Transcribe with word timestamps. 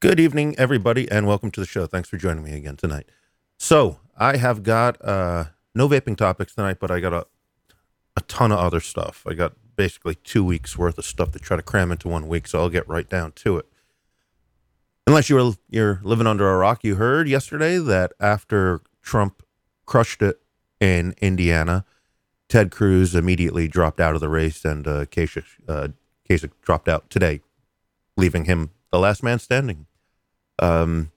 Good 0.00 0.20
evening, 0.20 0.54
everybody, 0.58 1.10
and 1.10 1.26
welcome 1.26 1.50
to 1.50 1.58
the 1.58 1.66
show. 1.66 1.84
Thanks 1.86 2.08
for 2.08 2.18
joining 2.18 2.44
me 2.44 2.52
again 2.52 2.76
tonight. 2.76 3.08
So, 3.58 3.98
I 4.16 4.36
have 4.36 4.62
got 4.62 5.04
uh, 5.04 5.46
no 5.74 5.88
vaping 5.88 6.16
topics 6.16 6.54
tonight, 6.54 6.76
but 6.78 6.92
I 6.92 7.00
got 7.00 7.12
a, 7.12 7.26
a 8.16 8.20
ton 8.28 8.52
of 8.52 8.60
other 8.60 8.78
stuff. 8.78 9.24
I 9.26 9.34
got 9.34 9.54
basically 9.74 10.14
two 10.14 10.44
weeks 10.44 10.78
worth 10.78 10.98
of 10.98 11.04
stuff 11.04 11.32
to 11.32 11.40
try 11.40 11.56
to 11.56 11.64
cram 11.64 11.90
into 11.90 12.06
one 12.06 12.28
week, 12.28 12.46
so 12.46 12.60
I'll 12.60 12.68
get 12.68 12.88
right 12.88 13.08
down 13.08 13.32
to 13.32 13.58
it. 13.58 13.66
Unless 15.08 15.28
you're 15.28 15.54
you're 15.68 16.00
living 16.04 16.28
under 16.28 16.48
a 16.48 16.56
rock, 16.56 16.84
you 16.84 16.94
heard 16.94 17.26
yesterday 17.26 17.78
that 17.78 18.12
after 18.20 18.82
Trump 19.02 19.42
crushed 19.84 20.22
it 20.22 20.40
in 20.78 21.16
Indiana, 21.20 21.84
Ted 22.48 22.70
Cruz 22.70 23.16
immediately 23.16 23.66
dropped 23.66 23.98
out 23.98 24.14
of 24.14 24.20
the 24.20 24.28
race, 24.28 24.64
and 24.64 24.86
uh, 24.86 25.06
Kasich, 25.06 25.58
uh, 25.66 25.88
Kasich 26.30 26.52
dropped 26.62 26.88
out 26.88 27.10
today, 27.10 27.40
leaving 28.16 28.44
him 28.44 28.70
the 28.90 28.98
last 28.98 29.22
man 29.22 29.38
standing. 29.38 29.86
Um, 30.58 31.12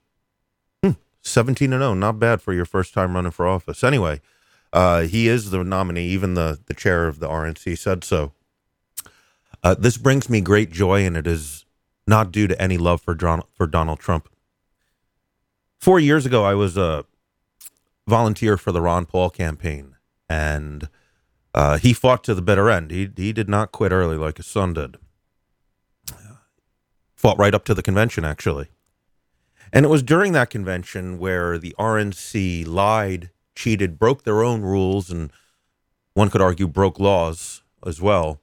hmm, 0.84 0.92
17 1.22 1.74
and 1.74 1.82
0, 1.82 1.94
not 1.96 2.20
bad 2.20 2.42
for 2.42 2.54
your 2.54 2.66
first 2.66 2.94
time 2.94 3.16
running 3.16 3.32
for 3.32 3.48
office. 3.48 3.84
Anyway, 3.84 4.22
uh, 4.74 5.02
he 5.02 5.28
is 5.28 5.50
the 5.50 5.64
nominee. 5.64 6.08
Even 6.08 6.34
the, 6.34 6.60
the 6.66 6.74
chair 6.74 7.08
of 7.08 7.20
the 7.20 7.28
RNC 7.28 7.78
said 7.78 8.04
so. 8.04 8.34
Uh, 9.64 9.76
this 9.76 9.98
brings 9.98 10.30
me 10.30 10.42
great 10.42 10.72
joy, 10.72 11.06
and 11.06 11.16
it 11.16 11.28
is 11.28 11.66
not 12.08 12.32
due 12.32 12.48
to 12.48 12.60
any 12.62 12.78
love 12.78 13.02
for, 13.02 13.16
for 13.54 13.68
Donald 13.68 14.00
Trump. 14.00 14.30
Four 15.80 16.00
years 16.00 16.26
ago, 16.26 16.44
I 16.44 16.54
was 16.54 16.78
a 16.78 17.06
volunteer 18.08 18.58
for 18.58 18.72
the 18.72 18.82
Ron 18.82 19.06
Paul 19.06 19.30
campaign, 19.30 19.96
and 20.30 20.90
uh, 21.54 21.78
he 21.78 21.94
fought 21.94 22.24
to 22.26 22.36
the 22.36 22.42
bitter 22.42 22.70
end. 22.70 22.92
He, 22.92 23.10
he 23.16 23.34
did 23.34 23.50
not 23.50 23.72
quit 23.72 23.92
early 23.92 24.18
like 24.18 24.38
his 24.38 24.48
son 24.48 24.74
did. 24.74 24.98
Fought 27.22 27.38
right 27.38 27.54
up 27.54 27.66
to 27.66 27.76
the 27.76 27.84
convention, 27.84 28.26
actually. 28.26 28.70
And 29.72 29.86
it 29.86 29.90
was 29.90 30.02
during 30.02 30.32
that 30.32 30.50
convention 30.50 31.20
where 31.20 31.60
the 31.60 31.76
RNC 31.78 32.66
lied, 32.66 33.30
cheated, 33.56 34.00
broke 34.00 34.24
their 34.24 34.42
own 34.42 34.64
rules, 34.64 35.12
and 35.12 35.32
one 36.16 36.32
could 36.32 36.42
argue 36.42 36.68
broke 36.68 37.00
laws 37.00 37.62
as 37.86 38.02
well, 38.02 38.42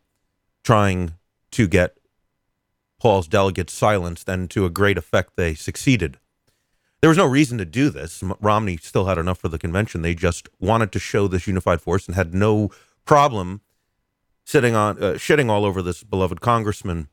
trying 0.62 1.14
to 1.50 1.66
get 1.66 1.98
Paul's 3.00 3.26
delegates 3.26 3.72
silenced, 3.72 4.28
and 4.28 4.48
to 4.50 4.64
a 4.64 4.70
great 4.70 4.96
effect, 4.96 5.32
they 5.34 5.56
succeeded. 5.56 6.20
There 7.00 7.10
was 7.10 7.18
no 7.18 7.26
reason 7.26 7.58
to 7.58 7.64
do 7.64 7.90
this. 7.90 8.22
Romney 8.40 8.76
still 8.76 9.06
had 9.06 9.18
enough 9.18 9.38
for 9.38 9.48
the 9.48 9.58
convention. 9.58 10.02
They 10.02 10.14
just 10.14 10.48
wanted 10.60 10.92
to 10.92 11.00
show 11.00 11.26
this 11.26 11.48
unified 11.48 11.80
force 11.80 12.06
and 12.06 12.14
had 12.14 12.32
no 12.32 12.70
problem 13.04 13.60
sitting 14.44 14.76
on 14.76 15.02
uh, 15.02 15.14
shitting 15.14 15.50
all 15.50 15.64
over 15.64 15.82
this 15.82 16.04
beloved 16.04 16.40
congressman 16.40 17.08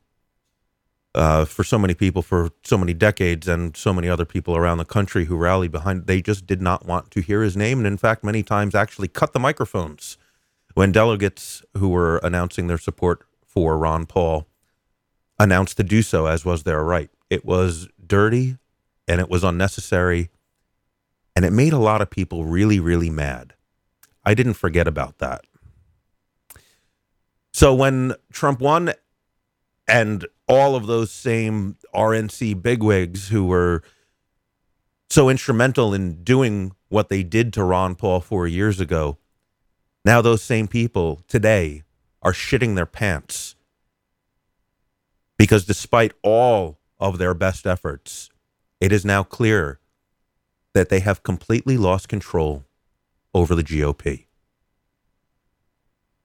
uh, 1.16 1.46
for 1.46 1.64
so 1.64 1.78
many 1.78 1.94
people 1.94 2.20
for 2.20 2.50
so 2.62 2.76
many 2.76 2.92
decades 2.92 3.48
and 3.48 3.74
so 3.74 3.92
many 3.92 4.08
other 4.08 4.26
people 4.26 4.54
around 4.54 4.78
the 4.78 4.84
country 4.84 5.24
who 5.24 5.36
rally 5.36 5.66
behind. 5.66 6.06
They 6.06 6.20
just 6.20 6.46
did 6.46 6.60
not 6.60 6.84
want 6.84 7.10
to 7.12 7.20
hear 7.20 7.42
his 7.42 7.56
name, 7.56 7.78
and 7.78 7.86
in 7.86 7.96
fact, 7.96 8.22
many 8.22 8.42
times 8.42 8.74
actually 8.74 9.08
cut 9.08 9.32
the 9.32 9.40
microphones 9.40 10.18
when 10.74 10.92
delegates 10.92 11.62
who 11.74 11.88
were 11.88 12.18
announcing 12.18 12.66
their 12.66 12.78
support 12.78 13.24
for 13.46 13.78
Ron 13.78 14.04
Paul 14.04 14.46
announced 15.38 15.78
to 15.78 15.82
do 15.82 16.02
so, 16.02 16.26
as 16.26 16.44
was 16.44 16.64
their 16.64 16.84
right. 16.84 17.10
It 17.30 17.46
was 17.46 17.88
dirty 18.06 18.58
and 19.08 19.20
it 19.20 19.30
was 19.30 19.42
unnecessary, 19.42 20.28
and 21.34 21.44
it 21.44 21.52
made 21.52 21.72
a 21.72 21.78
lot 21.78 22.02
of 22.02 22.10
people 22.10 22.44
really, 22.44 22.78
really 22.78 23.08
mad. 23.08 23.54
I 24.22 24.34
didn't 24.34 24.54
forget 24.54 24.86
about 24.86 25.18
that. 25.18 25.46
So 27.52 27.74
when 27.74 28.12
Trump 28.32 28.60
won 28.60 28.92
and 29.88 30.26
all 30.48 30.76
of 30.76 30.86
those 30.86 31.10
same 31.10 31.76
RNC 31.94 32.62
bigwigs 32.62 33.28
who 33.28 33.44
were 33.46 33.82
so 35.10 35.28
instrumental 35.28 35.94
in 35.94 36.22
doing 36.22 36.72
what 36.88 37.08
they 37.08 37.22
did 37.22 37.52
to 37.54 37.64
Ron 37.64 37.94
Paul 37.94 38.20
four 38.20 38.46
years 38.46 38.80
ago, 38.80 39.18
now 40.04 40.20
those 40.20 40.42
same 40.42 40.68
people 40.68 41.22
today 41.26 41.82
are 42.22 42.32
shitting 42.32 42.76
their 42.76 42.86
pants 42.86 43.56
because 45.38 45.64
despite 45.64 46.12
all 46.22 46.78
of 46.98 47.18
their 47.18 47.34
best 47.34 47.66
efforts, 47.66 48.30
it 48.80 48.92
is 48.92 49.04
now 49.04 49.22
clear 49.22 49.80
that 50.74 50.88
they 50.88 51.00
have 51.00 51.22
completely 51.22 51.76
lost 51.76 52.08
control 52.08 52.64
over 53.34 53.54
the 53.54 53.64
GOP. 53.64 54.26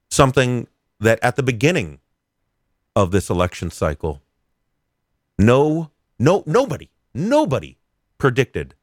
Something 0.09 0.67
that 0.99 1.19
at 1.21 1.35
the 1.35 1.43
beginning 1.43 1.99
of 2.95 3.11
this 3.11 3.29
election 3.29 3.71
cycle, 3.71 4.21
no, 5.37 5.91
no, 6.19 6.43
nobody, 6.45 6.89
nobody 7.13 7.77
predicted 8.17 8.75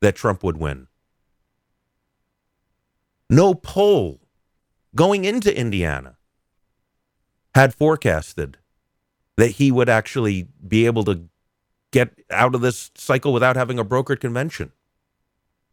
that 0.00 0.16
Trump 0.16 0.42
would 0.42 0.56
win. 0.56 0.86
No 3.28 3.54
poll 3.54 4.20
going 4.94 5.24
into 5.24 5.56
Indiana 5.56 6.16
had 7.54 7.74
forecasted 7.74 8.58
that 9.36 9.52
he 9.52 9.70
would 9.70 9.88
actually 9.88 10.48
be 10.66 10.86
able 10.86 11.04
to 11.04 11.28
get 11.92 12.10
out 12.30 12.54
of 12.54 12.60
this 12.60 12.90
cycle 12.94 13.32
without 13.32 13.56
having 13.56 13.78
a 13.78 13.84
brokered 13.84 14.20
convention. 14.20 14.72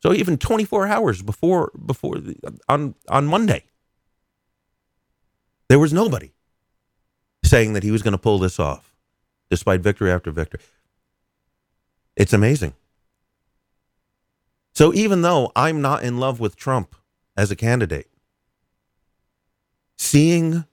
So 0.01 0.13
even 0.13 0.37
24 0.37 0.87
hours 0.87 1.21
before 1.21 1.71
before 1.85 2.17
on 2.69 2.95
on 3.09 3.27
Monday, 3.27 3.65
there 5.69 5.79
was 5.79 5.91
nobody 5.91 6.33
saying 7.47 7.73
that 7.73 7.83
he 7.83 7.91
was 7.91 8.01
going 8.03 8.13
to 8.13 8.17
pull 8.17 8.39
this 8.39 8.59
off, 8.59 8.93
despite 9.49 9.81
victory 9.81 10.11
after 10.11 10.31
victory. 10.31 10.61
It's 12.15 12.33
amazing. 12.33 12.73
So 14.73 14.93
even 14.93 15.21
though 15.21 15.51
I'm 15.55 15.81
not 15.81 16.03
in 16.03 16.19
love 16.19 16.39
with 16.39 16.55
Trump 16.55 16.95
as 17.35 17.49
a 17.49 17.55
candidate, 17.55 18.07
seeing 19.97 20.65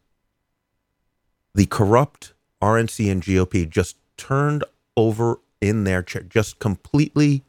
the 1.55 1.67
corrupt 1.67 2.35
RNC 2.63 3.11
and 3.11 3.23
GOP 3.23 3.69
just 3.69 3.97
turned 4.17 4.65
over 4.97 5.41
in 5.61 5.85
their 5.85 6.03
chair, 6.03 6.23
just 6.23 6.59
completely, 6.59 7.45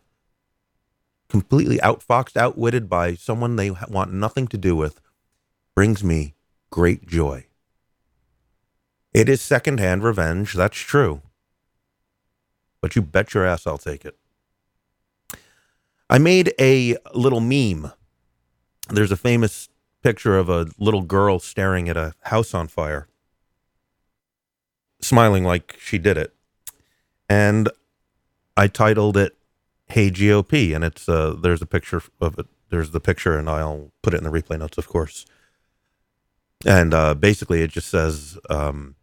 completely 1.28 1.78
outfoxed, 1.80 2.38
outwitted 2.38 2.90
by 2.90 3.16
someone 3.16 3.56
they 3.56 3.72
want 3.72 4.14
nothing 4.14 4.48
to 4.48 4.58
do 4.58 4.76
with, 4.76 5.02
brings 5.76 6.04
me 6.04 6.36
great 6.70 7.08
joy. 7.08 7.46
It 9.16 9.30
is 9.30 9.42
secondhand 9.42 10.04
revenge, 10.04 10.54
that's 10.54 10.78
true. 10.78 11.22
But 12.82 12.96
you 12.96 13.02
bet 13.02 13.34
your 13.34 13.46
ass 13.46 13.66
I'll 13.66 13.78
take 13.78 14.04
it. 14.04 14.18
I 16.10 16.18
made 16.18 16.54
a 16.60 16.98
little 17.14 17.40
meme. 17.40 17.94
There's 18.90 19.14
a 19.14 19.18
famous 19.18 19.70
picture 20.04 20.38
of 20.38 20.50
a 20.50 20.68
little 20.78 21.02
girl 21.02 21.40
staring 21.40 21.88
at 21.88 21.96
a 21.96 22.14
house 22.24 22.54
on 22.54 22.68
fire, 22.68 23.08
smiling 25.02 25.44
like 25.44 25.78
she 25.80 25.98
did 25.98 26.18
it 26.18 26.36
and 27.30 27.70
I 28.58 28.68
titled 28.68 29.18
it 29.18 29.36
"Hey 29.88 30.10
GOP," 30.10 30.76
and 30.76 30.84
it's 30.84 31.08
uh, 31.10 31.36
there's 31.40 31.62
a 31.62 31.66
picture 31.66 32.02
of 32.22 32.40
it. 32.40 32.48
There's 32.70 32.92
the 32.92 33.00
picture, 33.00 33.38
and 33.38 33.50
I'll 33.50 33.92
put 34.02 34.14
it 34.14 34.18
in 34.18 34.24
the 34.24 34.30
replay 34.30 34.60
notes, 34.60 34.78
of 34.78 34.88
course. 34.88 35.26
And 36.66 36.94
uh, 36.94 37.14
basically, 37.14 37.62
it 37.62 37.72
just 37.72 37.90
says, 37.90 38.38
um, 38.50 38.96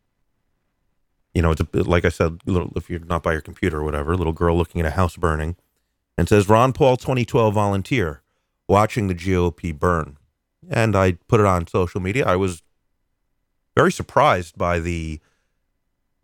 you 1.35 1.43
know, 1.43 1.51
it's 1.51 1.61
a, 1.61 1.67
like 1.73 2.05
I 2.05 2.11
said, 2.11 2.41
little, 2.47 2.73
if 2.77 2.91
you're 2.91 3.01
not 3.01 3.23
by 3.23 3.33
your 3.33 3.41
computer 3.41 3.79
or 3.79 3.85
whatever, 3.85 4.17
little 4.17 4.33
girl 4.33 4.57
looking 4.57 4.81
at 4.81 4.87
a 4.87 4.91
house 4.91 5.17
burning, 5.17 5.57
and 6.19 6.29
says 6.29 6.49
Ron 6.49 6.73
Paul 6.73 6.97
2012 6.97 7.55
volunteer 7.55 8.23
watching 8.69 9.09
the 9.09 9.15
GOP 9.15 9.77
burn. 9.77 10.19
And 10.71 10.95
I 10.95 11.13
put 11.29 11.41
it 11.41 11.47
on 11.47 11.67
social 11.67 12.01
media. 12.01 12.27
I 12.27 12.37
was 12.37 12.63
very 13.75 13.91
surprised 13.91 14.57
by 14.57 14.79
the 14.79 15.21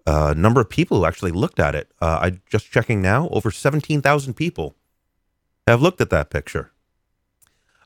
uh, 0.06 0.34
number 0.36 0.60
of 0.60 0.70
people 0.70 0.98
who 0.98 1.04
actually 1.04 1.32
looked 1.32 1.58
at 1.58 1.74
it. 1.74 1.90
Uh, 2.00 2.18
I 2.22 2.40
just 2.50 2.70
checking 2.70 3.02
now, 3.02 3.28
over 3.30 3.50
17,000 3.50 4.34
people 4.34 4.74
have 5.66 5.82
looked 5.82 6.00
at 6.00 6.10
that 6.10 6.30
picture. 6.30 6.72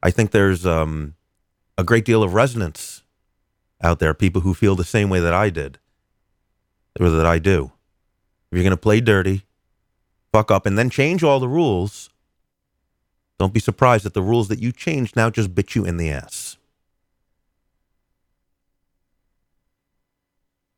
I 0.02 0.11
think 0.11 0.31
there's 0.31 0.67
um, 0.67 1.14
a 1.79 1.85
great 1.85 2.05
deal 2.05 2.23
of 2.23 2.35
resonance 2.35 3.02
out 3.82 3.99
there, 3.99 4.14
people 4.14 4.43
who 4.43 4.55
feel 4.55 4.76
the 4.76 4.85
same 4.85 5.08
way 5.08 5.20
that 5.20 5.35
I 5.35 5.50
did, 5.50 5.79
or 7.00 7.11
that 7.11 7.27
I 7.27 7.39
do. 7.39 7.73
If 8.50 8.56
you're 8.56 8.62
going 8.62 8.71
to 8.73 8.77
play 8.77 9.00
dirty, 9.00 9.43
fuck 10.33 10.50
up, 10.50 10.67
and 10.67 10.77
then 10.79 10.91
change 10.91 11.23
all 11.23 11.41
the 11.41 11.49
rules, 11.49 12.11
don't 13.39 13.53
be 13.53 13.61
surprised 13.61 14.05
that 14.05 14.15
the 14.15 14.23
rules 14.23 14.49
that 14.49 14.59
you 14.59 14.73
changed 14.73 15.17
now 15.17 15.31
just 15.31 15.55
bit 15.55 15.75
you 15.75 15.85
in 15.85 15.97
the 15.97 16.11
ass. 16.11 16.56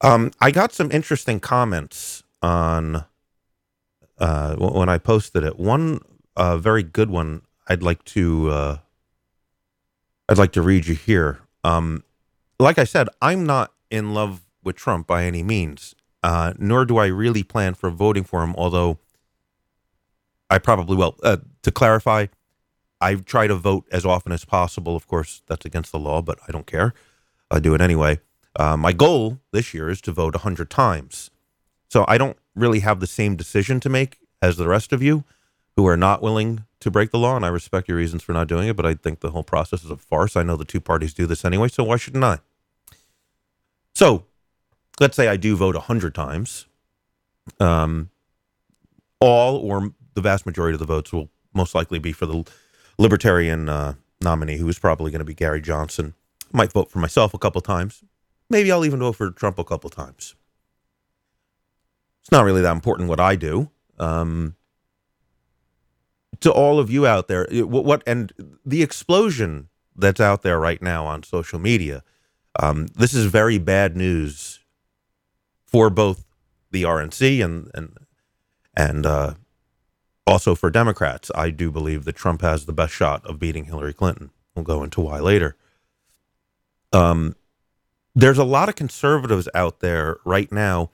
Um, 0.01 0.33
I 0.41 0.51
got 0.51 0.73
some 0.73 0.91
interesting 0.91 1.41
comments 1.41 2.23
on 2.43 3.05
uh, 4.19 4.55
when 4.57 4.89
I 4.89 4.99
posted 4.99 5.45
it. 5.45 5.59
One 5.59 6.01
uh, 6.37 6.59
very 6.59 6.83
good 6.83 7.11
one. 7.11 7.43
I'd 7.69 7.83
like 7.83 8.05
to 8.07 8.51
uh, 8.51 8.79
I'd 10.29 10.39
like 10.39 10.53
to 10.53 10.63
read 10.63 10.87
you 10.87 10.95
here. 10.95 11.41
Um, 11.63 12.05
like 12.59 12.79
I 12.79 12.85
said, 12.85 13.09
I'm 13.21 13.45
not 13.45 13.73
in 13.91 14.15
love 14.15 14.43
with 14.63 14.77
Trump 14.77 15.07
by 15.07 15.25
any 15.25 15.43
means, 15.43 15.95
uh, 16.25 16.55
nor 16.59 16.87
do 16.87 16.97
I 16.97 17.07
really 17.07 17.43
plan 17.43 17.75
for 17.75 17.91
voting 17.91 18.25
for 18.25 18.43
him. 18.43 18.55
Although 18.57 18.99
I 20.49 20.57
probably 20.59 20.97
will. 20.97 21.17
Uh, 21.23 21.37
to 21.63 21.71
clarify, 21.71 22.27
I 22.99 23.17
try 23.17 23.47
to 23.47 23.55
vote 23.55 23.85
as 23.93 24.07
often 24.07 24.33
as 24.33 24.45
possible. 24.47 24.97
Of 24.97 25.07
course, 25.07 25.43
that's 25.47 25.67
against 25.67 25.93
the 25.93 25.99
law, 25.99 26.23
but 26.23 26.39
I 26.49 26.53
don't 26.53 26.67
care. 26.67 26.95
I 27.51 27.61
do 27.61 27.75
it 27.75 27.83
anyway. 27.83 28.21
Uh, 28.57 28.77
my 28.77 28.95
goal 28.95 29.39
this 29.53 29.75
year 29.75 29.91
is 29.91 30.01
to 30.01 30.13
vote 30.13 30.35
100 30.35 30.71
times. 30.71 31.31
So 31.91 32.07
I 32.09 32.17
don't 32.17 32.39
really 32.55 32.81
have 32.81 33.01
the 33.01 33.07
same 33.07 33.37
decision 33.37 33.79
to 33.81 33.91
make 33.91 34.19
as 34.41 34.57
the 34.57 34.67
rest 34.67 34.95
of 34.95 35.03
you 35.03 35.25
who 35.77 35.87
are 35.87 35.97
not 35.97 36.23
willing 36.23 36.65
to 36.81 36.91
break 36.91 37.11
the 37.11 37.19
law. 37.19 37.37
And 37.37 37.45
I 37.45 37.49
respect 37.49 37.87
your 37.87 37.99
reasons 37.99 38.23
for 38.23 38.33
not 38.33 38.49
doing 38.49 38.69
it, 38.69 38.77
but 38.77 38.87
I 38.87 38.95
think 38.95 39.21
the 39.21 39.31
whole 39.31 39.43
process 39.43 39.85
is 39.85 39.91
a 39.91 39.99
farce. 39.99 40.37
I 40.37 40.43
know 40.43 40.57
the 40.57 40.65
two 40.65 40.81
parties 40.81 41.13
do 41.13 41.27
this 41.27 41.45
anyway, 41.45 41.69
so 41.69 41.85
why 41.85 41.97
shouldn't 41.97 42.25
I? 42.25 42.39
So 43.95 44.25
let's 45.01 45.17
say 45.17 45.29
I 45.29 45.37
do 45.37 45.57
vote 45.57 45.75
100 45.75 46.15
times. 46.15 46.67
Um, 47.61 48.11
all 49.21 49.57
or 49.57 49.93
the 50.15 50.21
vast 50.21 50.47
majority 50.47 50.75
of 50.75 50.81
the 50.81 50.87
votes 50.87 51.13
will 51.13 51.31
most 51.53 51.75
likely 51.75 51.99
be 51.99 52.13
for 52.13 52.27
the 52.27 52.45
libertarian 52.99 53.69
uh, 53.69 53.95
nominee, 54.21 54.57
who 54.57 54.69
is 54.69 54.79
probably 54.79 55.11
going 55.11 55.21
to 55.21 55.25
be 55.25 55.35
Gary 55.35 55.61
Johnson. 55.61 56.15
I 56.53 56.57
might 56.57 56.73
vote 56.73 56.91
for 56.91 56.99
myself 56.99 57.35
a 57.35 57.39
couple 57.39 57.61
times. 57.61 58.03
Maybe 58.51 58.71
I'll 58.71 58.85
even 58.85 59.01
vote 59.01 59.17
for 59.17 59.31
Trump 59.31 59.59
a 59.59 59.65
couple 59.65 59.91
times. 59.91 60.35
It's 62.21 62.33
not 62.33 62.45
really 62.45 62.63
that 62.63 62.73
important 62.73 63.09
what 63.09 63.21
I 63.21 63.37
do. 63.37 63.71
Um, 63.99 64.57
to 66.41 66.51
all 66.53 66.79
of 66.79 66.91
you 66.91 67.07
out 67.07 67.29
there, 67.29 67.47
what, 67.51 67.85
what, 67.85 68.03
and 68.07 68.33
the 68.65 68.83
explosion 68.83 69.69
that's 69.97 70.21
out 70.21 70.43
there 70.43 70.59
right 70.59 70.81
now 70.83 71.07
on 71.07 71.23
social 71.23 71.59
media, 71.59 72.03
um, 72.59 72.87
this 72.95 73.15
is 73.15 73.27
very 73.27 73.59
bad 73.59 73.97
news 73.97 74.61
for 75.75 75.91
both 75.91 76.25
the 76.71 76.85
RNC 76.85 77.45
and 77.45 77.69
and 77.75 77.99
and 78.77 79.05
uh, 79.05 79.35
also 80.25 80.55
for 80.55 80.71
Democrats. 80.71 81.33
I 81.35 81.51
do 81.51 81.73
believe 81.73 82.05
that 82.05 82.15
Trump 82.15 82.43
has 82.43 82.65
the 82.65 82.73
best 82.73 82.93
shot 82.93 83.27
of 83.27 83.41
beating 83.41 83.65
Hillary 83.65 83.93
Clinton. 83.93 84.31
We'll 84.55 84.65
go 84.65 84.85
into 84.85 85.01
why 85.01 85.19
later. 85.19 85.57
Um, 86.93 87.35
there's 88.15 88.39
a 88.39 88.45
lot 88.45 88.69
of 88.69 88.77
conservatives 88.77 89.49
out 89.53 89.81
there 89.81 90.19
right 90.25 90.53
now 90.53 90.93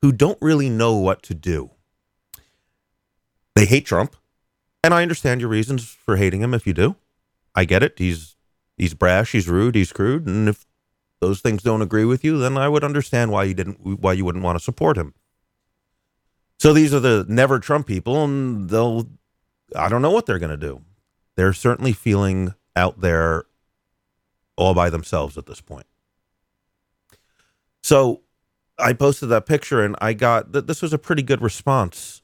who 0.00 0.12
don't 0.12 0.38
really 0.40 0.70
know 0.70 0.96
what 0.96 1.22
to 1.24 1.34
do. 1.34 1.72
They 3.54 3.66
hate 3.66 3.84
Trump, 3.84 4.16
and 4.82 4.94
I 4.94 5.02
understand 5.02 5.42
your 5.42 5.50
reasons 5.50 5.84
for 5.84 6.16
hating 6.16 6.40
him 6.40 6.54
if 6.54 6.66
you 6.66 6.72
do. 6.72 6.96
I 7.54 7.66
get 7.66 7.82
it. 7.82 7.98
He's 7.98 8.36
he's 8.78 8.94
brash, 8.94 9.32
he's 9.32 9.46
rude, 9.46 9.74
he's 9.74 9.92
crude, 9.92 10.26
and 10.26 10.48
if 10.48 10.64
those 11.22 11.40
things 11.40 11.62
don't 11.62 11.82
agree 11.82 12.04
with 12.04 12.24
you, 12.24 12.36
then 12.36 12.58
I 12.58 12.68
would 12.68 12.82
understand 12.82 13.30
why 13.30 13.44
you 13.44 13.54
didn't 13.54 13.78
why 14.00 14.12
you 14.12 14.24
wouldn't 14.24 14.42
want 14.42 14.58
to 14.58 14.64
support 14.64 14.98
him. 14.98 15.14
So 16.58 16.72
these 16.72 16.92
are 16.92 16.98
the 16.98 17.24
never 17.28 17.60
Trump 17.60 17.86
people, 17.86 18.24
and 18.24 18.68
they'll 18.68 19.08
I 19.76 19.88
don't 19.88 20.02
know 20.02 20.10
what 20.10 20.26
they're 20.26 20.40
going 20.40 20.50
to 20.50 20.56
do. 20.56 20.82
They're 21.36 21.52
certainly 21.52 21.92
feeling 21.92 22.54
out 22.74 23.00
there 23.00 23.44
all 24.56 24.74
by 24.74 24.90
themselves 24.90 25.38
at 25.38 25.46
this 25.46 25.60
point. 25.60 25.86
So 27.84 28.22
I 28.76 28.92
posted 28.92 29.28
that 29.28 29.46
picture 29.46 29.84
and 29.84 29.94
I 30.00 30.14
got 30.14 30.50
this 30.50 30.82
was 30.82 30.92
a 30.92 30.98
pretty 30.98 31.22
good 31.22 31.40
response 31.40 32.20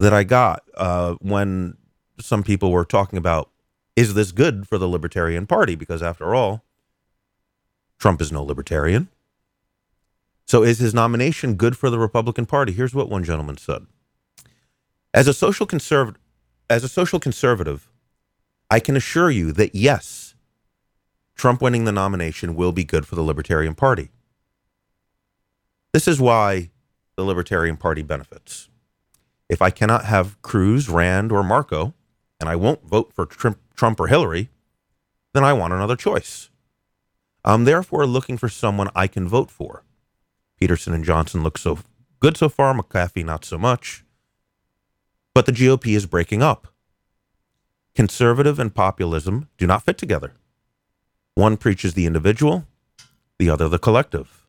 that 0.00 0.12
I 0.12 0.24
got 0.24 0.64
uh, 0.76 1.14
when 1.20 1.76
some 2.18 2.42
people 2.42 2.72
were 2.72 2.84
talking 2.84 3.18
about 3.18 3.50
is 3.94 4.14
this 4.14 4.32
good 4.32 4.66
for 4.66 4.78
the 4.78 4.88
Libertarian 4.88 5.46
Party? 5.46 5.76
Because 5.76 6.02
after 6.02 6.34
all, 6.34 6.64
Trump 7.98 8.20
is 8.20 8.32
no 8.32 8.42
libertarian. 8.42 9.08
So 10.46 10.62
is 10.62 10.78
his 10.78 10.94
nomination 10.94 11.54
good 11.54 11.76
for 11.76 11.90
the 11.90 11.98
Republican 11.98 12.46
Party? 12.46 12.72
Here's 12.72 12.94
what 12.94 13.08
one 13.08 13.24
gentleman 13.24 13.56
said. 13.56 13.86
As 15.12 15.26
a 15.26 15.34
social 15.34 15.66
conservative 15.66 16.20
as 16.70 16.82
a 16.84 16.88
social 16.88 17.20
conservative, 17.20 17.90
I 18.70 18.80
can 18.80 18.96
assure 18.96 19.30
you 19.30 19.52
that 19.52 19.74
yes, 19.74 20.34
Trump 21.34 21.60
winning 21.60 21.84
the 21.84 21.92
nomination 21.92 22.54
will 22.54 22.72
be 22.72 22.84
good 22.84 23.06
for 23.06 23.14
the 23.14 23.22
Libertarian 23.22 23.74
Party. 23.74 24.10
This 25.92 26.08
is 26.08 26.20
why 26.20 26.70
the 27.16 27.24
Libertarian 27.24 27.76
Party 27.76 28.02
benefits. 28.02 28.68
If 29.48 29.60
I 29.60 29.70
cannot 29.70 30.06
have 30.06 30.40
Cruz, 30.42 30.88
Rand, 30.88 31.30
or 31.30 31.42
Marco, 31.42 31.94
and 32.40 32.48
I 32.48 32.56
won't 32.56 32.84
vote 32.84 33.12
for 33.12 33.26
Trump 33.26 34.00
or 34.00 34.08
Hillary, 34.08 34.48
then 35.34 35.44
I 35.44 35.52
want 35.52 35.74
another 35.74 35.96
choice. 35.96 36.50
I'm 37.44 37.64
therefore 37.64 38.06
looking 38.06 38.38
for 38.38 38.48
someone 38.48 38.88
I 38.94 39.06
can 39.06 39.28
vote 39.28 39.50
for. 39.50 39.84
Petersen 40.58 40.94
and 40.94 41.04
Johnson 41.04 41.42
look 41.42 41.58
so 41.58 41.78
good 42.20 42.36
so 42.36 42.48
far, 42.48 42.72
McAfee 42.72 43.24
not 43.24 43.44
so 43.44 43.58
much. 43.58 44.04
But 45.34 45.46
the 45.46 45.52
GOP 45.52 45.94
is 45.94 46.06
breaking 46.06 46.42
up. 46.42 46.68
Conservative 47.94 48.58
and 48.58 48.74
populism 48.74 49.48
do 49.58 49.66
not 49.66 49.82
fit 49.82 49.98
together. 49.98 50.32
One 51.34 51.56
preaches 51.56 51.94
the 51.94 52.06
individual, 52.06 52.66
the 53.38 53.50
other 53.50 53.68
the 53.68 53.78
collective. 53.78 54.46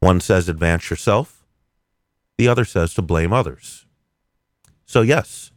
One 0.00 0.20
says 0.20 0.48
advance 0.48 0.90
yourself, 0.90 1.44
the 2.36 2.48
other 2.48 2.64
says 2.64 2.94
to 2.94 3.02
blame 3.02 3.32
others. 3.32 3.86
So, 4.86 5.02
yes, 5.02 5.52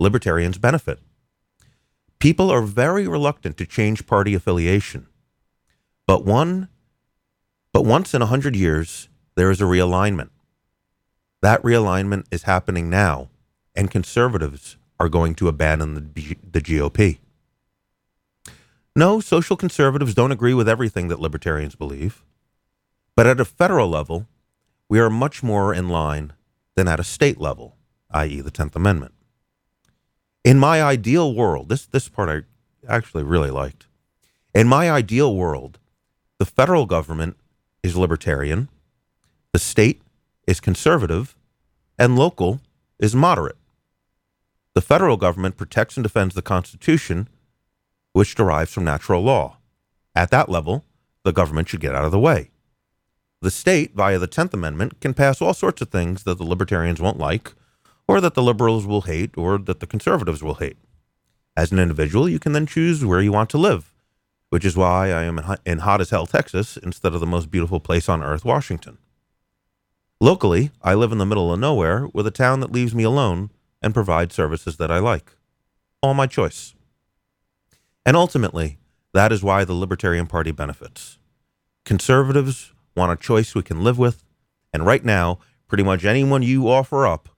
libertarians 0.00 0.58
benefit. 0.58 0.98
People 2.18 2.50
are 2.50 2.62
very 2.62 3.06
reluctant 3.06 3.56
to 3.58 3.66
change 3.66 4.06
party 4.06 4.34
affiliation. 4.34 5.06
But 6.06 6.24
one 6.24 6.68
but 7.76 7.84
once 7.84 8.14
in 8.14 8.22
a 8.22 8.26
hundred 8.26 8.56
years, 8.56 9.10
there 9.34 9.50
is 9.50 9.60
a 9.60 9.64
realignment. 9.64 10.30
That 11.42 11.60
realignment 11.62 12.24
is 12.30 12.44
happening 12.44 12.88
now, 12.88 13.28
and 13.74 13.90
conservatives 13.90 14.78
are 14.98 15.10
going 15.10 15.34
to 15.34 15.48
abandon 15.48 15.92
the, 15.94 16.36
the 16.50 16.62
GOP. 16.62 17.18
No, 18.96 19.20
social 19.20 19.58
conservatives 19.58 20.14
don't 20.14 20.32
agree 20.32 20.54
with 20.54 20.70
everything 20.70 21.08
that 21.08 21.20
libertarians 21.20 21.74
believe. 21.74 22.24
But 23.14 23.26
at 23.26 23.40
a 23.40 23.44
federal 23.44 23.90
level, 23.90 24.26
we 24.88 24.98
are 24.98 25.10
much 25.10 25.42
more 25.42 25.74
in 25.74 25.90
line 25.90 26.32
than 26.76 26.88
at 26.88 26.98
a 26.98 27.04
state 27.04 27.38
level, 27.38 27.76
i.e., 28.10 28.40
the 28.40 28.50
10th 28.50 28.74
Amendment. 28.74 29.12
In 30.44 30.58
my 30.58 30.82
ideal 30.82 31.34
world, 31.34 31.68
this, 31.68 31.84
this 31.84 32.08
part 32.08 32.30
I 32.30 32.90
actually 32.90 33.24
really 33.24 33.50
liked. 33.50 33.86
In 34.54 34.66
my 34.66 34.90
ideal 34.90 35.36
world, 35.36 35.78
the 36.38 36.46
federal 36.46 36.86
government 36.86 37.36
is 37.82 37.96
libertarian, 37.96 38.68
the 39.52 39.58
state 39.58 40.02
is 40.46 40.60
conservative, 40.60 41.34
and 41.98 42.16
local 42.16 42.60
is 42.98 43.14
moderate. 43.14 43.56
The 44.74 44.82
federal 44.82 45.16
government 45.16 45.56
protects 45.56 45.96
and 45.96 46.04
defends 46.04 46.34
the 46.34 46.42
Constitution, 46.42 47.28
which 48.12 48.34
derives 48.34 48.72
from 48.72 48.84
natural 48.84 49.22
law. 49.22 49.56
At 50.14 50.30
that 50.30 50.48
level, 50.48 50.84
the 51.24 51.32
government 51.32 51.68
should 51.68 51.80
get 51.80 51.94
out 51.94 52.04
of 52.04 52.12
the 52.12 52.18
way. 52.18 52.50
The 53.40 53.50
state, 53.50 53.94
via 53.94 54.18
the 54.18 54.28
10th 54.28 54.54
Amendment, 54.54 55.00
can 55.00 55.14
pass 55.14 55.40
all 55.40 55.54
sorts 55.54 55.80
of 55.80 55.88
things 55.88 56.24
that 56.24 56.38
the 56.38 56.44
libertarians 56.44 57.00
won't 57.00 57.18
like, 57.18 57.54
or 58.08 58.20
that 58.20 58.34
the 58.34 58.42
liberals 58.42 58.86
will 58.86 59.02
hate, 59.02 59.36
or 59.36 59.58
that 59.58 59.80
the 59.80 59.86
conservatives 59.86 60.42
will 60.42 60.54
hate. 60.54 60.76
As 61.56 61.72
an 61.72 61.78
individual, 61.78 62.28
you 62.28 62.38
can 62.38 62.52
then 62.52 62.66
choose 62.66 63.04
where 63.04 63.20
you 63.20 63.32
want 63.32 63.50
to 63.50 63.58
live, 63.58 63.92
which 64.50 64.64
is 64.64 64.76
why 64.76 65.10
I 65.10 65.22
am 65.22 65.40
in 65.64 65.78
hot 65.78 66.00
as 66.00 66.10
hell 66.10 66.26
Texas 66.26 66.76
instead 66.76 67.14
of 67.14 67.20
the 67.20 67.26
most 67.26 67.50
beautiful 67.50 67.80
place 67.80 68.08
on 68.08 68.22
earth, 68.22 68.44
Washington. 68.44 68.98
Locally, 70.20 70.70
I 70.82 70.94
live 70.94 71.12
in 71.12 71.18
the 71.18 71.26
middle 71.26 71.52
of 71.52 71.60
nowhere 71.60 72.08
with 72.12 72.26
a 72.26 72.30
town 72.30 72.60
that 72.60 72.72
leaves 72.72 72.94
me 72.94 73.04
alone 73.04 73.50
and 73.82 73.92
provides 73.92 74.34
services 74.34 74.76
that 74.78 74.90
I 74.90 74.98
like. 74.98 75.32
All 76.00 76.14
my 76.14 76.26
choice. 76.26 76.74
And 78.06 78.16
ultimately, 78.16 78.78
that 79.12 79.32
is 79.32 79.42
why 79.42 79.64
the 79.64 79.74
Libertarian 79.74 80.26
Party 80.26 80.52
benefits. 80.52 81.18
Conservatives 81.84 82.72
want 82.94 83.12
a 83.12 83.16
choice 83.16 83.54
we 83.54 83.62
can 83.62 83.84
live 83.84 83.98
with. 83.98 84.22
And 84.72 84.86
right 84.86 85.04
now, 85.04 85.38
pretty 85.68 85.84
much 85.84 86.04
anyone 86.04 86.42
you 86.42 86.68
offer 86.68 87.06
up 87.06 87.28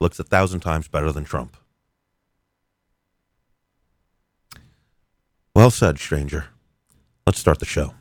looks 0.00 0.18
a 0.18 0.24
thousand 0.24 0.60
times 0.60 0.86
better 0.86 1.10
than 1.10 1.24
Trump. 1.24 1.56
Well 5.54 5.70
said, 5.70 5.98
stranger. 5.98 6.46
Let's 7.28 7.40
start 7.40 7.58
the 7.58 7.66
show. 7.66 7.92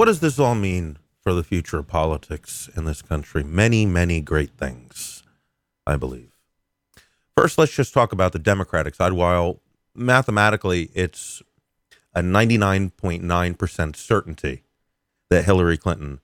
What 0.00 0.06
does 0.06 0.20
this 0.20 0.38
all 0.38 0.54
mean 0.54 0.96
for 1.20 1.34
the 1.34 1.44
future 1.44 1.78
of 1.78 1.86
politics 1.86 2.70
in 2.74 2.86
this 2.86 3.02
country? 3.02 3.44
Many, 3.44 3.84
many 3.84 4.22
great 4.22 4.52
things, 4.56 5.22
I 5.86 5.96
believe. 5.96 6.30
First, 7.36 7.58
let's 7.58 7.74
just 7.74 7.92
talk 7.92 8.10
about 8.10 8.32
the 8.32 8.38
Democratic 8.38 8.94
side. 8.94 9.12
While 9.12 9.60
mathematically 9.94 10.88
it's 10.94 11.42
a 12.14 12.22
99.9% 12.22 13.94
certainty 13.94 14.62
that 15.28 15.44
Hillary 15.44 15.76
Clinton 15.76 16.20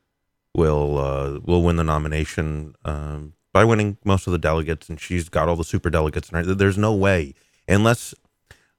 will 0.54 0.96
uh, 0.96 1.40
will 1.40 1.62
win 1.62 1.76
the 1.76 1.84
nomination 1.84 2.76
um, 2.86 3.34
by 3.52 3.62
winning 3.62 3.98
most 4.06 4.26
of 4.26 4.30
the 4.30 4.38
delegates, 4.38 4.88
and 4.88 4.98
she's 4.98 5.28
got 5.28 5.50
all 5.50 5.56
the 5.56 5.64
super 5.64 5.90
delegates. 5.90 6.30
And 6.30 6.58
there's 6.58 6.78
no 6.78 6.94
way 6.94 7.34
unless 7.68 8.14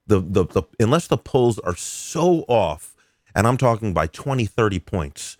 the, 0.08 0.18
the, 0.18 0.44
the 0.44 0.64
unless 0.80 1.06
the 1.06 1.18
polls 1.18 1.60
are 1.60 1.76
so 1.76 2.44
off, 2.48 2.96
and 3.38 3.46
I'm 3.46 3.56
talking 3.56 3.94
by 3.94 4.08
20, 4.08 4.46
30 4.46 4.80
points. 4.80 5.36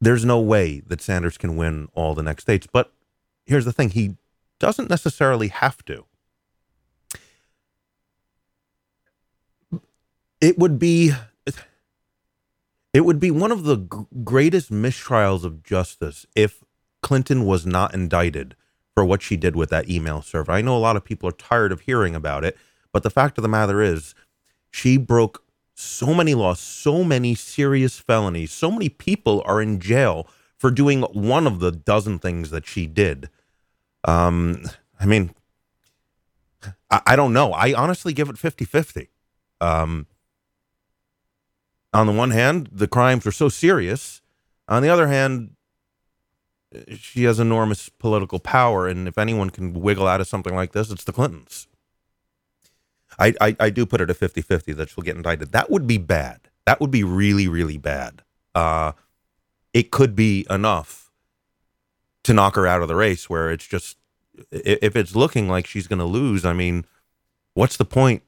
There's 0.00 0.24
no 0.24 0.40
way 0.40 0.80
that 0.86 1.02
Sanders 1.02 1.36
can 1.36 1.56
win 1.56 1.88
all 1.92 2.14
the 2.14 2.22
next 2.22 2.44
states. 2.44 2.68
But 2.72 2.92
here's 3.44 3.64
the 3.64 3.72
thing: 3.72 3.90
he 3.90 4.16
doesn't 4.60 4.88
necessarily 4.90 5.48
have 5.48 5.84
to. 5.86 6.04
It 10.40 10.58
would 10.58 10.78
be 10.78 11.12
it 12.92 13.04
would 13.04 13.18
be 13.18 13.32
one 13.32 13.50
of 13.50 13.64
the 13.64 13.76
g- 13.76 14.06
greatest 14.22 14.70
mistrials 14.70 15.42
of 15.44 15.64
justice 15.64 16.26
if 16.36 16.62
Clinton 17.02 17.44
was 17.44 17.66
not 17.66 17.92
indicted 17.92 18.54
for 18.94 19.04
what 19.04 19.20
she 19.20 19.36
did 19.36 19.56
with 19.56 19.70
that 19.70 19.90
email 19.90 20.22
server. 20.22 20.52
I 20.52 20.62
know 20.62 20.76
a 20.76 20.78
lot 20.78 20.96
of 20.96 21.04
people 21.04 21.28
are 21.28 21.32
tired 21.32 21.72
of 21.72 21.80
hearing 21.80 22.14
about 22.14 22.44
it, 22.44 22.56
but 22.92 23.02
the 23.02 23.10
fact 23.10 23.36
of 23.36 23.42
the 23.42 23.48
matter 23.48 23.82
is, 23.82 24.14
she 24.70 24.96
broke 24.96 25.43
so 25.74 26.14
many 26.14 26.34
laws, 26.34 26.60
so 26.60 27.04
many 27.04 27.34
serious 27.34 27.98
felonies, 27.98 28.52
so 28.52 28.70
many 28.70 28.88
people 28.88 29.42
are 29.44 29.60
in 29.60 29.80
jail 29.80 30.28
for 30.56 30.70
doing 30.70 31.02
one 31.02 31.46
of 31.46 31.60
the 31.60 31.72
dozen 31.72 32.18
things 32.18 32.50
that 32.50 32.66
she 32.66 32.86
did. 32.86 33.28
Um, 34.04 34.62
I 35.00 35.06
mean, 35.06 35.34
I, 36.90 37.02
I 37.06 37.16
don't 37.16 37.32
know. 37.32 37.52
I 37.52 37.74
honestly 37.74 38.12
give 38.12 38.28
it 38.28 38.38
50 38.38 38.64
50. 38.64 39.08
Um, 39.60 40.06
on 41.92 42.06
the 42.06 42.12
one 42.12 42.30
hand, 42.30 42.68
the 42.72 42.88
crimes 42.88 43.26
are 43.26 43.32
so 43.32 43.48
serious. 43.48 44.20
On 44.68 44.82
the 44.82 44.88
other 44.88 45.08
hand, 45.08 45.54
she 46.98 47.24
has 47.24 47.38
enormous 47.38 47.88
political 47.88 48.38
power, 48.38 48.88
and 48.88 49.06
if 49.06 49.18
anyone 49.18 49.50
can 49.50 49.72
wiggle 49.74 50.08
out 50.08 50.20
of 50.20 50.26
something 50.26 50.54
like 50.54 50.72
this, 50.72 50.90
it's 50.90 51.04
the 51.04 51.12
Clintons. 51.12 51.68
I, 53.18 53.34
I, 53.40 53.56
I 53.60 53.70
do 53.70 53.86
put 53.86 54.00
it 54.00 54.10
at 54.10 54.16
50 54.16 54.42
50 54.42 54.72
that 54.74 54.90
she'll 54.90 55.04
get 55.04 55.16
indicted. 55.16 55.52
That 55.52 55.70
would 55.70 55.86
be 55.86 55.98
bad. 55.98 56.40
That 56.66 56.80
would 56.80 56.90
be 56.90 57.04
really, 57.04 57.48
really 57.48 57.78
bad. 57.78 58.22
Uh, 58.54 58.92
it 59.72 59.90
could 59.90 60.14
be 60.14 60.46
enough 60.48 61.10
to 62.24 62.32
knock 62.32 62.56
her 62.56 62.66
out 62.66 62.82
of 62.82 62.88
the 62.88 62.94
race 62.94 63.28
where 63.28 63.50
it's 63.50 63.66
just, 63.66 63.98
if 64.50 64.96
it's 64.96 65.14
looking 65.14 65.48
like 65.48 65.66
she's 65.66 65.86
going 65.86 65.98
to 65.98 66.04
lose, 66.04 66.44
I 66.44 66.52
mean, 66.52 66.86
what's 67.54 67.76
the 67.76 67.84
point 67.84 68.22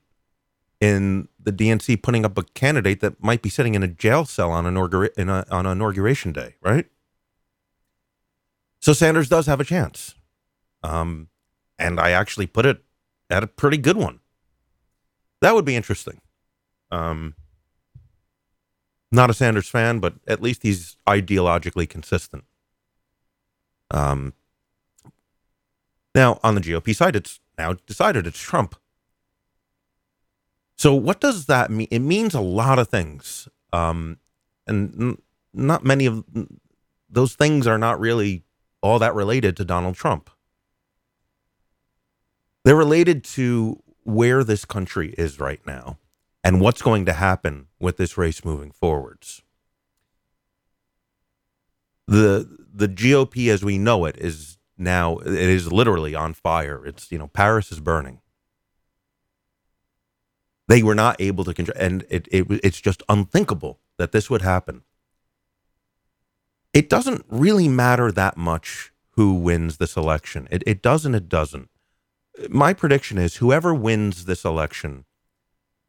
in 0.81 1.29
the 1.41 1.53
DNC 1.53 2.03
putting 2.03 2.25
up 2.25 2.37
a 2.37 2.43
candidate 2.43 3.01
that 3.01 3.23
might 3.23 3.43
be 3.43 3.49
sitting 3.49 3.75
in 3.75 3.83
a 3.83 3.89
jail 3.89 4.25
cell 4.25 4.51
on 4.51 4.65
inaugura- 4.65 5.15
in 5.17 5.29
a, 5.29 5.47
on 5.51 5.67
inauguration 5.67 6.33
day, 6.33 6.57
right? 6.61 6.87
So 8.81 8.93
Sanders 8.93 9.29
does 9.29 9.47
have 9.47 9.61
a 9.61 9.65
chance, 9.65 10.15
um, 10.83 11.29
and 11.79 11.99
I 11.99 12.11
actually 12.11 12.47
put 12.47 12.67
it 12.67 12.83
at 13.31 13.43
a 13.43 13.47
pretty 13.47 13.79
good 13.79 13.97
one. 13.97 14.21
That 15.41 15.55
would 15.55 15.65
be 15.65 15.77
interesting. 15.77 16.21
Um, 16.91 17.35
not 19.13 19.31
a 19.31 19.35
Sanders 19.35 19.69
fan, 19.69 20.01
but 20.01 20.15
at 20.27 20.43
least 20.43 20.63
he's 20.63 20.97
ideologically 21.07 21.89
consistent. 21.89 22.45
Um, 23.91 24.35
now 26.15 26.41
on 26.43 26.55
the 26.55 26.61
GOP 26.61 26.95
side, 26.95 27.17
it's 27.17 27.41
now 27.59 27.75
decided 27.87 28.27
it's 28.27 28.41
Trump. 28.41 28.75
So 30.77 30.95
what 30.95 31.21
does 31.21 31.47
that 31.47 31.71
mean? 31.71 31.89
It 31.91 32.01
means 32.01 32.35
a 32.35 32.41
lot 32.41 32.79
of 32.79 32.89
things, 32.89 33.49
um, 33.73 34.19
and 34.67 34.95
n- 35.01 35.23
not 35.55 35.85
many 35.85 36.07
of 36.07 36.25
those 37.09 37.35
things 37.35 37.67
are 37.67 37.79
not 37.79 37.99
really 37.99 38.45
all 38.83 38.99
that 38.99 39.15
related 39.15 39.57
to 39.57 39.65
Donald 39.65 39.95
Trump. 39.95 40.29
They're 42.65 42.77
related 42.77 43.25
to 43.25 43.83
where 44.07 44.45
this 44.45 44.65
country 44.65 45.15
is 45.19 45.41
right 45.41 45.61
now 45.67 45.99
and 46.45 46.61
what's 46.61 46.83
going 46.83 47.05
to 47.07 47.13
happen 47.13 47.67
with 47.81 47.97
this 47.97 48.17
race 48.17 48.45
moving 48.45 48.71
forwards. 48.71 49.43
The 52.07 52.49
the 52.73 52.89
GOP 52.89 53.49
as 53.51 53.65
we 53.65 53.79
know 53.79 54.05
it 54.05 54.17
is 54.19 54.59
now 54.79 55.19
it 55.19 55.33
is 55.33 55.73
literally 55.73 56.15
on 56.15 56.35
fire. 56.35 56.87
It's 56.87 57.11
you 57.11 57.19
know 57.19 57.27
Paris 57.27 57.73
is 57.73 57.81
burning. 57.81 58.21
They 60.69 60.83
were 60.83 60.95
not 60.95 61.21
able 61.21 61.45
to 61.45 61.55
control, 61.55 61.77
and 61.79 62.05
it, 62.09 62.29
it 62.31 62.47
it's 62.63 62.81
just 62.81 63.03
unthinkable 63.09 63.81
that 63.99 64.13
this 64.13 64.31
would 64.31 64.43
happen. 64.43 64.83
It 66.73 66.89
doesn't 66.89 67.25
really 67.29 67.69
matter 67.69 68.13
that 68.13 68.37
much 68.37 68.93
who 69.13 69.35
wins 69.35 69.79
this 69.79 69.97
election. 69.97 70.47
It, 70.51 70.63
it 70.67 70.83
doesn't. 70.83 71.15
It 71.15 71.29
doesn't. 71.29 71.71
My 72.51 72.73
prediction 72.75 73.19
is 73.19 73.37
whoever 73.37 73.75
wins 73.75 74.27
this 74.27 74.45
election, 74.45 75.05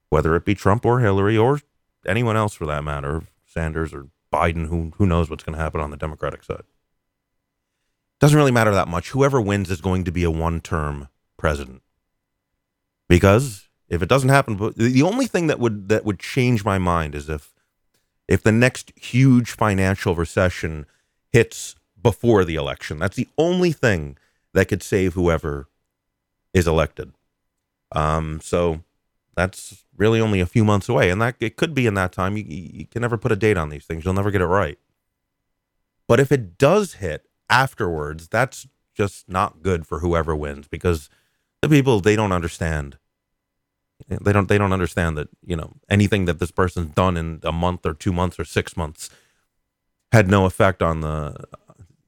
whether 0.10 0.36
it 0.36 0.46
be 0.46 0.56
Trump 0.56 0.86
or 0.86 1.00
Hillary 1.00 1.38
or 1.38 1.60
anyone 2.06 2.38
else 2.38 2.54
for 2.54 2.66
that 2.66 2.84
matter, 2.84 3.24
Sanders 3.46 3.94
or 3.94 4.08
Biden, 4.34 4.68
who 4.68 4.92
who 4.98 5.06
knows 5.06 5.30
what's 5.30 5.44
going 5.44 5.58
to 5.58 5.62
happen 5.62 5.82
on 5.82 5.92
the 5.92 5.98
Democratic 5.98 6.44
side. 6.44 6.63
Doesn't 8.20 8.38
really 8.38 8.51
matter 8.51 8.74
that 8.74 8.88
much. 8.88 9.10
Whoever 9.10 9.39
wins 9.39 9.70
is 9.70 9.82
going 9.82 10.04
to 10.06 10.12
be 10.12 10.24
a 10.24 10.32
one-term 10.32 11.10
president. 11.38 11.82
Because 13.08 13.68
if 13.89 14.01
it 14.01 14.10
doesn't 14.10 14.30
happen, 14.30 14.58
the 14.75 15.04
only 15.04 15.27
thing 15.27 15.48
that 15.48 15.60
would 15.60 15.89
that 15.89 16.06
would 16.06 16.20
change 16.20 16.66
my 16.66 16.77
mind 16.77 17.16
is 17.16 17.30
if 17.30 17.54
if 18.27 18.44
the 18.44 18.51
next 18.51 18.92
huge 18.96 19.51
financial 19.51 20.16
recession 20.16 20.86
hits 21.32 21.75
before 22.01 22.44
the 22.44 22.56
election. 22.56 23.00
That's 23.00 23.16
the 23.16 23.30
only 23.38 23.72
thing 23.72 24.18
that 24.54 24.68
could 24.68 24.84
save 24.84 25.13
whoever 25.13 25.68
is 26.54 26.68
elected. 26.68 27.13
Um, 27.92 28.39
so 28.42 28.84
that's 29.36 29.86
really 29.96 30.20
only 30.20 30.39
a 30.39 30.46
few 30.46 30.66
months 30.66 30.89
away, 30.89 31.10
and 31.10 31.22
that 31.22 31.36
it 31.39 31.58
could 31.58 31.74
be 31.74 31.86
in 31.86 31.94
that 31.96 32.12
time. 32.12 32.38
You, 32.38 32.44
you 32.48 32.86
can 32.86 33.01
never 33.01 33.18
put 33.18 33.32
a 33.32 33.36
date 33.36 33.58
on 33.58 33.70
these 33.70 33.86
things; 33.86 34.04
you'll 34.04 34.13
never 34.13 34.32
get 34.32 34.42
it 34.42 34.46
right. 34.46 34.77
But 36.08 36.20
if 36.20 36.32
it 36.32 36.58
does 36.58 36.96
hit 36.96 37.27
afterwards, 37.50 38.27
that's 38.27 38.68
just 38.94 39.30
not 39.30 39.62
good 39.62 39.86
for 39.86 40.00
whoever 40.00 40.36
wins 40.36 40.68
because 40.68 41.10
the 41.62 41.70
people 41.70 42.00
they 42.00 42.16
don't 42.16 42.32
understand 42.32 42.98
they 44.10 44.32
don't 44.32 44.48
they 44.48 44.58
don't 44.58 44.74
understand 44.74 45.18
that 45.18 45.27
you 45.46 45.56
know 45.56 45.74
anything 45.89 46.25
that 46.25 46.39
this 46.39 46.51
person's 46.51 46.92
done 46.92 47.18
in 47.18 47.39
a 47.44 47.51
month 47.51 47.86
or 47.86 47.94
two 47.94 48.13
months 48.13 48.39
or 48.39 48.46
six 48.46 48.77
months 48.77 49.10
had 50.12 50.30
no 50.30 50.46
effect 50.46 50.82
on 50.82 51.01
the 51.01 51.36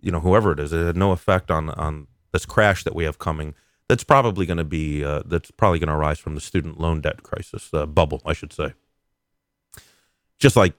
you 0.02 0.12
know 0.12 0.20
whoever 0.20 0.52
it 0.52 0.60
is. 0.60 0.72
It 0.72 0.86
had 0.86 0.98
no 0.98 1.12
effect 1.12 1.52
on 1.52 1.70
on 1.72 2.08
this 2.32 2.46
crash 2.46 2.84
that 2.84 2.96
we 2.96 3.04
have 3.04 3.20
coming. 3.20 3.56
That's 3.90 4.04
probably 4.04 4.46
going 4.46 4.58
to 4.58 4.64
be 4.64 5.04
uh, 5.04 5.24
that's 5.26 5.52
probably 5.52 5.80
going 5.80 5.90
to 5.90 5.96
arise 5.96 6.20
from 6.20 6.36
the 6.36 6.42
student 6.42 6.80
loan 6.80 7.02
debt 7.02 7.24
crisis 7.24 7.70
uh, 7.74 7.88
bubble, 7.88 8.22
I 8.26 8.34
should 8.34 8.54
say. 8.54 8.74
Just 10.38 10.56
like 10.56 10.76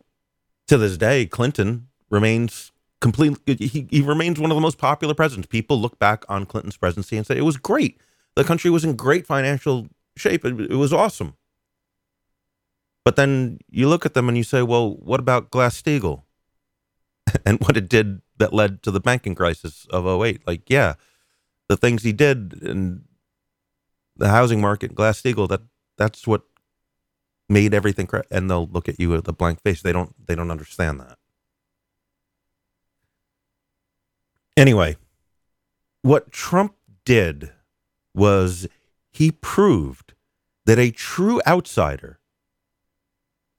to 0.69 0.79
this 0.79 0.97
day, 0.97 1.27
Clinton 1.27 1.89
remains 2.09 2.71
completely. 3.01 3.57
He, 3.67 3.89
he 3.91 4.01
remains 4.01 4.39
one 4.39 4.53
of 4.53 4.57
the 4.57 4.61
most 4.61 4.79
popular 4.79 5.13
presidents. 5.13 5.49
People 5.49 5.81
look 5.81 5.99
back 5.99 6.25
on 6.29 6.47
Clinton's 6.47 6.77
presidency 6.77 7.17
and 7.17 7.27
say 7.27 7.37
it 7.37 7.45
was 7.45 7.57
great. 7.57 8.01
The 8.37 8.45
country 8.45 8.71
was 8.71 8.85
in 8.85 8.95
great 8.95 9.27
financial 9.27 9.89
shape. 10.17 10.45
It, 10.45 10.59
it 10.61 10.77
was 10.77 10.93
awesome. 10.93 11.35
But 13.05 13.17
then 13.17 13.59
you 13.69 13.89
look 13.89 14.07
at 14.07 14.15
them 14.15 14.29
and 14.29 14.37
you 14.37 14.45
say, 14.45 14.63
well, 14.63 14.95
what 14.95 15.21
about 15.21 15.51
Glass 15.51 15.81
Steagall 15.81 16.23
and 17.47 17.59
what 17.61 17.77
it 17.77 17.89
did 17.89 18.21
that 18.39 18.53
led 18.53 18.83
to 18.85 18.91
the 18.91 19.01
banking 19.01 19.35
crisis 19.35 19.87
of 19.91 20.07
08? 20.07 20.47
Like, 20.47 20.69
yeah, 20.69 20.95
the 21.71 21.77
things 21.77 22.03
he 22.03 22.13
did 22.13 22.53
in 22.65 23.05
the 24.17 24.29
housing 24.29 24.61
market, 24.61 24.93
Glass 24.93 25.23
Steagall, 25.23 25.49
that 25.49 25.63
that's 25.97 26.27
what 26.27 26.43
made 27.49 27.73
everything. 27.73 28.09
And 28.29 28.51
they'll 28.51 28.67
look 28.67 28.89
at 28.89 28.99
you 28.99 29.11
with 29.11 29.29
a 29.29 29.33
blank 29.33 29.63
face. 29.63 29.81
They 29.81 29.93
don't. 29.93 30.13
They 30.27 30.35
don't 30.35 30.51
understand 30.51 30.99
that. 30.99 31.17
Anyway, 34.57 34.97
what 36.03 36.33
Trump 36.33 36.75
did 37.05 37.53
was 38.17 38.67
he 39.13 39.31
proved 39.31 40.15
that 40.67 40.81
a 40.81 40.91
true 40.91 41.41
outsider, 41.47 42.19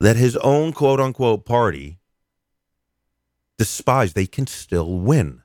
that 0.02 0.18
his 0.18 0.36
own 0.38 0.74
quote 0.74 1.00
unquote 1.00 1.46
party 1.46 2.00
despised, 3.58 4.16
they 4.16 4.28
can 4.28 4.48
still 4.48 5.00
win. 5.00 5.44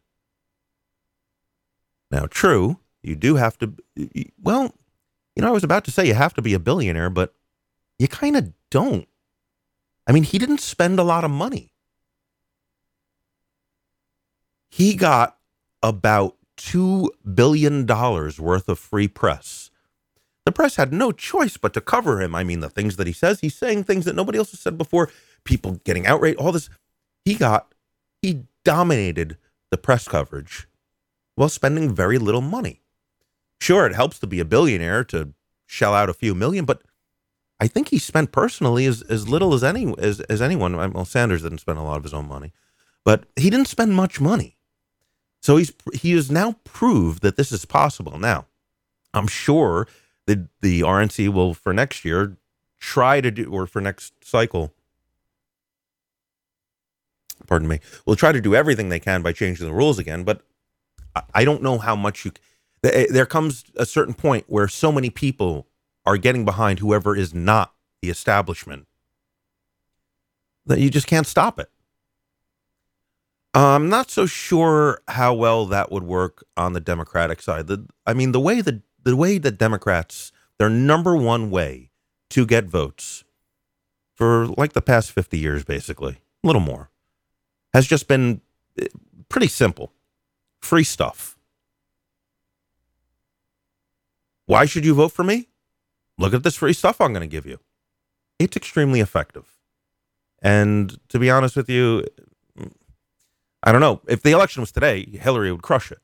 Now, 2.10 2.26
true, 2.26 2.78
you 3.02 3.16
do 3.16 3.36
have 3.36 3.58
to, 3.58 3.72
well, 4.42 4.74
you 5.34 5.42
know, 5.42 5.48
I 5.48 5.52
was 5.52 5.64
about 5.64 5.84
to 5.84 5.90
say 5.90 6.06
you 6.06 6.14
have 6.14 6.34
to 6.34 6.42
be 6.42 6.54
a 6.54 6.58
billionaire, 6.58 7.10
but 7.10 7.34
you 7.98 8.08
kind 8.08 8.36
of 8.36 8.52
don't. 8.70 9.08
I 10.06 10.12
mean, 10.12 10.22
he 10.22 10.38
didn't 10.38 10.60
spend 10.60 10.98
a 10.98 11.04
lot 11.04 11.24
of 11.24 11.30
money. 11.30 11.72
He 14.70 14.94
got 14.94 15.38
about 15.82 16.36
$2 16.58 17.08
billion 17.34 17.86
worth 17.86 18.68
of 18.68 18.78
free 18.78 19.08
press. 19.08 19.70
The 20.44 20.52
press 20.52 20.76
had 20.76 20.92
no 20.92 21.10
choice 21.10 21.56
but 21.56 21.74
to 21.74 21.80
cover 21.80 22.22
him. 22.22 22.34
I 22.34 22.44
mean, 22.44 22.60
the 22.60 22.70
things 22.70 22.96
that 22.96 23.06
he 23.06 23.12
says, 23.12 23.40
he's 23.40 23.54
saying 23.56 23.84
things 23.84 24.04
that 24.04 24.14
nobody 24.14 24.38
else 24.38 24.52
has 24.52 24.60
said 24.60 24.78
before, 24.78 25.10
people 25.44 25.80
getting 25.84 26.06
outraged, 26.06 26.38
all 26.38 26.52
this. 26.52 26.70
He 27.24 27.34
got, 27.34 27.74
he 28.22 28.44
dominated 28.64 29.38
the 29.70 29.76
press 29.76 30.06
coverage 30.06 30.68
while 31.36 31.48
spending 31.48 31.94
very 31.94 32.18
little 32.18 32.40
money. 32.40 32.82
Sure, 33.60 33.86
it 33.86 33.94
helps 33.94 34.18
to 34.18 34.26
be 34.26 34.40
a 34.40 34.44
billionaire 34.44 35.04
to 35.04 35.32
shell 35.66 35.94
out 35.94 36.10
a 36.10 36.14
few 36.14 36.34
million, 36.34 36.64
but 36.64 36.82
I 37.60 37.68
think 37.68 37.88
he 37.88 37.98
spent 37.98 38.32
personally 38.32 38.84
as, 38.86 39.02
as 39.02 39.28
little 39.28 39.54
as 39.54 39.64
any 39.64 39.94
as, 39.98 40.20
as 40.22 40.42
anyone. 40.42 40.76
Well, 40.92 41.04
Sanders 41.04 41.42
didn't 41.42 41.58
spend 41.58 41.78
a 41.78 41.82
lot 41.82 41.96
of 41.96 42.02
his 42.02 42.12
own 42.12 42.28
money, 42.28 42.52
but 43.04 43.24
he 43.36 43.48
didn't 43.48 43.68
spend 43.68 43.94
much 43.94 44.20
money. 44.20 44.56
So 45.40 45.56
he's 45.56 45.72
he 45.94 46.12
has 46.12 46.30
now 46.30 46.56
proved 46.64 47.22
that 47.22 47.36
this 47.36 47.52
is 47.52 47.64
possible. 47.64 48.18
Now, 48.18 48.46
I'm 49.14 49.28
sure 49.28 49.86
that 50.26 50.48
the 50.60 50.80
RNC 50.80 51.32
will 51.32 51.54
for 51.54 51.72
next 51.72 52.04
year 52.04 52.36
try 52.78 53.20
to 53.20 53.30
do 53.30 53.50
or 53.50 53.66
for 53.66 53.80
next 53.80 54.24
cycle. 54.24 54.74
Pardon 57.46 57.68
me. 57.68 57.80
Will 58.04 58.16
try 58.16 58.32
to 58.32 58.40
do 58.40 58.54
everything 58.54 58.88
they 58.88 58.98
can 58.98 59.22
by 59.22 59.32
changing 59.32 59.66
the 59.66 59.72
rules 59.72 59.98
again, 59.98 60.24
but 60.24 60.42
I 61.34 61.44
don't 61.44 61.62
know 61.62 61.78
how 61.78 61.96
much 61.96 62.24
you. 62.24 62.32
There 62.82 63.26
comes 63.26 63.64
a 63.76 63.86
certain 63.86 64.14
point 64.14 64.44
where 64.48 64.68
so 64.68 64.92
many 64.92 65.10
people 65.10 65.66
are 66.04 66.16
getting 66.16 66.44
behind 66.44 66.78
whoever 66.78 67.16
is 67.16 67.34
not 67.34 67.74
the 68.00 68.10
establishment 68.10 68.86
that 70.66 70.78
you 70.78 70.90
just 70.90 71.06
can't 71.06 71.26
stop 71.26 71.58
it. 71.58 71.70
I'm 73.54 73.88
not 73.88 74.10
so 74.10 74.26
sure 74.26 75.00
how 75.08 75.32
well 75.32 75.64
that 75.66 75.90
would 75.90 76.02
work 76.02 76.44
on 76.56 76.74
the 76.74 76.80
Democratic 76.80 77.40
side. 77.40 77.68
The, 77.68 77.86
I 78.06 78.12
mean, 78.12 78.32
the 78.32 78.40
way 78.40 78.60
the 78.60 78.82
the 79.02 79.16
way 79.16 79.38
that 79.38 79.56
Democrats, 79.56 80.32
their 80.58 80.68
number 80.68 81.16
one 81.16 81.50
way 81.50 81.90
to 82.30 82.44
get 82.44 82.64
votes 82.64 83.24
for 84.14 84.46
like 84.58 84.72
the 84.72 84.82
past 84.82 85.12
50 85.12 85.38
years, 85.38 85.64
basically, 85.64 86.18
a 86.42 86.46
little 86.46 86.60
more, 86.60 86.90
has 87.72 87.86
just 87.86 88.08
been 88.08 88.40
eh, 88.78 88.88
pretty 89.28 89.46
simple 89.46 89.92
free 90.60 90.84
stuff. 90.84 91.36
Why 94.46 94.64
should 94.64 94.84
you 94.84 94.94
vote 94.94 95.12
for 95.12 95.24
me? 95.24 95.48
Look 96.18 96.32
at 96.34 96.42
this 96.42 96.56
free 96.56 96.72
stuff 96.72 97.00
I'm 97.00 97.12
going 97.12 97.20
to 97.20 97.26
give 97.26 97.46
you. 97.46 97.58
It's 98.38 98.56
extremely 98.56 99.00
effective. 99.00 99.58
And 100.42 100.98
to 101.08 101.18
be 101.18 101.30
honest 101.30 101.56
with 101.56 101.68
you, 101.68 102.04
I 103.62 103.72
don't 103.72 103.80
know. 103.80 104.00
If 104.06 104.22
the 104.22 104.30
election 104.30 104.60
was 104.60 104.72
today, 104.72 105.04
Hillary 105.04 105.50
would 105.50 105.62
crush 105.62 105.90
it. 105.90 105.98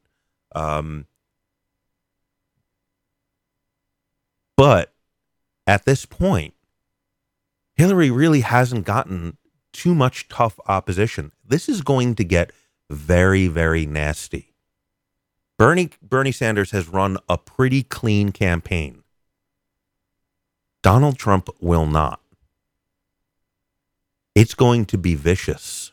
Um, 0.54 1.06
but 4.56 4.92
at 5.66 5.84
this 5.84 6.04
point, 6.04 6.54
Hillary 7.76 8.10
really 8.10 8.40
hasn't 8.40 8.84
gotten 8.84 9.36
too 9.72 9.94
much 9.94 10.28
tough 10.28 10.58
opposition. 10.66 11.32
This 11.46 11.68
is 11.68 11.80
going 11.80 12.14
to 12.16 12.24
get 12.24 12.52
very, 12.92 13.48
very 13.48 13.86
nasty. 13.86 14.54
Bernie 15.58 15.90
Bernie 16.02 16.32
Sanders 16.32 16.70
has 16.72 16.88
run 16.88 17.18
a 17.28 17.38
pretty 17.38 17.82
clean 17.82 18.32
campaign. 18.32 19.02
Donald 20.82 21.18
Trump 21.18 21.48
will 21.60 21.86
not. 21.86 22.20
It's 24.34 24.54
going 24.54 24.86
to 24.86 24.98
be 24.98 25.14
vicious. 25.14 25.92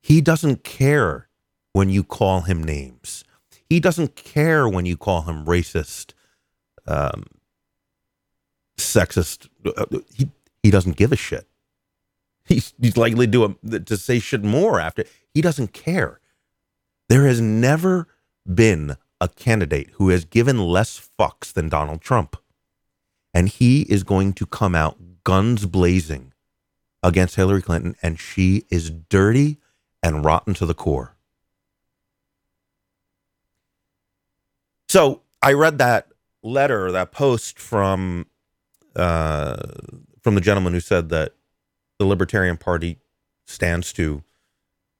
He 0.00 0.20
doesn't 0.20 0.64
care 0.64 1.28
when 1.72 1.90
you 1.90 2.02
call 2.02 2.42
him 2.42 2.62
names. 2.62 3.24
He 3.68 3.80
doesn't 3.80 4.16
care 4.16 4.68
when 4.68 4.86
you 4.86 4.96
call 4.96 5.22
him 5.22 5.44
racist, 5.44 6.12
um, 6.86 7.24
sexist. 8.76 9.48
He 10.14 10.30
he 10.62 10.70
doesn't 10.70 10.96
give 10.96 11.12
a 11.12 11.16
shit. 11.16 11.45
He's, 12.48 12.74
he's 12.80 12.96
likely 12.96 13.26
to 13.26 13.56
a, 13.64 13.80
to 13.80 13.96
say 13.96 14.20
shit 14.20 14.44
more 14.44 14.78
after. 14.78 15.04
He 15.34 15.40
doesn't 15.40 15.72
care. 15.72 16.20
There 17.08 17.26
has 17.26 17.40
never 17.40 18.06
been 18.46 18.96
a 19.20 19.28
candidate 19.28 19.90
who 19.94 20.10
has 20.10 20.24
given 20.24 20.60
less 20.60 21.08
fucks 21.18 21.52
than 21.52 21.68
Donald 21.68 22.00
Trump. 22.00 22.36
And 23.34 23.48
he 23.48 23.82
is 23.82 24.04
going 24.04 24.32
to 24.34 24.46
come 24.46 24.74
out 24.74 24.96
guns 25.24 25.66
blazing 25.66 26.32
against 27.02 27.36
Hillary 27.36 27.62
Clinton, 27.62 27.96
and 28.02 28.18
she 28.18 28.64
is 28.70 28.90
dirty 28.90 29.58
and 30.02 30.24
rotten 30.24 30.54
to 30.54 30.66
the 30.66 30.74
core. 30.74 31.16
So 34.88 35.22
I 35.42 35.52
read 35.52 35.78
that 35.78 36.08
letter, 36.42 36.92
that 36.92 37.12
post 37.12 37.58
from 37.58 38.26
uh, 38.94 39.56
from 40.22 40.34
the 40.34 40.40
gentleman 40.40 40.72
who 40.72 40.80
said 40.80 41.10
that 41.10 41.34
the 41.98 42.06
Libertarian 42.06 42.56
Party 42.56 42.98
stands 43.46 43.92
to 43.94 44.22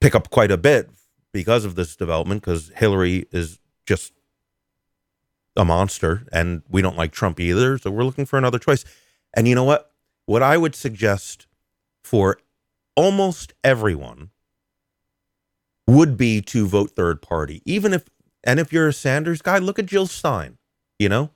pick 0.00 0.14
up 0.14 0.30
quite 0.30 0.50
a 0.50 0.56
bit 0.56 0.90
because 1.32 1.64
of 1.64 1.74
this 1.74 1.96
development, 1.96 2.42
because 2.42 2.70
Hillary 2.76 3.26
is 3.32 3.58
just 3.86 4.12
a 5.56 5.64
monster 5.64 6.26
and 6.32 6.62
we 6.68 6.82
don't 6.82 6.96
like 6.96 7.12
Trump 7.12 7.40
either. 7.40 7.78
So 7.78 7.90
we're 7.90 8.04
looking 8.04 8.26
for 8.26 8.38
another 8.38 8.58
choice. 8.58 8.84
And 9.34 9.48
you 9.48 9.54
know 9.54 9.64
what? 9.64 9.90
What 10.26 10.42
I 10.42 10.56
would 10.56 10.74
suggest 10.74 11.46
for 12.02 12.38
almost 12.94 13.52
everyone 13.62 14.30
would 15.86 16.16
be 16.16 16.40
to 16.42 16.66
vote 16.66 16.90
third 16.90 17.22
party. 17.22 17.62
Even 17.64 17.92
if, 17.92 18.08
and 18.42 18.58
if 18.58 18.72
you're 18.72 18.88
a 18.88 18.92
Sanders 18.92 19.42
guy, 19.42 19.58
look 19.58 19.78
at 19.78 19.86
Jill 19.86 20.06
Stein, 20.06 20.58
you 20.98 21.08
know, 21.08 21.30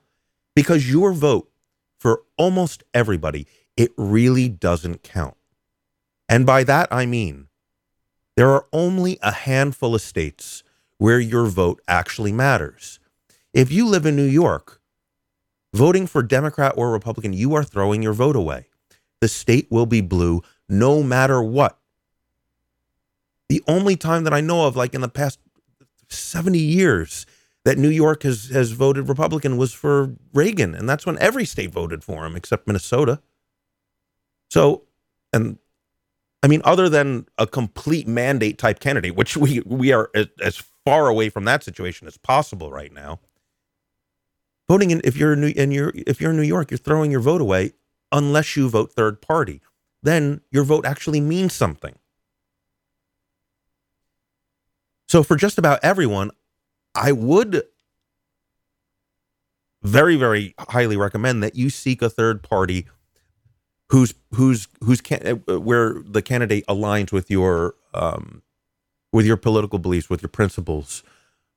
because 0.55 0.89
your 0.89 1.13
vote 1.13 1.49
for 1.99 2.23
almost 2.37 2.83
everybody, 2.93 3.47
it 3.77 3.91
really 3.97 4.49
doesn't 4.49 5.03
count. 5.03 5.35
And 6.31 6.45
by 6.45 6.63
that, 6.63 6.87
I 6.91 7.05
mean 7.05 7.47
there 8.37 8.49
are 8.49 8.65
only 8.71 9.19
a 9.21 9.33
handful 9.33 9.93
of 9.93 10.01
states 10.01 10.63
where 10.97 11.19
your 11.19 11.45
vote 11.45 11.81
actually 11.87 12.31
matters. 12.31 12.99
If 13.53 13.69
you 13.69 13.85
live 13.85 14.05
in 14.05 14.15
New 14.15 14.23
York, 14.23 14.81
voting 15.73 16.07
for 16.07 16.23
Democrat 16.23 16.73
or 16.77 16.89
Republican, 16.91 17.33
you 17.33 17.53
are 17.53 17.65
throwing 17.65 18.01
your 18.01 18.13
vote 18.13 18.37
away. 18.37 18.67
The 19.19 19.27
state 19.27 19.67
will 19.69 19.85
be 19.85 19.99
blue 19.99 20.41
no 20.69 21.03
matter 21.03 21.43
what. 21.43 21.77
The 23.49 23.61
only 23.67 23.97
time 23.97 24.23
that 24.23 24.33
I 24.33 24.39
know 24.39 24.65
of, 24.65 24.77
like 24.77 24.95
in 24.95 25.01
the 25.01 25.09
past 25.09 25.37
70 26.07 26.57
years, 26.57 27.25
that 27.65 27.77
New 27.77 27.89
York 27.89 28.23
has, 28.23 28.49
has 28.49 28.71
voted 28.71 29.09
Republican 29.09 29.57
was 29.57 29.73
for 29.73 30.15
Reagan. 30.33 30.73
And 30.73 30.87
that's 30.87 31.05
when 31.05 31.17
every 31.19 31.43
state 31.43 31.71
voted 31.71 32.03
for 32.03 32.25
him 32.25 32.37
except 32.37 32.67
Minnesota. 32.67 33.21
So, 34.49 34.83
and 35.33 35.57
I 36.43 36.47
mean, 36.47 36.61
other 36.63 36.89
than 36.89 37.27
a 37.37 37.45
complete 37.45 38.07
mandate 38.07 38.57
type 38.57 38.79
candidate, 38.79 39.15
which 39.15 39.37
we 39.37 39.61
we 39.65 39.91
are 39.91 40.09
as, 40.15 40.61
far 40.83 41.07
away 41.07 41.29
from 41.29 41.45
that 41.45 41.63
situation 41.63 42.07
as 42.07 42.17
possible 42.17 42.71
right 42.71 42.91
now. 42.91 43.19
Voting 44.67 44.89
in 44.89 45.01
if 45.03 45.15
you're 45.15 45.33
if 45.33 46.19
you're 46.19 46.31
in 46.31 46.37
New 46.37 46.43
York, 46.43 46.71
you're 46.71 46.77
throwing 46.79 47.11
your 47.11 47.19
vote 47.19 47.41
away 47.41 47.73
unless 48.11 48.57
you 48.57 48.67
vote 48.67 48.91
third 48.93 49.21
party. 49.21 49.61
Then 50.01 50.41
your 50.49 50.63
vote 50.63 50.85
actually 50.85 51.21
means 51.21 51.53
something. 51.53 51.95
So 55.07 55.21
for 55.21 55.35
just 55.35 55.59
about 55.59 55.79
everyone, 55.83 56.31
I 56.95 57.11
would 57.11 57.63
very 59.83 60.15
very 60.15 60.55
highly 60.57 60.97
recommend 60.97 61.43
that 61.43 61.55
you 61.55 61.69
seek 61.69 62.01
a 62.01 62.09
third 62.09 62.41
party 62.41 62.87
who's 63.91 64.13
who's 64.33 64.67
who's 64.83 65.01
can, 65.01 65.43
uh, 65.47 65.59
where 65.59 66.01
the 66.05 66.21
candidate 66.21 66.65
aligns 66.67 67.11
with 67.11 67.29
your 67.29 67.75
um, 67.93 68.41
with 69.11 69.25
your 69.25 69.37
political 69.37 69.79
beliefs, 69.79 70.09
with 70.09 70.21
your 70.21 70.29
principles, 70.29 71.03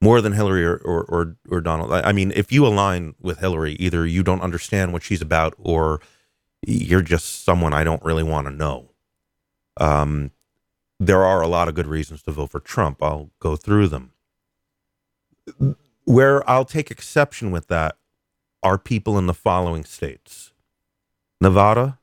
more 0.01 0.21
than 0.21 0.33
Hillary 0.33 0.65
or, 0.65 0.77
or 0.77 1.05
or, 1.05 1.37
or 1.51 1.61
Donald. 1.61 1.93
I 1.93 2.13
mean, 2.13 2.33
if 2.35 2.53
you 2.53 2.67
align 2.67 3.15
with 3.21 3.39
Hillary, 3.39 3.75
either 3.75 4.07
you 4.07 4.23
don't 4.23 4.43
understand 4.43 4.93
what 4.93 5.03
she's 5.03 5.23
about, 5.23 5.55
or 5.59 6.01
you're 6.67 7.03
just 7.03 7.45
someone 7.45 7.73
I 7.73 7.85
don't 7.85 8.05
really 8.05 8.23
want 8.23 8.49
to 8.49 8.53
know. 8.53 8.91
Um, 9.79 10.33
there 10.99 11.25
are 11.25 11.43
a 11.43 11.49
lot 11.49 11.69
of 11.69 11.75
good 11.75 11.87
reasons 11.87 12.23
to 12.23 12.33
vote 12.33 12.51
for 12.51 12.61
Trump. 12.61 13.03
I'll 13.03 13.31
go 13.41 13.57
through 13.57 13.89
them. 13.89 14.13
Where 16.05 16.49
I'll 16.49 16.65
take 16.65 16.91
exception 16.91 17.51
with 17.51 17.69
that 17.69 17.97
are 18.63 18.79
people 18.79 19.19
in 19.19 19.27
the 19.27 19.35
following 19.35 19.85
states 19.85 20.53
Nevada, 21.41 21.99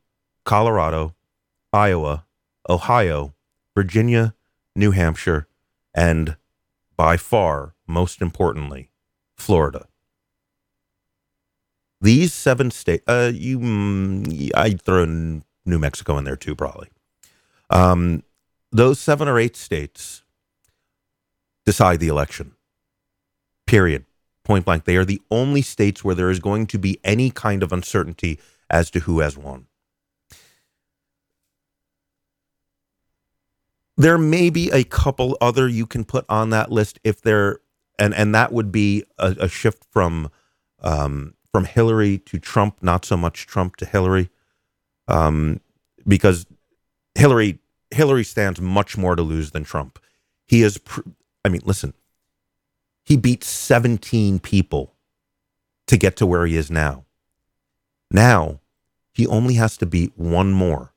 Colorado, 0.52 1.16
Iowa, 1.72 2.26
Ohio, 2.68 3.34
Virginia, 3.74 4.36
New 4.76 4.92
Hampshire, 4.92 5.48
and 5.96 6.36
by 6.98 7.16
far, 7.16 7.74
most 7.88 8.22
importantly, 8.22 8.90
Florida. 9.38 9.88
these 12.02 12.34
seven 12.34 12.70
states, 12.70 13.02
uh, 13.08 13.32
you, 13.34 13.60
mm, 13.60 14.52
I'd 14.54 14.82
throw 14.82 15.06
New 15.06 15.80
Mexico 15.80 16.18
in 16.18 16.26
there 16.26 16.36
too, 16.36 16.54
probably. 16.54 16.90
Um, 17.70 18.24
those 18.74 19.00
seven 19.00 19.30
or 19.30 19.40
eight 19.40 19.56
states 19.56 20.24
decide 21.66 22.02
the 22.02 22.10
election. 22.10 22.56
Period. 23.66 24.04
Point 24.44 24.66
blank. 24.66 24.84
They 24.84 24.98
are 24.98 25.06
the 25.06 25.22
only 25.32 25.62
states 25.62 26.04
where 26.04 26.16
there 26.16 26.30
is 26.30 26.40
going 26.40 26.68
to 26.68 26.78
be 26.78 27.00
any 27.06 27.30
kind 27.32 27.64
of 27.64 27.72
uncertainty 27.72 28.38
as 28.70 28.92
to 28.92 29.00
who 29.00 29.22
has 29.22 29.38
won. 29.38 29.68
There 34.02 34.18
may 34.18 34.50
be 34.50 34.72
a 34.72 34.84
couple 34.84 35.38
other 35.42 35.68
you 35.68 35.86
can 35.86 36.06
put 36.06 36.26
on 36.28 36.50
that 36.50 36.72
list 36.72 37.00
if 37.04 37.22
they're, 37.22 37.60
and 38.00 38.16
and 38.16 38.34
that 38.34 38.52
would 38.52 38.72
be 38.72 39.04
a, 39.20 39.36
a 39.42 39.48
shift 39.48 39.86
from 39.92 40.32
um, 40.82 41.36
from 41.52 41.66
Hillary 41.66 42.18
to 42.20 42.40
Trump, 42.40 42.78
not 42.82 43.06
so 43.06 43.16
much 43.16 43.46
Trump 43.46 43.76
to 43.76 43.86
Hillary, 43.86 44.32
um, 45.08 45.62
because 46.08 46.48
Hillary 47.14 47.60
Hillary 47.92 48.24
stands 48.24 48.60
much 48.60 48.98
more 48.98 49.16
to 49.16 49.22
lose 49.22 49.52
than 49.52 49.64
Trump. 49.64 50.00
He 50.48 50.64
is, 50.64 50.80
pr- 50.80 51.02
I 51.46 51.50
mean, 51.50 51.62
listen, 51.64 51.94
he 53.04 53.18
beat 53.18 53.44
17 53.44 54.40
people 54.40 54.96
to 55.86 55.98
get 55.98 56.16
to 56.18 56.26
where 56.26 56.48
he 56.48 56.56
is 56.56 56.72
now. 56.72 57.06
Now, 58.10 58.62
he 59.14 59.28
only 59.28 59.56
has 59.56 59.78
to 59.78 59.86
beat 59.86 60.18
one 60.18 60.52
more. 60.54 60.94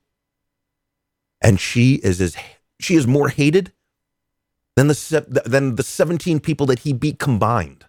And 1.43 1.61
she 1.61 1.97
is 1.97 2.21
as 2.21 2.37
she 2.81 2.95
is 2.95 3.07
more 3.07 3.29
hated 3.29 3.73
than 4.77 4.89
the 4.89 5.43
than 5.47 5.77
the 5.77 5.83
17 5.83 6.41
people 6.41 6.67
that 6.67 6.81
he 6.81 6.93
beat 6.93 7.19
combined. 7.19 7.87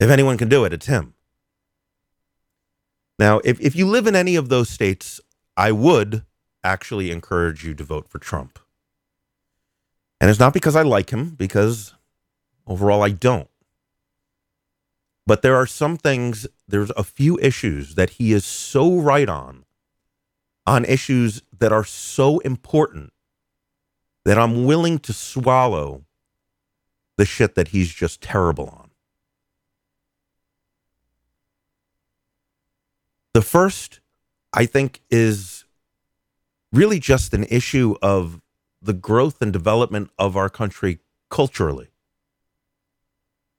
If 0.00 0.10
anyone 0.10 0.38
can 0.38 0.48
do 0.48 0.64
it, 0.64 0.72
it's 0.72 0.86
him. 0.86 1.14
Now, 3.18 3.40
if, 3.44 3.60
if 3.60 3.74
you 3.74 3.86
live 3.86 4.06
in 4.06 4.14
any 4.14 4.36
of 4.36 4.48
those 4.48 4.70
states, 4.70 5.20
I 5.56 5.72
would 5.72 6.24
actually 6.62 7.10
encourage 7.10 7.64
you 7.64 7.74
to 7.74 7.82
vote 7.82 8.08
for 8.08 8.18
Trump. 8.18 8.60
And 10.20 10.30
it's 10.30 10.38
not 10.38 10.54
because 10.54 10.76
I 10.76 10.82
like 10.82 11.10
him, 11.10 11.30
because 11.30 11.94
overall 12.66 13.02
I 13.02 13.10
don't. 13.10 13.48
But 15.26 15.42
there 15.42 15.56
are 15.56 15.66
some 15.66 15.96
things, 15.96 16.46
there's 16.66 16.90
a 16.96 17.04
few 17.04 17.38
issues 17.40 17.96
that 17.96 18.10
he 18.10 18.32
is 18.32 18.44
so 18.44 18.98
right 18.98 19.28
on, 19.28 19.64
on 20.68 20.84
issues 20.84 21.42
that 21.58 21.72
are 21.72 21.84
so 21.84 22.38
important 22.40 23.12
that 24.24 24.38
I'm 24.38 24.66
willing 24.66 24.98
to 25.00 25.12
swallow 25.12 26.04
the 27.16 27.24
shit 27.24 27.54
that 27.54 27.68
he's 27.68 27.92
just 27.92 28.20
terrible 28.20 28.68
on. 28.68 28.90
The 33.32 33.42
first, 33.42 34.00
I 34.52 34.66
think, 34.66 35.00
is 35.10 35.64
really 36.72 37.00
just 37.00 37.32
an 37.32 37.44
issue 37.44 37.96
of 38.02 38.40
the 38.82 38.92
growth 38.92 39.40
and 39.40 39.52
development 39.52 40.10
of 40.18 40.36
our 40.36 40.50
country 40.50 40.98
culturally. 41.30 41.88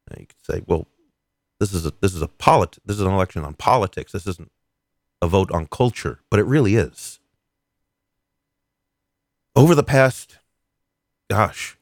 Now 0.09 0.17
you 0.19 0.27
could 0.27 0.45
say, 0.45 0.61
well, 0.67 0.87
this 1.59 1.73
is 1.73 1.85
a 1.85 1.93
this 1.99 2.13
is 2.13 2.21
a 2.21 2.27
polit 2.27 2.77
this 2.85 2.95
is 2.97 3.01
an 3.01 3.11
election 3.11 3.43
on 3.43 3.53
politics. 3.55 4.11
This 4.11 4.27
isn't 4.27 4.51
a 5.21 5.27
vote 5.27 5.51
on 5.51 5.67
culture, 5.67 6.19
but 6.29 6.39
it 6.39 6.45
really 6.45 6.75
is. 6.75 7.19
Over 9.55 9.75
the 9.75 9.83
past, 9.83 10.37
gosh, 11.29 11.77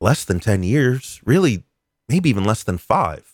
less 0.00 0.24
than 0.24 0.40
10 0.40 0.62
years, 0.62 1.20
really, 1.24 1.64
maybe 2.08 2.30
even 2.30 2.44
less 2.44 2.62
than 2.62 2.78
five, 2.78 3.32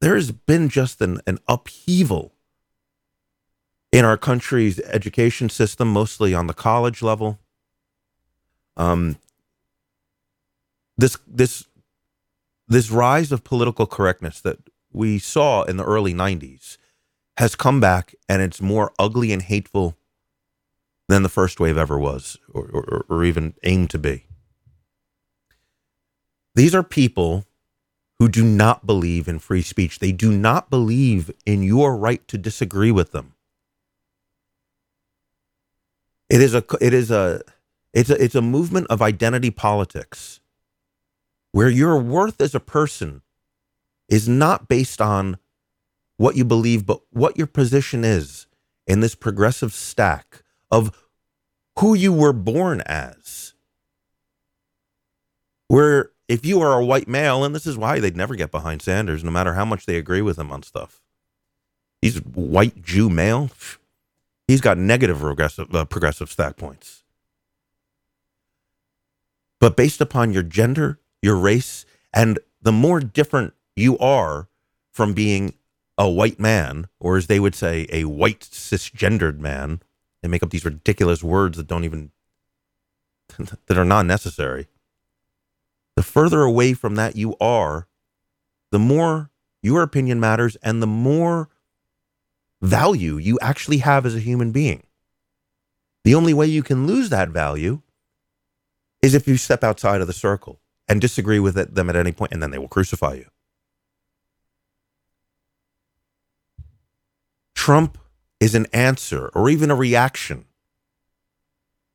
there 0.00 0.14
has 0.14 0.32
been 0.32 0.68
just 0.68 1.00
an, 1.00 1.20
an 1.26 1.38
upheaval 1.48 2.32
in 3.90 4.04
our 4.04 4.16
country's 4.16 4.78
education 4.80 5.48
system, 5.48 5.88
mostly 5.88 6.34
on 6.34 6.46
the 6.46 6.54
college 6.54 7.02
level. 7.02 7.38
Um, 8.76 9.16
this 10.96 11.16
this 11.26 11.64
this 12.68 12.90
rise 12.90 13.32
of 13.32 13.44
political 13.44 13.86
correctness 13.86 14.40
that 14.40 14.58
we 14.92 15.18
saw 15.18 15.62
in 15.62 15.76
the 15.78 15.84
early 15.84 16.12
90s 16.12 16.76
has 17.38 17.54
come 17.54 17.78
back 17.78 18.16
and 18.28 18.42
it's 18.42 18.60
more 18.60 18.92
ugly 18.98 19.32
and 19.32 19.42
hateful 19.42 19.96
than 21.08 21.22
the 21.22 21.28
first 21.28 21.60
wave 21.60 21.78
ever 21.78 21.96
was 21.96 22.36
or, 22.52 22.68
or, 22.72 23.06
or 23.08 23.24
even 23.24 23.54
aimed 23.62 23.90
to 23.90 23.98
be. 23.98 24.24
These 26.56 26.74
are 26.74 26.82
people 26.82 27.44
who 28.18 28.28
do 28.28 28.44
not 28.44 28.86
believe 28.86 29.28
in 29.28 29.38
free 29.38 29.62
speech. 29.62 30.00
They 30.00 30.10
do 30.10 30.32
not 30.32 30.68
believe 30.68 31.30
in 31.46 31.62
your 31.62 31.96
right 31.96 32.26
to 32.26 32.36
disagree 32.36 32.90
with 32.90 33.12
them. 33.12 33.34
It 36.28 36.40
is 36.40 36.56
a 36.56 36.64
it 36.80 36.92
is 36.92 37.12
a 37.12 37.42
it's 37.94 38.10
a 38.10 38.20
it's 38.22 38.34
a 38.34 38.42
movement 38.42 38.88
of 38.90 39.00
identity 39.00 39.50
politics 39.50 40.40
where 41.52 41.70
your 41.70 41.98
worth 42.00 42.40
as 42.40 42.56
a 42.56 42.60
person 42.60 43.22
is 44.08 44.28
not 44.28 44.66
based 44.66 45.00
on 45.00 45.38
what 46.18 46.36
you 46.36 46.44
believe 46.44 46.84
but 46.84 47.00
what 47.10 47.38
your 47.38 47.46
position 47.46 48.04
is 48.04 48.46
in 48.86 49.00
this 49.00 49.14
progressive 49.14 49.72
stack 49.72 50.42
of 50.70 50.94
who 51.78 51.94
you 51.94 52.12
were 52.12 52.34
born 52.34 52.82
as. 52.82 53.54
Where 55.68 56.10
if 56.28 56.44
you 56.44 56.60
are 56.60 56.78
a 56.78 56.84
white 56.84 57.08
male, 57.08 57.42
and 57.42 57.54
this 57.54 57.66
is 57.66 57.78
why 57.78 58.00
they'd 58.00 58.16
never 58.16 58.34
get 58.34 58.50
behind 58.50 58.82
Sanders, 58.82 59.24
no 59.24 59.30
matter 59.30 59.54
how 59.54 59.64
much 59.64 59.86
they 59.86 59.96
agree 59.96 60.22
with 60.22 60.38
him 60.38 60.52
on 60.52 60.62
stuff. 60.62 61.00
He's 62.02 62.18
white 62.18 62.82
Jew 62.82 63.08
male 63.08 63.50
he's 64.48 64.62
got 64.62 64.78
negative 64.78 65.20
progressive, 65.20 65.72
uh, 65.72 65.84
progressive 65.84 66.32
stat 66.32 66.56
points. 66.56 67.04
But 69.60 69.76
based 69.76 70.00
upon 70.00 70.32
your 70.32 70.42
gender, 70.42 70.98
your 71.22 71.36
race, 71.36 71.84
and 72.12 72.40
the 72.60 72.72
more 72.72 72.98
different 72.98 73.54
you 73.76 73.98
are 73.98 74.48
from 74.90 75.12
being 75.12 75.54
a 75.98 76.08
white 76.08 76.38
man, 76.38 76.86
or 77.00 77.16
as 77.16 77.26
they 77.26 77.40
would 77.40 77.56
say, 77.56 77.86
a 77.90 78.04
white 78.04 78.40
cisgendered 78.40 79.40
man, 79.40 79.82
they 80.22 80.28
make 80.28 80.42
up 80.44 80.50
these 80.50 80.64
ridiculous 80.64 81.22
words 81.24 81.58
that 81.58 81.66
don't 81.66 81.84
even, 81.84 82.12
that 83.66 83.76
are 83.76 83.84
not 83.84 84.06
necessary. 84.06 84.68
The 85.96 86.02
further 86.04 86.42
away 86.42 86.72
from 86.74 86.94
that 86.94 87.16
you 87.16 87.36
are, 87.40 87.88
the 88.70 88.78
more 88.78 89.30
your 89.60 89.82
opinion 89.82 90.20
matters 90.20 90.56
and 90.62 90.80
the 90.80 90.86
more 90.86 91.48
value 92.62 93.16
you 93.16 93.36
actually 93.40 93.78
have 93.78 94.06
as 94.06 94.14
a 94.14 94.20
human 94.20 94.52
being. 94.52 94.84
The 96.04 96.14
only 96.14 96.32
way 96.32 96.46
you 96.46 96.62
can 96.62 96.86
lose 96.86 97.10
that 97.10 97.30
value 97.30 97.82
is 99.02 99.14
if 99.14 99.26
you 99.26 99.36
step 99.36 99.64
outside 99.64 100.00
of 100.00 100.06
the 100.06 100.12
circle 100.12 100.60
and 100.88 101.00
disagree 101.00 101.40
with 101.40 101.58
it, 101.58 101.74
them 101.74 101.90
at 101.90 101.96
any 101.96 102.12
point, 102.12 102.32
and 102.32 102.42
then 102.42 102.50
they 102.50 102.58
will 102.58 102.68
crucify 102.68 103.14
you. 103.14 103.26
Trump 107.68 107.98
is 108.40 108.54
an 108.54 108.66
answer 108.72 109.30
or 109.34 109.50
even 109.50 109.70
a 109.70 109.74
reaction 109.74 110.46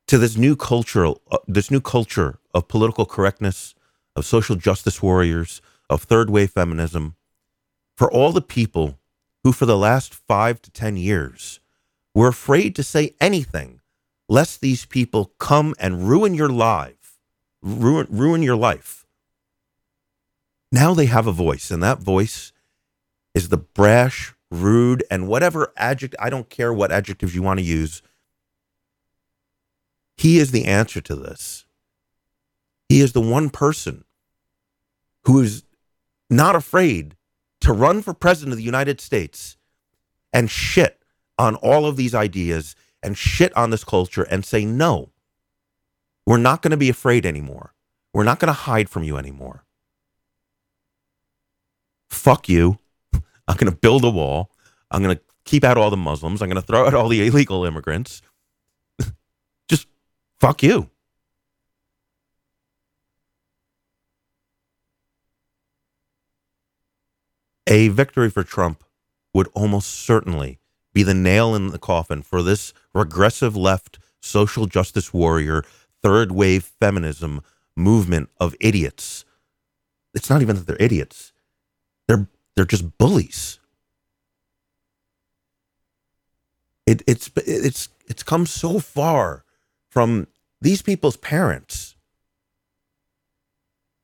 to 0.06 0.20
this 0.20 0.38
new 0.38 0.56
cultural 0.56 1.20
uh, 1.32 1.40
this 1.48 1.72
new 1.72 1.82
culture 1.82 2.38
of 2.54 2.68
political 2.68 3.08
correctness, 3.08 3.74
of 4.16 4.24
social 4.24 4.56
justice 4.56 5.02
warriors, 5.02 5.64
of 5.90 6.04
third 6.04 6.30
wave 6.30 6.52
feminism, 6.52 7.16
for 7.98 8.12
all 8.12 8.32
the 8.32 8.40
people 8.40 9.00
who 9.44 9.52
for 9.52 9.66
the 9.66 9.76
last 9.76 10.14
five 10.14 10.62
to 10.62 10.70
10 10.70 10.96
years 10.96 11.60
were 12.14 12.28
afraid 12.28 12.76
to 12.76 12.84
say 12.84 13.16
anything 13.20 13.80
lest 14.30 14.62
these 14.62 14.86
people 14.86 15.34
come 15.40 15.74
and 15.80 16.08
ruin 16.08 16.36
your 16.36 16.50
life, 16.50 17.18
ruin, 17.64 18.06
ruin 18.12 18.44
your 18.44 18.56
life. 18.56 19.08
Now 20.72 20.94
they 20.94 21.08
have 21.08 21.26
a 21.26 21.32
voice, 21.32 21.72
and 21.72 21.82
that 21.82 21.98
voice 21.98 22.52
is 23.34 23.50
the 23.50 23.58
brash, 23.58 24.36
rude, 24.54 25.04
and 25.10 25.28
whatever 25.28 25.74
adjective, 25.78 26.20
I 26.20 26.30
don't 26.30 26.50
care 26.50 26.74
what 26.74 26.92
adjectives 26.92 27.34
you 27.36 27.42
want 27.42 27.60
to 27.60 27.66
use. 27.66 28.02
He 30.16 30.38
is 30.38 30.52
the 30.52 30.66
answer 30.66 31.02
to 31.02 31.16
this. 31.16 31.66
He 32.88 33.02
is 33.02 33.14
the 33.14 33.22
one 33.22 33.50
person 33.50 34.04
who 35.24 35.42
is 35.42 35.64
not 36.30 36.56
afraid 36.56 37.16
to 37.62 37.74
run 37.74 38.02
for 38.02 38.14
president 38.14 38.54
of 38.54 38.58
the 38.58 38.64
United 38.64 39.02
States 39.02 39.58
and 40.32 40.50
shit 40.50 41.04
on 41.40 41.56
all 41.56 41.86
of 41.86 41.96
these 41.96 42.14
ideas 42.14 42.76
and 43.02 43.18
shit 43.18 43.56
on 43.58 43.70
this 43.70 43.84
culture 43.84 44.24
and 44.24 44.46
say, 44.46 44.66
no, 44.66 45.10
we're 46.26 46.38
not 46.38 46.62
going 46.62 46.72
to 46.72 46.78
be 46.78 46.90
afraid 46.90 47.26
anymore. 47.26 47.74
We're 48.14 48.24
not 48.24 48.40
going 48.40 48.48
to 48.48 48.54
hide 48.54 48.90
from 48.90 49.04
you 49.04 49.18
anymore. 49.18 49.66
Fuck 52.10 52.48
you. 52.48 52.78
I'm 53.48 53.58
going 53.58 53.72
to 53.72 53.78
build 53.78 54.04
a 54.04 54.10
wall. 54.10 54.52
I'm 54.92 55.04
going 55.04 55.16
to 55.16 55.22
keep 55.46 55.64
out 55.64 55.78
all 55.78 55.90
the 55.90 55.98
Muslims. 55.98 56.42
I'm 56.42 56.50
going 56.50 56.62
to 56.62 56.66
throw 56.66 56.86
out 56.86 56.94
all 56.94 57.10
the 57.10 57.26
illegal 57.26 57.66
immigrants. 57.66 58.22
Just 59.70 59.88
fuck 60.40 60.64
you. 60.64 60.90
a 67.68 67.88
victory 67.90 68.30
for 68.30 68.44
Trump 68.44 68.84
would 69.34 69.48
almost 69.54 69.90
certainly 69.90 70.60
be 70.94 71.04
the 71.04 71.14
nail 71.14 71.56
in 71.56 71.70
the 71.70 71.80
coffin 71.80 72.22
for 72.22 72.44
this 72.44 72.74
regressive 72.94 73.56
left 73.56 74.00
social 74.22 74.68
justice 74.68 75.14
warrior, 75.14 75.64
third 76.02 76.32
wave 76.32 76.72
feminism 76.80 77.42
movement 77.76 78.30
of 78.40 78.56
idiots. 78.60 79.26
It's 80.14 80.30
not 80.30 80.42
even 80.42 80.56
that 80.56 80.68
they're 80.68 80.78
idiots. 80.80 81.34
They're 82.08 82.28
they're 82.56 82.66
just 82.66 82.98
bullies. 82.98 83.60
It, 86.86 87.02
it's 87.08 87.32
it's 87.36 87.90
it's 88.08 88.24
come 88.24 88.46
so 88.46 88.80
far 88.80 89.44
from 89.90 90.28
these 90.62 90.82
people's 90.82 91.18
parents 91.18 91.96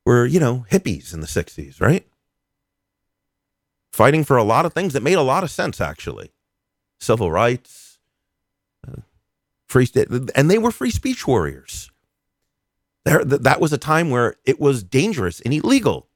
were, 0.04 0.26
you 0.26 0.40
know, 0.40 0.66
hippies 0.70 1.14
in 1.14 1.20
the 1.20 1.26
60s, 1.26 1.80
right? 1.80 2.06
Fighting 3.92 4.24
for 4.24 4.36
a 4.36 4.44
lot 4.44 4.66
of 4.66 4.72
things 4.72 4.92
that 4.92 5.02
made 5.02 5.14
a 5.14 5.22
lot 5.22 5.44
of 5.44 5.50
sense, 5.50 5.80
actually. 5.80 6.32
Civil 6.98 7.30
rights, 7.30 7.98
uh, 8.86 9.02
free 9.66 9.86
state, 9.86 10.08
and 10.34 10.50
they 10.50 10.58
were 10.58 10.70
free 10.70 10.90
speech 10.90 11.26
warriors. 11.26 11.90
There, 13.04 13.24
that 13.24 13.60
was 13.60 13.72
a 13.72 13.78
time 13.78 14.10
where 14.10 14.36
it 14.44 14.60
was 14.60 14.82
dangerous 14.82 15.40
and 15.40 15.54
illegal 15.54 16.09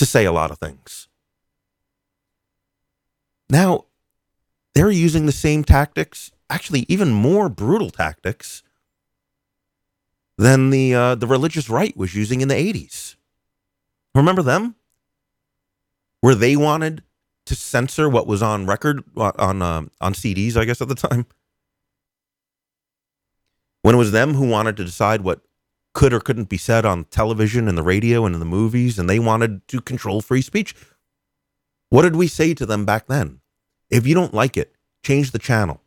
to 0.00 0.06
say 0.06 0.24
a 0.24 0.32
lot 0.32 0.50
of 0.50 0.58
things. 0.58 1.08
Now, 3.50 3.84
they're 4.74 4.90
using 4.90 5.26
the 5.26 5.32
same 5.32 5.62
tactics, 5.62 6.32
actually, 6.48 6.86
even 6.88 7.10
more 7.10 7.50
brutal 7.50 7.90
tactics 7.90 8.62
than 10.38 10.70
the 10.70 10.94
uh, 10.94 11.14
the 11.16 11.26
religious 11.26 11.68
right 11.68 11.94
was 11.98 12.14
using 12.14 12.40
in 12.40 12.48
the 12.48 12.54
80s. 12.54 13.16
Remember 14.14 14.42
them? 14.42 14.74
Where 16.22 16.34
they 16.34 16.56
wanted 16.56 17.02
to 17.44 17.54
censor 17.54 18.08
what 18.08 18.26
was 18.26 18.42
on 18.42 18.64
record 18.64 19.04
on 19.18 19.60
uh, 19.60 19.82
on 20.00 20.14
CDs, 20.14 20.56
I 20.56 20.64
guess 20.64 20.80
at 20.80 20.88
the 20.88 20.94
time. 20.94 21.26
When 23.82 23.94
it 23.94 23.98
was 23.98 24.12
them 24.12 24.32
who 24.32 24.48
wanted 24.48 24.78
to 24.78 24.84
decide 24.84 25.20
what 25.20 25.40
could 25.92 26.12
or 26.12 26.20
couldn't 26.20 26.48
be 26.48 26.56
said 26.56 26.84
on 26.84 27.04
television 27.04 27.68
and 27.68 27.76
the 27.76 27.82
radio 27.82 28.24
and 28.24 28.34
in 28.34 28.40
the 28.40 28.46
movies, 28.46 28.98
and 28.98 29.08
they 29.08 29.18
wanted 29.18 29.66
to 29.68 29.80
control 29.80 30.20
free 30.20 30.42
speech. 30.42 30.74
What 31.88 32.02
did 32.02 32.16
we 32.16 32.28
say 32.28 32.54
to 32.54 32.66
them 32.66 32.84
back 32.84 33.06
then? 33.06 33.40
If 33.90 34.06
you 34.06 34.14
don't 34.14 34.34
like 34.34 34.56
it, 34.56 34.74
change 35.02 35.32
the 35.32 35.38
channel. 35.38 35.82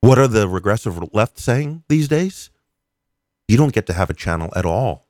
What 0.00 0.18
are 0.18 0.26
the 0.26 0.48
regressive 0.48 1.14
left 1.14 1.38
saying 1.38 1.84
these 1.88 2.08
days? 2.08 2.50
You 3.46 3.56
don't 3.56 3.72
get 3.72 3.86
to 3.86 3.92
have 3.92 4.10
a 4.10 4.14
channel 4.14 4.52
at 4.56 4.66
all. 4.66 5.06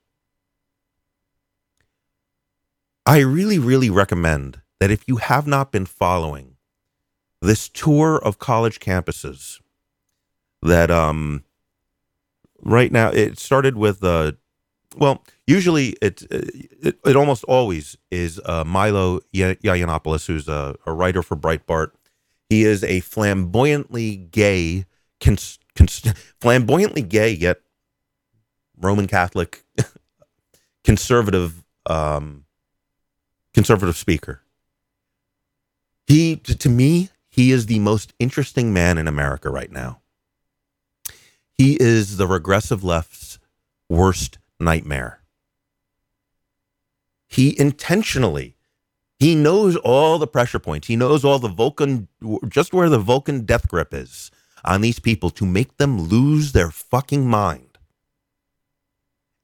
I 3.07 3.21
really, 3.21 3.59
really 3.59 3.89
recommend 3.89 4.61
that 4.81 4.91
if 4.91 5.09
you 5.09 5.17
have 5.17 5.47
not 5.47 5.73
been 5.73 5.87
following 5.87 6.52
this 7.43 7.69
tour 7.69 8.17
of 8.17 8.39
college 8.39 8.79
campuses, 8.81 9.61
that 10.63 10.91
um, 10.91 11.45
right 12.63 12.91
now 12.91 13.11
it 13.11 13.39
started 13.39 13.77
with 13.77 14.03
uh, 14.03 14.33
well, 14.97 15.25
usually 15.47 15.97
it, 16.03 16.23
it, 16.31 16.99
it 17.05 17.17
almost 17.17 17.45
always 17.45 17.97
is 18.11 18.41
uh, 18.45 18.65
Milo 18.65 19.21
Yiannopoulos, 19.35 20.27
who's 20.27 20.49
a, 20.49 20.77
a, 20.87 20.93
writer 20.93 21.23
for 21.23 21.37
Breitbart. 21.37 21.93
He 22.49 22.65
is 22.65 22.85
a 22.85 23.01
flamboyantly 23.01 24.17
gay, 24.17 24.85
cons, 25.21 25.59
cons, 25.75 26.01
flamboyantly 26.41 27.03
gay 27.03 27.31
yet 27.31 27.61
Roman 28.77 29.07
Catholic 29.07 29.65
conservative 30.85 31.65
um, 31.87 32.45
conservative 33.55 33.97
speaker. 33.97 34.43
He 36.07 36.37
to 36.37 36.69
me 36.69 37.11
he 37.33 37.51
is 37.51 37.67
the 37.67 37.79
most 37.79 38.13
interesting 38.19 38.75
man 38.75 38.99
in 38.99 39.09
America 39.09 39.49
right 39.51 39.73
now. 39.73 40.03
He 41.55 41.79
is 41.81 42.19
the 42.19 42.27
regressive 42.27 42.85
left's 42.85 43.39
worst 43.89 44.39
nightmare. 44.61 45.21
He 47.27 47.59
intentionally, 47.59 48.57
he 49.19 49.35
knows 49.35 49.77
all 49.77 50.19
the 50.19 50.27
pressure 50.27 50.59
points. 50.59 50.89
He 50.89 50.97
knows 50.97 51.25
all 51.25 51.39
the 51.39 51.49
Vulcan, 51.49 52.09
just 52.49 52.75
where 52.75 52.91
the 52.91 52.99
Vulcan 52.99 53.47
death 53.47 53.67
grip 53.67 53.95
is 53.95 54.31
on 54.63 54.83
these 54.83 54.99
people 54.99 55.31
to 55.31 55.47
make 55.47 55.79
them 55.79 56.03
lose 56.03 56.53
their 56.53 56.71
fucking 56.71 57.27
mind. 57.27 57.79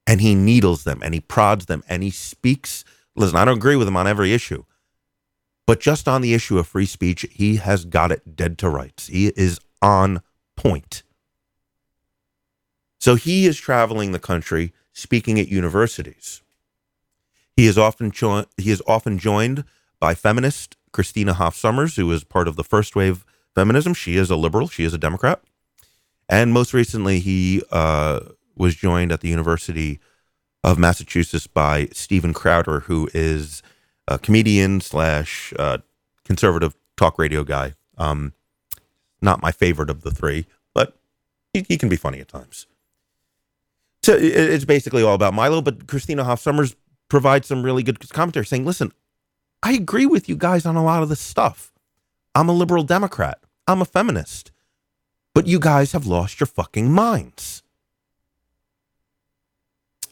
And 0.07 0.21
he 0.21 0.35
needles 0.35 0.85
them 0.85 1.01
and 1.03 1.15
he 1.15 1.21
prods 1.21 1.67
them 1.67 1.83
and 1.89 2.03
he 2.03 2.11
speaks. 2.11 2.85
Listen, 3.17 3.37
I 3.37 3.47
don't 3.47 3.57
agree 3.57 3.77
with 3.77 3.89
him 3.89 3.97
on 3.97 4.07
every 4.07 4.35
issue, 4.35 4.65
but 5.69 5.81
just 5.81 6.09
on 6.09 6.23
the 6.23 6.33
issue 6.33 6.59
of 6.59 6.67
free 6.67 6.87
speech, 6.87 7.27
he 7.31 7.57
has 7.57 7.85
got 7.85 8.11
it 8.11 8.35
dead 8.35 8.57
to 8.57 8.71
rights. 8.71 9.09
He 9.09 9.27
is 9.37 9.61
on 9.83 10.23
point. 10.57 11.03
So 12.99 13.17
he 13.17 13.45
is 13.45 13.59
traveling 13.59 14.13
the 14.13 14.19
country 14.19 14.73
speaking 14.95 15.39
at 15.39 15.49
universities. 15.49 16.41
He 17.55 17.67
is 17.67 17.77
often 17.77 18.11
jo- 18.13 18.47
he 18.57 18.71
is 18.71 18.83
often 18.87 19.19
joined 19.19 19.65
by 20.01 20.15
feminist 20.15 20.79
Christina 20.93 21.35
Hoff 21.35 21.55
Sommers, 21.55 21.97
who 21.97 22.11
is 22.13 22.25
part 22.25 22.49
of 22.49 22.57
the 22.57 22.65
first 22.65 22.97
wave 22.97 23.27
feminism. 23.55 23.93
She 23.93 24.17
is 24.17 24.31
a 24.31 24.37
liberal. 24.37 24.69
She 24.69 24.85
is 24.85 24.95
a 24.95 24.99
Democrat. 24.99 25.43
And 26.31 26.51
most 26.51 26.73
recently, 26.73 27.21
he 27.21 27.63
uh, 27.71 28.21
was 28.57 28.75
joined 28.75 29.13
at 29.13 29.21
the 29.21 29.29
University 29.29 30.01
of 30.65 30.79
Massachusetts 30.79 31.47
by 31.47 31.89
Steven 31.93 32.33
Crowder, 32.33 32.81
who 32.81 33.11
is 33.13 33.63
a 34.09 34.19
comedian 34.19 34.81
slash 34.81 35.53
uh, 35.59 35.79
conservative 36.25 36.75
talk 36.97 37.19
radio 37.19 37.45
guy. 37.45 37.75
Um, 37.97 38.33
not 39.21 39.43
my 39.43 39.53
favorite 39.53 39.91
of 39.91 40.03
the 40.03 40.11
three, 40.11 40.47
but 40.75 40.97
he, 41.53 41.65
he 41.69 41.79
can 41.79 41.89
be 41.89 41.97
funny 41.97 42.21
at 42.21 42.29
times. 42.29 42.67
So 44.03 44.17
it's 44.17 44.65
basically 44.65 45.03
all 45.03 45.15
about 45.15 45.35
Milo, 45.35 45.61
but 45.61 45.87
Christina 45.87 46.25
Hoff 46.25 46.43
Sommers 46.43 46.75
provides 47.09 47.47
some 47.47 47.63
really 47.63 47.83
good 47.83 48.09
commentary 48.11 48.47
saying, 48.47 48.65
listen, 48.65 48.93
I 49.63 49.73
agree 49.73 50.07
with 50.07 50.29
you 50.29 50.37
guys 50.37 50.65
on 50.65 50.77
a 50.77 50.85
lot 50.85 51.03
of 51.03 51.09
this 51.09 51.21
stuff. 51.21 51.73
I'm 52.35 52.49
a 52.49 52.53
liberal 52.53 52.85
Democrat. 52.85 53.41
I'm 53.67 53.83
a 53.83 53.85
feminist. 53.85 54.53
But 55.35 55.47
you 55.47 55.59
guys 55.59 55.93
have 55.93 56.07
lost 56.07 56.41
your 56.41 56.47
fucking 56.47 56.93
minds. 56.93 57.63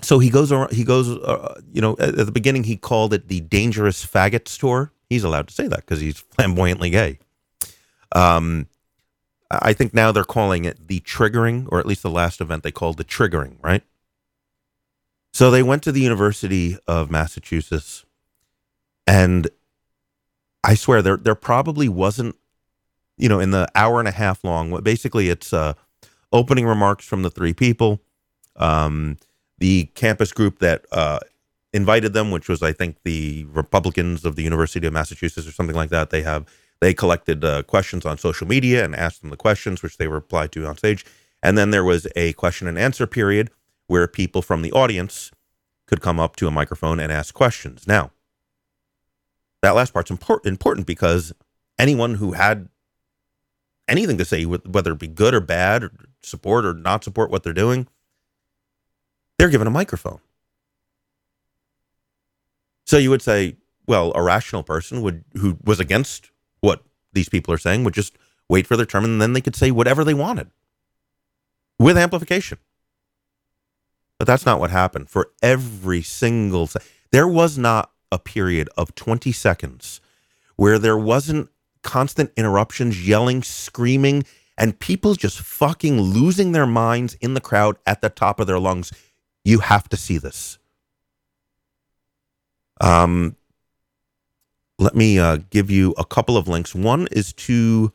So 0.06 0.20
he 0.20 0.30
goes 0.30 0.52
around, 0.52 0.70
he 0.70 0.84
goes, 0.84 1.08
uh, 1.08 1.60
you 1.72 1.80
know, 1.80 1.96
at, 1.98 2.16
at 2.16 2.26
the 2.26 2.30
beginning, 2.30 2.62
he 2.62 2.76
called 2.76 3.12
it 3.12 3.26
the 3.26 3.40
dangerous 3.40 4.06
faggot 4.06 4.46
store. 4.46 4.92
He's 5.10 5.24
allowed 5.24 5.48
to 5.48 5.54
say 5.54 5.66
that 5.66 5.80
because 5.80 6.00
he's 6.00 6.20
flamboyantly 6.20 6.90
gay. 6.90 7.18
Um, 8.12 8.68
I 9.50 9.72
think 9.72 9.92
now 9.92 10.12
they're 10.12 10.22
calling 10.22 10.64
it 10.64 10.86
the 10.86 11.00
triggering, 11.00 11.66
or 11.72 11.80
at 11.80 11.86
least 11.86 12.04
the 12.04 12.10
last 12.10 12.40
event 12.40 12.62
they 12.62 12.70
called 12.70 12.98
the 12.98 13.04
triggering, 13.04 13.56
right? 13.64 13.82
So 15.32 15.50
they 15.50 15.64
went 15.64 15.82
to 15.82 15.90
the 15.90 16.02
University 16.02 16.78
of 16.86 17.10
Massachusetts, 17.10 18.04
and 19.08 19.48
I 20.62 20.76
swear 20.76 21.02
there 21.02 21.16
there 21.16 21.34
probably 21.34 21.88
wasn't, 21.88 22.36
you 23.16 23.28
know, 23.28 23.40
in 23.40 23.50
the 23.50 23.66
hour 23.74 23.98
and 23.98 24.06
a 24.06 24.12
half 24.12 24.44
long. 24.44 24.80
Basically, 24.84 25.30
it's 25.30 25.52
uh, 25.52 25.72
opening 26.32 26.64
remarks 26.64 27.04
from 27.04 27.22
the 27.22 27.30
three 27.30 27.54
people, 27.54 28.00
um, 28.54 29.16
the 29.58 29.86
campus 29.94 30.32
group 30.32 30.58
that 30.58 30.84
uh, 30.92 31.18
invited 31.72 32.12
them, 32.12 32.30
which 32.30 32.48
was 32.48 32.62
I 32.62 32.72
think 32.72 32.96
the 33.04 33.44
Republicans 33.44 34.24
of 34.24 34.36
the 34.36 34.42
University 34.42 34.86
of 34.86 34.92
Massachusetts 34.92 35.46
or 35.46 35.52
something 35.52 35.76
like 35.76 35.90
that. 35.90 36.10
They 36.10 36.22
have 36.22 36.46
they 36.80 36.92
collected 36.92 37.44
uh, 37.44 37.62
questions 37.62 38.04
on 38.04 38.18
social 38.18 38.46
media 38.46 38.84
and 38.84 38.94
asked 38.94 39.22
them 39.22 39.30
the 39.30 39.36
questions, 39.36 39.82
which 39.82 39.96
they 39.96 40.08
replied 40.08 40.52
to 40.52 40.66
on 40.66 40.76
stage. 40.76 41.04
And 41.42 41.56
then 41.56 41.70
there 41.70 41.84
was 41.84 42.06
a 42.16 42.32
question 42.34 42.68
and 42.68 42.78
answer 42.78 43.06
period 43.06 43.50
where 43.86 44.06
people 44.06 44.42
from 44.42 44.62
the 44.62 44.72
audience 44.72 45.30
could 45.86 46.00
come 46.00 46.18
up 46.18 46.36
to 46.36 46.46
a 46.46 46.50
microphone 46.50 47.00
and 47.00 47.12
ask 47.12 47.32
questions. 47.34 47.86
Now, 47.86 48.10
that 49.62 49.74
last 49.74 49.92
part's 49.92 50.10
important 50.10 50.50
important 50.50 50.86
because 50.86 51.32
anyone 51.78 52.14
who 52.14 52.32
had 52.32 52.68
anything 53.88 54.18
to 54.18 54.24
say, 54.24 54.44
whether 54.44 54.92
it 54.92 54.98
be 54.98 55.06
good 55.08 55.34
or 55.34 55.40
bad, 55.40 55.84
or 55.84 55.92
support 56.22 56.64
or 56.64 56.74
not 56.74 57.04
support 57.04 57.30
what 57.30 57.42
they're 57.42 57.52
doing, 57.52 57.86
they're 59.38 59.48
given 59.48 59.66
a 59.66 59.70
microphone. 59.70 60.20
So 62.84 62.98
you 62.98 63.10
would 63.10 63.22
say, 63.22 63.56
well, 63.86 64.12
a 64.14 64.22
rational 64.22 64.62
person 64.62 65.02
would 65.02 65.24
who 65.34 65.58
was 65.64 65.80
against 65.80 66.30
what 66.60 66.82
these 67.12 67.28
people 67.28 67.52
are 67.52 67.58
saying 67.58 67.84
would 67.84 67.94
just 67.94 68.16
wait 68.48 68.66
for 68.66 68.76
their 68.76 68.86
term 68.86 69.04
and 69.04 69.20
then 69.20 69.32
they 69.32 69.40
could 69.40 69.56
say 69.56 69.70
whatever 69.70 70.04
they 70.04 70.14
wanted 70.14 70.50
with 71.78 71.98
amplification. 71.98 72.58
But 74.18 74.26
that's 74.26 74.46
not 74.46 74.60
what 74.60 74.70
happened. 74.70 75.10
For 75.10 75.30
every 75.42 76.02
single 76.02 76.66
se- 76.66 76.80
there 77.10 77.28
was 77.28 77.58
not 77.58 77.90
a 78.10 78.18
period 78.18 78.68
of 78.76 78.94
20 78.94 79.32
seconds 79.32 80.00
where 80.56 80.78
there 80.78 80.96
wasn't 80.96 81.50
constant 81.82 82.32
interruptions, 82.36 83.06
yelling, 83.06 83.42
screaming, 83.42 84.24
and 84.56 84.78
people 84.78 85.14
just 85.14 85.40
fucking 85.40 86.00
losing 86.00 86.52
their 86.52 86.66
minds 86.66 87.14
in 87.14 87.34
the 87.34 87.40
crowd 87.40 87.76
at 87.86 88.00
the 88.00 88.08
top 88.08 88.40
of 88.40 88.46
their 88.46 88.58
lungs. 88.58 88.92
You 89.46 89.60
have 89.60 89.88
to 89.90 89.96
see 89.96 90.18
this. 90.18 90.58
Um, 92.80 93.36
let 94.76 94.96
me 94.96 95.20
uh, 95.20 95.38
give 95.50 95.70
you 95.70 95.94
a 95.96 96.04
couple 96.04 96.36
of 96.36 96.48
links. 96.48 96.74
One 96.74 97.06
is 97.12 97.32
to 97.34 97.92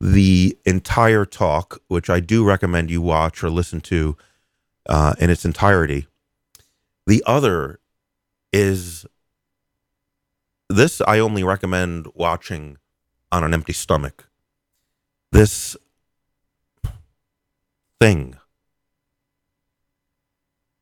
the 0.00 0.58
entire 0.64 1.24
talk, 1.24 1.80
which 1.86 2.10
I 2.10 2.18
do 2.18 2.44
recommend 2.44 2.90
you 2.90 3.00
watch 3.00 3.44
or 3.44 3.48
listen 3.48 3.80
to 3.82 4.16
uh, 4.88 5.14
in 5.20 5.30
its 5.30 5.44
entirety. 5.44 6.08
The 7.06 7.22
other 7.26 7.78
is 8.52 9.06
this 10.68 11.00
I 11.00 11.20
only 11.20 11.44
recommend 11.44 12.08
watching 12.12 12.78
on 13.30 13.44
an 13.44 13.54
empty 13.54 13.72
stomach. 13.72 14.28
This 15.30 15.76
thing. 18.00 18.34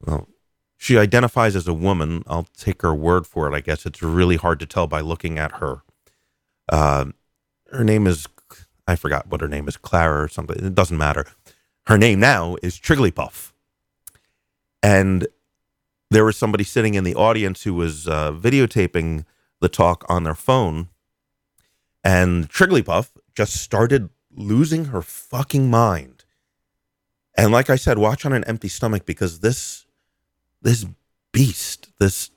Well, 0.05 0.29
she 0.77 0.99
identifies 0.99 1.55
as 1.55 1.69
a 1.69 1.75
woman. 1.75 2.25
I'll 2.27 2.49
take 2.57 2.83
her 2.83 2.95
word 2.95 3.27
for 3.27 3.51
it. 3.51 3.55
I 3.55 3.61
guess 3.61 3.87
it's 3.87 4.03
really 4.03 4.37
hard 4.37 4.59
to 4.61 4.67
tell 4.67 4.87
by 4.87 5.01
looking 5.01 5.39
at 5.39 5.53
her. 5.53 5.83
Uh, 6.69 7.07
her 7.71 7.85
name 7.85 8.07
is, 8.07 8.27
I 8.87 8.97
forgot 8.97 9.29
what 9.29 9.41
her 9.41 9.49
name 9.49 9.69
is, 9.69 9.77
Clara 9.77 10.25
or 10.25 10.29
something. 10.29 10.65
It 10.65 10.75
doesn't 10.75 10.99
matter. 10.99 11.27
Her 11.87 11.97
name 11.97 12.21
now 12.21 12.57
is 12.63 12.79
Trigglypuff. 12.79 13.53
And 14.83 15.29
there 16.11 16.25
was 16.25 16.37
somebody 16.37 16.65
sitting 16.65 16.95
in 16.95 17.05
the 17.05 17.15
audience 17.15 17.63
who 17.63 17.75
was 17.75 18.09
uh, 18.09 18.33
videotaping 18.33 19.25
the 19.61 19.69
talk 19.69 20.05
on 20.09 20.25
their 20.25 20.35
phone. 20.35 20.89
And 22.05 22.51
Trigglypuff 22.51 23.11
just 23.35 23.55
started 23.55 24.11
losing 24.35 24.87
her 24.87 25.03
fucking 25.03 25.71
mind. 25.71 26.25
And 27.37 27.53
like 27.53 27.71
I 27.71 27.77
said, 27.77 27.99
watch 27.99 28.27
on 28.27 28.33
an 28.33 28.45
empty 28.45 28.69
stomach 28.69 29.07
because 29.07 29.41
this 29.41 29.87
this 30.63 30.87
beast, 31.33 31.89
this 31.99 32.31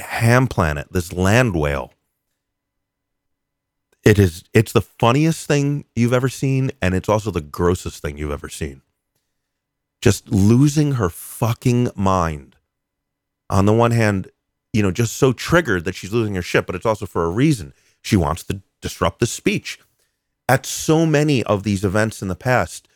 ham 0.00 0.46
planet, 0.46 0.88
this 0.90 1.12
land 1.12 1.54
whale. 1.54 1.92
It 4.04 4.18
is 4.18 4.44
it's 4.52 4.72
the 4.72 4.80
funniest 4.82 5.46
thing 5.46 5.84
you've 5.94 6.12
ever 6.12 6.28
seen 6.28 6.72
and 6.80 6.94
it's 6.94 7.08
also 7.08 7.30
the 7.30 7.40
grossest 7.40 8.02
thing 8.02 8.18
you've 8.18 8.32
ever 8.32 8.48
seen. 8.48 8.82
Just 10.00 10.28
losing 10.28 10.92
her 10.92 11.08
fucking 11.08 11.90
mind. 11.94 12.56
On 13.48 13.66
the 13.66 13.72
one 13.72 13.92
hand, 13.92 14.28
you 14.72 14.82
know, 14.82 14.90
just 14.90 15.16
so 15.16 15.32
triggered 15.32 15.84
that 15.84 15.94
she's 15.94 16.12
losing 16.12 16.34
her 16.34 16.42
shit, 16.42 16.66
but 16.66 16.74
it's 16.74 16.86
also 16.86 17.06
for 17.06 17.24
a 17.24 17.30
reason. 17.30 17.72
She 18.00 18.16
wants 18.16 18.42
to 18.44 18.62
disrupt 18.80 19.20
the 19.20 19.26
speech. 19.26 19.78
At 20.48 20.66
so 20.66 21.06
many 21.06 21.44
of 21.44 21.62
these 21.62 21.84
events 21.84 22.20
in 22.22 22.28
the 22.28 22.34
past, 22.34 22.88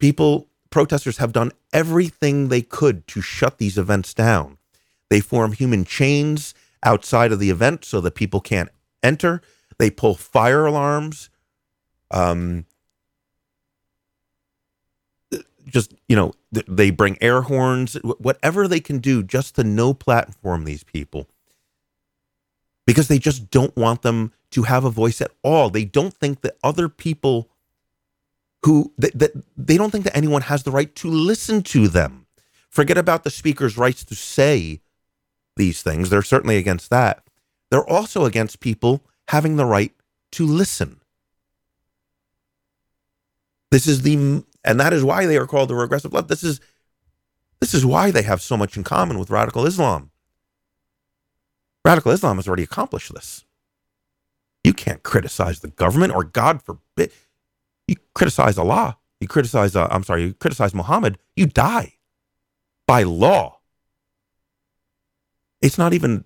people 0.00 0.48
protesters 0.70 1.18
have 1.18 1.32
done 1.32 1.52
everything 1.72 2.48
they 2.48 2.62
could 2.62 3.06
to 3.08 3.20
shut 3.20 3.58
these 3.58 3.78
events 3.78 4.14
down. 4.14 4.58
They 5.10 5.20
form 5.20 5.52
human 5.52 5.84
chains 5.84 6.54
outside 6.82 7.32
of 7.32 7.38
the 7.38 7.50
event 7.50 7.84
so 7.84 8.00
that 8.00 8.14
people 8.14 8.40
can't 8.40 8.68
enter. 9.02 9.42
They 9.78 9.90
pull 9.90 10.14
fire 10.14 10.66
alarms. 10.66 11.30
Um, 12.10 12.66
just 15.66 15.94
you 16.08 16.16
know, 16.16 16.32
they 16.50 16.90
bring 16.90 17.18
air 17.20 17.42
horns, 17.42 17.94
whatever 18.02 18.66
they 18.66 18.80
can 18.80 18.98
do, 18.98 19.22
just 19.22 19.56
to 19.56 19.64
no 19.64 19.92
platform 19.92 20.64
these 20.64 20.82
people, 20.82 21.28
because 22.86 23.08
they 23.08 23.18
just 23.18 23.50
don't 23.50 23.76
want 23.76 24.02
them 24.02 24.32
to 24.50 24.62
have 24.62 24.84
a 24.84 24.90
voice 24.90 25.20
at 25.20 25.30
all. 25.42 25.68
They 25.68 25.84
don't 25.84 26.14
think 26.14 26.40
that 26.40 26.56
other 26.64 26.88
people 26.88 27.50
who 28.64 28.92
that, 28.98 29.18
that 29.18 29.32
they 29.56 29.76
don't 29.76 29.90
think 29.90 30.04
that 30.04 30.16
anyone 30.16 30.42
has 30.42 30.62
the 30.62 30.70
right 30.70 30.94
to 30.96 31.08
listen 31.08 31.62
to 31.62 31.88
them. 31.88 32.26
Forget 32.68 32.98
about 32.98 33.24
the 33.24 33.30
speaker's 33.30 33.78
rights 33.78 34.04
to 34.04 34.14
say 34.14 34.80
these 35.56 35.82
things. 35.82 36.10
They're 36.10 36.22
certainly 36.22 36.56
against 36.56 36.90
that. 36.90 37.24
They're 37.70 37.88
also 37.88 38.24
against 38.24 38.60
people 38.60 39.04
having 39.28 39.56
the 39.56 39.64
right 39.64 39.92
to 40.32 40.46
listen. 40.46 41.00
This 43.70 43.86
is 43.86 44.02
the 44.02 44.44
and 44.64 44.80
that 44.80 44.92
is 44.92 45.04
why 45.04 45.26
they 45.26 45.36
are 45.36 45.46
called 45.46 45.70
the 45.70 45.74
regressive 45.74 46.12
left. 46.12 46.28
This 46.28 46.42
is 46.42 46.60
this 47.60 47.74
is 47.74 47.84
why 47.84 48.10
they 48.10 48.22
have 48.22 48.40
so 48.40 48.56
much 48.56 48.76
in 48.76 48.84
common 48.84 49.18
with 49.18 49.30
radical 49.30 49.66
Islam. 49.66 50.10
Radical 51.84 52.12
Islam 52.12 52.36
has 52.36 52.46
already 52.46 52.62
accomplished 52.62 53.12
this. 53.14 53.44
You 54.64 54.72
can't 54.72 55.02
criticize 55.02 55.60
the 55.60 55.68
government 55.68 56.14
or 56.14 56.24
God 56.24 56.62
forbid 56.62 57.12
you 57.88 57.96
criticize 58.14 58.58
Allah, 58.58 58.98
you 59.20 59.26
criticize, 59.26 59.74
uh, 59.74 59.88
I'm 59.90 60.04
sorry, 60.04 60.24
you 60.24 60.34
criticize 60.34 60.74
Muhammad, 60.74 61.18
you 61.34 61.46
die 61.46 61.94
by 62.86 63.02
law. 63.02 63.58
It's 65.60 65.78
not 65.78 65.92
even, 65.92 66.24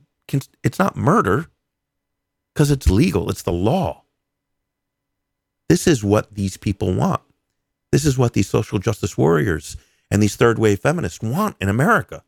it's 0.62 0.79
not 0.79 0.96
murder 0.96 1.46
because 2.53 2.70
it's 2.70 2.90
legal, 2.90 3.31
it's 3.31 3.42
the 3.42 3.53
law. 3.53 4.05
This 5.68 5.87
is 5.87 6.05
what 6.05 6.35
these 6.35 6.59
people 6.59 6.92
want. 6.92 7.22
This 7.92 8.05
is 8.05 8.18
what 8.18 8.35
these 8.35 8.48
social 8.48 8.79
justice 8.79 9.16
warriors 9.16 9.77
and 10.11 10.22
these 10.22 10.37
third 10.37 10.59
wave 10.59 10.81
feminists 10.81 11.22
want 11.22 11.57
in 11.61 11.68
America. 11.68 12.25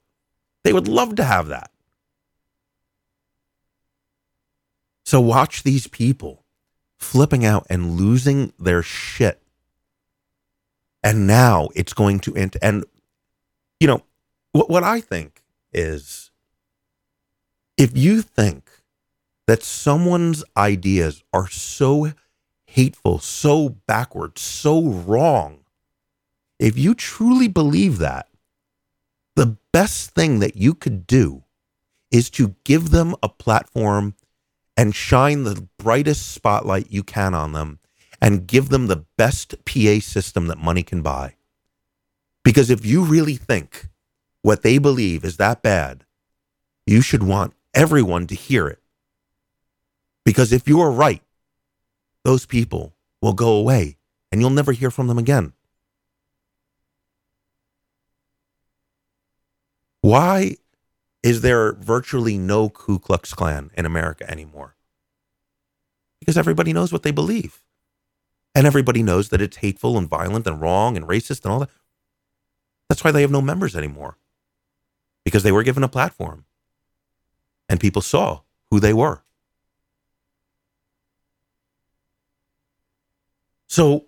They 0.62 0.72
would 0.72 0.88
love 0.88 1.16
to 1.16 1.24
have 1.24 1.48
that. 1.48 1.70
So 5.04 5.20
watch 5.20 5.62
these 5.62 5.86
people 5.86 6.43
flipping 7.04 7.44
out 7.44 7.66
and 7.70 7.92
losing 7.92 8.52
their 8.58 8.82
shit. 8.82 9.40
And 11.02 11.26
now 11.26 11.68
it's 11.74 11.92
going 11.92 12.20
to 12.20 12.34
end. 12.34 12.56
And, 12.62 12.84
you 13.78 13.86
know, 13.86 14.02
what, 14.52 14.70
what 14.70 14.82
I 14.82 15.00
think 15.00 15.42
is 15.72 16.30
if 17.76 17.96
you 17.96 18.22
think 18.22 18.70
that 19.46 19.62
someone's 19.62 20.42
ideas 20.56 21.22
are 21.32 21.48
so 21.48 22.12
hateful, 22.64 23.18
so 23.18 23.68
backward, 23.68 24.38
so 24.38 24.82
wrong, 24.82 25.60
if 26.58 26.78
you 26.78 26.94
truly 26.94 27.48
believe 27.48 27.98
that, 27.98 28.28
the 29.36 29.56
best 29.72 30.10
thing 30.10 30.38
that 30.38 30.56
you 30.56 30.74
could 30.74 31.06
do 31.06 31.42
is 32.10 32.30
to 32.30 32.54
give 32.64 32.90
them 32.90 33.14
a 33.22 33.28
platform 33.28 34.14
and 34.76 34.94
shine 34.94 35.44
the 35.44 35.68
brightest 35.78 36.32
spotlight 36.32 36.90
you 36.90 37.02
can 37.02 37.34
on 37.34 37.52
them 37.52 37.78
and 38.20 38.46
give 38.46 38.68
them 38.68 38.86
the 38.86 39.04
best 39.16 39.54
PA 39.64 40.00
system 40.00 40.46
that 40.46 40.58
money 40.58 40.82
can 40.82 41.02
buy. 41.02 41.34
Because 42.42 42.70
if 42.70 42.84
you 42.84 43.04
really 43.04 43.36
think 43.36 43.88
what 44.42 44.62
they 44.62 44.78
believe 44.78 45.24
is 45.24 45.36
that 45.36 45.62
bad, 45.62 46.04
you 46.86 47.00
should 47.00 47.22
want 47.22 47.54
everyone 47.72 48.26
to 48.26 48.34
hear 48.34 48.66
it. 48.68 48.80
Because 50.24 50.52
if 50.52 50.68
you 50.68 50.80
are 50.80 50.90
right, 50.90 51.22
those 52.24 52.46
people 52.46 52.94
will 53.20 53.32
go 53.32 53.54
away 53.56 53.96
and 54.32 54.40
you'll 54.40 54.50
never 54.50 54.72
hear 54.72 54.90
from 54.90 55.06
them 55.06 55.18
again. 55.18 55.52
Why 60.00 60.56
is 61.24 61.40
there 61.40 61.72
virtually 61.72 62.36
no 62.36 62.68
Ku 62.68 62.98
Klux 62.98 63.32
Klan 63.32 63.70
in 63.74 63.86
America 63.86 64.30
anymore? 64.30 64.76
Because 66.20 66.36
everybody 66.36 66.74
knows 66.74 66.92
what 66.92 67.02
they 67.02 67.12
believe. 67.12 67.64
And 68.54 68.66
everybody 68.66 69.02
knows 69.02 69.30
that 69.30 69.40
it's 69.40 69.56
hateful 69.56 69.96
and 69.96 70.06
violent 70.06 70.46
and 70.46 70.60
wrong 70.60 70.98
and 70.98 71.08
racist 71.08 71.44
and 71.44 71.52
all 71.52 71.60
that. 71.60 71.70
That's 72.90 73.02
why 73.02 73.10
they 73.10 73.22
have 73.22 73.30
no 73.30 73.40
members 73.40 73.74
anymore. 73.74 74.18
Because 75.24 75.42
they 75.42 75.50
were 75.50 75.62
given 75.62 75.82
a 75.82 75.88
platform 75.88 76.44
and 77.70 77.80
people 77.80 78.02
saw 78.02 78.40
who 78.70 78.78
they 78.78 78.92
were. 78.92 79.22
So, 83.66 84.04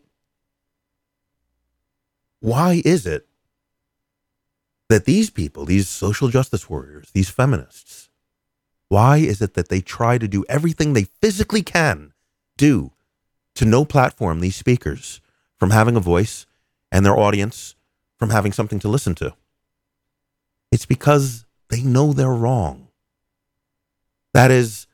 why 2.40 2.82
is 2.84 3.06
it 3.06 3.26
that 4.88 5.04
these 5.04 5.30
people, 5.30 5.64
these 5.64 5.88
social 5.88 6.28
justice 6.28 6.70
warriors, 6.70 7.10
these 7.12 7.30
feminists, 7.30 8.08
why 8.88 9.18
is 9.18 9.42
it 9.42 9.54
that 9.54 9.68
they 9.68 9.80
try 9.80 10.18
to 10.18 10.28
do 10.28 10.44
everything 10.48 10.92
they 10.92 11.04
physically 11.20 11.62
can 11.62 12.12
do 12.56 12.92
to 13.54 13.64
no 13.64 13.84
platform 13.84 14.40
these 14.40 14.56
speakers 14.56 15.20
from 15.58 15.70
having 15.70 15.96
a 15.96 16.00
voice 16.00 16.46
and 16.92 17.04
their 17.04 17.18
audience 17.18 17.74
from 18.16 18.30
having 18.30 18.52
something 18.52 18.78
to 18.78 18.88
listen 18.88 19.14
to? 19.16 19.34
It's 20.70 20.86
because 20.86 21.44
they 21.68 21.82
know 21.82 22.12
they're 22.12 22.28
wrong. 22.28 22.88
That 24.34 24.50
is, 24.50 24.86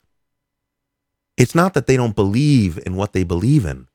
it's 1.37 1.53
not 1.53 1.73
that 1.75 1.85
they 1.85 1.97
don't 1.97 2.15
believe 2.15 2.79
in 2.85 2.95
what 2.95 3.13
they 3.13 3.23
believe 3.23 3.65
in. 3.65 3.87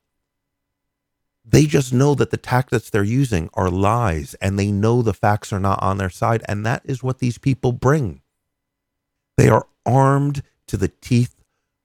They 1.51 1.65
just 1.65 1.91
know 1.91 2.13
that 2.13 2.29
the 2.29 2.37
tactics 2.37 2.89
they're 2.89 3.03
using 3.03 3.49
are 3.55 3.71
lies 3.71 4.35
and 4.35 4.59
they 4.59 4.71
know 4.71 5.01
the 5.01 5.15
facts 5.15 5.51
are 5.51 5.59
not 5.59 5.81
on 5.81 5.97
their 5.97 6.09
side. 6.09 6.43
And 6.47 6.63
that 6.65 6.83
is 6.85 7.01
what 7.01 7.17
these 7.17 7.39
people 7.39 7.71
bring. 7.71 8.21
They 9.35 9.49
are 9.49 9.67
armed 9.85 10.43
to 10.67 10.77
the 10.77 10.89
teeth 10.89 11.35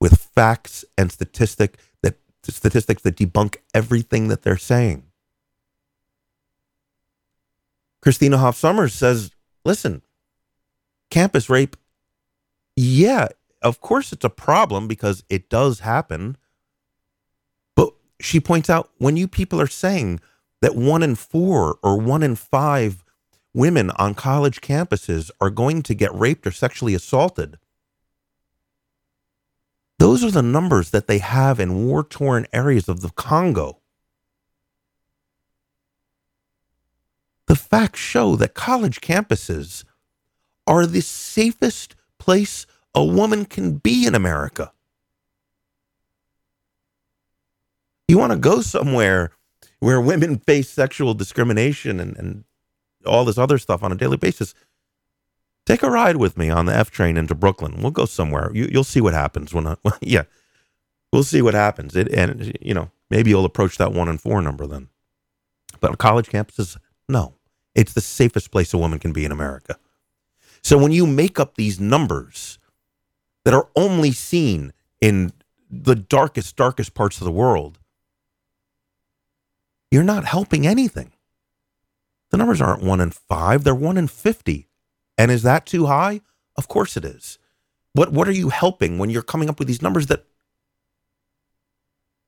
with 0.00 0.18
facts 0.18 0.84
and 0.98 1.10
statistic 1.10 1.78
that 2.02 2.16
statistics 2.42 3.02
that 3.02 3.16
debunk 3.16 3.56
everything 3.72 4.28
that 4.28 4.42
they're 4.42 4.58
saying. 4.58 5.04
Christina 8.02 8.36
Hoff 8.36 8.60
Sommers 8.60 8.92
says 8.92 9.30
listen, 9.64 10.02
campus 11.10 11.48
rape, 11.48 11.76
yeah, 12.76 13.28
of 13.62 13.80
course 13.80 14.12
it's 14.12 14.26
a 14.26 14.30
problem 14.30 14.88
because 14.88 15.24
it 15.30 15.48
does 15.48 15.80
happen. 15.80 16.36
She 18.20 18.40
points 18.40 18.70
out 18.70 18.90
when 18.98 19.16
you 19.16 19.28
people 19.28 19.60
are 19.60 19.66
saying 19.66 20.20
that 20.60 20.76
one 20.76 21.02
in 21.02 21.14
four 21.14 21.78
or 21.82 21.98
one 21.98 22.22
in 22.22 22.36
five 22.36 23.04
women 23.52 23.90
on 23.92 24.14
college 24.14 24.60
campuses 24.60 25.30
are 25.40 25.50
going 25.50 25.82
to 25.82 25.94
get 25.94 26.14
raped 26.14 26.46
or 26.46 26.50
sexually 26.50 26.94
assaulted, 26.94 27.58
those 29.98 30.24
are 30.24 30.30
the 30.30 30.42
numbers 30.42 30.90
that 30.90 31.06
they 31.06 31.18
have 31.18 31.58
in 31.58 31.86
war 31.86 32.04
torn 32.04 32.46
areas 32.52 32.88
of 32.88 33.00
the 33.00 33.10
Congo. 33.10 33.78
The 37.46 37.56
facts 37.56 38.00
show 38.00 38.36
that 38.36 38.54
college 38.54 39.00
campuses 39.00 39.84
are 40.66 40.86
the 40.86 41.00
safest 41.00 41.94
place 42.18 42.66
a 42.94 43.04
woman 43.04 43.44
can 43.44 43.78
be 43.78 44.06
in 44.06 44.14
America. 44.14 44.73
You 48.08 48.18
want 48.18 48.32
to 48.32 48.38
go 48.38 48.60
somewhere 48.60 49.30
where 49.80 50.00
women 50.00 50.38
face 50.46 50.68
sexual 50.68 51.14
discrimination 51.14 52.00
and, 52.00 52.16
and 52.16 52.44
all 53.06 53.24
this 53.24 53.38
other 53.38 53.58
stuff 53.58 53.82
on 53.82 53.92
a 53.92 53.96
daily 53.96 54.16
basis. 54.16 54.54
Take 55.66 55.82
a 55.82 55.90
ride 55.90 56.16
with 56.16 56.36
me 56.36 56.50
on 56.50 56.66
the 56.66 56.74
F 56.74 56.90
train 56.90 57.16
into 57.16 57.34
Brooklyn. 57.34 57.80
We'll 57.80 57.90
go 57.90 58.04
somewhere. 58.04 58.50
You, 58.52 58.68
will 58.72 58.84
see 58.84 59.00
what 59.00 59.14
happens 59.14 59.54
when, 59.54 59.66
I, 59.66 59.76
yeah, 60.00 60.24
we'll 61.12 61.22
see 61.22 61.40
what 61.40 61.54
happens. 61.54 61.96
It, 61.96 62.08
and, 62.12 62.56
you 62.60 62.74
know, 62.74 62.90
maybe 63.10 63.30
you'll 63.30 63.46
approach 63.46 63.78
that 63.78 63.92
one 63.92 64.08
in 64.08 64.18
four 64.18 64.42
number 64.42 64.66
then. 64.66 64.88
But 65.80 65.98
college 65.98 66.28
campuses, 66.28 66.76
no. 67.08 67.34
It's 67.74 67.92
the 67.92 68.00
safest 68.00 68.50
place 68.50 68.72
a 68.72 68.78
woman 68.78 68.98
can 68.98 69.12
be 69.12 69.24
in 69.24 69.32
America. 69.32 69.78
So 70.62 70.78
when 70.78 70.92
you 70.92 71.06
make 71.06 71.40
up 71.40 71.56
these 71.56 71.80
numbers 71.80 72.58
that 73.44 73.52
are 73.52 73.68
only 73.76 74.12
seen 74.12 74.72
in 75.00 75.32
the 75.70 75.94
darkest, 75.94 76.56
darkest 76.56 76.94
parts 76.94 77.18
of 77.18 77.24
the 77.24 77.32
world, 77.32 77.78
you're 79.94 80.02
not 80.02 80.24
helping 80.24 80.66
anything. 80.66 81.12
The 82.32 82.36
numbers 82.36 82.60
aren't 82.60 82.82
one 82.82 83.00
in 83.00 83.12
five, 83.12 83.62
they're 83.62 83.76
one 83.76 83.96
in 83.96 84.08
50. 84.08 84.68
And 85.16 85.30
is 85.30 85.44
that 85.44 85.66
too 85.66 85.86
high? 85.86 86.20
Of 86.56 86.66
course 86.66 86.96
it 86.96 87.04
is. 87.04 87.38
What, 87.92 88.10
what 88.10 88.26
are 88.26 88.32
you 88.32 88.48
helping 88.48 88.98
when 88.98 89.08
you're 89.08 89.22
coming 89.22 89.48
up 89.48 89.60
with 89.60 89.68
these 89.68 89.82
numbers 89.82 90.08
that, 90.08 90.26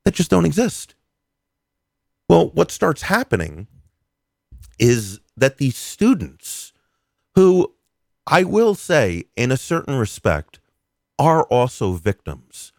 that 0.05 0.15
just 0.15 0.31
don't 0.31 0.45
exist? 0.47 0.95
Well, 2.29 2.51
what 2.51 2.71
starts 2.71 3.03
happening 3.03 3.67
is 4.79 5.19
that 5.37 5.59
these 5.59 5.77
students, 5.77 6.73
who 7.35 7.75
I 8.29 8.45
will 8.45 8.77
say, 8.77 9.25
in 9.35 9.51
a 9.51 9.57
certain 9.57 9.97
respect, 9.97 10.61
are 11.19 11.43
also 11.45 11.95
victims 11.95 12.73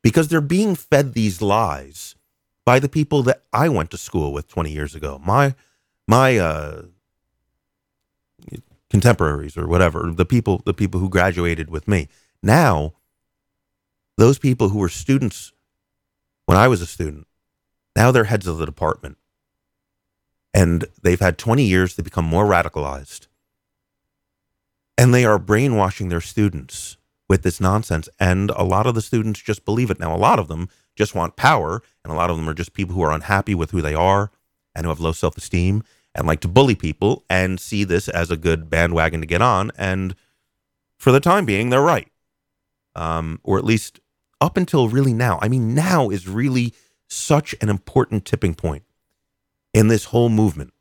because 0.00 0.28
they're 0.28 0.40
being 0.40 0.76
fed 0.76 1.14
these 1.14 1.42
lies 1.42 2.14
by 2.68 2.78
the 2.78 2.88
people 2.90 3.22
that 3.22 3.44
I 3.50 3.70
went 3.70 3.90
to 3.92 3.96
school 3.96 4.30
with 4.30 4.46
20 4.46 4.70
years 4.70 4.94
ago. 4.94 5.18
My 5.24 5.54
my 6.06 6.36
uh, 6.36 6.82
contemporaries 8.90 9.56
or 9.56 9.66
whatever, 9.66 10.12
the 10.14 10.26
people 10.26 10.60
the 10.66 10.74
people 10.74 11.00
who 11.00 11.08
graduated 11.08 11.70
with 11.70 11.88
me. 11.88 12.08
Now, 12.42 12.92
those 14.18 14.38
people 14.38 14.68
who 14.68 14.80
were 14.80 14.90
students 14.90 15.54
when 16.44 16.58
I 16.58 16.68
was 16.68 16.82
a 16.82 16.86
student, 16.86 17.26
now 17.96 18.10
they're 18.10 18.24
heads 18.24 18.46
of 18.46 18.58
the 18.58 18.66
department. 18.66 19.16
And 20.52 20.84
they've 21.02 21.20
had 21.26 21.38
20 21.38 21.64
years 21.64 21.96
to 21.96 22.02
become 22.02 22.26
more 22.26 22.44
radicalized. 22.44 23.28
And 24.98 25.14
they 25.14 25.24
are 25.24 25.38
brainwashing 25.38 26.10
their 26.10 26.20
students 26.20 26.98
with 27.30 27.44
this 27.44 27.62
nonsense. 27.62 28.10
And 28.20 28.50
a 28.50 28.62
lot 28.62 28.86
of 28.86 28.94
the 28.94 29.00
students 29.00 29.40
just 29.40 29.64
believe 29.64 29.90
it. 29.90 29.98
Now, 29.98 30.14
a 30.14 30.18
lot 30.18 30.38
of 30.38 30.48
them 30.48 30.68
just 30.98 31.14
want 31.14 31.36
power, 31.36 31.80
and 32.02 32.12
a 32.12 32.16
lot 32.16 32.28
of 32.28 32.36
them 32.36 32.48
are 32.48 32.54
just 32.54 32.74
people 32.74 32.94
who 32.94 33.02
are 33.02 33.12
unhappy 33.12 33.54
with 33.54 33.70
who 33.70 33.80
they 33.80 33.94
are 33.94 34.32
and 34.74 34.84
who 34.84 34.90
have 34.90 35.00
low 35.00 35.12
self 35.12 35.36
esteem 35.38 35.84
and 36.14 36.26
like 36.26 36.40
to 36.40 36.48
bully 36.48 36.74
people 36.74 37.24
and 37.30 37.60
see 37.60 37.84
this 37.84 38.08
as 38.08 38.30
a 38.30 38.36
good 38.36 38.68
bandwagon 38.68 39.20
to 39.20 39.26
get 39.26 39.40
on. 39.40 39.70
And 39.78 40.16
for 40.98 41.12
the 41.12 41.20
time 41.20 41.44
being, 41.46 41.70
they're 41.70 41.80
right. 41.80 42.08
Um, 42.96 43.38
or 43.44 43.58
at 43.58 43.64
least 43.64 44.00
up 44.40 44.56
until 44.56 44.88
really 44.88 45.12
now. 45.14 45.38
I 45.40 45.48
mean, 45.48 45.72
now 45.72 46.10
is 46.10 46.26
really 46.26 46.74
such 47.06 47.54
an 47.60 47.68
important 47.68 48.24
tipping 48.24 48.54
point 48.54 48.82
in 49.72 49.86
this 49.86 50.06
whole 50.06 50.28
movement 50.28 50.72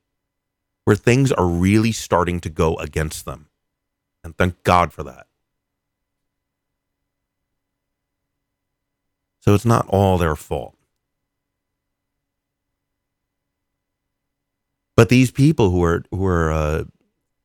where 0.86 0.96
things 0.96 1.32
are 1.32 1.46
really 1.46 1.92
starting 1.92 2.40
to 2.40 2.50
go 2.50 2.76
against 2.78 3.26
them. 3.26 3.50
And 4.24 4.36
thank 4.36 4.64
God 4.64 4.92
for 4.92 5.04
that. 5.04 5.27
So 9.48 9.54
it's 9.54 9.64
not 9.64 9.88
all 9.88 10.18
their 10.18 10.36
fault. 10.36 10.76
But 14.98 15.08
these 15.08 15.32
people 15.32 15.70
who 15.70 15.82
are 15.86 16.04
who 16.12 16.26
are 16.26 16.52
uh, 16.52 16.84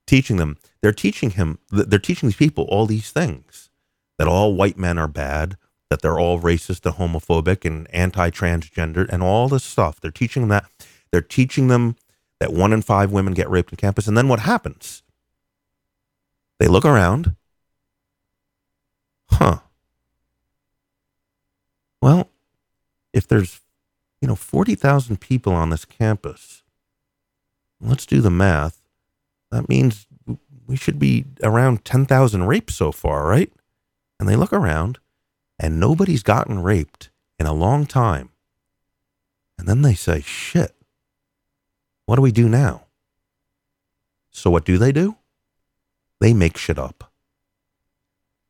teaching 0.05 0.37
them, 0.37 0.59
they're 0.81 0.93
teaching 0.93 1.31
him, 1.31 1.61
they're 1.71 2.01
teaching 2.01 2.29
these 2.29 2.35
people 2.35 2.65
all 2.65 2.87
these 2.87 3.13
things 3.13 3.71
that 4.19 4.27
all 4.27 4.57
white 4.57 4.77
men 4.77 4.99
are 4.99 5.07
bad, 5.07 5.57
that 5.91 6.03
they're 6.03 6.19
all 6.19 6.41
racist 6.41 6.85
and 6.85 6.97
homophobic 6.97 7.65
and 7.65 7.87
anti-transgender 7.95 9.09
and 9.09 9.23
all 9.23 9.49
this 9.49 9.63
stuff. 9.63 10.01
They're 10.01 10.11
teaching 10.11 10.43
them 10.43 10.49
that. 10.49 10.65
They're 11.13 11.21
teaching 11.21 11.69
them 11.69 11.95
that 12.41 12.53
one 12.53 12.73
in 12.73 12.83
five 12.83 13.13
women 13.13 13.33
get 13.33 13.49
raped 13.49 13.73
on 13.73 13.77
campus. 13.77 14.09
And 14.09 14.19
then 14.19 14.27
what 14.27 14.41
happens? 14.41 15.05
They 16.59 16.67
look 16.67 16.85
around. 16.85 17.37
Huh. 19.31 19.61
Well, 22.03 22.29
if 23.13 23.29
there's, 23.29 23.61
you 24.21 24.27
know, 24.27 24.35
40,000 24.35 25.21
people 25.21 25.55
on 25.55 25.71
this 25.71 25.85
campus, 25.85 26.65
let's 27.81 28.05
do 28.05 28.21
the 28.21 28.31
math. 28.31 28.83
That 29.53 29.69
means 29.69 30.09
we 30.67 30.77
should 30.77 30.99
be 30.99 31.27
around 31.45 31.85
10,000 31.85 32.45
rapes 32.45 32.75
so 32.75 32.91
far, 32.91 33.27
right? 33.27 33.53
And 34.19 34.29
they 34.29 34.35
look 34.35 34.53
around 34.53 34.99
and 35.61 35.79
nobody's 35.79 36.25
gotten 36.25 36.61
raped 36.61 37.11
in 37.39 37.47
a 37.47 37.53
long 37.53 37.87
time. 37.87 38.31
And 39.57 39.69
then 39.69 39.83
they 39.83 39.95
say, 39.95 40.23
shit, 40.23 40.75
what 42.07 42.17
do 42.17 42.23
we 42.23 42.33
do 42.33 42.49
now? 42.49 42.87
So 44.31 44.51
what 44.51 44.65
do 44.65 44.77
they 44.77 44.91
do? 44.91 45.17
They 46.21 46.35
make 46.35 46.57
shit 46.57 46.79
up. 46.79 47.13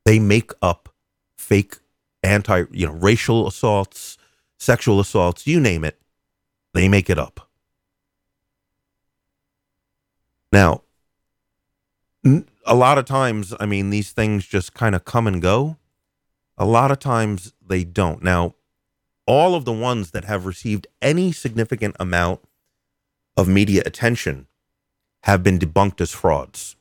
They 0.06 0.18
make 0.18 0.52
up 0.62 0.88
fake 1.36 1.76
anti, 2.22 2.64
you 2.70 2.86
know, 2.86 2.92
racial 2.92 3.46
assaults, 3.46 4.18
sexual 4.58 5.00
assaults, 5.00 5.46
you 5.46 5.60
name 5.60 5.84
it, 5.84 6.00
they 6.74 6.88
make 6.88 7.10
it 7.10 7.18
up. 7.18 7.48
Now, 10.52 10.82
a 12.24 12.74
lot 12.74 12.98
of 12.98 13.04
times, 13.04 13.54
I 13.58 13.66
mean, 13.66 13.90
these 13.90 14.12
things 14.12 14.46
just 14.46 14.74
kind 14.74 14.94
of 14.94 15.04
come 15.04 15.26
and 15.26 15.40
go. 15.40 15.78
A 16.58 16.66
lot 16.66 16.90
of 16.90 16.98
times 16.98 17.54
they 17.66 17.84
don't. 17.84 18.22
Now, 18.22 18.54
all 19.26 19.54
of 19.54 19.64
the 19.64 19.72
ones 19.72 20.10
that 20.10 20.24
have 20.24 20.46
received 20.46 20.86
any 21.00 21.32
significant 21.32 21.96
amount 21.98 22.40
of 23.36 23.48
media 23.48 23.82
attention 23.86 24.46
have 25.22 25.42
been 25.42 25.58
debunked 25.58 26.00
as 26.00 26.10
frauds. 26.10 26.76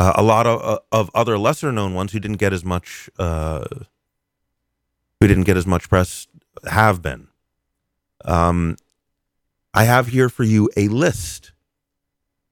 Uh, 0.00 0.14
a 0.14 0.22
lot 0.22 0.46
of, 0.46 0.62
uh, 0.62 0.78
of 0.92 1.10
other 1.14 1.36
lesser 1.36 1.70
known 1.70 1.92
ones 1.92 2.12
who 2.12 2.18
didn't 2.18 2.38
get 2.38 2.54
as 2.54 2.64
much 2.64 3.10
uh, 3.18 3.66
who 5.20 5.26
didn't 5.26 5.44
get 5.44 5.58
as 5.58 5.66
much 5.66 5.90
press 5.90 6.26
have 6.66 7.02
been. 7.02 7.28
Um, 8.24 8.76
I 9.74 9.84
have 9.84 10.06
here 10.06 10.30
for 10.30 10.42
you 10.42 10.70
a 10.74 10.88
list 10.88 11.52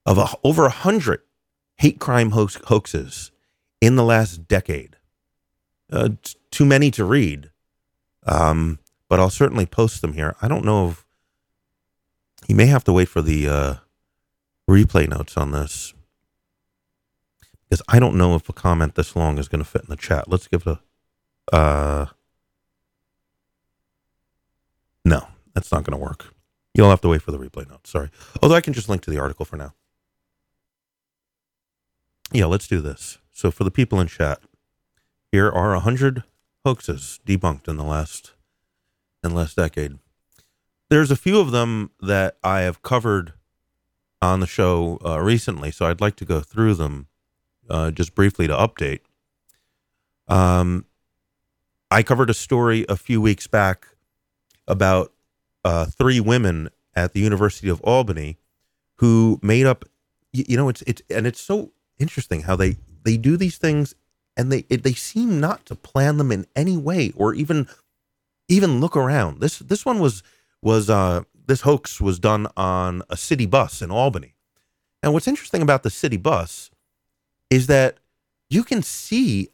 of 0.05 0.19
a, 0.19 0.27
over 0.43 0.67
a 0.67 0.69
hundred 0.69 1.21
hate 1.77 1.97
crime 1.97 2.29
hoax, 2.29 2.59
hoaxes 2.65 3.31
in 3.81 3.95
the 3.95 4.03
last 4.03 4.47
decade. 4.47 4.97
Uh, 5.91 6.09
t- 6.21 6.37
too 6.51 6.65
many 6.65 6.91
to 6.91 7.03
read, 7.03 7.49
um, 8.27 8.77
but 9.07 9.19
I'll 9.19 9.31
certainly 9.31 9.65
post 9.65 10.03
them 10.03 10.13
here. 10.13 10.35
I 10.39 10.47
don't 10.47 10.65
know 10.65 10.89
if 10.89 11.03
you 12.47 12.53
may 12.53 12.67
have 12.67 12.83
to 12.83 12.93
wait 12.93 13.09
for 13.09 13.23
the 13.23 13.49
uh, 13.49 13.75
replay 14.69 15.09
notes 15.09 15.35
on 15.35 15.49
this 15.49 15.95
because 17.69 17.83
I 17.87 17.99
don't 17.99 18.15
know 18.15 18.35
if 18.35 18.49
a 18.49 18.53
comment 18.53 18.95
this 18.95 19.15
long 19.15 19.37
is 19.37 19.47
going 19.47 19.63
to 19.63 19.69
fit 19.69 19.83
in 19.83 19.89
the 19.89 19.95
chat. 19.95 20.29
Let's 20.29 20.47
give 20.47 20.65
it 20.65 20.77
a. 21.51 21.55
Uh, 21.55 22.05
no, 25.05 25.27
that's 25.53 25.71
not 25.71 25.83
going 25.83 25.97
to 25.97 26.03
work. 26.03 26.33
You'll 26.73 26.89
have 26.89 27.01
to 27.01 27.09
wait 27.09 27.21
for 27.21 27.31
the 27.31 27.39
replay 27.39 27.69
notes. 27.69 27.89
Sorry. 27.89 28.09
Although 28.41 28.55
I 28.55 28.61
can 28.61 28.73
just 28.73 28.89
link 28.89 29.01
to 29.03 29.11
the 29.11 29.19
article 29.19 29.45
for 29.45 29.57
now. 29.57 29.73
Yeah, 32.31 32.45
let's 32.45 32.67
do 32.67 32.81
this. 32.81 33.17
So 33.31 33.49
for 33.49 33.63
the 33.63 33.71
people 33.71 33.99
in 33.99 34.07
chat, 34.07 34.39
here 35.31 35.49
are 35.49 35.73
a 35.73 35.79
hundred 35.79 36.23
hoaxes 36.65 37.19
debunked 37.25 37.67
in 37.67 37.77
the 37.77 37.83
last 37.83 38.33
in 39.23 39.31
the 39.31 39.35
last 39.35 39.55
decade. 39.55 39.97
There's 40.89 41.11
a 41.11 41.15
few 41.15 41.39
of 41.39 41.51
them 41.51 41.91
that 42.01 42.37
I 42.43 42.61
have 42.61 42.81
covered 42.81 43.33
on 44.21 44.39
the 44.39 44.47
show 44.47 44.99
uh, 45.05 45.19
recently, 45.19 45.71
so 45.71 45.85
I'd 45.85 46.01
like 46.01 46.15
to 46.17 46.25
go 46.25 46.39
through 46.39 46.75
them 46.75 47.07
uh, 47.69 47.91
just 47.91 48.15
briefly 48.15 48.47
to 48.47 48.53
update. 48.53 48.99
Um, 50.27 50.85
I 51.91 52.03
covered 52.03 52.29
a 52.29 52.33
story 52.33 52.85
a 52.87 52.95
few 52.95 53.19
weeks 53.19 53.47
back 53.47 53.87
about 54.67 55.11
uh, 55.65 55.85
three 55.85 56.19
women 56.19 56.69
at 56.95 57.13
the 57.13 57.19
University 57.19 57.69
of 57.69 57.81
Albany 57.81 58.37
who 58.95 59.39
made 59.41 59.65
up. 59.65 59.85
You, 60.31 60.45
you 60.47 60.57
know, 60.57 60.69
it's 60.69 60.83
it's 60.83 61.01
and 61.09 61.25
it's 61.25 61.41
so 61.41 61.71
interesting 61.97 62.41
how 62.41 62.55
they 62.55 62.77
they 63.03 63.17
do 63.17 63.37
these 63.37 63.57
things 63.57 63.95
and 64.37 64.51
they 64.51 64.65
it, 64.69 64.83
they 64.83 64.93
seem 64.93 65.39
not 65.39 65.65
to 65.65 65.75
plan 65.75 66.17
them 66.17 66.31
in 66.31 66.45
any 66.55 66.77
way 66.77 67.11
or 67.15 67.33
even 67.33 67.67
even 68.47 68.79
look 68.79 68.95
around. 68.95 69.39
This 69.39 69.59
this 69.59 69.85
one 69.85 69.99
was 69.99 70.23
was 70.61 70.89
uh 70.89 71.23
this 71.47 71.61
hoax 71.61 71.99
was 71.99 72.19
done 72.19 72.47
on 72.55 73.01
a 73.09 73.17
city 73.17 73.45
bus 73.45 73.81
in 73.81 73.89
Albany. 73.89 74.35
And 75.01 75.13
what's 75.13 75.27
interesting 75.27 75.61
about 75.61 75.83
the 75.83 75.89
city 75.89 76.17
bus 76.17 76.69
is 77.49 77.67
that 77.67 77.97
you 78.49 78.63
can 78.63 78.83
see 78.83 79.49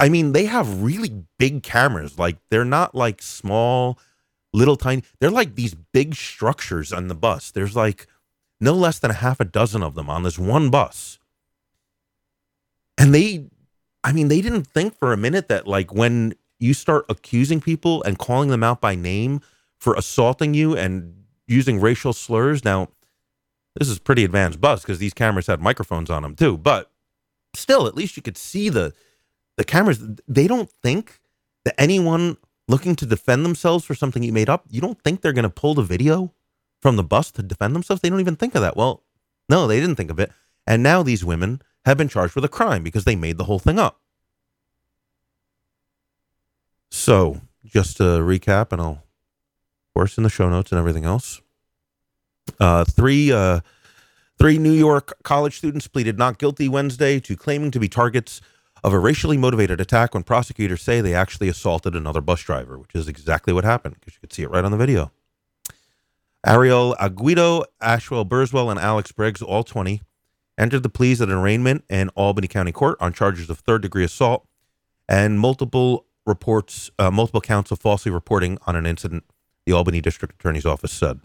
I 0.00 0.08
mean, 0.08 0.32
they 0.32 0.46
have 0.46 0.82
really 0.82 1.24
big 1.38 1.62
cameras. 1.62 2.18
Like 2.18 2.36
they're 2.50 2.64
not 2.64 2.94
like 2.94 3.22
small, 3.22 3.98
little 4.52 4.76
tiny. 4.76 5.04
They're 5.20 5.30
like 5.30 5.54
these 5.54 5.74
big 5.74 6.14
structures 6.14 6.92
on 6.92 7.08
the 7.08 7.14
bus. 7.14 7.50
There's 7.50 7.76
like 7.76 8.06
no 8.60 8.74
less 8.74 8.98
than 8.98 9.12
a 9.12 9.14
half 9.14 9.40
a 9.40 9.44
dozen 9.44 9.82
of 9.82 9.94
them 9.94 10.10
on 10.10 10.22
this 10.22 10.38
one 10.38 10.68
bus. 10.70 11.18
And 12.98 13.14
they 13.14 13.46
I 14.02 14.12
mean, 14.12 14.28
they 14.28 14.40
didn't 14.40 14.66
think 14.66 14.98
for 14.98 15.12
a 15.12 15.16
minute 15.16 15.48
that 15.48 15.66
like 15.66 15.94
when 15.94 16.34
you 16.58 16.74
start 16.74 17.06
accusing 17.08 17.60
people 17.60 18.02
and 18.02 18.18
calling 18.18 18.50
them 18.50 18.62
out 18.62 18.80
by 18.80 18.94
name 18.94 19.40
for 19.78 19.94
assaulting 19.94 20.54
you 20.54 20.76
and 20.76 21.24
using 21.46 21.80
racial 21.80 22.12
slurs. 22.12 22.64
Now, 22.64 22.88
this 23.78 23.88
is 23.88 23.98
pretty 23.98 24.24
advanced 24.24 24.60
bus 24.60 24.82
because 24.82 24.98
these 24.98 25.14
cameras 25.14 25.46
had 25.46 25.60
microphones 25.60 26.10
on 26.10 26.22
them 26.22 26.34
too, 26.34 26.56
but 26.56 26.90
still, 27.56 27.86
at 27.86 27.94
least 27.94 28.16
you 28.16 28.22
could 28.22 28.38
see 28.38 28.68
the 28.68 28.92
the 29.56 29.64
cameras. 29.64 30.02
They 30.26 30.46
don't 30.46 30.70
think 30.82 31.20
that 31.64 31.80
anyone 31.80 32.36
looking 32.68 32.96
to 32.96 33.06
defend 33.06 33.44
themselves 33.44 33.84
for 33.84 33.94
something 33.94 34.22
you 34.22 34.32
made 34.32 34.48
up, 34.48 34.64
you 34.70 34.80
don't 34.80 35.00
think 35.02 35.20
they're 35.20 35.32
going 35.32 35.44
to 35.44 35.50
pull 35.50 35.74
the 35.74 35.82
video 35.82 36.32
from 36.80 36.96
the 36.96 37.04
bus 37.04 37.30
to 37.32 37.42
defend 37.42 37.74
themselves? 37.74 38.02
They 38.02 38.10
don't 38.10 38.20
even 38.20 38.36
think 38.36 38.54
of 38.54 38.62
that. 38.62 38.76
Well, 38.76 39.02
no, 39.48 39.66
they 39.66 39.80
didn't 39.80 39.96
think 39.96 40.10
of 40.10 40.18
it. 40.18 40.30
And 40.66 40.82
now 40.82 41.02
these 41.02 41.24
women 41.24 41.62
have 41.84 41.98
been 41.98 42.08
charged 42.08 42.34
with 42.34 42.44
a 42.44 42.48
crime 42.48 42.82
because 42.82 43.04
they 43.04 43.16
made 43.16 43.38
the 43.38 43.44
whole 43.44 43.58
thing 43.58 43.78
up. 43.78 44.00
So, 46.90 47.40
just 47.64 47.96
to 47.96 48.02
recap, 48.02 48.72
and 48.72 48.80
I'll, 48.80 48.90
of 48.90 49.94
course, 49.94 50.16
in 50.16 50.24
the 50.24 50.30
show 50.30 50.48
notes 50.48 50.70
and 50.72 50.78
everything 50.78 51.04
else, 51.04 51.40
uh, 52.60 52.84
three 52.84 53.32
uh, 53.32 53.60
three 54.38 54.58
New 54.58 54.72
York 54.72 55.16
college 55.22 55.58
students 55.58 55.88
pleaded 55.88 56.18
not 56.18 56.38
guilty 56.38 56.68
Wednesday 56.68 57.20
to 57.20 57.36
claiming 57.36 57.70
to 57.70 57.80
be 57.80 57.88
targets 57.88 58.40
of 58.82 58.92
a 58.92 58.98
racially 58.98 59.38
motivated 59.38 59.80
attack 59.80 60.12
when 60.12 60.22
prosecutors 60.22 60.82
say 60.82 61.00
they 61.00 61.14
actually 61.14 61.48
assaulted 61.48 61.94
another 61.94 62.20
bus 62.20 62.42
driver, 62.42 62.78
which 62.78 62.94
is 62.94 63.08
exactly 63.08 63.52
what 63.52 63.64
happened 63.64 63.96
because 63.98 64.14
you 64.14 64.20
could 64.20 64.32
see 64.32 64.42
it 64.42 64.50
right 64.50 64.64
on 64.64 64.70
the 64.70 64.76
video. 64.76 65.10
Ariel 66.46 66.94
Agudio, 67.00 67.64
Ashwell 67.80 68.26
Burswell, 68.26 68.70
and 68.70 68.78
Alex 68.78 69.10
Briggs, 69.12 69.40
all 69.40 69.64
20, 69.64 70.02
entered 70.58 70.82
the 70.82 70.90
pleas 70.90 71.22
at 71.22 71.28
an 71.28 71.34
arraignment 71.34 71.84
in 71.88 72.10
Albany 72.10 72.46
County 72.46 72.72
Court 72.72 72.98
on 73.00 73.14
charges 73.14 73.48
of 73.48 73.58
third 73.60 73.80
degree 73.80 74.04
assault 74.04 74.46
and 75.08 75.40
multiple 75.40 76.06
reports 76.26 76.90
uh, 76.98 77.10
multiple 77.10 77.40
counts 77.40 77.70
of 77.70 77.78
falsely 77.78 78.10
reporting 78.10 78.58
on 78.66 78.76
an 78.76 78.86
incident, 78.86 79.24
the 79.66 79.72
Albany 79.72 80.00
District 80.00 80.34
Attorney's 80.34 80.66
Office 80.66 80.92
said. 80.92 81.20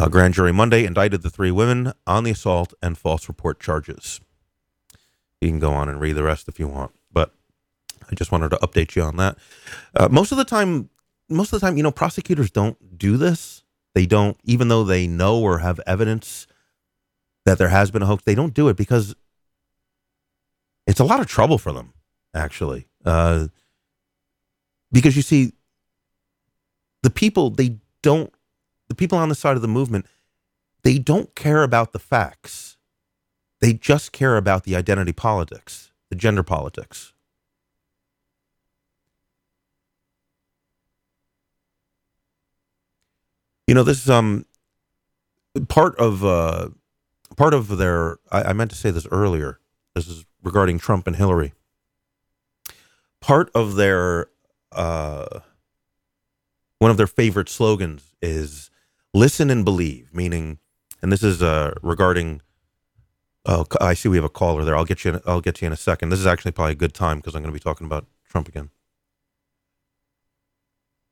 A 0.00 0.08
grand 0.08 0.32
jury 0.34 0.52
Monday 0.52 0.84
indicted 0.84 1.22
the 1.22 1.30
three 1.30 1.50
women 1.50 1.92
on 2.06 2.22
the 2.22 2.30
assault 2.30 2.72
and 2.80 2.96
false 2.96 3.26
report 3.26 3.58
charges. 3.58 4.20
You 5.40 5.48
can 5.48 5.58
go 5.58 5.72
on 5.72 5.88
and 5.88 6.00
read 6.00 6.12
the 6.12 6.22
rest 6.22 6.46
if 6.46 6.60
you 6.60 6.68
want, 6.68 6.92
but 7.12 7.34
I 8.08 8.14
just 8.14 8.30
wanted 8.30 8.50
to 8.50 8.58
update 8.58 8.94
you 8.94 9.02
on 9.02 9.16
that. 9.16 9.38
Uh, 9.96 10.08
most 10.08 10.30
of 10.30 10.38
the 10.38 10.44
time, 10.44 10.88
most 11.28 11.52
of 11.52 11.60
the 11.60 11.66
time, 11.66 11.76
you 11.76 11.82
know, 11.82 11.90
prosecutors 11.90 12.48
don't 12.48 12.96
do 12.96 13.16
this. 13.16 13.64
They 13.94 14.06
don't, 14.06 14.36
even 14.44 14.68
though 14.68 14.84
they 14.84 15.08
know 15.08 15.40
or 15.40 15.58
have 15.58 15.80
evidence 15.84 16.46
that 17.44 17.58
there 17.58 17.68
has 17.68 17.90
been 17.90 18.02
a 18.02 18.06
hoax, 18.06 18.22
they 18.22 18.36
don't 18.36 18.54
do 18.54 18.68
it 18.68 18.76
because 18.76 19.16
it's 20.86 21.00
a 21.00 21.04
lot 21.04 21.18
of 21.18 21.26
trouble 21.26 21.58
for 21.58 21.72
them, 21.72 21.92
actually. 22.34 22.86
Uh, 23.04 23.48
because 24.92 25.16
you 25.16 25.22
see, 25.22 25.54
the 27.02 27.10
people, 27.10 27.50
they 27.50 27.78
don't, 28.02 28.32
the 28.88 28.94
people 28.94 29.18
on 29.18 29.28
the 29.28 29.34
side 29.34 29.56
of 29.56 29.62
the 29.62 29.68
movement, 29.68 30.06
they 30.82 30.98
don't 30.98 31.34
care 31.34 31.62
about 31.62 31.92
the 31.92 31.98
facts. 31.98 32.76
They 33.60 33.72
just 33.72 34.12
care 34.12 34.36
about 34.36 34.64
the 34.64 34.76
identity 34.76 35.12
politics, 35.12 35.90
the 36.10 36.16
gender 36.16 36.42
politics. 36.42 37.12
You 43.66 43.74
know, 43.74 43.82
this 43.82 44.02
is 44.02 44.08
um 44.08 44.46
part 45.68 45.96
of 45.98 46.24
uh 46.24 46.68
part 47.36 47.52
of 47.52 47.76
their 47.76 48.18
I, 48.30 48.44
I 48.44 48.52
meant 48.52 48.70
to 48.70 48.76
say 48.76 48.90
this 48.90 49.06
earlier. 49.10 49.58
This 49.94 50.08
is 50.08 50.24
regarding 50.42 50.78
Trump 50.78 51.06
and 51.06 51.16
Hillary 51.16 51.52
part 53.20 53.50
of 53.54 53.76
their 53.76 54.26
uh, 54.72 55.40
one 56.78 56.90
of 56.90 56.96
their 56.96 57.06
favorite 57.06 57.48
slogans 57.48 58.14
is 58.22 58.67
"Listen 59.14 59.50
and 59.50 59.64
believe," 59.64 60.12
meaning, 60.12 60.58
and 61.02 61.12
this 61.12 61.22
is 61.22 61.42
uh, 61.42 61.74
regarding. 61.82 62.42
Oh, 63.46 63.64
I 63.80 63.94
see. 63.94 64.08
We 64.08 64.16
have 64.16 64.24
a 64.24 64.28
caller 64.28 64.64
there. 64.64 64.76
I'll 64.76 64.84
get 64.84 65.04
you. 65.04 65.14
In, 65.14 65.20
I'll 65.26 65.40
get 65.40 65.60
you 65.60 65.66
in 65.66 65.72
a 65.72 65.76
second. 65.76 66.10
This 66.10 66.20
is 66.20 66.26
actually 66.26 66.52
probably 66.52 66.72
a 66.72 66.76
good 66.76 66.94
time 66.94 67.18
because 67.18 67.34
I'm 67.34 67.42
going 67.42 67.52
to 67.52 67.58
be 67.58 67.62
talking 67.62 67.86
about 67.86 68.06
Trump 68.28 68.48
again. 68.48 68.70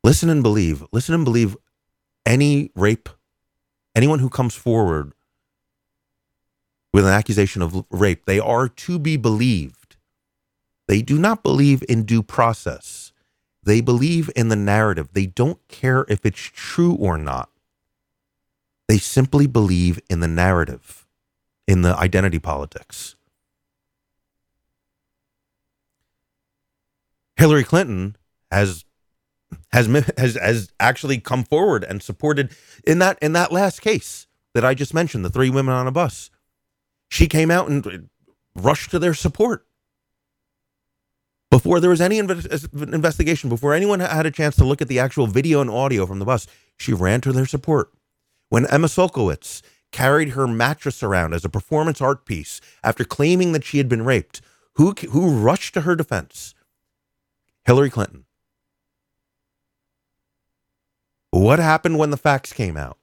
Listen 0.05 0.29
and 0.29 0.43
believe. 0.43 0.85
Listen 0.93 1.15
and 1.15 1.25
believe. 1.25 1.57
Any 2.25 2.73
rape, 2.75 3.09
anyone 3.95 4.19
who 4.19 4.29
comes 4.29 4.55
forward 4.55 5.13
with 6.93 7.07
an 7.07 7.13
accusation 7.13 7.63
of 7.63 7.85
rape, 7.89 8.27
they 8.27 8.41
are 8.41 8.69
to 8.69 8.99
be 8.99 9.17
believed 9.17 9.87
they 10.89 11.03
do 11.03 11.19
not 11.19 11.43
believe 11.43 11.83
in 11.89 12.05
due 12.05 12.23
process. 12.23 13.13
They 13.63 13.81
believe 13.81 14.31
in 14.37 14.49
the 14.49 14.57
narrative. 14.57 15.09
They 15.13 15.27
don't 15.27 15.59
care 15.69 16.05
if 16.09 16.25
it's 16.25 16.41
true 16.41 16.95
or 16.95 17.19
not. 17.19 17.51
They 18.89 18.99
simply 18.99 19.47
believe 19.47 20.01
in 20.09 20.21
the 20.21 20.29
narrative, 20.29 21.07
in 21.67 21.83
the 21.83 21.97
identity 21.97 22.39
politics. 22.39 23.17
Hillary 27.37 27.65
Clinton 27.65 28.17
has 28.51 28.85
has 29.73 29.87
has 30.17 30.35
has 30.37 30.73
actually 30.81 31.19
come 31.19 31.45
forward 31.45 31.85
and 31.85 32.03
supported 32.03 32.51
in 32.87 32.99
that 33.01 33.19
in 33.21 33.33
that 33.33 33.53
last 33.53 33.81
case 33.81 34.27
that 34.55 34.65
I 34.65 34.75
just 34.75 34.95
mentioned, 34.95 35.25
the 35.25 35.31
three 35.31 35.51
women 35.51 35.75
on 35.75 35.87
a 35.87 35.93
bus. 35.93 36.31
She 37.11 37.27
came 37.27 37.51
out 37.51 37.69
and 37.69 37.87
uh, 37.87 37.99
rushed 38.55 38.91
to 38.93 38.99
their 38.99 39.15
support 39.15 39.67
before 41.51 41.81
there 41.81 41.91
was 41.91 42.01
any 42.01 42.21
inv- 42.21 42.93
investigation, 42.93 43.49
before 43.49 43.75
anyone 43.75 44.01
had 44.01 44.27
a 44.27 44.31
chance 44.31 44.57
to 44.57 44.65
look 44.65 44.83
at 44.83 44.89
the 44.89 44.99
actual 44.99 45.27
video 45.27 45.61
and 45.61 45.71
audio 45.71 46.07
from 46.07 46.19
the 46.19 46.25
bus, 46.25 46.47
she 46.77 46.93
ran 46.93 47.21
to 47.23 47.33
their 47.33 47.47
support. 47.47 47.93
When 48.49 48.67
Emma 48.67 48.87
Sulkowicz 48.87 49.63
carried 49.93 50.31
her 50.31 50.47
mattress 50.47 51.03
around 51.03 51.35
as 51.35 51.45
a 51.45 51.49
performance 51.49 52.01
art 52.01 52.25
piece 52.27 52.61
after 52.85 53.05
claiming 53.05 53.53
that 53.53 53.65
she 53.65 53.79
had 53.79 53.89
been 53.89 54.05
raped, 54.05 54.41
who, 54.75 54.93
who 55.11 55.31
rushed 55.31 55.75
to 55.75 55.83
her 55.83 55.97
defense? 55.97 56.55
Hillary 57.65 57.91
Clinton. 57.91 58.25
What 61.31 61.59
happened 61.59 61.99
when 61.99 62.11
the 62.11 62.17
facts 62.17 62.53
came 62.53 62.77
out? 62.77 62.99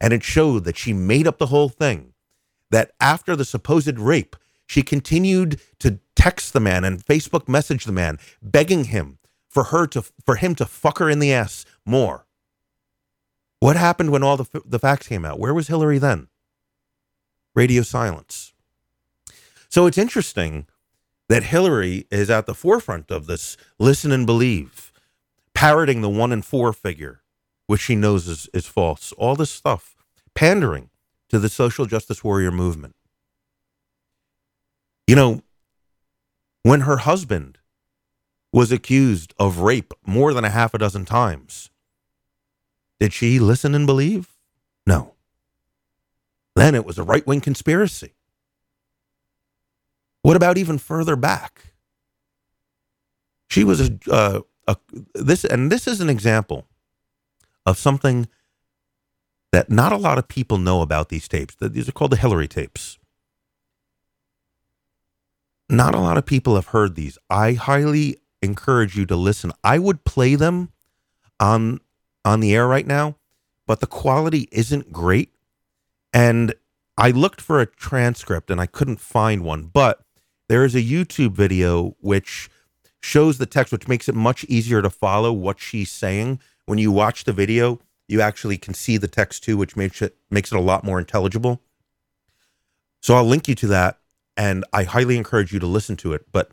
And 0.00 0.12
it 0.12 0.22
showed 0.22 0.64
that 0.64 0.76
she 0.76 0.92
made 0.92 1.26
up 1.26 1.38
the 1.38 1.46
whole 1.46 1.68
thing. 1.68 2.12
That 2.70 2.92
after 3.00 3.36
the 3.36 3.44
supposed 3.44 3.98
rape, 3.98 4.36
she 4.66 4.82
continued 4.82 5.60
to 5.78 6.00
text 6.16 6.52
the 6.52 6.60
man 6.60 6.84
and 6.84 7.04
Facebook 7.04 7.48
message 7.48 7.84
the 7.84 7.92
man, 7.92 8.18
begging 8.42 8.84
him 8.84 9.18
for 9.48 9.64
her 9.64 9.86
to 9.86 10.02
for 10.24 10.36
him 10.36 10.54
to 10.56 10.66
fuck 10.66 10.98
her 10.98 11.08
in 11.08 11.18
the 11.18 11.32
ass 11.32 11.64
more. 11.84 12.25
What 13.66 13.74
happened 13.74 14.12
when 14.12 14.22
all 14.22 14.36
the 14.36 14.62
the 14.64 14.78
facts 14.78 15.08
came 15.08 15.24
out? 15.24 15.40
Where 15.40 15.52
was 15.52 15.66
Hillary 15.66 15.98
then? 15.98 16.28
Radio 17.52 17.82
silence. 17.82 18.52
So 19.68 19.86
it's 19.86 19.98
interesting 19.98 20.68
that 21.28 21.42
Hillary 21.42 22.06
is 22.08 22.30
at 22.30 22.46
the 22.46 22.54
forefront 22.54 23.10
of 23.10 23.26
this 23.26 23.56
listen 23.80 24.12
and 24.12 24.24
believe, 24.24 24.92
parroting 25.52 26.00
the 26.00 26.08
one 26.08 26.30
in 26.30 26.42
four 26.42 26.72
figure, 26.72 27.22
which 27.66 27.80
she 27.80 27.96
knows 27.96 28.28
is, 28.28 28.48
is 28.54 28.68
false. 28.68 29.10
All 29.18 29.34
this 29.34 29.50
stuff, 29.50 29.96
pandering 30.32 30.88
to 31.30 31.40
the 31.40 31.48
social 31.48 31.86
justice 31.86 32.22
warrior 32.22 32.52
movement. 32.52 32.94
You 35.08 35.16
know, 35.16 35.42
when 36.62 36.82
her 36.82 36.98
husband 36.98 37.58
was 38.52 38.70
accused 38.70 39.34
of 39.40 39.58
rape 39.58 39.92
more 40.06 40.32
than 40.32 40.44
a 40.44 40.50
half 40.50 40.72
a 40.72 40.78
dozen 40.78 41.04
times, 41.04 41.70
did 43.00 43.12
she 43.12 43.38
listen 43.38 43.74
and 43.74 43.86
believe? 43.86 44.28
No. 44.86 45.14
Then 46.54 46.74
it 46.74 46.86
was 46.86 46.98
a 46.98 47.04
right 47.04 47.26
wing 47.26 47.40
conspiracy. 47.40 48.14
What 50.22 50.36
about 50.36 50.58
even 50.58 50.78
further 50.78 51.16
back? 51.16 51.74
She 53.48 53.62
was 53.64 53.80
a, 53.80 53.98
uh, 54.10 54.40
a 54.66 54.76
this, 55.14 55.44
and 55.44 55.70
this 55.70 55.86
is 55.86 56.00
an 56.00 56.10
example 56.10 56.66
of 57.64 57.78
something 57.78 58.28
that 59.52 59.70
not 59.70 59.92
a 59.92 59.96
lot 59.96 60.18
of 60.18 60.28
people 60.28 60.58
know 60.58 60.82
about 60.82 61.08
these 61.08 61.28
tapes. 61.28 61.56
These 61.60 61.88
are 61.88 61.92
called 61.92 62.12
the 62.12 62.16
Hillary 62.16 62.48
tapes. 62.48 62.98
Not 65.68 65.94
a 65.94 66.00
lot 66.00 66.18
of 66.18 66.26
people 66.26 66.54
have 66.54 66.68
heard 66.68 66.94
these. 66.94 67.18
I 67.28 67.52
highly 67.54 68.18
encourage 68.42 68.96
you 68.96 69.06
to 69.06 69.16
listen. 69.16 69.52
I 69.64 69.78
would 69.78 70.04
play 70.04 70.34
them 70.34 70.70
on 71.40 71.80
on 72.26 72.40
the 72.40 72.54
air 72.54 72.66
right 72.66 72.86
now, 72.86 73.16
but 73.66 73.80
the 73.80 73.86
quality 73.86 74.48
isn't 74.50 74.92
great. 74.92 75.32
And 76.12 76.54
I 76.98 77.12
looked 77.12 77.40
for 77.40 77.60
a 77.60 77.66
transcript 77.66 78.50
and 78.50 78.60
I 78.60 78.66
couldn't 78.66 79.00
find 79.00 79.42
one, 79.42 79.66
but 79.66 80.00
there 80.48 80.64
is 80.64 80.74
a 80.74 80.82
YouTube 80.82 81.32
video 81.32 81.94
which 82.00 82.50
shows 83.00 83.38
the 83.38 83.46
text, 83.46 83.72
which 83.72 83.86
makes 83.86 84.08
it 84.08 84.14
much 84.14 84.44
easier 84.44 84.82
to 84.82 84.90
follow 84.90 85.32
what 85.32 85.60
she's 85.60 85.90
saying. 85.90 86.40
When 86.64 86.78
you 86.78 86.90
watch 86.90 87.24
the 87.24 87.32
video, 87.32 87.80
you 88.08 88.20
actually 88.20 88.58
can 88.58 88.74
see 88.74 88.96
the 88.96 89.08
text 89.08 89.44
too, 89.44 89.56
which 89.56 89.76
makes 89.76 90.02
it 90.02 90.16
makes 90.30 90.50
it 90.50 90.58
a 90.58 90.60
lot 90.60 90.84
more 90.84 90.98
intelligible. 90.98 91.62
So 93.00 93.14
I'll 93.14 93.24
link 93.24 93.46
you 93.46 93.54
to 93.56 93.66
that, 93.68 94.00
and 94.36 94.64
I 94.72 94.82
highly 94.82 95.16
encourage 95.16 95.52
you 95.52 95.60
to 95.60 95.66
listen 95.66 95.96
to 95.98 96.12
it. 96.12 96.26
But 96.32 96.50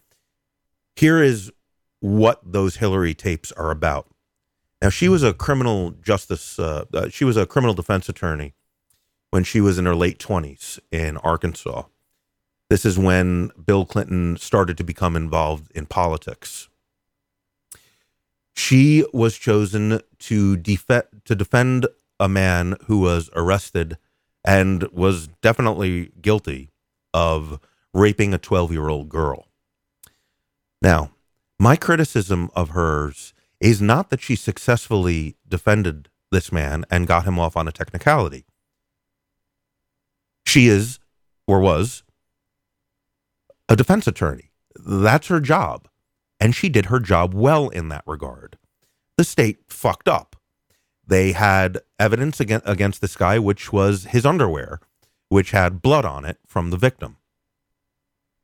here 0.95 1.21
is 1.21 1.51
what 1.99 2.41
those 2.43 2.75
Hillary 2.75 3.15
tapes 3.15 3.51
are 3.53 3.71
about. 3.71 4.12
Now, 4.83 4.89
she 4.89 5.07
was 5.07 5.23
a 5.23 5.33
criminal 5.33 5.91
justice, 5.91 6.59
uh, 6.59 6.83
uh, 6.93 7.07
she 7.07 7.23
was 7.23 7.37
a 7.37 7.45
criminal 7.45 7.73
defense 7.73 8.09
attorney 8.09 8.53
when 9.29 9.45
she 9.45 9.61
was 9.61 9.77
in 9.77 9.85
her 9.85 9.95
late 9.95 10.19
20s 10.19 10.77
in 10.91 11.15
Arkansas. 11.15 11.83
This 12.69 12.83
is 12.83 12.99
when 12.99 13.51
Bill 13.65 13.85
Clinton 13.85 14.35
started 14.35 14.77
to 14.77 14.83
become 14.83 15.15
involved 15.15 15.71
in 15.71 15.85
politics. 15.85 16.67
She 18.57 19.05
was 19.13 19.37
chosen 19.37 20.01
to, 20.19 20.57
def- 20.57 20.85
to 21.23 21.33
defend 21.33 21.87
a 22.19 22.27
man 22.27 22.75
who 22.87 22.99
was 22.99 23.29
arrested 23.37 23.97
and 24.43 24.83
was 24.91 25.29
definitely 25.41 26.11
guilty 26.21 26.71
of 27.13 27.57
raping 27.93 28.33
a 28.33 28.37
12 28.37 28.73
year 28.73 28.89
old 28.89 29.07
girl. 29.07 29.47
Now, 30.81 31.11
my 31.57 31.77
criticism 31.77 32.51
of 32.53 32.71
hers 32.71 33.32
is 33.63 33.81
not 33.81 34.09
that 34.09 34.21
she 34.21 34.35
successfully 34.35 35.37
defended 35.47 36.09
this 36.31 36.51
man 36.51 36.83
and 36.91 37.07
got 37.07 37.23
him 37.23 37.39
off 37.39 37.55
on 37.55 37.67
a 37.67 37.71
technicality. 37.71 38.45
She 40.45 40.67
is, 40.67 40.99
or 41.47 41.61
was, 41.61 42.03
a 43.69 43.77
defense 43.77 44.05
attorney. 44.05 44.51
That's 44.75 45.27
her 45.27 45.39
job. 45.39 45.87
And 46.41 46.53
she 46.53 46.67
did 46.67 46.87
her 46.87 46.99
job 46.99 47.33
well 47.33 47.69
in 47.69 47.87
that 47.87 48.03
regard. 48.05 48.57
The 49.17 49.23
state 49.23 49.59
fucked 49.69 50.09
up. 50.09 50.35
They 51.07 51.31
had 51.31 51.79
evidence 51.97 52.41
against, 52.41 52.99
this 52.99 53.15
guy, 53.15 53.39
which 53.39 53.71
was 53.71 54.05
his 54.05 54.25
underwear, 54.25 54.81
which 55.29 55.51
had 55.51 55.81
blood 55.81 56.03
on 56.03 56.25
it 56.25 56.37
from 56.45 56.69
the 56.69 56.77
victim. 56.77 57.15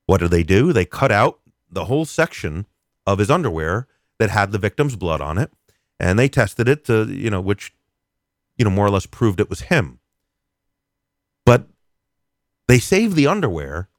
What 0.05 0.21
did 0.21 0.31
they 0.31 0.43
do? 0.43 0.71
They 0.71 0.85
cut 0.85 1.11
out 1.11 1.39
the 1.69 1.85
whole 1.85 2.05
section 2.05 2.67
of 3.05 3.19
his 3.19 3.29
underwear 3.29 3.87
that 4.19 4.29
had 4.29 4.51
the 4.51 4.57
victim's 4.59 4.95
blood 4.95 5.21
on 5.21 5.37
it, 5.37 5.51
and 5.99 6.19
they 6.19 6.29
tested 6.29 6.67
it 6.67 6.85
to, 6.85 7.07
you 7.11 7.29
know, 7.29 7.41
which, 7.41 7.73
you 8.57 8.65
know, 8.65 8.71
more 8.71 8.85
or 8.85 8.91
less 8.91 9.05
proved 9.05 9.39
it 9.39 9.49
was 9.49 9.61
him. 9.61 9.99
But 11.45 11.67
they 12.67 12.79
saved 12.79 13.15
the 13.15 13.27
underwear, 13.27 13.89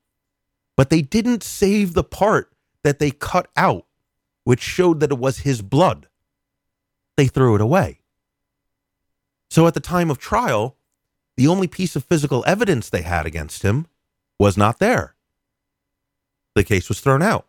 but 0.77 0.91
they 0.91 1.03
didn't 1.03 1.43
save 1.43 1.95
the 1.95 2.05
part 2.05 2.53
that 2.85 2.99
they 2.99 3.11
cut 3.11 3.49
out, 3.57 3.87
which 4.45 4.61
showed 4.61 5.01
that 5.01 5.11
it 5.11 5.19
was 5.19 5.39
his 5.39 5.63
blood. 5.63 6.07
They 7.17 7.27
threw 7.27 7.55
it 7.55 7.61
away. 7.61 8.01
So 9.51 9.67
at 9.67 9.75
the 9.75 9.81
time 9.81 10.11
of 10.11 10.19
trial, 10.19 10.77
the 11.37 11.49
only 11.49 11.67
piece 11.67 11.97
of 11.97 12.05
physical 12.05 12.45
evidence 12.47 12.89
they 12.89 13.03
had 13.03 13.27
against 13.27 13.63
him 13.63 13.87
was 14.39 14.57
not 14.57 14.79
there. 14.79 15.17
The 16.55 16.65
case 16.65 16.89
was 16.89 17.01
thrown 17.01 17.23
out. 17.23 17.47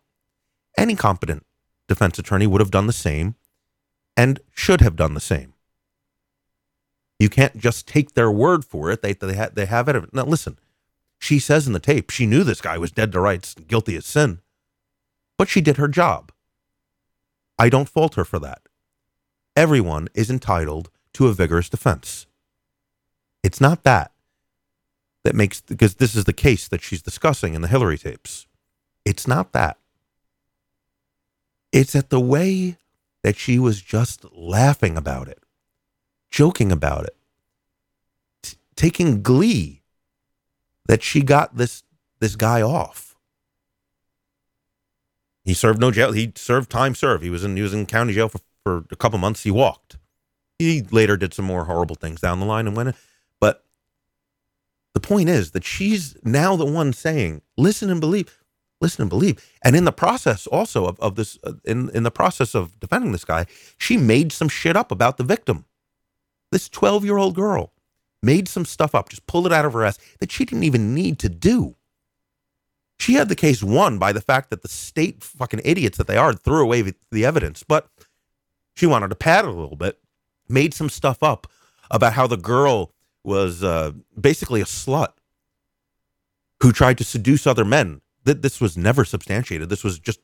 Any 0.77 0.95
competent 0.95 1.45
defense 1.91 2.17
attorney 2.17 2.47
would 2.47 2.61
have 2.61 2.71
done 2.71 2.87
the 2.87 2.93
same 2.93 3.35
and 4.15 4.39
should 4.51 4.81
have 4.81 4.95
done 4.95 5.13
the 5.13 5.19
same. 5.19 5.53
You 7.19 7.29
can't 7.29 7.57
just 7.57 7.87
take 7.87 8.13
their 8.13 8.31
word 8.31 8.63
for 8.65 8.89
it. 8.91 9.01
They, 9.01 9.13
they, 9.13 9.35
ha- 9.35 9.49
they 9.53 9.65
have 9.65 9.87
it. 9.89 10.13
Now, 10.13 10.23
listen, 10.23 10.57
she 11.19 11.37
says 11.37 11.67
in 11.67 11.73
the 11.73 11.79
tape 11.79 12.09
she 12.09 12.25
knew 12.25 12.43
this 12.43 12.61
guy 12.61 12.77
was 12.77 12.91
dead 12.91 13.11
to 13.11 13.19
rights, 13.19 13.53
guilty 13.53 13.95
as 13.95 14.05
sin, 14.05 14.39
but 15.37 15.49
she 15.49 15.61
did 15.61 15.77
her 15.77 15.87
job. 15.87 16.31
I 17.59 17.69
don't 17.69 17.89
fault 17.89 18.15
her 18.15 18.25
for 18.25 18.39
that. 18.39 18.61
Everyone 19.55 20.07
is 20.15 20.31
entitled 20.31 20.89
to 21.13 21.27
a 21.27 21.33
vigorous 21.33 21.69
defense. 21.69 22.25
It's 23.43 23.61
not 23.61 23.83
that 23.83 24.11
that 25.23 25.35
makes, 25.35 25.61
because 25.61 25.95
this 25.95 26.15
is 26.15 26.23
the 26.23 26.33
case 26.33 26.67
that 26.67 26.81
she's 26.81 27.01
discussing 27.01 27.53
in 27.53 27.61
the 27.61 27.67
Hillary 27.67 27.97
tapes. 27.97 28.47
It's 29.05 29.27
not 29.27 29.51
that. 29.51 29.77
It's 31.71 31.95
at 31.95 32.09
the 32.09 32.19
way 32.19 32.77
that 33.23 33.37
she 33.37 33.59
was 33.59 33.81
just 33.81 34.25
laughing 34.33 34.97
about 34.97 35.27
it, 35.27 35.39
joking 36.29 36.71
about 36.71 37.05
it, 37.05 37.15
t- 38.43 38.57
taking 38.75 39.21
glee 39.21 39.81
that 40.87 41.03
she 41.03 41.21
got 41.21 41.55
this 41.55 41.83
this 42.19 42.35
guy 42.35 42.61
off. 42.61 43.15
He 45.43 45.53
served 45.53 45.79
no 45.79 45.91
jail. 45.91 46.11
He 46.11 46.33
served 46.35 46.69
time 46.69 46.93
served. 46.93 47.23
He 47.23 47.29
was 47.29 47.43
in 47.43 47.55
he 47.55 47.61
was 47.61 47.73
in 47.73 47.85
county 47.85 48.13
jail 48.13 48.29
for, 48.29 48.39
for 48.63 48.85
a 48.91 48.95
couple 48.95 49.17
months. 49.19 49.43
He 49.43 49.51
walked. 49.51 49.97
He 50.59 50.81
later 50.81 51.17
did 51.17 51.33
some 51.33 51.45
more 51.45 51.65
horrible 51.65 51.95
things 51.95 52.21
down 52.21 52.39
the 52.39 52.45
line 52.45 52.67
and 52.67 52.75
went. 52.75 52.89
In. 52.89 52.95
But 53.39 53.65
the 54.93 54.99
point 54.99 55.29
is 55.29 55.51
that 55.51 55.63
she's 55.63 56.15
now 56.23 56.55
the 56.55 56.65
one 56.65 56.93
saying, 56.93 57.41
"Listen 57.57 57.89
and 57.89 57.99
believe." 57.99 58.40
Listen 58.81 59.03
and 59.03 59.09
believe. 59.09 59.43
And 59.63 59.75
in 59.75 59.85
the 59.85 59.91
process 59.91 60.47
also 60.47 60.85
of, 60.85 60.99
of 60.99 61.15
this, 61.15 61.37
uh, 61.43 61.53
in, 61.63 61.89
in 61.91 62.03
the 62.03 62.11
process 62.11 62.55
of 62.55 62.79
defending 62.79 63.11
this 63.11 63.25
guy, 63.25 63.45
she 63.77 63.97
made 63.97 64.31
some 64.31 64.49
shit 64.49 64.75
up 64.75 64.91
about 64.91 65.17
the 65.17 65.23
victim. 65.23 65.65
This 66.51 66.67
12 66.67 67.05
year 67.05 67.17
old 67.17 67.35
girl 67.35 67.71
made 68.21 68.47
some 68.47 68.65
stuff 68.65 68.93
up, 68.93 69.09
just 69.09 69.25
pulled 69.25 69.45
it 69.45 69.53
out 69.53 69.65
of 69.65 69.73
her 69.73 69.83
ass 69.83 69.97
that 70.19 70.31
she 70.31 70.45
didn't 70.45 70.63
even 70.63 70.93
need 70.93 71.19
to 71.19 71.29
do. 71.29 71.75
She 72.99 73.13
had 73.13 73.29
the 73.29 73.35
case 73.35 73.63
won 73.63 73.97
by 73.97 74.11
the 74.11 74.21
fact 74.21 74.51
that 74.51 74.61
the 74.61 74.67
state 74.67 75.23
fucking 75.23 75.61
idiots 75.63 75.97
that 75.97 76.07
they 76.07 76.17
are 76.17 76.33
threw 76.33 76.61
away 76.61 76.93
the 77.11 77.25
evidence, 77.25 77.63
but 77.63 77.89
she 78.75 78.85
wanted 78.85 79.07
to 79.09 79.15
pad 79.15 79.45
it 79.45 79.47
a 79.49 79.53
little 79.53 79.75
bit, 79.75 79.99
made 80.47 80.73
some 80.73 80.89
stuff 80.89 81.23
up 81.23 81.47
about 81.89 82.13
how 82.13 82.27
the 82.27 82.37
girl 82.37 82.93
was 83.23 83.63
uh, 83.63 83.91
basically 84.19 84.61
a 84.61 84.65
slut 84.65 85.13
who 86.61 86.71
tried 86.71 86.97
to 86.99 87.03
seduce 87.03 87.47
other 87.47 87.65
men 87.65 88.01
that 88.23 88.41
this 88.41 88.61
was 88.61 88.77
never 88.77 89.05
substantiated. 89.05 89.69
This 89.69 89.83
was 89.83 89.99
just, 89.99 90.19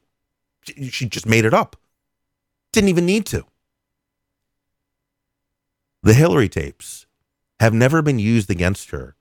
she 0.63 1.07
just 1.07 1.25
made 1.25 1.45
it 1.45 1.53
up. 1.53 1.75
Didn't 2.73 2.89
even 2.89 3.05
need 3.05 3.25
to. 3.27 3.45
The 6.03 6.13
Hillary 6.13 6.49
tapes 6.49 7.05
have 7.59 7.73
never 7.73 8.01
been 8.01 8.19
used 8.19 8.49
against 8.49 8.91
her. 8.91 9.15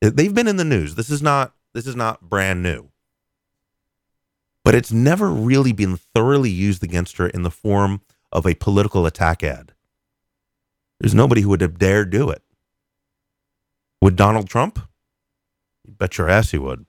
They've 0.00 0.34
been 0.34 0.48
in 0.48 0.56
the 0.56 0.64
news. 0.64 0.94
This 0.94 1.10
is 1.10 1.22
not 1.22 1.54
this 1.74 1.86
is 1.86 1.96
not 1.96 2.28
brand 2.28 2.62
new. 2.62 2.88
But 4.64 4.74
it's 4.74 4.92
never 4.92 5.30
really 5.30 5.72
been 5.72 5.96
thoroughly 5.96 6.50
used 6.50 6.82
against 6.82 7.16
her 7.16 7.28
in 7.28 7.42
the 7.42 7.50
form 7.50 8.02
of 8.32 8.46
a 8.46 8.54
political 8.54 9.06
attack 9.06 9.42
ad. 9.42 9.72
There's 11.00 11.14
nobody 11.14 11.40
who 11.40 11.48
would 11.50 11.60
have 11.60 11.78
dared 11.78 12.10
do 12.10 12.30
it. 12.30 12.42
Would 14.02 14.16
Donald 14.16 14.48
Trump? 14.48 14.78
You 15.84 15.94
bet 15.94 16.18
your 16.18 16.28
ass 16.28 16.50
he 16.50 16.58
would 16.58 16.86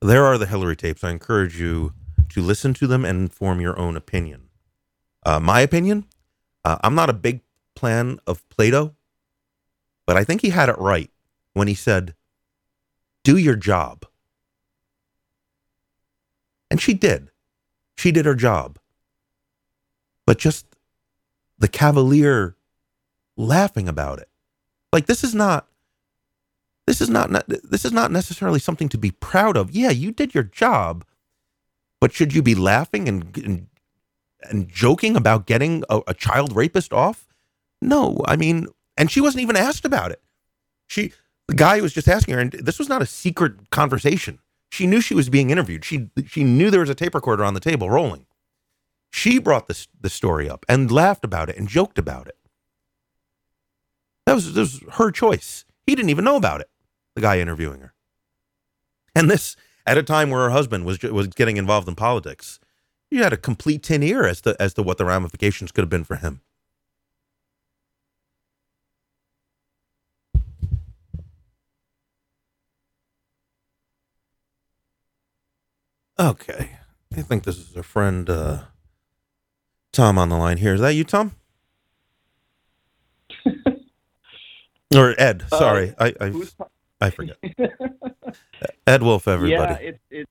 there 0.00 0.24
are 0.24 0.38
the 0.38 0.46
Hillary 0.46 0.76
tapes. 0.76 1.04
I 1.04 1.10
encourage 1.10 1.60
you 1.60 1.92
to 2.30 2.40
listen 2.40 2.74
to 2.74 2.86
them 2.86 3.04
and 3.04 3.32
form 3.32 3.60
your 3.60 3.78
own 3.78 3.96
opinion. 3.96 4.48
Uh, 5.24 5.40
my 5.40 5.60
opinion, 5.60 6.06
uh, 6.64 6.78
I'm 6.82 6.94
not 6.94 7.10
a 7.10 7.14
big 7.14 7.40
fan 7.76 8.18
of 8.26 8.48
Plato, 8.48 8.94
but 10.06 10.16
I 10.16 10.24
think 10.24 10.42
he 10.42 10.50
had 10.50 10.68
it 10.68 10.78
right 10.78 11.10
when 11.52 11.68
he 11.68 11.74
said, 11.74 12.14
do 13.22 13.36
your 13.36 13.56
job. 13.56 14.06
And 16.70 16.80
she 16.80 16.94
did. 16.94 17.30
She 17.96 18.12
did 18.12 18.26
her 18.26 18.34
job. 18.34 18.78
But 20.26 20.38
just 20.38 20.66
the 21.58 21.68
cavalier 21.68 22.56
laughing 23.36 23.88
about 23.88 24.18
it. 24.20 24.28
Like, 24.92 25.06
this 25.06 25.22
is 25.22 25.34
not 25.34 25.68
this 26.86 27.00
is 27.00 27.10
not 27.10 27.30
this 27.48 27.84
is 27.84 27.92
not 27.92 28.10
necessarily 28.10 28.60
something 28.60 28.88
to 28.90 28.98
be 28.98 29.10
proud 29.12 29.56
of. 29.56 29.70
Yeah, 29.72 29.90
you 29.90 30.12
did 30.12 30.34
your 30.34 30.44
job, 30.44 31.04
but 32.00 32.12
should 32.12 32.34
you 32.34 32.42
be 32.42 32.54
laughing 32.54 33.08
and 33.08 33.36
and, 33.38 33.68
and 34.42 34.68
joking 34.68 35.16
about 35.16 35.46
getting 35.46 35.84
a, 35.90 36.00
a 36.08 36.14
child 36.14 36.56
rapist 36.56 36.92
off? 36.92 37.28
No, 37.82 38.22
I 38.26 38.36
mean, 38.36 38.68
and 38.96 39.10
she 39.10 39.20
wasn't 39.20 39.42
even 39.42 39.56
asked 39.56 39.84
about 39.84 40.12
it. 40.12 40.22
She 40.88 41.12
The 41.48 41.54
guy 41.54 41.80
was 41.80 41.92
just 41.94 42.08
asking 42.08 42.34
her, 42.34 42.40
and 42.40 42.52
this 42.52 42.78
was 42.78 42.88
not 42.88 43.02
a 43.02 43.06
secret 43.06 43.70
conversation. 43.70 44.40
She 44.70 44.86
knew 44.86 45.00
she 45.00 45.14
was 45.14 45.28
being 45.28 45.50
interviewed. 45.50 45.84
She 45.84 46.10
she 46.26 46.44
knew 46.44 46.70
there 46.70 46.80
was 46.80 46.90
a 46.90 46.94
tape 46.94 47.14
recorder 47.14 47.44
on 47.44 47.54
the 47.54 47.60
table 47.60 47.90
rolling. 47.90 48.26
She 49.12 49.38
brought 49.38 49.68
this 49.68 49.88
the 50.00 50.10
story 50.10 50.50
up 50.50 50.66
and 50.68 50.90
laughed 50.90 51.24
about 51.24 51.50
it 51.50 51.56
and 51.56 51.68
joked 51.68 51.98
about 51.98 52.28
it. 52.28 52.36
That 54.26 54.34
was, 54.34 54.54
that 54.54 54.60
was 54.60 54.84
her 54.92 55.10
choice. 55.10 55.64
He 55.90 55.96
didn't 55.96 56.10
even 56.10 56.24
know 56.24 56.36
about 56.36 56.60
it. 56.60 56.70
The 57.16 57.20
guy 57.20 57.40
interviewing 57.40 57.80
her, 57.80 57.92
and 59.12 59.28
this 59.28 59.56
at 59.84 59.98
a 59.98 60.04
time 60.04 60.30
where 60.30 60.42
her 60.42 60.50
husband 60.50 60.84
was 60.84 61.02
was 61.02 61.26
getting 61.26 61.56
involved 61.56 61.88
in 61.88 61.96
politics. 61.96 62.60
You 63.10 63.24
had 63.24 63.32
a 63.32 63.36
complete 63.36 63.82
tin 63.82 64.04
ear 64.04 64.24
as 64.24 64.40
to 64.42 64.54
as 64.62 64.72
to 64.74 64.84
what 64.84 64.98
the 64.98 65.04
ramifications 65.04 65.72
could 65.72 65.82
have 65.82 65.90
been 65.90 66.04
for 66.04 66.14
him. 66.14 66.42
Okay. 76.20 76.78
I 77.16 77.22
think 77.22 77.42
this 77.42 77.58
is 77.58 77.76
our 77.76 77.82
friend 77.82 78.30
uh, 78.30 78.58
Tom 79.92 80.18
on 80.18 80.28
the 80.28 80.36
line 80.36 80.58
here. 80.58 80.74
Is 80.74 80.80
that 80.82 80.94
you, 80.94 81.02
Tom? 81.02 81.34
or 84.94 85.14
Ed? 85.18 85.44
Uh, 85.52 85.58
Sorry, 85.58 85.94
I 85.98 86.14
I, 86.20 86.28
Who's 86.28 86.54
I 87.00 87.10
forget. 87.10 87.36
Ed 88.86 89.02
Wolf, 89.02 89.28
everybody. 89.28 89.84
yeah, 89.84 89.90
it's 89.90 89.98
it's 90.10 90.30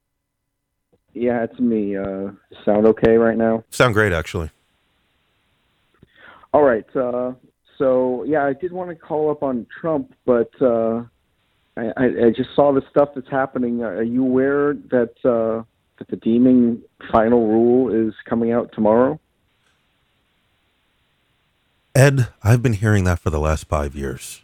yeah, 1.13 1.43
it's 1.43 1.59
me. 1.59 1.97
Uh, 1.97 2.31
sound 2.65 2.85
okay 2.87 3.17
right 3.17 3.37
now? 3.37 3.63
Sound 3.71 3.93
great, 3.93 4.13
actually. 4.13 4.51
All 6.53 6.63
right. 6.63 6.85
Uh, 6.95 7.33
so 7.77 8.23
yeah, 8.23 8.45
I 8.45 8.53
did 8.53 8.71
want 8.71 8.89
to 8.89 8.95
call 8.95 9.31
up 9.31 9.43
on 9.43 9.65
Trump, 9.81 10.13
but 10.25 10.51
uh, 10.61 11.03
I, 11.77 11.91
I, 11.97 12.05
I 12.25 12.29
just 12.35 12.49
saw 12.55 12.73
the 12.73 12.83
stuff 12.89 13.09
that's 13.15 13.29
happening. 13.29 13.83
Are 13.83 14.03
you 14.03 14.23
aware 14.23 14.73
that 14.91 15.13
uh, 15.23 15.63
that 15.97 16.07
the 16.09 16.17
deeming 16.17 16.81
final 17.11 17.47
rule 17.47 17.93
is 17.93 18.13
coming 18.25 18.51
out 18.51 18.71
tomorrow? 18.73 19.19
Ed, 21.95 22.29
I've 22.43 22.61
been 22.61 22.73
hearing 22.73 23.03
that 23.05 23.19
for 23.19 23.29
the 23.29 23.39
last 23.39 23.65
five 23.67 23.95
years. 23.95 24.41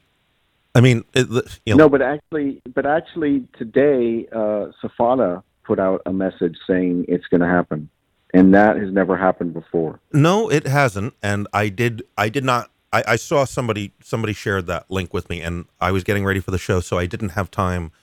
I 0.75 0.81
mean, 0.81 1.05
it, 1.13 1.27
you 1.65 1.73
know, 1.73 1.85
No, 1.85 1.89
but 1.89 2.01
actually, 2.01 2.61
but 2.73 2.85
actually 2.85 3.47
today, 3.57 4.27
uh, 4.31 4.67
SFATA 4.83 5.41
put 5.63 5.79
out 5.79 6.01
a 6.05 6.11
message 6.11 6.57
saying 6.67 7.05
it's 7.07 7.25
going 7.27 7.39
to 7.41 7.47
happen, 7.47 7.89
and 8.33 8.53
that 8.53 8.75
has 8.75 8.91
never 8.91 9.15
happened 9.15 9.53
before. 9.53 10.01
No, 10.11 10.51
it 10.51 10.67
hasn't. 10.67 11.13
And 11.23 11.47
I 11.53 11.69
did. 11.69 12.03
I 12.17 12.27
did 12.27 12.43
not. 12.43 12.71
I, 12.91 13.03
I 13.07 13.15
saw 13.15 13.45
somebody. 13.45 13.93
Somebody 14.03 14.33
shared 14.33 14.67
that 14.67 14.91
link 14.91 15.13
with 15.13 15.29
me, 15.29 15.41
and 15.41 15.65
I 15.79 15.91
was 15.91 16.03
getting 16.03 16.25
ready 16.25 16.41
for 16.41 16.51
the 16.51 16.57
show, 16.57 16.81
so 16.81 16.97
I 16.97 17.05
didn't 17.05 17.29
have 17.29 17.49
time 17.49 17.93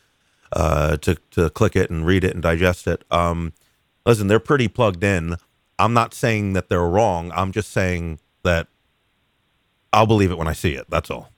uh, 0.53 0.97
to 0.99 1.17
to 1.33 1.51
click 1.51 1.77
it 1.77 1.91
and 1.91 2.07
read 2.07 2.25
it 2.25 2.33
and 2.33 2.43
digest 2.43 2.87
it. 2.87 3.05
Um, 3.11 3.53
listen, 4.07 4.29
they're 4.29 4.41
pretty 4.41 4.69
plugged 4.69 5.05
in. 5.05 5.37
I'm 5.79 5.93
not 5.93 6.15
saying 6.15 6.55
that 6.55 6.71
they're 6.71 6.89
wrong. 6.89 7.33
I'm 7.35 7.53
just 7.53 7.71
saying 7.71 8.19
that 8.45 8.69
I'll 9.93 10.07
believe 10.07 10.31
it 10.31 10.39
when 10.39 10.49
I 10.49 10.55
see 10.55 10.75
it. 10.75 10.89
That's 10.89 11.11
all. 11.11 11.33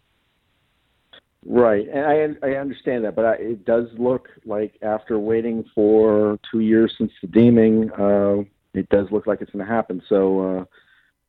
Right, 1.47 1.87
and 1.93 2.39
I 2.43 2.49
I 2.49 2.57
understand 2.57 3.05
that, 3.05 3.15
but 3.15 3.27
I, 3.27 3.35
it 3.35 3.67
does 3.67 3.89
look 3.99 4.29
like 4.47 4.79
after 4.81 5.19
waiting 5.19 5.65
for 5.75 6.39
two 6.51 6.61
years 6.61 6.95
since 6.97 7.13
the 7.21 7.27
deeming, 7.27 7.91
uh, 7.93 8.45
it 8.73 8.89
does 8.89 9.09
look 9.11 9.27
like 9.27 9.43
it's 9.43 9.51
going 9.51 9.65
to 9.65 9.71
happen. 9.71 10.03
So, 10.09 10.41
uh, 10.41 10.65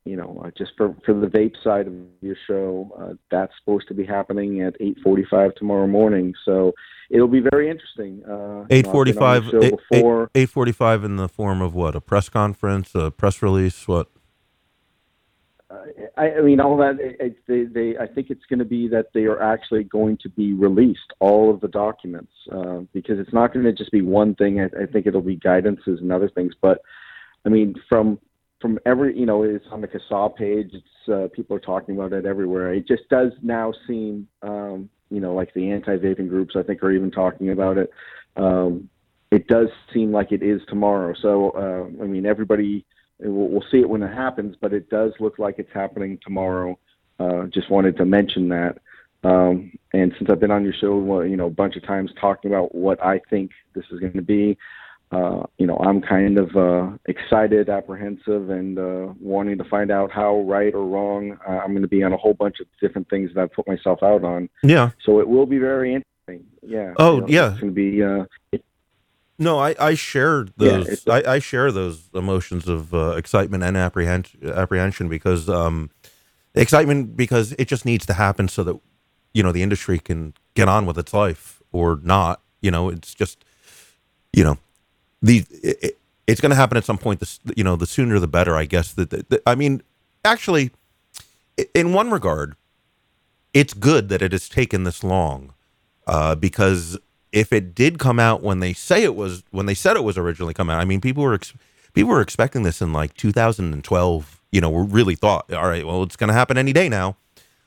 you 0.06 0.16
know, 0.16 0.40
uh, 0.42 0.50
just 0.56 0.72
for 0.76 0.96
for 1.04 1.12
the 1.12 1.26
vape 1.26 1.62
side 1.62 1.86
of 1.86 1.92
your 2.22 2.36
show, 2.46 2.90
uh, 2.98 3.14
that's 3.30 3.52
supposed 3.58 3.88
to 3.88 3.94
be 3.94 4.06
happening 4.06 4.62
at 4.62 4.74
eight 4.80 4.96
forty-five 5.04 5.54
tomorrow 5.54 5.86
morning. 5.86 6.32
So 6.46 6.72
it'll 7.10 7.28
be 7.28 7.40
very 7.40 7.68
interesting. 7.68 8.22
Uh, 8.26 8.60
you 8.60 8.66
Eight 8.70 8.86
know, 8.86 8.92
I've 9.00 9.04
been 9.14 9.18
on 9.18 9.42
forty-five. 9.42 9.44
the 9.44 9.50
show 9.50 9.76
before. 9.90 10.30
Eight 10.34 10.48
forty-five 10.48 11.04
in 11.04 11.16
the 11.16 11.28
form 11.28 11.60
of 11.60 11.74
what? 11.74 11.94
A 11.94 12.00
press 12.00 12.30
conference, 12.30 12.94
a 12.94 13.10
press 13.10 13.42
release. 13.42 13.86
What? 13.86 14.08
I, 16.16 16.32
I 16.32 16.40
mean, 16.40 16.60
all 16.60 16.76
that. 16.78 16.96
It, 17.00 17.38
they, 17.46 17.64
they, 17.64 17.98
I 17.98 18.06
think 18.06 18.30
it's 18.30 18.44
going 18.48 18.58
to 18.58 18.64
be 18.64 18.88
that 18.88 19.06
they 19.14 19.24
are 19.24 19.42
actually 19.42 19.84
going 19.84 20.18
to 20.18 20.28
be 20.28 20.52
released, 20.52 21.12
all 21.18 21.52
of 21.52 21.60
the 21.60 21.68
documents, 21.68 22.32
uh, 22.52 22.80
because 22.92 23.18
it's 23.18 23.32
not 23.32 23.52
going 23.52 23.64
to 23.64 23.72
just 23.72 23.90
be 23.90 24.02
one 24.02 24.34
thing. 24.34 24.60
I, 24.60 24.64
I 24.82 24.86
think 24.86 25.06
it'll 25.06 25.20
be 25.20 25.36
guidances 25.36 26.00
and 26.00 26.12
other 26.12 26.28
things. 26.28 26.54
But 26.60 26.82
I 27.44 27.48
mean, 27.48 27.74
from 27.88 28.18
from 28.60 28.78
every, 28.86 29.18
you 29.18 29.26
know, 29.26 29.42
it's 29.42 29.66
on 29.70 29.80
the 29.80 29.88
CASAA 29.88 30.34
page. 30.36 30.70
It's 30.72 31.08
uh, 31.12 31.28
people 31.34 31.56
are 31.56 31.60
talking 31.60 31.94
about 31.94 32.12
it 32.12 32.26
everywhere. 32.26 32.74
It 32.74 32.88
just 32.88 33.08
does 33.08 33.32
now 33.42 33.72
seem, 33.86 34.26
um, 34.42 34.88
you 35.10 35.20
know, 35.20 35.34
like 35.34 35.52
the 35.54 35.70
anti-vaping 35.70 36.28
groups. 36.28 36.56
I 36.56 36.62
think 36.62 36.82
are 36.82 36.90
even 36.90 37.10
talking 37.10 37.50
about 37.50 37.78
it. 37.78 37.90
Um, 38.36 38.88
it 39.30 39.48
does 39.48 39.68
seem 39.92 40.12
like 40.12 40.32
it 40.32 40.42
is 40.42 40.60
tomorrow. 40.68 41.14
So 41.20 41.50
uh, 41.50 42.02
I 42.02 42.06
mean, 42.06 42.26
everybody 42.26 42.84
we'll, 43.20 43.48
we'll 43.48 43.64
see 43.70 43.78
it 43.78 43.88
when 43.88 44.02
it 44.02 44.14
happens, 44.14 44.56
but 44.60 44.72
it 44.72 44.90
does 44.90 45.12
look 45.20 45.38
like 45.38 45.56
it's 45.58 45.72
happening 45.72 46.18
tomorrow. 46.22 46.78
Uh, 47.18 47.44
just 47.46 47.70
wanted 47.70 47.96
to 47.96 48.04
mention 48.04 48.48
that. 48.48 48.78
Um, 49.24 49.72
and 49.92 50.14
since 50.18 50.30
I've 50.30 50.40
been 50.40 50.50
on 50.50 50.64
your 50.64 50.74
show, 50.74 50.96
well, 50.96 51.24
you 51.24 51.36
know, 51.36 51.46
a 51.46 51.50
bunch 51.50 51.76
of 51.76 51.84
times 51.84 52.10
talking 52.20 52.50
about 52.50 52.74
what 52.74 53.02
I 53.02 53.20
think 53.30 53.50
this 53.74 53.84
is 53.90 53.98
going 53.98 54.12
to 54.12 54.22
be, 54.22 54.56
uh, 55.12 55.44
you 55.58 55.66
know, 55.66 55.76
I'm 55.78 56.00
kind 56.00 56.36
of 56.36 56.54
uh, 56.56 56.96
excited, 57.06 57.68
apprehensive, 57.68 58.50
and 58.50 58.78
uh, 58.78 59.14
wanting 59.20 59.56
to 59.58 59.64
find 59.64 59.90
out 59.90 60.10
how 60.10 60.40
right 60.40 60.74
or 60.74 60.84
wrong. 60.84 61.38
Uh, 61.48 61.52
I'm 61.52 61.70
going 61.70 61.82
to 61.82 61.88
be 61.88 62.02
on 62.02 62.12
a 62.12 62.16
whole 62.16 62.34
bunch 62.34 62.60
of 62.60 62.66
different 62.80 63.08
things 63.08 63.30
that 63.34 63.40
I've 63.40 63.52
put 63.52 63.66
myself 63.68 64.02
out 64.02 64.24
on. 64.24 64.48
Yeah. 64.62 64.90
So 65.04 65.20
it 65.20 65.28
will 65.28 65.46
be 65.46 65.58
very 65.58 65.94
interesting. 65.94 66.50
Yeah. 66.62 66.94
Oh, 66.98 67.16
You 67.16 67.20
know, 67.20 67.26
yeah. 67.28 67.50
It's 67.52 67.60
going 67.60 67.74
to 67.74 68.52
be. 68.52 68.60
No, 69.38 69.58
I, 69.58 69.74
I 69.78 69.94
share 69.94 70.46
those. 70.56 70.86
it's- 70.88 71.06
I, 71.26 71.34
I 71.34 71.38
share 71.38 71.70
those 71.72 72.08
emotions 72.14 72.68
of 72.68 72.94
uh, 72.94 73.10
excitement 73.16 73.62
and 73.64 73.76
apprehension, 73.76 74.48
apprehension 74.48 75.08
because 75.08 75.48
um, 75.48 75.90
excitement 76.54 77.16
because 77.16 77.52
it 77.58 77.68
just 77.68 77.84
needs 77.84 78.06
to 78.06 78.14
happen 78.14 78.48
so 78.48 78.64
that 78.64 78.76
you 79.34 79.42
know 79.42 79.52
the 79.52 79.62
industry 79.62 79.98
can 79.98 80.32
get 80.54 80.68
on 80.68 80.86
with 80.86 80.98
its 80.98 81.12
life 81.12 81.62
or 81.72 82.00
not. 82.02 82.40
You 82.62 82.70
know, 82.70 82.88
it's 82.88 83.14
just 83.14 83.44
you 84.32 84.42
know 84.44 84.58
the 85.22 85.44
it, 85.50 85.78
it- 85.82 85.98
it's 86.26 86.40
going 86.40 86.50
to 86.50 86.56
happen 86.56 86.76
at 86.76 86.84
some 86.84 86.98
point. 86.98 87.20
This 87.20 87.38
you 87.56 87.62
know 87.62 87.76
the 87.76 87.86
sooner 87.86 88.18
the 88.18 88.26
better. 88.26 88.56
I 88.56 88.64
guess 88.64 88.92
that, 88.94 89.10
that, 89.10 89.28
that- 89.30 89.42
I 89.46 89.54
mean 89.54 89.82
actually 90.24 90.70
in 91.74 91.92
one 91.92 92.10
regard, 92.10 92.56
it's 93.54 93.72
good 93.74 94.08
that 94.08 94.22
it 94.22 94.32
has 94.32 94.48
taken 94.48 94.84
this 94.84 95.04
long 95.04 95.52
uh, 96.06 96.34
because 96.34 96.98
if 97.36 97.52
it 97.52 97.74
did 97.74 97.98
come 97.98 98.18
out 98.18 98.42
when 98.42 98.60
they 98.60 98.72
say 98.72 99.02
it 99.02 99.14
was 99.14 99.44
when 99.50 99.66
they 99.66 99.74
said 99.74 99.94
it 99.94 100.02
was 100.02 100.16
originally 100.16 100.54
come 100.54 100.70
out, 100.70 100.80
I 100.80 100.86
mean, 100.86 101.02
people 101.02 101.22
were 101.22 101.34
ex- 101.34 101.52
people 101.92 102.10
were 102.10 102.22
expecting 102.22 102.62
this 102.62 102.80
in 102.80 102.94
like 102.94 103.12
2012. 103.12 104.40
You 104.52 104.60
know, 104.62 104.70
we 104.70 104.86
really 104.86 105.16
thought, 105.16 105.52
all 105.52 105.68
right, 105.68 105.86
well, 105.86 106.02
it's 106.02 106.16
going 106.16 106.28
to 106.28 106.34
happen 106.34 106.56
any 106.56 106.72
day 106.72 106.88
now, 106.88 107.18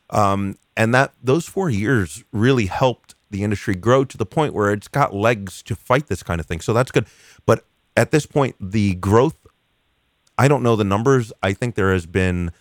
um, 0.10 0.58
and 0.76 0.96
that 0.96 1.14
those 1.22 1.46
four 1.46 1.70
years 1.70 2.24
really 2.32 2.66
helped 2.66 3.14
the 3.30 3.44
industry 3.44 3.76
grow 3.76 4.04
to 4.06 4.18
the 4.18 4.26
point 4.26 4.56
where 4.56 4.72
it's 4.72 4.88
got 4.88 5.14
legs 5.14 5.62
to 5.62 5.76
fight 5.76 6.08
this 6.08 6.24
kind 6.24 6.40
of 6.40 6.48
thing. 6.48 6.62
So 6.62 6.74
that's 6.74 6.90
good. 6.90 7.06
But 7.46 7.64
at 7.96 8.10
this 8.10 8.26
point, 8.26 8.56
the 8.60 8.96
growth, 8.96 9.38
I 10.36 10.48
don't 10.48 10.64
know 10.64 10.78
the 10.78 10.84
numbers. 10.84 11.32
I 11.44 11.54
think 11.54 11.76
there 11.76 11.94
has 11.94 12.08
been, 12.08 12.52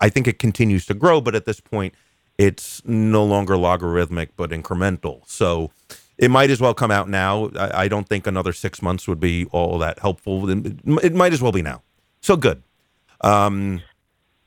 I 0.00 0.08
think 0.08 0.26
it 0.26 0.40
continues 0.40 0.86
to 0.86 0.94
grow, 0.94 1.20
but 1.20 1.36
at 1.36 1.44
this 1.44 1.60
point, 1.60 1.94
it's 2.36 2.84
no 2.84 3.24
longer 3.24 3.56
logarithmic 3.56 4.36
but 4.36 4.50
incremental. 4.50 5.22
So 5.28 5.70
it 6.18 6.30
might 6.30 6.50
as 6.50 6.60
well 6.60 6.74
come 6.74 6.90
out 6.90 7.08
now. 7.08 7.50
I, 7.56 7.84
I 7.84 7.88
don't 7.88 8.06
think 8.08 8.26
another 8.26 8.52
six 8.52 8.82
months 8.82 9.06
would 9.08 9.20
be 9.20 9.46
all 9.52 9.78
that 9.78 10.00
helpful. 10.00 10.50
It, 10.50 10.80
it 11.04 11.14
might 11.14 11.32
as 11.32 11.40
well 11.40 11.52
be 11.52 11.62
now. 11.62 11.82
So 12.20 12.36
good. 12.36 12.62
Um, 13.20 13.80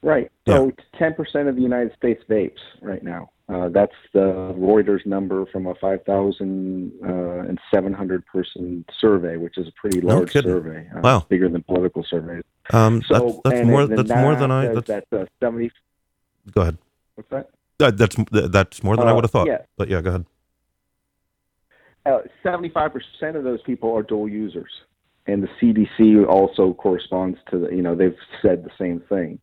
Right. 0.04 0.32
So 0.48 0.72
ten 0.98 1.14
percent 1.14 1.48
of 1.48 1.56
the 1.56 1.62
United 1.62 1.94
States 1.96 2.24
vapes 2.28 2.58
right 2.82 3.04
now. 3.04 3.30
Uh, 3.48 3.70
that's 3.70 3.94
the 4.14 4.54
Reuters 4.58 5.06
number 5.06 5.46
from 5.48 5.68
a 5.68 5.76
5,700 5.76 8.26
person 8.26 8.86
survey, 9.00 9.38
which 9.38 9.58
is 9.58 9.68
a 9.68 9.72
pretty 9.80 10.02
large 10.02 10.32
kidding. 10.32 10.52
survey. 10.52 10.88
Uh, 10.96 11.02
Wow. 11.02 11.26
bigger 11.30 11.50
than 11.50 11.62
political 11.64 12.04
surveys. 12.04 12.44
um, 12.72 13.02
So 13.08 13.42
that's 13.44 13.56
that's 13.58 13.68
more. 13.68 13.86
That's 13.88 14.10
more 14.10 14.36
than 14.36 14.52
I. 14.52 14.68
That's, 14.74 14.88
That's 14.88 15.14
uh, 15.14 15.26
70. 15.40 15.72
go 16.52 16.62
ahead. 16.62 16.78
What's 17.16 17.30
that? 17.30 17.50
That, 17.78 17.98
that's 17.98 18.16
that's 18.52 18.84
more 18.84 18.96
than 18.98 19.08
I 19.08 19.12
Uh, 19.12 19.16
would 19.16 19.24
have 19.24 19.32
thought. 19.32 19.48
yeah. 19.48 19.62
But 19.78 19.88
yeah, 19.90 20.02
go 20.02 20.10
ahead. 20.10 20.26
Uh, 22.06 22.20
75% 22.43 23.02
of 23.36 23.43
those 23.43 23.62
people 23.64 23.95
are 23.95 24.04
dual 24.04 24.28
users. 24.28 24.72
And 25.28 25.43
the 25.43 25.49
CDC 25.62 26.28
also 26.28 26.74
corresponds 26.74 27.38
to 27.52 27.60
the, 27.60 27.70
you 27.70 27.82
know, 27.82 27.95
they've 27.95 28.16
said 28.41 28.64
the 28.64 28.72
same 28.80 29.04
thing. 29.08 29.39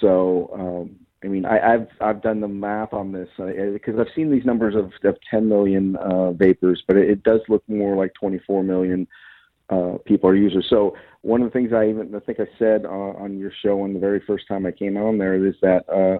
So, 0.00 0.50
um, 0.52 0.96
I 1.24 1.28
mean, 1.28 1.46
I, 1.46 1.74
I've 1.74 1.88
I've 2.00 2.22
done 2.22 2.40
the 2.40 2.48
math 2.48 2.92
on 2.92 3.12
this 3.12 3.28
because 3.38 3.98
I've 3.98 4.12
seen 4.14 4.30
these 4.30 4.44
numbers 4.44 4.74
of, 4.74 4.92
of 5.04 5.16
10 5.30 5.48
million 5.48 5.96
uh, 5.96 6.32
vapors, 6.32 6.82
but 6.86 6.96
it, 6.96 7.08
it 7.08 7.22
does 7.22 7.40
look 7.48 7.66
more 7.68 7.96
like 7.96 8.12
24 8.14 8.62
million 8.62 9.08
uh, 9.70 9.94
people 10.04 10.28
are 10.30 10.36
users. 10.36 10.66
So 10.68 10.94
one 11.22 11.42
of 11.42 11.48
the 11.48 11.58
things 11.58 11.72
I 11.72 11.88
even 11.88 12.14
I 12.14 12.20
think 12.20 12.38
I 12.38 12.46
said 12.58 12.84
uh, 12.84 12.88
on 12.88 13.38
your 13.38 13.50
show 13.62 13.82
on 13.82 13.94
the 13.94 13.98
very 13.98 14.20
first 14.26 14.46
time 14.46 14.66
I 14.66 14.70
came 14.70 14.96
on 14.96 15.18
there 15.18 15.34
is 15.34 15.54
that 15.62 15.88
uh, 15.88 16.18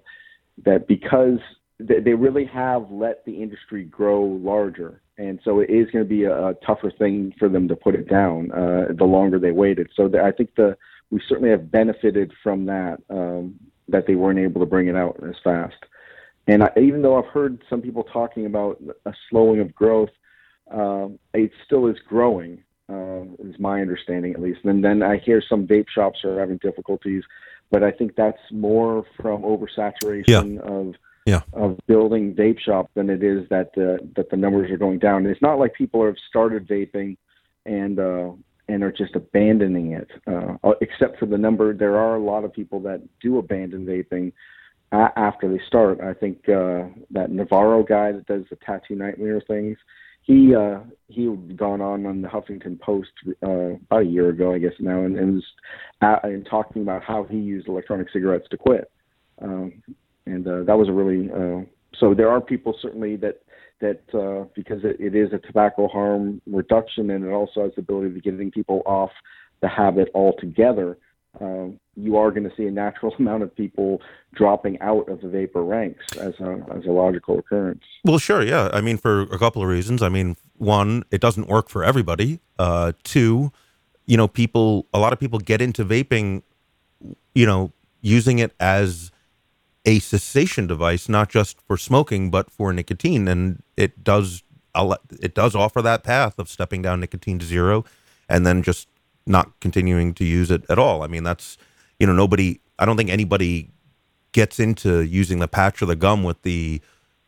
that 0.65 0.89
because 0.89 1.39
they 1.79 2.15
really 2.15 2.47
have 2.47 2.91
let 2.91 3.25
the 3.27 3.43
industry 3.43 3.85
grow 3.85 4.23
larger, 4.23 5.03
and 5.19 5.41
so 5.45 5.61
it 5.61 5.71
is 5.71 5.91
going 5.91 6.05
to 6.05 6.09
be 6.09 6.25
a, 6.25 6.49
a 6.49 6.55
tougher 6.67 6.91
thing 6.91 7.33
for 7.39 7.49
them 7.49 7.69
to 7.69 7.77
put 7.77 7.95
it 7.95 8.09
down 8.09 8.53
uh, 8.53 8.87
the 8.97 9.05
longer 9.05 9.39
they 9.39 9.53
waited. 9.53 9.89
So 9.95 10.09
the, 10.09 10.23
I 10.23 10.33
think 10.33 10.55
the 10.57 10.77
we 11.11 11.21
certainly 11.29 11.51
have 11.51 11.71
benefited 11.71 12.33
from 12.43 12.67
that 12.67 12.99
um, 13.11 13.55
that 13.89 14.07
they 14.07 14.15
weren't 14.15 14.39
able 14.39 14.61
to 14.61 14.67
bring 14.67 14.89
it 14.89 14.97
out 14.97 15.23
as 15.27 15.37
fast. 15.43 15.77
And 16.49 16.63
I, 16.63 16.71
even 16.81 17.03
though 17.03 17.19
I've 17.19 17.31
heard 17.33 17.63
some 17.69 17.81
people 17.81 18.05
talking 18.05 18.47
about 18.47 18.81
a 19.05 19.15
slowing 19.31 19.61
of 19.61 19.75
growth, 19.75 20.11
um, 20.71 21.19
it 21.35 21.53
still 21.65 21.87
is 21.87 21.97
growing. 22.09 22.63
Uh, 22.89 23.23
is 23.41 23.59
my 23.59 23.81
understanding 23.81 24.33
at 24.33 24.41
least. 24.41 24.61
And 24.63 24.85
then 24.85 25.03
I 25.03 25.17
hear 25.17 25.43
some 25.43 25.67
vape 25.67 25.89
shops 25.93 26.25
are 26.25 26.39
having 26.39 26.59
difficulties, 26.59 27.25
but 27.69 27.83
I 27.83 27.91
think 27.91 28.15
that's 28.15 28.39
more 28.53 29.05
from 29.21 29.43
oversaturation 29.43 30.55
Yeah. 30.55 30.61
of 30.61 30.95
Yeah. 31.27 31.41
of 31.55 31.77
building 31.89 32.35
vape 32.35 32.61
shop 32.61 32.89
than 32.95 33.11
it 33.11 33.23
is 33.23 33.49
that 33.51 33.75
the 33.75 33.99
that 34.15 34.31
the 34.31 34.37
numbers 34.37 34.71
are 34.71 34.77
going 34.77 35.01
down. 35.01 35.27
It's 35.27 35.43
not 35.43 35.59
like 35.59 35.75
people 35.75 36.07
have 36.07 36.15
started 36.29 36.69
vaping 36.69 37.17
and 37.65 37.99
uh, 37.99 38.31
and 38.69 38.83
are 38.83 38.93
just 38.93 39.15
abandoning 39.17 39.93
it. 39.93 40.09
Uh, 40.27 40.73
except 40.81 41.19
for 41.19 41.27
the 41.27 41.37
number, 41.37 41.75
there 41.75 41.99
are 41.99 42.15
a 42.15 42.23
lot 42.23 42.45
of 42.45 42.53
people 42.53 42.81
that 42.81 43.03
do 43.21 43.39
abandon 43.39 43.85
vaping 43.85 44.33
a- 44.93 45.13
after 45.17 45.49
they 45.51 45.61
start. 45.67 46.01
I 46.01 46.15
think 46.15 46.49
uh, 46.49 46.85
that 47.11 47.31
Navarro 47.31 47.83
guy 47.83 48.13
that 48.13 48.27
does 48.27 48.45
the 48.51 48.57
tattoo 48.57 48.95
nightmare 48.95 49.41
things. 49.41 49.77
He 50.23 50.55
uh, 50.55 50.81
he 51.09 51.27
gone 51.55 51.81
on 51.81 52.07
on 52.07 52.23
the 52.23 52.29
Huffington 52.29 52.81
Post 52.81 53.11
uh, 53.45 53.75
about 53.75 54.03
a 54.03 54.07
year 54.07 54.31
ago, 54.31 54.53
I 54.53 54.59
guess 54.59 54.73
now, 54.81 55.03
and, 55.03 55.17
and 55.17 55.35
was 55.35 55.45
uh, 56.03 56.19
and 56.25 56.47
talking 56.47 56.83
about 56.83 57.03
how 57.05 57.25
he 57.25 57.37
used 57.37 57.69
electronic 57.69 58.11
cigarettes 58.13 58.49
to 58.51 58.57
quit. 58.57 58.91
Um, 59.41 59.83
and 60.27 60.47
uh, 60.47 60.63
that 60.65 60.77
was 60.77 60.89
a 60.89 60.93
really 60.93 61.31
uh, 61.31 61.65
so 61.99 62.15
there 62.15 62.31
are 62.31 62.41
people 62.41 62.77
certainly 62.81 63.17
that 63.17 63.43
that 63.81 64.03
uh, 64.15 64.47
because 64.55 64.85
it, 64.85 64.97
it 64.99 65.15
is 65.15 65.33
a 65.33 65.39
tobacco 65.39 65.89
harm 65.89 66.41
reduction 66.47 67.11
and 67.11 67.25
it 67.25 67.31
also 67.31 67.63
has 67.63 67.73
the 67.75 67.81
ability 67.81 68.17
of 68.17 68.23
getting 68.23 68.51
people 68.51 68.83
off 68.87 69.11
the 69.61 69.69
habit 69.69 70.09
altogether. 70.15 70.99
Uh, 71.39 71.67
you 71.97 72.17
are 72.17 72.31
going 72.31 72.49
to 72.49 72.57
see 72.57 72.65
a 72.65 72.71
natural 72.71 73.15
amount 73.19 73.43
of 73.43 73.55
people 73.55 74.01
dropping 74.35 74.81
out 74.81 75.09
of 75.09 75.21
the 75.21 75.29
vapor 75.29 75.63
ranks 75.63 76.05
as 76.19 76.35
a 76.41 76.65
as 76.75 76.85
a 76.87 76.91
logical 76.91 77.39
occurrence. 77.39 77.85
Well, 78.05 78.19
sure, 78.19 78.43
yeah. 78.43 78.71
I 78.73 78.81
mean, 78.81 78.97
for 78.97 79.23
a 79.23 79.39
couple 79.39 79.63
of 79.63 79.69
reasons. 79.69 80.03
I 80.03 80.09
mean, 80.09 80.37
one, 80.57 81.05
it 81.11 81.21
doesn't 81.21 81.49
work 81.49 81.69
for 81.69 81.85
everybody. 81.85 82.41
Uh, 82.59 82.93
two, 83.05 83.53
you 84.07 84.17
know, 84.17 84.29
people, 84.29 84.87
a 84.95 84.99
lot 84.99 85.13
of 85.13 85.21
people 85.21 85.39
get 85.39 85.61
into 85.61 85.85
vaping, 85.85 86.43
you 87.35 87.45
know, 87.45 87.73
using 88.01 88.39
it 88.39 88.55
as 88.59 89.11
a 89.87 90.01
cessation 90.01 90.67
device, 90.67 91.09
not 91.09 91.31
just 91.31 91.61
for 91.63 91.79
smoking, 91.79 92.31
but 92.31 92.51
for 92.51 92.73
nicotine, 92.73 93.29
and 93.29 93.63
it 93.77 94.05
does, 94.05 94.43
it 95.23 95.35
does 95.35 95.55
offer 95.55 95.81
that 95.81 96.03
path 96.03 96.39
of 96.39 96.49
stepping 96.49 96.83
down 96.83 97.01
nicotine 97.01 97.39
to 97.39 97.47
zero, 97.47 97.85
and 98.29 98.45
then 98.45 98.63
just 98.63 98.89
not 99.27 99.59
continuing 99.61 100.13
to 100.15 100.25
use 100.25 100.51
it 100.51 100.65
at 100.69 100.79
all. 100.79 101.03
I 101.03 101.07
mean, 101.07 101.23
that's, 101.23 101.57
you 101.99 102.07
know, 102.07 102.13
nobody. 102.13 102.61
I 102.79 102.85
don't 102.85 102.97
think 102.97 103.11
anybody 103.11 103.71
gets 104.33 104.61
into 104.61 105.01
using 105.03 105.39
the 105.39 105.49
patch 105.49 105.81
or 105.81 105.87
the 105.87 105.97
gum 105.97 106.25
with 106.25 106.43
the 106.43 106.83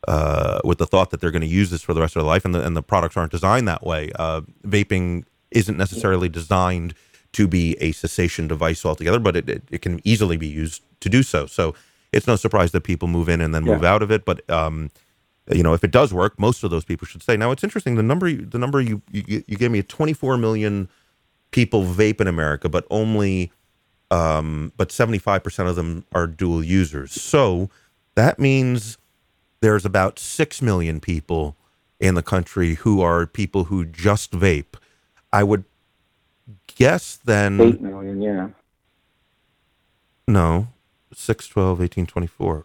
uh, 0.07 0.61
with 0.65 0.79
the 0.79 0.87
thought 0.87 1.11
that 1.11 1.21
they're 1.21 1.31
going 1.31 1.41
to 1.43 1.47
use 1.47 1.71
this 1.71 1.83
for 1.83 1.95
the 1.95 2.01
rest 2.01 2.17
of 2.17 2.21
their 2.23 2.29
life, 2.29 2.45
and 2.45 2.55
the, 2.55 2.65
and 2.67 2.77
the 2.77 2.83
products 2.83 3.17
aren't 3.17 3.33
designed 3.33 3.67
that 3.69 3.85
way. 3.85 4.11
Uh, 4.19 4.43
vaping 4.67 5.25
isn't 5.51 5.77
necessarily 5.77 6.29
designed 6.29 6.95
to 7.33 7.47
be 7.47 7.77
a 7.81 7.93
cessation 7.93 8.49
device 8.49 8.85
altogether, 8.85 9.19
but 9.19 9.37
it, 9.37 9.49
it, 9.49 9.63
it 9.71 9.83
can 9.83 10.01
easily 10.05 10.37
be 10.37 10.47
used 10.47 10.83
to 11.01 11.09
do 11.09 11.23
so. 11.23 11.47
So 11.47 11.75
it's 12.13 12.27
no 12.27 12.37
surprise 12.37 12.73
that 12.73 12.83
people 12.83 13.09
move 13.09 13.29
in 13.29 13.41
and 13.41 13.55
then 13.55 13.65
move 13.65 13.83
Yeah. 13.83 13.93
out 13.95 14.03
of 14.03 14.11
it. 14.11 14.25
But 14.25 14.49
um, 14.51 14.91
you 15.51 15.63
know, 15.63 15.73
if 15.75 15.83
it 15.85 15.91
does 15.91 16.13
work, 16.13 16.39
most 16.39 16.63
of 16.65 16.71
those 16.71 16.85
people 16.85 17.07
should 17.07 17.23
stay. 17.23 17.37
Now, 17.37 17.51
it's 17.53 17.65
interesting. 17.65 17.95
The 17.97 18.03
number, 18.03 18.29
you- 18.29 18.45
the 18.47 18.59
number 18.59 18.81
you 18.81 19.03
you, 19.11 19.43
you 19.47 19.57
gave 19.57 19.71
me, 19.71 19.83
24 19.83 20.37
million 20.37 20.89
people 21.51 21.85
vape 21.85 22.21
in 22.21 22.27
America, 22.27 22.69
but 22.69 22.87
only 22.91 23.51
um, 24.11 24.73
but 24.79 24.89
75% 24.89 25.69
of 25.69 25.77
them 25.77 26.05
are 26.13 26.27
dual 26.27 26.65
users. 26.65 27.13
So 27.13 27.69
that 28.15 28.39
means 28.39 28.97
there's 29.61 29.85
about 29.85 30.19
6 30.19 30.63
million 30.63 30.99
people 31.01 31.57
in 32.01 32.15
the 32.15 32.23
country 32.23 32.75
who 32.77 33.03
are 33.03 33.27
people 33.27 33.65
who 33.65 33.85
just 33.85 34.31
vape. 34.33 34.77
I 35.31 35.43
would 35.43 35.65
guess 36.77 37.17
then, 37.23 37.61
Eight 37.61 37.81
million, 37.83 38.23
yeah. 38.23 38.49
no, 40.27 40.69
6, 41.13 41.49
12, 41.49 41.81
18, 41.83 42.07
24. 42.07 42.65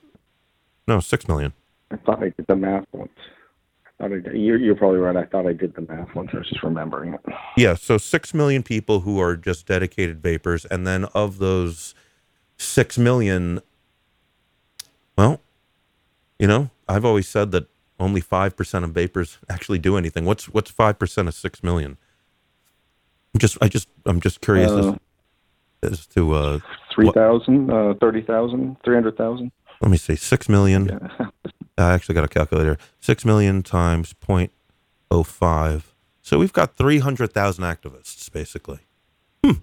No, 0.88 1.00
6 1.00 1.28
million. 1.28 1.54
I 1.92 1.98
thought 1.98 2.22
I 2.24 2.30
did 2.30 2.46
the 2.48 2.56
math 2.56 2.86
once. 2.92 3.12
I 3.86 3.90
thought 4.04 4.12
I 4.14 4.20
did. 4.20 4.36
You're, 4.36 4.58
you're 4.58 4.76
probably 4.76 5.00
right. 5.00 5.16
I 5.16 5.26
thought 5.26 5.48
I 5.48 5.54
did 5.54 5.76
the 5.76 5.82
math 5.82 6.14
once. 6.16 6.32
I 6.34 6.38
was 6.38 6.50
just 6.50 6.64
remembering 6.64 7.14
it. 7.14 7.22
Yeah, 7.56 7.76
so 7.76 7.98
6 7.98 8.34
million 8.34 8.64
people 8.64 9.02
who 9.02 9.20
are 9.20 9.36
just 9.38 9.68
dedicated 9.68 10.22
vapors. 10.22 10.66
And 10.66 10.86
then 10.86 11.06
of 11.06 11.38
those 11.38 11.94
6 12.58 12.98
million, 12.98 13.62
well, 15.18 15.40
you 16.40 16.48
know, 16.48 16.70
I've 16.88 17.06
always 17.06 17.28
said 17.28 17.52
that 17.52 17.68
only 18.00 18.22
5% 18.22 18.84
of 18.84 18.90
vapors 18.92 19.38
actually 19.50 19.80
do 19.80 19.96
anything. 19.98 20.26
What's 20.26 20.50
what's 20.50 20.72
5% 20.72 21.28
of 21.28 21.34
6 21.34 21.64
million? 21.64 21.98
I'm 23.34 23.40
just 23.40 23.58
I 23.62 23.68
just 23.68 23.88
I'm 24.06 24.20
just 24.20 24.42
curious 24.42 24.72
Uh, 24.72 24.98
as, 25.84 25.92
as 25.92 26.06
to 26.08 26.34
uh 26.34 26.60
3,000, 26.94 27.72
uh, 27.72 27.94
30,000, 28.00 28.78
300,000. 28.84 29.52
let 29.82 29.92
me 29.92 29.98
see 29.98 30.16
6 30.16 30.50
million. 30.50 30.86
Yeah. 31.20 31.28
I 31.78 31.94
actually 31.94 32.16
got 32.16 32.24
a 32.24 32.28
calculator. 32.28 32.78
6 33.00 33.26
million 33.26 33.64
times 33.64 34.14
0.05. 34.14 35.84
So 36.22 36.38
we've 36.38 36.54
got 36.54 36.76
300,000 36.76 37.64
activists 37.64 38.32
basically. 38.32 38.80
Hmm. 39.44 39.54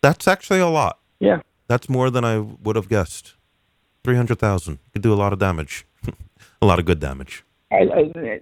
That's 0.00 0.26
actually 0.28 0.60
a 0.60 0.68
lot. 0.68 0.98
yeah. 1.20 1.40
That's 1.68 1.88
more 1.88 2.10
than 2.10 2.22
I 2.22 2.38
would 2.38 2.76
have 2.76 2.88
guessed. 2.88 3.34
300,000 4.04 4.78
could 4.92 5.00
do 5.00 5.12
a 5.12 5.16
lot 5.16 5.32
of 5.32 5.38
damage. 5.38 5.86
a 6.62 6.66
lot 6.66 6.78
of 6.78 6.84
good 6.84 7.00
damage. 7.00 7.44
I, 7.70 7.76
I, 7.76 8.40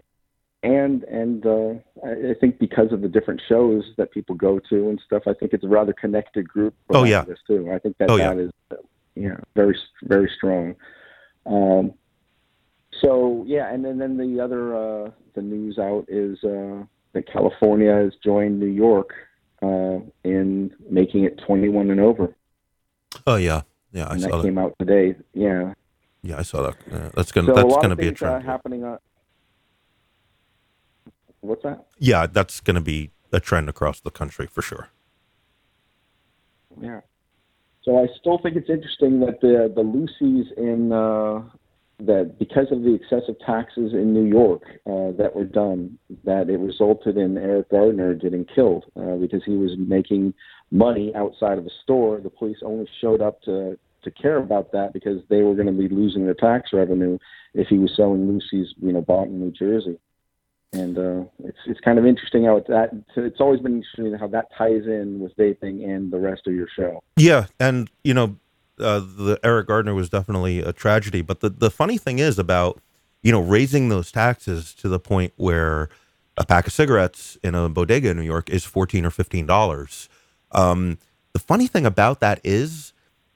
and 0.63 1.03
and 1.05 1.47
uh, 1.47 1.75
I 2.05 2.31
I 2.31 2.35
think 2.41 2.59
because 2.59 2.93
of 2.93 3.01
the 3.01 3.09
different 3.09 3.41
shows 3.49 3.85
that 3.97 4.11
people 4.11 4.35
go 4.35 4.59
to 4.71 4.89
and 4.91 5.01
stuff, 5.05 5.23
I 5.27 5.35
think 5.35 5.53
it's 5.53 5.65
a 5.65 5.69
rather 5.69 5.93
connected 5.93 6.49
group. 6.49 6.75
Oh, 6.91 7.05
yeah. 7.05 7.23
this 7.23 7.39
too. 7.47 7.71
I 7.73 7.79
think 7.79 7.97
that 7.99 8.11
Oh, 8.11 8.17
yeah. 8.17 8.35
that 8.35 8.39
is, 8.41 8.51
uh, 8.71 8.77
yeah, 9.15 9.37
very 9.57 9.77
very 10.03 10.31
strong. 10.37 10.75
Um, 11.47 11.95
so 13.01 13.45
yeah, 13.47 13.73
and 13.73 13.85
then 13.85 13.99
then 13.99 14.17
the 14.17 14.41
other 14.41 14.75
uh, 14.75 15.11
the 15.35 15.43
news 15.43 15.79
out 15.79 16.05
is 16.09 16.43
uh, 16.45 16.83
that 17.13 17.27
California 17.33 17.93
has 17.95 18.13
joined 18.23 18.61
New 18.61 18.67
York 18.67 19.11
uh, 19.63 19.99
in 20.25 20.71
making 20.89 21.25
it 21.25 21.39
21 21.47 21.91
and 21.91 22.01
over, 22.01 22.35
Oh 23.27 23.37
yeah. 23.37 23.63
Yeah, 23.93 24.07
I 24.07 24.13
and 24.13 24.21
saw 24.21 24.29
that 24.29 24.37
that. 24.39 24.43
came 24.45 24.59
out 24.59 24.75
today. 24.79 25.17
Yeah, 25.35 25.75
Yeah, 26.23 26.39
I 26.39 26.43
saw 26.43 26.63
that. 26.63 26.77
Yeah, 26.91 27.11
that's 27.15 27.33
gonna 27.33 27.51
a 27.53 27.55
that's 27.57 27.75
going 27.77 27.91
to 27.91 27.97
be 27.97 28.07
a 28.09 28.13
trend. 28.13 28.45
happening. 28.45 28.85
On, 28.85 28.99
what's 31.41 31.63
that? 31.63 31.87
yeah, 31.99 32.27
that's 32.27 32.61
going 32.61 32.75
to 32.75 32.81
be 32.81 33.11
a 33.33 33.41
trend 33.41 33.69
across 33.69 34.01
the 34.01 34.11
country 34.11 34.47
for 34.47 34.63
sure. 34.63 34.89
Yeah. 36.81 37.01
So 37.83 37.99
I 37.99 38.07
still 38.19 38.39
think 38.39 38.57
it's 38.57 38.69
interesting 38.69 39.21
that 39.21 39.41
the 39.41 39.73
the 39.75 39.83
loosies 39.83 40.53
in 40.57 40.93
uh, 40.93 41.43
that 42.07 42.39
because 42.39 42.67
of 42.71 42.83
the 42.83 42.95
excessive 42.95 43.39
taxes 43.45 43.93
in 43.93 44.13
New 44.13 44.25
York 44.25 44.63
uh, 44.87 45.13
that 45.17 45.33
were 45.35 45.45
done, 45.45 45.99
that 46.25 46.49
it 46.49 46.59
resulted 46.59 47.17
in 47.17 47.37
Eric 47.37 47.71
Gardner 47.71 48.15
getting 48.15 48.45
killed 48.45 48.85
uh, 48.97 49.17
because 49.17 49.43
he 49.45 49.57
was 49.57 49.73
making 49.79 50.35
money 50.71 51.13
outside 51.15 51.59
of 51.59 51.65
the 51.65 51.71
store. 51.83 52.21
The 52.21 52.31
police 52.31 52.59
only 52.63 52.89
showed 53.01 53.23
up 53.23 53.43
to 53.43 53.79
to 54.03 54.11
care 54.11 54.39
about 54.39 54.73
that 54.73 54.93
because 54.93 55.23
they 55.29 55.43
were 55.43 55.55
going 55.55 55.67
to 55.67 55.73
be 55.73 55.95
losing 55.95 56.25
their 56.25 56.35
tax 56.35 56.71
revenue 56.73 57.19
if 57.53 57.69
he 57.69 57.79
was 57.79 57.93
selling 57.97 58.27
loosies, 58.27 58.69
you 58.81 58.93
know, 58.93 59.03
bought 59.03 59.27
in 59.27 59.41
New 59.41 59.51
Jersey. 59.51 59.99
And 60.73 60.97
uh, 60.97 61.25
it's 61.43 61.59
it's 61.67 61.81
kind 61.81 61.99
of 61.99 62.07
interesting 62.07 62.45
how 62.45 62.59
it, 62.59 62.69
that 62.69 62.91
it's 63.17 63.41
always 63.41 63.61
been 63.61 63.77
interesting 63.79 64.15
how 64.19 64.29
that 64.29 64.47
ties 64.57 64.87
in 64.87 65.19
with 65.19 65.37
vaping 65.37 65.85
and 65.85 66.13
the 66.13 66.19
rest 66.19 66.47
of 66.47 66.55
your 66.55 66.69
show. 66.77 67.03
Yeah, 67.17 67.47
and 67.59 67.91
you 68.05 68.15
know, 68.15 68.37
uh, 68.79 69.01
the 69.01 69.41
Eric 69.43 69.67
Gardner 69.67 69.95
was 69.95 70.09
definitely 70.09 70.61
a 70.61 70.73
tragedy. 70.73 71.23
But 71.23 71.41
the 71.41 71.51
the 71.51 71.71
funny 71.71 71.99
thing 71.99 72.21
is 72.21 72.39
about 72.39 72.81
you 73.23 73.33
know 73.33 73.41
raising 73.41 73.89
those 73.89 74.13
taxes 74.13 74.73
to 74.75 74.89
the 74.89 75.01
point 75.01 75.33
where 75.37 75.89
a 76.37 76.47
pack 76.47 76.69
of 76.69 76.73
cigarettes 76.73 77.37
in 77.43 77.57
a 77.57 77.69
bodega 77.69 78.11
in 78.11 78.17
New 78.17 78.23
York 78.23 78.49
is 78.49 78.65
fourteen 78.65 79.05
or 79.05 79.11
fifteen 79.11 79.47
dollars. 79.47 80.09
Um, 80.53 80.99
the 81.33 81.41
funny 81.41 81.67
thing 81.67 81.85
about 81.85 82.21
that 82.21 82.41
is 82.45 82.93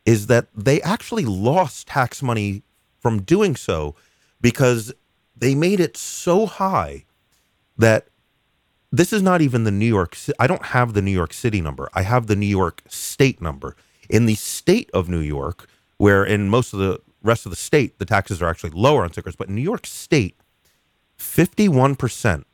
is 0.06 0.28
that 0.28 0.46
they 0.54 0.80
actually 0.82 1.24
lost 1.24 1.88
tax 1.88 2.22
money 2.22 2.62
from 3.00 3.22
doing 3.22 3.56
so 3.56 3.94
because 4.40 4.92
they 5.36 5.54
made 5.54 5.80
it 5.80 5.96
so 5.96 6.46
high 6.46 7.04
that 7.76 8.08
this 8.92 9.12
is 9.12 9.22
not 9.22 9.40
even 9.40 9.64
the 9.64 9.70
New 9.70 9.86
York. 9.86 10.16
I 10.38 10.46
don't 10.46 10.66
have 10.66 10.92
the 10.92 11.02
New 11.02 11.10
York 11.10 11.32
City 11.32 11.60
number. 11.60 11.88
I 11.94 12.02
have 12.02 12.26
the 12.26 12.36
New 12.36 12.46
York 12.46 12.82
State 12.88 13.40
number. 13.40 13.76
In 14.08 14.26
the 14.26 14.34
state 14.34 14.90
of 14.92 15.08
New 15.08 15.20
York, 15.20 15.68
where 15.96 16.24
in 16.24 16.48
most 16.48 16.72
of 16.72 16.78
the 16.78 17.00
rest 17.22 17.46
of 17.46 17.50
the 17.50 17.56
state, 17.56 17.98
the 17.98 18.04
taxes 18.04 18.40
are 18.40 18.48
actually 18.48 18.70
lower 18.70 19.02
on 19.02 19.12
cigarettes. 19.12 19.36
But 19.36 19.48
in 19.48 19.54
New 19.54 19.62
York 19.62 19.86
State, 19.86 20.36
51% 21.18 22.44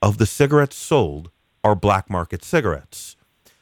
of 0.00 0.18
the 0.18 0.26
cigarettes 0.26 0.76
sold 0.76 1.30
are 1.64 1.74
black 1.74 2.10
market 2.10 2.44
cigarettes. 2.44 3.16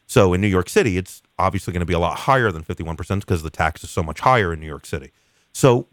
So 0.07 0.33
in 0.35 0.41
New 0.41 0.49
York 0.49 0.69
City, 0.69 0.99
it's 0.99 1.23
obviously 1.39 1.73
going 1.73 1.81
to 1.81 1.87
be 1.87 1.95
a 1.95 1.99
lot 1.99 2.19
higher 2.19 2.51
than 2.51 2.65
51% 2.65 3.21
because 3.21 3.43
the 3.43 3.51
tax 3.51 3.85
is 3.85 3.91
so 3.91 4.03
much 4.03 4.21
higher 4.21 4.53
in 4.53 4.61
New 4.61 4.67
York 4.67 4.87
City. 4.87 5.13
So 5.53 5.87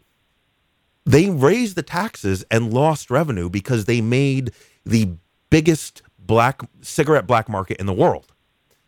they 1.06 1.30
raised 1.30 1.76
the 1.76 1.82
taxes 1.82 2.44
and 2.50 2.74
lost 2.74 3.10
revenue 3.10 3.48
because 3.48 3.84
they 3.84 4.00
made 4.00 4.52
the 4.88 5.10
biggest 5.50 6.02
black 6.18 6.60
cigarette 6.80 7.26
black 7.26 7.48
market 7.48 7.78
in 7.78 7.86
the 7.86 7.92
world. 7.92 8.32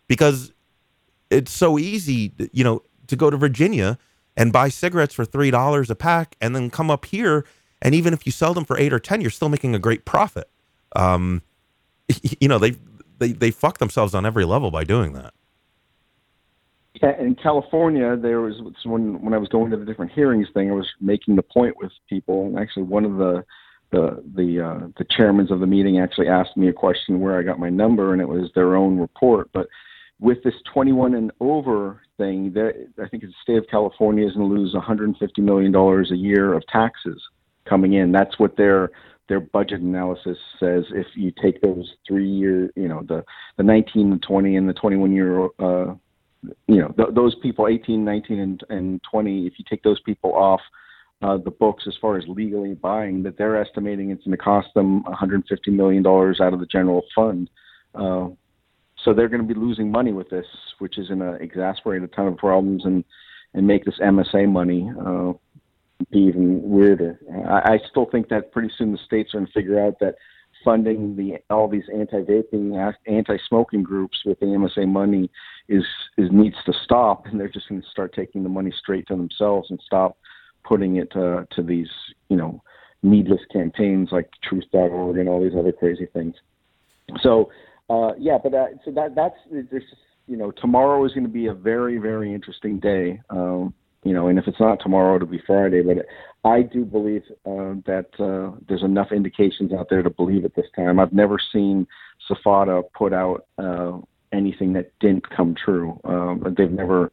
Because 0.09 0.53
it's 1.30 1.53
so 1.53 1.78
easy, 1.78 2.32
you 2.53 2.64
know, 2.64 2.82
to 3.07 3.16
go 3.16 3.30
to 3.30 3.36
Virginia 3.36 3.98
and 4.36 4.53
buy 4.53 4.68
cigarettes 4.68 5.14
for 5.14 5.24
three 5.24 5.51
dollars 5.51 5.90
a 5.90 5.94
pack, 5.94 6.36
and 6.40 6.55
then 6.55 6.70
come 6.70 6.90
up 6.90 7.05
here, 7.05 7.44
and 7.82 7.94
even 7.94 8.12
if 8.12 8.26
you 8.26 8.32
sell 8.32 8.55
them 8.55 8.64
for 8.64 8.78
eight 8.78 8.92
or 8.92 8.98
ten, 8.98 9.20
you're 9.20 9.30
still 9.30 9.48
making 9.48 9.74
a 9.74 9.78
great 9.78 10.05
profit. 10.05 10.48
Um, 10.96 11.42
you 12.40 12.48
know, 12.48 12.59
they 12.59 12.76
they 13.18 13.32
they 13.32 13.51
fuck 13.51 13.78
themselves 13.78 14.14
on 14.14 14.26
every 14.26 14.44
level 14.44 14.70
by 14.70 14.84
doing 14.84 15.12
that. 15.12 15.34
Yeah, 17.01 17.18
In 17.20 17.36
California, 17.36 18.16
there 18.16 18.40
was 18.40 18.55
when 18.84 19.22
when 19.22 19.34
I 19.34 19.38
was 19.38 19.48
going 19.48 19.70
to 19.70 19.76
the 19.76 19.84
different 19.84 20.12
hearings 20.12 20.48
thing, 20.53 20.70
I 20.70 20.74
was 20.74 20.88
making 21.01 21.36
the 21.36 21.42
point 21.42 21.76
with 21.76 21.92
people, 22.09 22.46
and 22.46 22.59
actually 22.59 22.84
one 22.84 23.05
of 23.05 23.16
the 23.16 23.44
the 23.91 24.22
the 24.34 24.61
uh, 24.61 24.88
the 24.99 25.05
chairmans 25.05 25.51
of 25.51 25.61
the 25.61 25.66
meeting 25.66 25.99
actually 25.99 26.28
asked 26.28 26.57
me 26.57 26.68
a 26.68 26.72
question 26.72 27.20
where 27.20 27.38
I 27.38 27.43
got 27.43 27.59
my 27.59 27.70
number, 27.70 28.12
and 28.12 28.22
it 28.22 28.28
was 28.28 28.51
their 28.55 28.76
own 28.76 28.99
report. 28.99 29.51
But 29.53 29.68
with 30.20 30.43
this 30.45 30.55
21 30.72 31.14
and 31.14 31.32
over 31.41 32.03
thing, 32.18 32.55
I 33.03 33.09
think 33.09 33.22
the 33.22 33.32
state 33.43 33.57
of 33.57 33.66
California 33.70 34.26
is 34.26 34.34
going 34.34 34.49
to 34.49 34.55
lose 34.55 34.74
150 34.74 35.43
million 35.43 35.72
dollars 35.72 36.11
a 36.11 36.16
year 36.16 36.53
of 36.53 36.66
taxes 36.66 37.20
coming 37.64 37.95
in. 37.95 38.12
That's 38.12 38.38
what 38.38 38.57
their 38.57 38.91
their 39.28 39.41
budget 39.41 39.80
analysis 39.80 40.36
says. 40.59 40.84
If 40.91 41.07
you 41.14 41.32
take 41.43 41.61
those 41.61 41.95
three 42.07 42.28
year, 42.28 42.70
you 42.76 42.88
know, 42.88 43.03
the 43.07 43.24
the 43.57 43.62
19, 43.62 44.11
the 44.11 44.16
20, 44.18 44.57
and 44.57 44.68
the 44.68 44.74
21 44.74 45.12
year, 45.12 45.45
uh, 45.59 45.95
you 46.66 46.80
know, 46.80 46.88
th- 46.97 47.14
those 47.14 47.34
people, 47.36 47.66
18, 47.66 48.05
19, 48.05 48.38
and 48.38 48.64
and 48.68 49.01
20, 49.11 49.47
if 49.47 49.55
you 49.59 49.64
take 49.68 49.82
those 49.82 50.01
people 50.01 50.34
off 50.34 50.61
uh, 51.23 51.37
the 51.37 51.51
books 51.51 51.85
as 51.87 51.95
far 52.01 52.16
as 52.16 52.25
legally 52.29 52.75
buying, 52.75 53.23
that 53.23 53.37
they're 53.37 53.61
estimating 53.61 54.11
it's 54.11 54.25
going 54.25 54.37
to 54.37 54.43
cost 54.43 54.68
them 54.75 55.03
150 55.05 55.71
million 55.71 56.03
dollars 56.03 56.41
out 56.41 56.55
of 56.55 56.61
the 56.61 56.66
general 56.66 57.03
fund. 57.14 57.51
Uh, 57.95 58.29
so 59.05 59.14
they're 59.14 59.29
going 59.29 59.47
to 59.47 59.55
be 59.55 59.59
losing 59.59 59.91
money 59.91 60.12
with 60.12 60.29
this, 60.31 60.47
which 60.79 60.99
is 60.99 61.09
going 61.09 61.21
to 61.21 61.35
exasperate 61.35 62.03
a 62.03 62.09
ton 62.09 62.27
of 62.27 62.37
problems 62.37 62.85
and 62.85 63.05
and 63.53 63.66
make 63.66 63.85
this 63.85 63.99
MSA 64.01 64.49
money 64.49 64.89
uh, 65.05 65.33
be 66.12 66.21
even 66.21 66.62
weirder. 66.62 67.18
I, 67.49 67.75
I 67.75 67.79
still 67.91 68.07
think 68.11 68.29
that 68.29 68.53
pretty 68.53 68.71
soon 68.79 68.93
the 68.93 68.99
states 68.99 69.35
are 69.35 69.39
going 69.39 69.47
to 69.47 69.53
figure 69.53 69.85
out 69.85 69.99
that 70.01 70.14
funding 70.64 71.16
the 71.16 71.39
all 71.53 71.68
these 71.68 71.89
anti-vaping, 71.95 72.95
anti-smoking 73.07 73.83
groups 73.83 74.18
with 74.25 74.39
the 74.41 74.47
MSA 74.47 74.87
money 74.89 75.31
is 75.68 75.85
is 76.16 76.31
needs 76.33 76.57
to 76.66 76.73
stop, 76.85 77.27
and 77.27 77.41
they're 77.41 77.49
just 77.49 77.68
going 77.68 77.83
to 77.83 77.89
start 77.89 78.14
taking 78.14 78.43
the 78.43 78.49
money 78.49 78.73
straight 78.79 79.07
to 79.09 79.16
themselves 79.16 79.71
and 79.71 79.81
stop 79.85 80.16
putting 80.64 80.96
it 80.96 81.11
to, 81.12 81.46
to 81.56 81.62
these, 81.62 81.88
you 82.28 82.36
know, 82.36 82.62
needless 83.02 83.40
campaigns 83.52 84.11
like 84.12 84.30
Truth.org 84.48 85.16
and 85.16 85.28
all 85.28 85.42
these 85.42 85.58
other 85.58 85.72
crazy 85.72 86.06
things. 86.12 86.34
So, 87.22 87.50
uh, 87.88 88.12
yeah, 88.18 88.38
but 88.42 88.52
that, 88.52 88.68
so 88.84 88.92
that 88.92 89.14
that's 89.14 89.34
there's 89.50 89.82
you 90.26 90.36
know 90.36 90.52
tomorrow 90.52 91.04
is 91.04 91.12
going 91.12 91.26
to 91.26 91.32
be 91.32 91.46
a 91.46 91.54
very 91.54 91.98
very 91.98 92.32
interesting 92.32 92.78
day. 92.78 93.20
Um, 93.30 93.74
you 94.04 94.14
know, 94.14 94.28
and 94.28 94.38
if 94.38 94.46
it's 94.46 94.61
not 94.61 94.78
tomorrow, 94.80 95.16
it'll 95.16 95.28
be 95.28 95.42
Friday. 95.46 95.82
But 95.82 96.06
I 96.48 96.62
do 96.62 96.84
believe 96.84 97.22
uh, 97.44 97.74
that 97.86 98.06
uh, 98.18 98.56
there's 98.68 98.82
enough 98.82 99.12
indications 99.12 99.72
out 99.72 99.88
there 99.90 100.02
to 100.02 100.11
believe 100.11 100.44
it 100.44 100.54
this 100.54 100.66
time. 100.74 101.00
I've 101.00 101.12
never 101.12 101.38
seen 101.52 101.86
SFATA 102.30 102.84
put 102.94 103.12
out 103.12 103.46
uh, 103.58 103.98
anything 104.32 104.72
that 104.74 104.92
didn't 105.00 105.28
come 105.28 105.54
true. 105.54 106.00
Um, 106.04 106.54
they've 106.56 106.70
never 106.70 107.12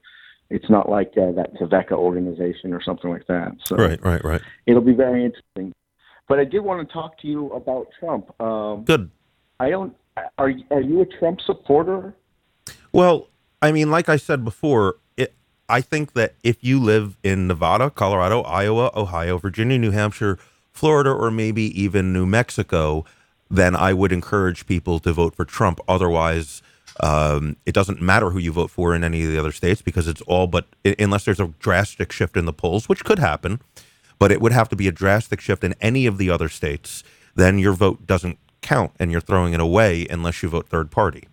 it's 0.49 0.69
not 0.69 0.89
like 0.89 1.13
uh, 1.17 1.31
that 1.31 1.53
TVECA 1.55 1.91
organization 1.91 2.73
or 2.73 2.81
something 2.81 3.09
like 3.09 3.27
that. 3.27 3.55
So 3.65 3.75
right, 3.75 4.03
right, 4.03 4.23
right. 4.23 4.41
It'll 4.65 4.81
be 4.81 4.93
very 4.93 5.25
interesting. 5.25 5.73
But 6.27 6.39
I 6.39 6.45
did 6.45 6.59
want 6.59 6.87
to 6.87 6.93
talk 6.93 7.17
to 7.19 7.27
you 7.27 7.51
about 7.51 7.87
Trump. 7.99 8.39
Um, 8.41 8.83
Good. 8.83 9.09
I 9.59 9.69
don't. 9.69 9.95
Are 10.37 10.51
are 10.71 10.81
you 10.81 11.01
a 11.01 11.05
Trump 11.05 11.41
supporter? 11.41 12.15
Well, 12.91 13.27
I 13.61 13.71
mean, 13.71 13.91
like 13.91 14.09
I 14.09 14.17
said 14.17 14.43
before, 14.43 14.97
it, 15.15 15.33
I 15.69 15.81
think 15.81 16.13
that 16.13 16.35
if 16.43 16.63
you 16.63 16.79
live 16.79 17.17
in 17.23 17.47
Nevada, 17.47 17.89
Colorado, 17.89 18.41
Iowa, 18.41 18.91
Ohio, 18.95 19.37
Virginia, 19.37 19.77
New 19.77 19.91
Hampshire, 19.91 20.37
Florida, 20.71 21.11
or 21.11 21.31
maybe 21.31 21.63
even 21.79 22.13
New 22.13 22.25
Mexico, 22.25 23.05
then 23.49 23.75
I 23.75 23.93
would 23.93 24.11
encourage 24.11 24.65
people 24.65 24.99
to 24.99 25.13
vote 25.13 25.35
for 25.35 25.45
Trump. 25.45 25.79
Otherwise, 25.87 26.61
um, 27.01 27.57
it 27.65 27.73
doesn't 27.73 28.01
matter 28.01 28.29
who 28.29 28.39
you 28.39 28.51
vote 28.51 28.71
for 28.71 28.95
in 28.95 29.03
any 29.03 29.23
of 29.23 29.31
the 29.31 29.37
other 29.37 29.51
states 29.51 29.81
because 29.81 30.07
it's 30.07 30.21
all 30.21 30.47
but 30.47 30.67
unless 30.99 31.25
there's 31.25 31.39
a 31.39 31.47
drastic 31.59 32.11
shift 32.11 32.35
in 32.37 32.45
the 32.45 32.53
polls, 32.53 32.89
which 32.89 33.03
could 33.03 33.19
happen, 33.19 33.61
but 34.19 34.31
it 34.31 34.41
would 34.41 34.51
have 34.51 34.69
to 34.69 34.75
be 34.75 34.87
a 34.87 34.91
drastic 34.91 35.41
shift 35.41 35.63
in 35.63 35.75
any 35.81 36.05
of 36.05 36.17
the 36.17 36.29
other 36.29 36.49
states. 36.49 37.03
Then 37.35 37.59
your 37.59 37.73
vote 37.73 38.07
doesn't 38.07 38.39
count 38.61 38.91
and 38.99 39.11
you're 39.11 39.21
throwing 39.21 39.53
it 39.53 39.59
away 39.59 40.07
unless 40.09 40.41
you 40.41 40.49
vote 40.49 40.67
third 40.69 40.91
party. 40.91 41.27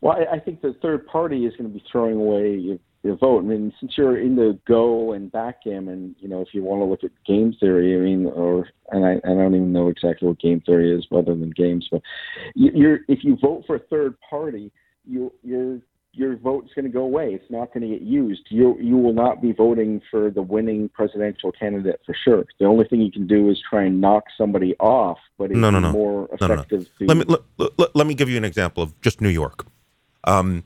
Well, 0.00 0.16
I, 0.30 0.38
think 0.38 0.60
the 0.60 0.74
third 0.80 1.06
party 1.06 1.44
is 1.44 1.56
going 1.56 1.70
to 1.70 1.74
be 1.74 1.84
throwing 1.90 2.14
away 2.14 2.78
your 3.02 3.16
vote. 3.16 3.40
I 3.40 3.42
mean, 3.42 3.72
since 3.80 3.92
you're 3.96 4.18
in 4.18 4.36
the 4.36 4.58
Go 4.66 5.12
and 5.12 5.30
backgammon, 5.30 6.16
you 6.18 6.28
know, 6.28 6.40
if 6.40 6.48
you 6.52 6.62
want 6.62 6.80
to 6.80 6.84
look 6.84 7.04
at 7.04 7.10
game 7.26 7.54
theory, 7.58 7.96
I 7.96 8.00
mean, 8.00 8.26
or 8.26 8.68
and 8.90 9.04
I, 9.04 9.12
I 9.24 9.34
don't 9.34 9.54
even 9.54 9.72
know 9.72 9.88
exactly 9.88 10.28
what 10.28 10.40
game 10.40 10.60
theory 10.60 10.96
is, 10.96 11.06
other 11.12 11.34
than 11.34 11.50
games, 11.50 11.88
but 11.90 12.02
you're 12.54 13.00
if 13.08 13.22
you 13.22 13.36
vote 13.40 13.64
for 13.66 13.76
a 13.76 13.80
third 13.80 14.16
party, 14.28 14.72
you 15.04 15.32
your 15.42 15.80
your 16.12 16.36
vote's 16.36 16.72
going 16.74 16.84
to 16.84 16.90
go 16.90 17.02
away. 17.02 17.32
It's 17.32 17.50
not 17.50 17.72
going 17.72 17.88
to 17.88 17.96
get 17.96 18.02
used. 18.02 18.46
You 18.50 18.76
you 18.80 18.96
will 18.96 19.12
not 19.12 19.40
be 19.40 19.52
voting 19.52 20.00
for 20.10 20.30
the 20.30 20.42
winning 20.42 20.88
presidential 20.88 21.52
candidate 21.52 22.00
for 22.04 22.16
sure. 22.24 22.44
The 22.58 22.66
only 22.66 22.86
thing 22.86 23.00
you 23.00 23.12
can 23.12 23.26
do 23.26 23.48
is 23.50 23.62
try 23.70 23.84
and 23.84 24.00
knock 24.00 24.24
somebody 24.36 24.74
off, 24.80 25.18
but 25.38 25.50
it's 25.50 25.58
no, 25.58 25.70
no, 25.70 25.78
no. 25.78 25.92
more 25.92 26.28
effective. 26.32 26.88
No, 27.00 27.14
no, 27.14 27.14
no. 27.14 27.26
Let 27.26 27.28
me 27.28 27.70
let, 27.78 27.96
let, 27.96 28.06
me 28.06 28.14
give 28.14 28.28
you 28.28 28.36
an 28.36 28.44
example 28.44 28.82
of 28.82 29.00
just 29.00 29.20
New 29.20 29.28
York. 29.28 29.66
Um, 30.24 30.64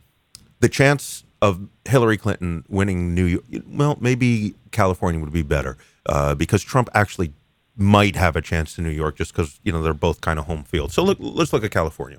the 0.60 0.68
chance 0.68 1.24
of 1.42 1.68
Hillary 1.84 2.16
Clinton 2.16 2.64
winning 2.68 3.14
New 3.14 3.24
York, 3.24 3.44
well, 3.66 3.98
maybe 4.00 4.54
California 4.70 5.20
would 5.20 5.32
be 5.32 5.42
better 5.42 5.76
uh, 6.06 6.36
because 6.36 6.62
Trump 6.62 6.88
actually 6.94 7.32
might 7.76 8.14
have 8.14 8.36
a 8.36 8.40
chance 8.40 8.78
in 8.78 8.84
New 8.84 8.90
York 8.90 9.16
just 9.16 9.32
because 9.32 9.58
you 9.64 9.72
know 9.72 9.82
they're 9.82 9.92
both 9.92 10.20
kind 10.20 10.38
of 10.38 10.46
home 10.46 10.62
field. 10.62 10.92
So 10.92 11.02
look, 11.02 11.18
let's 11.20 11.52
look 11.52 11.64
at 11.64 11.72
California. 11.72 12.18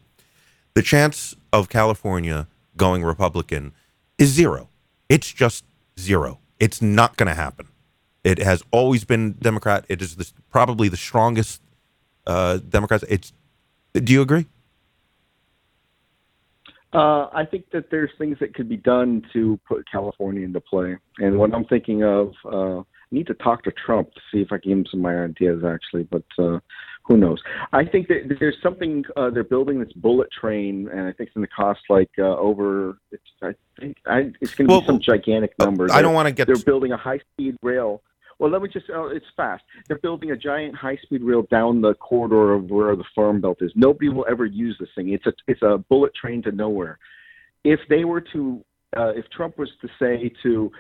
The 0.73 0.81
chance 0.81 1.35
of 1.53 1.69
California 1.69 2.47
going 2.75 3.03
Republican 3.03 3.71
is 4.17 4.29
zero. 4.29 4.67
It's 5.07 5.31
just 5.31 5.63
zero. 5.97 6.39
It's 6.59 6.81
not 6.81 7.15
going 7.15 7.27
to 7.27 7.33
happen. 7.35 7.67
It 8.23 8.39
has 8.39 8.63
always 8.71 9.05
been 9.05 9.33
Democrat. 9.33 9.85
It 9.87 10.01
is 10.01 10.15
the, 10.15 10.29
probably 10.49 10.89
the 10.89 10.97
strongest 10.97 11.61
uh, 12.27 12.57
Democrats. 12.57 13.05
It's. 13.07 13.31
Do 13.93 14.11
you 14.11 14.21
agree? 14.21 14.47
Uh, 16.93 17.27
I 17.33 17.45
think 17.49 17.71
that 17.71 17.89
there's 17.89 18.11
things 18.17 18.37
that 18.39 18.53
could 18.53 18.69
be 18.69 18.77
done 18.77 19.23
to 19.33 19.59
put 19.67 19.89
California 19.91 20.45
into 20.45 20.61
play. 20.61 20.97
And 21.17 21.37
what 21.37 21.53
I'm 21.53 21.65
thinking 21.65 22.03
of, 22.03 22.33
uh, 22.45 22.79
I 22.79 22.83
need 23.11 23.27
to 23.27 23.33
talk 23.35 23.63
to 23.63 23.71
Trump 23.71 24.13
to 24.13 24.21
see 24.31 24.41
if 24.41 24.51
I 24.51 24.57
can 24.59 24.69
give 24.69 24.77
him 24.77 24.85
some 24.91 24.99
of 24.99 25.03
my 25.03 25.23
ideas, 25.23 25.63
actually. 25.65 26.03
But 26.03 26.23
uh, 26.37 26.59
who 27.03 27.17
knows? 27.17 27.41
I 27.71 27.83
think 27.83 28.07
that 28.09 28.37
there's 28.39 28.57
something 28.61 29.03
uh, 29.17 29.31
they're 29.31 29.43
building 29.43 29.79
this 29.79 29.91
bullet 29.93 30.29
train, 30.31 30.87
and 30.89 31.01
I 31.01 31.11
think 31.13 31.29
it's 31.29 31.33
going 31.33 31.47
to 31.47 31.53
cost 31.53 31.81
like 31.89 32.11
uh, 32.19 32.37
over. 32.37 32.99
It's, 33.11 33.23
I 33.41 33.53
think 33.79 33.97
I, 34.05 34.31
it's 34.39 34.53
going 34.53 34.67
to 34.67 34.73
well, 34.73 34.81
be 34.81 34.87
some 34.87 34.99
gigantic 34.99 35.53
number. 35.57 35.91
I 35.91 36.01
don't 36.01 36.13
want 36.13 36.27
to 36.27 36.31
get. 36.31 36.45
They're 36.45 36.55
building 36.57 36.91
a 36.91 36.97
high-speed 36.97 37.57
rail 37.63 38.03
well, 38.39 38.51
let 38.51 38.61
me 38.61 38.69
just, 38.69 38.89
uh, 38.89 39.07
it's 39.07 39.25
fast. 39.35 39.63
They're 39.87 39.99
building 39.99 40.31
a 40.31 40.37
giant 40.37 40.75
high 40.75 40.97
speed 41.03 41.23
rail 41.23 41.43
down 41.51 41.81
the 41.81 41.93
corridor 41.95 42.53
of 42.53 42.69
where 42.69 42.95
the 42.95 43.03
farm 43.15 43.41
belt 43.41 43.57
is. 43.61 43.71
Nobody 43.75 44.09
will 44.09 44.25
ever 44.29 44.45
use 44.45 44.75
this 44.79 44.89
thing. 44.95 45.13
It's 45.13 45.25
a, 45.25 45.33
it's 45.47 45.61
a 45.61 45.77
bullet 45.89 46.13
train 46.15 46.41
to 46.43 46.51
nowhere. 46.51 46.99
If 47.63 47.79
they 47.89 48.03
were 48.03 48.21
to, 48.33 48.63
uh, 48.97 49.13
if 49.15 49.29
Trump 49.29 49.57
was 49.57 49.69
to 49.81 49.87
say 49.99 50.31
to 50.43 50.71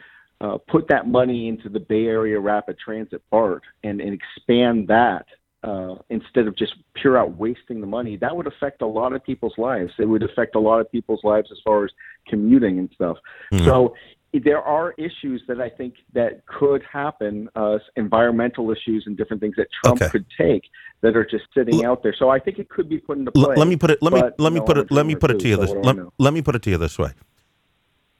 uh, 0.41 0.57
put 0.67 0.87
that 0.89 1.07
money 1.07 1.47
into 1.47 1.69
the 1.69 1.79
Bay 1.79 2.05
Area 2.05 2.39
Rapid 2.39 2.77
Transit 2.77 3.21
BART 3.31 3.63
and, 3.83 4.01
and 4.01 4.13
expand 4.13 4.87
that 4.89 5.25
uh, 5.63 5.95
instead 6.09 6.47
of 6.47 6.57
just 6.57 6.75
pure 6.95 7.17
out 7.17 7.37
wasting 7.37 7.79
the 7.79 7.87
money, 7.87 8.17
that 8.17 8.35
would 8.35 8.47
affect 8.47 8.81
a 8.81 8.87
lot 8.87 9.13
of 9.13 9.23
people's 9.23 9.53
lives. 9.57 9.93
It 9.97 10.05
would 10.05 10.23
affect 10.23 10.55
a 10.55 10.59
lot 10.59 10.81
of 10.81 10.91
people's 10.91 11.23
lives 11.23 11.49
as 11.51 11.57
far 11.63 11.85
as 11.85 11.91
commuting 12.27 12.79
and 12.79 12.89
stuff. 12.93 13.17
Mm-hmm. 13.53 13.65
So 13.65 13.95
there 14.39 14.61
are 14.61 14.93
issues 14.93 15.43
that 15.47 15.61
I 15.61 15.69
think 15.69 15.95
that 16.13 16.45
could 16.47 16.83
happen, 16.91 17.49
uh, 17.55 17.77
environmental 17.95 18.71
issues 18.71 19.03
and 19.05 19.15
different 19.15 19.41
things 19.41 19.55
that 19.57 19.67
Trump 19.83 20.01
okay. 20.01 20.09
could 20.09 20.25
take 20.37 20.63
that 21.01 21.15
are 21.15 21.25
just 21.25 21.45
sitting 21.53 21.85
L- 21.85 21.91
out 21.91 22.03
there. 22.03 22.15
So 22.17 22.29
I 22.29 22.39
think 22.39 22.57
it 22.57 22.69
could 22.69 22.89
be 22.89 22.97
put 22.97 23.17
into 23.17 23.31
play. 23.31 23.53
L- 23.53 23.59
let 23.59 23.67
me 23.67 23.75
put 23.75 23.91
it. 23.91 24.01
Let 24.01 24.11
but, 24.11 24.25
me 24.25 24.43
let 24.43 24.53
me 24.53 24.61
put 24.61 24.77
it. 24.77 24.91
Let 24.91 25.05
me 25.05 25.15
put 25.15 25.29
it 25.29 25.39
to 25.39 25.47
you 25.47 25.57
this. 25.57 25.71
Let, 25.71 25.97
let 26.17 26.33
me 26.33 26.41
put 26.41 26.55
it 26.55 26.63
to 26.63 26.69
you 26.71 26.77
this 26.77 26.97
way. 26.97 27.11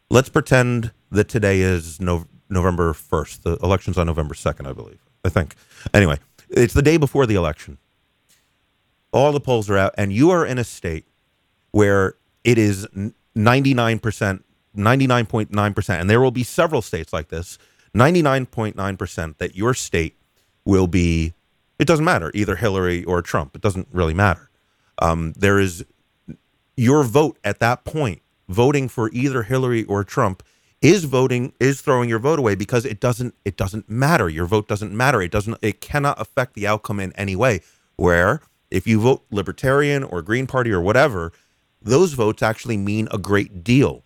Let's 0.10 0.30
pretend 0.30 0.92
that 1.10 1.28
today 1.28 1.62
is 1.62 2.00
no, 2.00 2.26
November 2.50 2.94
1st. 2.94 3.42
The 3.42 3.58
election's 3.64 3.98
on 3.98 4.06
November 4.06 4.36
2nd, 4.36 4.68
I 4.68 4.74
believe. 4.74 5.00
I 5.26 5.30
think. 5.30 5.56
Anyway, 5.94 6.20
it's 6.50 6.74
the 6.74 6.82
day 6.82 6.98
before 6.98 7.26
the 7.26 7.36
election. 7.36 7.80
All 9.12 9.32
the 9.32 9.40
polls 9.40 9.70
are 9.70 9.78
out, 9.78 9.94
and 9.98 10.14
you 10.14 10.30
are 10.30 10.46
in 10.46 10.58
a 10.58 10.64
state 10.64 11.06
where 11.72 12.16
it 12.44 12.58
is 12.58 12.88
99%, 13.36 14.44
99.9%, 14.76 16.00
and 16.00 16.10
there 16.10 16.22
will 16.22 16.32
be 16.32 16.44
several 16.44 16.82
states 16.82 17.14
like 17.14 17.30
this 17.30 17.58
99.9% 17.96 19.38
that 19.38 19.56
your 19.56 19.74
state 19.74 20.18
will 20.66 20.88
be, 20.88 21.34
it 21.78 21.86
doesn't 21.86 22.06
matter, 22.06 22.32
either 22.34 22.56
Hillary 22.56 23.04
or 23.04 23.22
Trump. 23.22 23.56
It 23.56 23.62
doesn't 23.62 23.88
really 23.92 24.14
matter. 24.14 24.50
Um, 25.00 25.34
there 25.34 25.60
is 25.60 25.86
your 26.76 27.04
vote 27.04 27.38
at 27.44 27.60
that 27.60 27.84
point, 27.84 28.22
voting 28.50 28.90
for 28.90 29.10
either 29.14 29.44
Hillary 29.44 29.84
or 29.84 30.04
Trump 30.04 30.44
is 30.84 31.06
voting 31.06 31.54
is 31.62 31.80
throwing 31.80 32.10
your 32.10 32.20
vote 32.20 32.38
away 32.38 32.56
because 32.56 32.86
it 32.86 33.00
doesn't 33.00 33.34
it 33.46 33.56
doesn't 33.56 33.90
matter 33.90 34.28
your 34.28 34.46
vote 34.46 34.68
doesn't 34.68 34.92
matter 34.92 35.22
it 35.22 35.32
doesn't 35.32 35.58
it 35.62 35.80
cannot 35.80 36.20
affect 36.20 36.54
the 36.54 36.68
outcome 36.68 37.00
in 37.00 37.14
any 37.14 37.38
way 37.38 37.62
where 37.96 38.42
if 38.70 38.86
you 38.86 39.00
vote 39.00 39.24
libertarian 39.32 40.04
or 40.04 40.22
green 40.22 40.46
party 40.46 40.72
or 40.72 40.82
whatever 40.82 41.32
those 41.82 42.14
votes 42.14 42.44
actually 42.44 42.76
mean 42.76 43.08
a 43.12 43.18
great 43.18 43.64
deal 43.64 44.04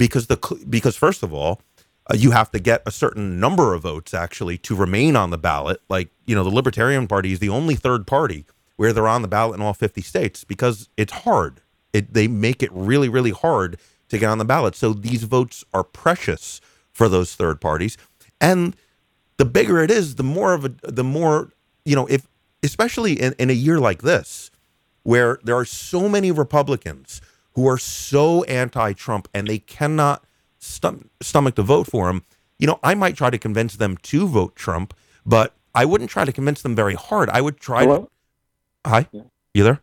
because 0.00 0.26
the 0.28 0.38
because 0.68 0.96
first 0.96 1.22
of 1.22 1.32
all 1.32 1.62
uh, 2.10 2.16
you 2.16 2.32
have 2.32 2.50
to 2.50 2.58
get 2.58 2.82
a 2.86 2.90
certain 2.90 3.40
number 3.40 3.74
of 3.74 3.82
votes 3.82 4.14
actually 4.14 4.58
to 4.58 4.74
remain 4.74 5.16
on 5.16 5.30
the 5.30 5.38
ballot 5.38 5.80
like 5.88 6.10
you 6.26 6.34
know 6.34 6.44
the 6.44 6.50
libertarian 6.50 7.06
party 7.06 7.32
is 7.32 7.40
the 7.40 7.50
only 7.50 7.76
third 7.76 8.08
party 8.08 8.46
where 8.76 8.92
they're 8.92 9.08
on 9.08 9.22
the 9.22 9.28
ballot 9.28 9.56
in 9.56 9.62
all 9.62 9.74
50 9.74 10.02
states 10.02 10.44
because 10.44 10.88
it's 10.96 11.12
hard 11.12 11.62
it, 11.92 12.14
they 12.14 12.28
make 12.28 12.64
it 12.64 12.72
really 12.72 13.08
really 13.08 13.32
hard 13.32 13.78
to 14.10 14.18
get 14.18 14.28
on 14.28 14.38
the 14.38 14.44
ballot. 14.44 14.76
So 14.76 14.92
these 14.92 15.24
votes 15.24 15.64
are 15.72 15.84
precious 15.84 16.60
for 16.92 17.08
those 17.08 17.34
third 17.34 17.60
parties. 17.60 17.96
And 18.40 18.76
the 19.38 19.44
bigger 19.44 19.82
it 19.82 19.90
is, 19.90 20.16
the 20.16 20.22
more 20.22 20.52
of 20.52 20.64
a, 20.64 20.68
the 20.82 21.04
more, 21.04 21.52
you 21.84 21.96
know, 21.96 22.06
if, 22.06 22.26
especially 22.62 23.14
in, 23.14 23.34
in 23.38 23.50
a 23.50 23.54
year 23.54 23.80
like 23.80 24.02
this, 24.02 24.50
where 25.04 25.38
there 25.44 25.56
are 25.56 25.64
so 25.64 26.08
many 26.08 26.30
Republicans 26.30 27.22
who 27.60 27.68
are 27.68 27.78
so 27.78 28.42
anti 28.44 28.94
Trump 28.94 29.28
and 29.34 29.46
they 29.46 29.58
cannot 29.58 30.24
stom- 30.58 31.10
stomach 31.20 31.56
to 31.56 31.62
vote 31.62 31.86
for 31.86 32.08
him, 32.08 32.22
you 32.58 32.66
know, 32.66 32.80
I 32.82 32.94
might 32.94 33.16
try 33.16 33.28
to 33.28 33.36
convince 33.36 33.76
them 33.76 33.98
to 33.98 34.26
vote 34.26 34.56
Trump, 34.56 34.94
but 35.26 35.54
I 35.74 35.84
wouldn't 35.84 36.08
try 36.08 36.24
to 36.24 36.32
convince 36.32 36.62
them 36.62 36.74
very 36.74 36.94
hard. 36.94 37.28
I 37.28 37.42
would 37.42 37.60
try 37.60 37.82
Hello? 37.82 38.10
to. 38.84 38.90
Hi? 38.90 39.06
Yeah. 39.12 39.22
You 39.52 39.64
there? 39.64 39.80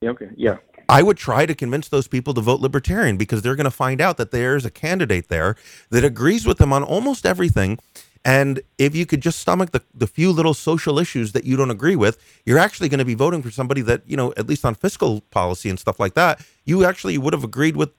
Yeah, 0.00 0.10
okay. 0.10 0.30
Yeah. 0.36 0.56
I 0.88 1.02
would 1.02 1.18
try 1.18 1.44
to 1.44 1.54
convince 1.54 1.88
those 1.88 2.08
people 2.08 2.32
to 2.32 2.40
vote 2.40 2.60
libertarian 2.60 3.18
because 3.18 3.42
they're 3.42 3.56
going 3.56 3.64
to 3.64 3.70
find 3.70 4.00
out 4.00 4.16
that 4.16 4.30
there's 4.30 4.64
a 4.64 4.70
candidate 4.70 5.28
there 5.28 5.54
that 5.90 6.02
agrees 6.02 6.46
with 6.46 6.56
them 6.56 6.72
on 6.72 6.82
almost 6.82 7.26
everything. 7.26 7.78
And 8.24 8.60
if 8.76 8.94
you 8.94 9.06
could 9.06 9.20
just 9.20 9.38
stomach 9.38 9.70
the, 9.70 9.82
the 9.94 10.06
few 10.06 10.32
little 10.32 10.54
social 10.54 10.98
issues 10.98 11.32
that 11.32 11.44
you 11.44 11.56
don't 11.56 11.70
agree 11.70 11.96
with, 11.96 12.18
you're 12.44 12.58
actually 12.58 12.88
going 12.88 12.98
to 12.98 13.04
be 13.04 13.14
voting 13.14 13.42
for 13.42 13.50
somebody 13.50 13.80
that, 13.82 14.02
you 14.06 14.16
know, 14.16 14.32
at 14.36 14.46
least 14.46 14.64
on 14.64 14.74
fiscal 14.74 15.20
policy 15.30 15.70
and 15.70 15.78
stuff 15.78 15.98
like 15.98 16.14
that, 16.14 16.44
you 16.64 16.84
actually 16.84 17.16
would 17.16 17.32
have 17.32 17.44
agreed 17.44 17.76
with 17.76 17.90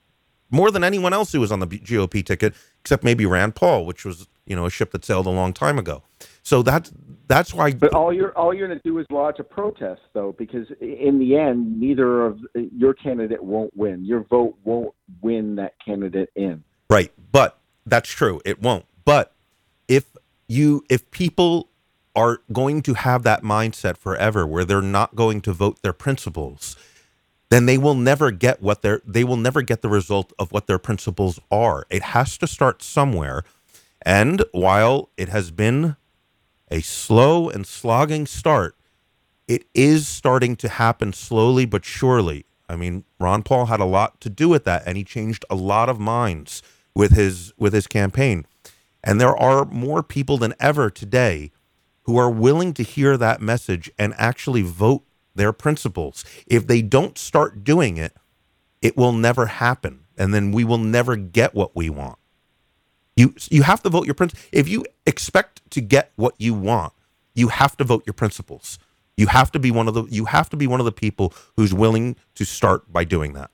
more 0.50 0.70
than 0.70 0.84
anyone 0.84 1.12
else 1.12 1.32
who 1.32 1.40
was 1.40 1.52
on 1.52 1.60
the 1.60 1.66
GOP 1.66 2.24
ticket, 2.24 2.54
except 2.80 3.04
maybe 3.04 3.24
Rand 3.24 3.54
Paul, 3.54 3.86
which 3.86 4.04
was, 4.04 4.28
you 4.46 4.56
know, 4.56 4.66
a 4.66 4.70
ship 4.70 4.90
that 4.92 5.04
sailed 5.04 5.26
a 5.26 5.30
long 5.30 5.52
time 5.52 5.78
ago. 5.78 6.02
So 6.42 6.62
that's 6.62 6.92
that's 7.28 7.54
why. 7.54 7.72
But 7.72 7.94
all 7.94 8.12
you're 8.12 8.36
all 8.36 8.52
you're 8.52 8.66
going 8.66 8.78
to 8.78 8.88
do 8.88 8.98
is 8.98 9.06
lodge 9.10 9.38
a 9.38 9.44
protest, 9.44 10.00
though, 10.12 10.34
because 10.36 10.66
in 10.80 11.18
the 11.18 11.36
end, 11.36 11.78
neither 11.78 12.26
of 12.26 12.40
your 12.54 12.94
candidate 12.94 13.42
won't 13.42 13.74
win. 13.76 14.04
Your 14.04 14.24
vote 14.24 14.56
won't 14.64 14.94
win 15.22 15.56
that 15.56 15.74
candidate 15.84 16.30
in. 16.34 16.64
Right, 16.88 17.12
but 17.30 17.58
that's 17.86 18.08
true. 18.08 18.40
It 18.44 18.60
won't. 18.60 18.84
But 19.04 19.32
you 20.50 20.84
if 20.90 21.10
people 21.10 21.68
are 22.16 22.40
going 22.52 22.82
to 22.82 22.94
have 22.94 23.22
that 23.22 23.42
mindset 23.42 23.96
forever, 23.96 24.46
where 24.46 24.64
they're 24.64 24.82
not 24.82 25.14
going 25.14 25.40
to 25.42 25.52
vote 25.52 25.80
their 25.82 25.92
principles, 25.92 26.76
then 27.50 27.66
they 27.66 27.78
will 27.78 27.94
never 27.94 28.30
get 28.30 28.60
what 28.60 28.82
their 28.82 29.00
they 29.06 29.24
will 29.24 29.36
never 29.36 29.62
get 29.62 29.80
the 29.80 29.88
result 29.88 30.32
of 30.38 30.50
what 30.52 30.66
their 30.66 30.78
principles 30.78 31.38
are. 31.50 31.86
It 31.88 32.02
has 32.02 32.36
to 32.38 32.46
start 32.46 32.82
somewhere. 32.82 33.44
And 34.02 34.44
while 34.52 35.10
it 35.16 35.28
has 35.28 35.50
been 35.50 35.96
a 36.70 36.80
slow 36.80 37.48
and 37.48 37.66
slogging 37.66 38.26
start, 38.26 38.76
it 39.46 39.66
is 39.74 40.08
starting 40.08 40.56
to 40.56 40.68
happen 40.68 41.12
slowly 41.12 41.66
but 41.66 41.84
surely. 41.84 42.46
I 42.68 42.76
mean, 42.76 43.04
Ron 43.18 43.42
Paul 43.42 43.66
had 43.66 43.80
a 43.80 43.84
lot 43.84 44.20
to 44.22 44.30
do 44.30 44.48
with 44.48 44.64
that, 44.64 44.84
and 44.86 44.96
he 44.96 45.04
changed 45.04 45.44
a 45.50 45.54
lot 45.54 45.88
of 45.88 45.98
minds 46.00 46.62
with 46.94 47.12
his 47.12 47.52
with 47.56 47.72
his 47.72 47.86
campaign. 47.86 48.46
And 49.02 49.20
there 49.20 49.36
are 49.36 49.64
more 49.64 50.02
people 50.02 50.36
than 50.36 50.54
ever 50.60 50.90
today 50.90 51.52
who 52.02 52.16
are 52.16 52.30
willing 52.30 52.74
to 52.74 52.82
hear 52.82 53.16
that 53.16 53.40
message 53.40 53.90
and 53.98 54.14
actually 54.16 54.62
vote 54.62 55.04
their 55.34 55.52
principles. 55.52 56.24
If 56.46 56.66
they 56.66 56.82
don't 56.82 57.16
start 57.16 57.64
doing 57.64 57.96
it, 57.96 58.16
it 58.82 58.96
will 58.96 59.12
never 59.12 59.46
happen, 59.46 60.00
and 60.16 60.32
then 60.34 60.52
we 60.52 60.64
will 60.64 60.78
never 60.78 61.16
get 61.16 61.54
what 61.54 61.76
we 61.76 61.90
want. 61.90 62.18
You 63.16 63.34
you 63.50 63.62
have 63.62 63.82
to 63.82 63.90
vote 63.90 64.06
your 64.06 64.14
principles. 64.14 64.46
If 64.52 64.68
you 64.68 64.84
expect 65.06 65.68
to 65.70 65.80
get 65.80 66.12
what 66.16 66.34
you 66.38 66.54
want, 66.54 66.94
you 67.34 67.48
have 67.48 67.76
to 67.76 67.84
vote 67.84 68.04
your 68.06 68.14
principles. 68.14 68.78
You 69.16 69.26
have 69.26 69.52
to 69.52 69.58
be 69.58 69.70
one 69.70 69.88
of 69.88 69.94
the 69.94 70.04
you 70.04 70.24
have 70.26 70.48
to 70.50 70.56
be 70.56 70.66
one 70.66 70.80
of 70.80 70.86
the 70.86 70.92
people 70.92 71.34
who's 71.56 71.74
willing 71.74 72.16
to 72.36 72.44
start 72.44 72.90
by 72.90 73.04
doing 73.04 73.34
that. 73.34 73.50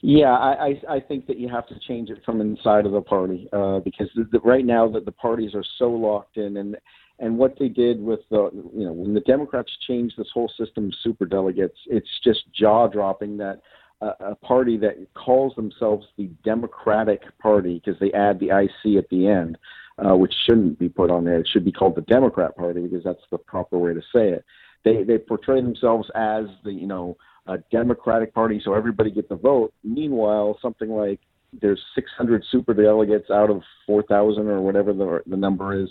Yeah, 0.00 0.32
I, 0.32 0.80
I 0.88 1.00
think 1.00 1.26
that 1.26 1.38
you 1.38 1.48
have 1.48 1.66
to 1.68 1.78
change 1.80 2.08
it 2.10 2.22
from 2.24 2.40
inside 2.40 2.86
of 2.86 2.92
the 2.92 3.00
party 3.00 3.48
uh, 3.52 3.80
because 3.80 4.08
the, 4.14 4.28
the, 4.30 4.38
right 4.40 4.64
now 4.64 4.88
that 4.90 5.04
the 5.04 5.12
parties 5.12 5.54
are 5.54 5.64
so 5.78 5.90
locked 5.90 6.36
in 6.36 6.56
and 6.56 6.76
and 7.20 7.36
what 7.36 7.58
they 7.58 7.68
did 7.68 8.00
with 8.00 8.20
the 8.30 8.48
you 8.52 8.84
know 8.84 8.92
when 8.92 9.12
the 9.12 9.20
Democrats 9.20 9.72
changed 9.88 10.14
this 10.16 10.28
whole 10.32 10.50
system 10.56 10.86
of 10.86 10.94
super 11.02 11.26
delegates, 11.26 11.76
it's 11.86 12.08
just 12.22 12.44
jaw 12.52 12.86
dropping 12.86 13.36
that 13.38 13.60
a, 14.00 14.34
party 14.36 14.76
that 14.76 14.96
calls 15.14 15.54
themselves 15.56 16.06
the 16.16 16.30
Democratic 16.44 17.22
Party 17.38 17.82
because 17.84 17.98
they 17.98 18.12
add 18.12 18.38
the 18.38 18.50
IC 18.56 18.96
at 18.96 19.08
the 19.10 19.26
end, 19.26 19.58
uh, 19.98 20.16
which 20.16 20.32
shouldn't 20.46 20.78
be 20.78 20.88
put 20.88 21.10
on 21.10 21.24
there. 21.24 21.40
It 21.40 21.48
should 21.52 21.64
be 21.64 21.72
called 21.72 21.96
the 21.96 22.02
Democrat 22.02 22.56
Party 22.56 22.82
because 22.82 23.02
that's 23.02 23.24
the 23.30 23.38
proper 23.38 23.78
way 23.78 23.94
to 23.94 24.02
say 24.14 24.28
it. 24.28 24.44
They 24.84 25.02
they 25.02 25.18
portray 25.18 25.60
themselves 25.60 26.08
as 26.14 26.44
the 26.62 26.72
you 26.72 26.86
know 26.86 27.16
a 27.48 27.58
Democratic 27.72 28.34
Party, 28.34 28.60
so 28.64 28.74
everybody 28.74 29.10
gets 29.10 29.30
a 29.30 29.36
vote. 29.36 29.72
Meanwhile, 29.82 30.58
something 30.60 30.90
like 30.90 31.20
there's 31.60 31.82
600 31.94 32.44
super 32.50 32.74
delegates 32.74 33.30
out 33.30 33.50
of 33.50 33.62
4,000 33.86 34.46
or 34.46 34.60
whatever 34.60 34.92
the 34.92 35.22
the 35.26 35.36
number 35.36 35.80
is, 35.80 35.88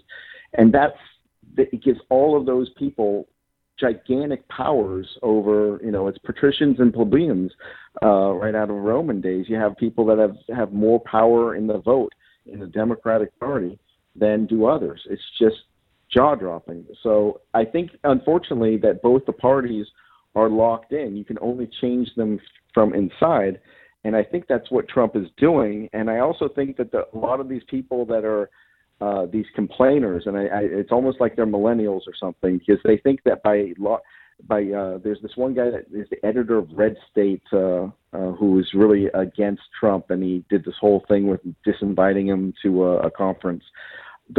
and 0.54 0.74
that's 0.74 0.98
it 1.58 1.84
gives 1.84 2.00
all 2.10 2.38
of 2.38 2.46
those 2.46 2.70
people 2.78 3.28
gigantic 3.80 4.48
powers 4.50 5.08
over 5.22 5.80
you 5.84 5.92
know 5.92 6.08
it's 6.08 6.18
patricians 6.20 6.80
and 6.80 6.94
plebeians 6.94 7.52
uh, 8.04 8.32
right 8.32 8.56
out 8.56 8.70
of 8.70 8.76
Roman 8.76 9.22
days. 9.22 9.46
You 9.48 9.56
have 9.58 9.76
people 9.78 10.06
that 10.08 10.18
have 10.20 10.36
have 10.56 10.72
more 10.72 11.00
power 11.02 11.56
in 11.56 11.68
the 11.68 11.80
vote 11.80 12.14
in 12.46 12.60
the 12.60 12.68
Democratic 12.68 13.38
Party 13.40 13.80
than 14.16 14.46
do 14.46 14.66
others. 14.66 15.02
It's 15.10 15.22
just 15.40 15.58
jaw 16.12 16.36
dropping. 16.36 16.86
So 17.04 17.42
I 17.54 17.66
think 17.66 17.92
unfortunately 18.04 18.78
that 18.78 19.02
both 19.02 19.26
the 19.26 19.34
parties 19.34 19.86
are 20.40 20.50
locked 20.66 20.92
in. 21.02 21.10
You 21.20 21.26
can 21.32 21.40
only 21.50 21.68
change 21.82 22.08
them 22.20 22.32
from 22.76 22.88
inside. 23.02 23.56
And 24.04 24.14
I 24.22 24.24
think 24.32 24.44
that's 24.48 24.70
what 24.76 24.86
Trump 24.88 25.12
is 25.22 25.28
doing. 25.48 25.76
And 25.98 26.06
I 26.16 26.20
also 26.28 26.48
think 26.58 26.78
that 26.78 26.90
the, 26.96 27.02
a 27.18 27.20
lot 27.28 27.40
of 27.44 27.48
these 27.54 27.66
people 27.76 28.06
that 28.14 28.24
are 28.34 28.46
uh, 29.06 29.24
these 29.36 29.50
complainers, 29.60 30.24
and 30.28 30.36
I, 30.42 30.46
I, 30.60 30.62
it's 30.82 30.94
almost 30.98 31.18
like 31.22 31.36
they're 31.36 31.56
millennials 31.60 32.04
or 32.10 32.16
something, 32.20 32.54
because 32.60 32.82
they 32.84 32.98
think 33.06 33.20
that 33.26 33.44
by 33.44 33.56
law, 33.78 34.00
by 34.48 34.62
uh, 34.82 34.94
there's 35.04 35.22
this 35.22 35.36
one 35.36 35.54
guy 35.60 35.70
that 35.76 35.86
is 36.02 36.08
the 36.14 36.22
editor 36.30 36.58
of 36.58 36.68
Red 36.84 36.96
State, 37.12 37.48
uh, 37.54 37.86
uh, 38.18 38.32
who 38.40 38.60
is 38.62 38.68
really 38.74 39.04
against 39.14 39.64
Trump, 39.80 40.04
and 40.12 40.22
he 40.24 40.44
did 40.50 40.62
this 40.64 40.80
whole 40.80 41.02
thing 41.08 41.24
with 41.32 41.42
disinviting 41.68 42.28
him 42.34 42.54
to 42.64 42.70
a, 42.90 42.94
a 43.08 43.12
conference. 43.12 43.64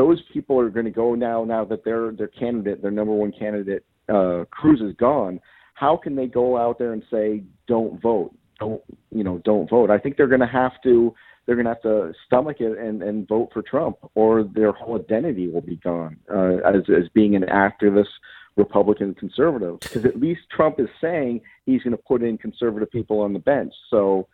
Those 0.01 0.21
people 0.33 0.57
are 0.61 0.71
going 0.77 0.91
to 0.93 0.99
go 1.05 1.15
now. 1.15 1.39
Now 1.45 1.65
that 1.71 1.85
their 1.85 2.03
their 2.13 2.33
candidate, 2.43 2.81
their 2.83 2.97
number 3.01 3.15
one 3.25 3.33
candidate, 3.33 3.85
uh, 4.09 4.45
Cruz 4.51 4.81
is 4.81 4.95
gone. 5.09 5.35
How 5.79 5.97
can 5.97 6.17
they 6.17 6.27
go 6.27 6.57
out 6.57 6.79
there 6.79 6.93
and 6.93 7.05
say 7.11 7.45
don't 7.69 8.01
vote? 8.03 8.35
Don't 8.59 8.83
you 9.11 9.23
know? 9.23 9.39
Don't 9.45 9.71
vote. 9.71 9.91
I 9.91 9.99
think 9.99 10.17
they're 10.17 10.27
going 10.27 10.41
to 10.41 10.47
have 10.47 10.73
to 10.83 11.15
they're 11.47 11.55
going 11.55 11.67
to 11.67 11.73
have 11.73 11.83
to 11.83 12.13
stomach 12.27 12.57
it 12.61 12.77
and, 12.77 13.03
and 13.03 13.27
vote 13.29 13.51
for 13.53 13.63
Trump, 13.63 13.97
or 14.15 14.43
their 14.43 14.73
whole 14.73 14.99
identity 14.99 15.49
will 15.49 15.61
be 15.61 15.77
gone 15.77 16.19
uh, 16.31 16.57
as, 16.57 16.83
as 16.89 17.09
being 17.15 17.37
an 17.37 17.45
activist 17.45 18.09
Republican 18.57 19.15
conservative. 19.15 19.79
Because 19.81 20.05
at 20.05 20.19
least 20.21 20.41
Trump 20.55 20.81
is 20.81 20.89
saying 21.01 21.41
he's 21.65 21.83
going 21.83 21.97
to 21.97 22.03
put 22.03 22.23
in 22.23 22.37
conservative 22.39 22.91
people 22.91 23.21
on 23.21 23.33
the 23.33 23.39
bench. 23.39 23.73
So 23.89 24.29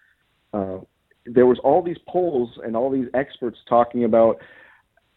uh, 0.52 0.78
there 1.26 1.46
was 1.46 1.58
all 1.62 1.82
these 1.82 1.98
polls 2.08 2.58
and 2.64 2.74
all 2.74 2.90
these 2.90 3.08
experts 3.14 3.58
talking 3.68 4.04
about 4.04 4.40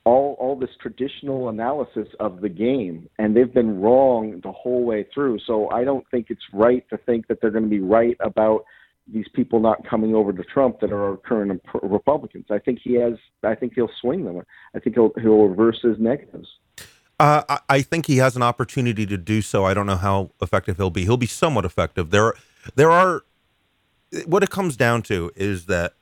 all 0.08 0.38
all 0.40 0.56
this 0.56 0.70
traditional 0.82 1.50
analysis 1.50 2.08
of 2.22 2.40
the 2.40 2.48
game, 2.48 3.10
and 3.20 3.36
they've 3.36 3.54
been 3.54 3.82
wrong 3.82 4.40
the 4.42 4.54
whole 4.54 4.84
way 4.86 5.06
through. 5.14 5.38
So 5.46 5.70
I 5.70 5.84
don't 5.84 6.06
think 6.10 6.28
it's 6.30 6.48
right 6.54 6.84
to 6.90 6.98
think 6.98 7.28
that 7.28 7.42
they're 7.42 7.52
going 7.52 7.66
to 7.66 7.70
be 7.70 7.82
right 7.82 8.16
about 8.22 8.64
these 9.12 9.28
people 9.34 9.60
not 9.60 9.86
coming 9.86 10.16
over 10.16 10.32
to 10.32 10.44
Trump 10.44 10.80
that 10.80 10.94
are 10.94 11.18
current 11.18 11.62
Republicans. 11.84 12.46
I 12.50 12.60
think 12.60 12.80
he 12.82 12.94
has. 12.94 13.16
I 13.44 13.56
think 13.56 13.74
he'll 13.76 13.92
swing 14.00 14.24
them. 14.24 14.42
I 14.74 14.80
think 14.80 14.96
he'll 14.96 15.12
he'll 15.22 15.44
reverse 15.50 15.80
his 15.82 16.00
negatives. 16.00 16.48
Uh, 17.20 17.58
I 17.68 17.82
think 17.82 18.06
he 18.06 18.18
has 18.18 18.36
an 18.38 18.44
opportunity 18.44 19.06
to 19.08 19.18
do 19.18 19.42
so. 19.42 19.66
I 19.66 19.74
don't 19.74 19.88
know 19.88 19.98
how 19.98 20.30
effective 20.42 20.78
he'll 20.78 20.92
be. 20.92 21.04
He'll 21.04 21.18
be 21.18 21.26
somewhat 21.26 21.66
effective. 21.66 22.12
There, 22.12 22.34
there 22.76 22.92
are. 22.92 23.24
What 24.26 24.42
it 24.42 24.52
comes 24.52 24.78
down 24.78 25.02
to 25.04 25.32
is 25.36 25.66
that 25.66 25.96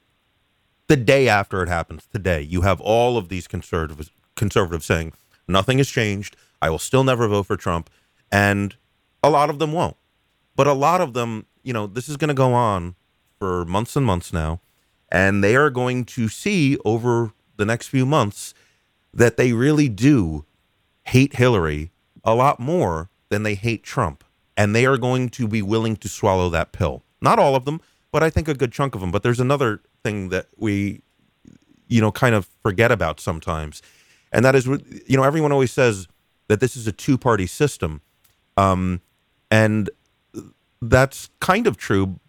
the 0.87 0.95
day 0.95 1.27
after 1.27 1.61
it 1.63 1.69
happens, 1.69 2.07
today, 2.11 2.41
you 2.41 2.61
have 2.61 2.79
all 2.81 3.17
of 3.17 3.29
these 3.29 3.47
conservatives 3.47 4.11
conservatives 4.35 4.85
saying 4.85 5.13
nothing 5.47 5.77
has 5.77 5.89
changed. 5.89 6.35
I 6.61 6.69
will 6.69 6.79
still 6.79 7.03
never 7.03 7.27
vote 7.27 7.43
for 7.43 7.57
Trump, 7.57 7.89
and 8.31 8.75
a 9.23 9.29
lot 9.29 9.49
of 9.49 9.59
them 9.59 9.71
won't. 9.71 9.97
But 10.55 10.67
a 10.67 10.73
lot 10.73 11.01
of 11.01 11.13
them, 11.13 11.45
you 11.63 11.73
know, 11.73 11.87
this 11.87 12.09
is 12.09 12.17
going 12.17 12.29
to 12.29 12.33
go 12.33 12.53
on 12.53 12.95
for 13.39 13.65
months 13.65 13.95
and 13.95 14.05
months 14.05 14.31
now, 14.31 14.61
and 15.09 15.43
they 15.43 15.55
are 15.55 15.69
going 15.69 16.05
to 16.05 16.27
see 16.27 16.77
over 16.85 17.31
the 17.57 17.65
next 17.65 17.87
few 17.87 18.05
months 18.05 18.53
that 19.13 19.37
they 19.37 19.53
really 19.53 19.89
do 19.89 20.45
hate 21.03 21.35
Hillary 21.35 21.91
a 22.23 22.35
lot 22.35 22.59
more 22.59 23.09
than 23.29 23.43
they 23.43 23.55
hate 23.55 23.83
Trump. 23.83 24.23
And 24.57 24.73
they 24.73 24.85
are 24.85 24.97
going 24.97 25.29
to 25.29 25.47
be 25.47 25.61
willing 25.61 25.97
to 25.97 26.07
swallow 26.07 26.49
that 26.49 26.71
pill. 26.71 27.03
Not 27.21 27.39
all 27.39 27.55
of 27.55 27.65
them, 27.65 27.81
but 28.11 28.23
I 28.23 28.29
think 28.29 28.47
a 28.47 28.53
good 28.53 28.71
chunk 28.71 28.95
of 28.95 29.01
them. 29.01 29.11
But 29.11 29.21
there's 29.23 29.39
another 29.39 29.81
thing 30.05 30.29
that 30.29 30.47
we, 30.55 31.01
you 31.87 31.99
know, 31.99 32.11
kind 32.11 32.35
of 32.35 32.47
forget 32.61 32.91
about 32.91 33.19
sometimes. 33.19 33.81
And 34.31 34.45
that 34.45 34.55
is, 34.55 34.65
you 35.07 35.17
know, 35.17 35.23
everyone 35.23 35.51
always 35.51 35.71
says 35.71 36.07
that 36.47 36.59
this 36.59 36.77
is 36.77 36.87
a 36.87 36.91
two 36.91 37.17
party 37.17 37.47
system. 37.47 38.01
Um, 38.55 39.01
and 39.49 39.89
that's 40.81 41.29
kind 41.39 41.65
of 41.67 41.75
true, 41.77 42.19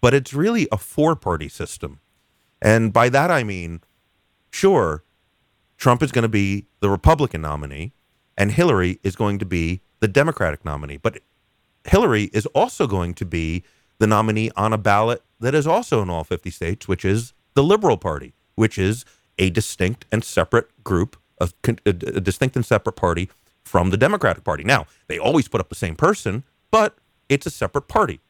but 0.00 0.14
it's 0.14 0.32
really 0.32 0.68
a 0.70 0.78
four 0.78 1.16
party 1.16 1.48
system. 1.48 2.00
And 2.62 2.92
by 2.92 3.08
that 3.08 3.30
I 3.30 3.42
mean, 3.42 3.80
sure, 4.50 5.02
Trump 5.76 6.02
is 6.02 6.12
going 6.12 6.22
to 6.22 6.28
be 6.28 6.66
the 6.80 6.88
Republican 6.88 7.42
nominee, 7.42 7.92
and 8.38 8.52
Hillary 8.52 8.98
is 9.02 9.16
going 9.16 9.38
to 9.40 9.44
be 9.46 9.82
the 10.00 10.08
Democratic 10.08 10.64
nominee. 10.64 10.96
But 10.96 11.20
Hillary 11.84 12.24
is 12.32 12.46
also 12.46 12.86
going 12.86 13.14
to 13.14 13.26
be 13.26 13.64
the 13.98 14.06
nominee 14.06 14.50
on 14.56 14.72
a 14.72 14.78
ballot 14.78 15.22
that 15.40 15.54
is 15.54 15.66
also 15.66 16.02
in 16.02 16.10
all 16.10 16.24
50 16.24 16.50
states, 16.50 16.88
which 16.88 17.04
is 17.04 17.32
the 17.54 17.62
Liberal 17.62 17.96
Party, 17.96 18.34
which 18.54 18.78
is 18.78 19.04
a 19.38 19.50
distinct 19.50 20.04
and 20.10 20.24
separate 20.24 20.68
group, 20.84 21.16
of, 21.38 21.54
a 21.84 21.92
distinct 21.92 22.56
and 22.56 22.64
separate 22.64 22.96
party 22.96 23.28
from 23.64 23.90
the 23.90 23.96
Democratic 23.96 24.44
Party. 24.44 24.64
Now, 24.64 24.86
they 25.08 25.18
always 25.18 25.48
put 25.48 25.60
up 25.60 25.68
the 25.68 25.74
same 25.74 25.96
person, 25.96 26.44
but 26.70 26.96
it's 27.28 27.46
a 27.46 27.50
separate 27.50 27.88
party. 27.88 28.20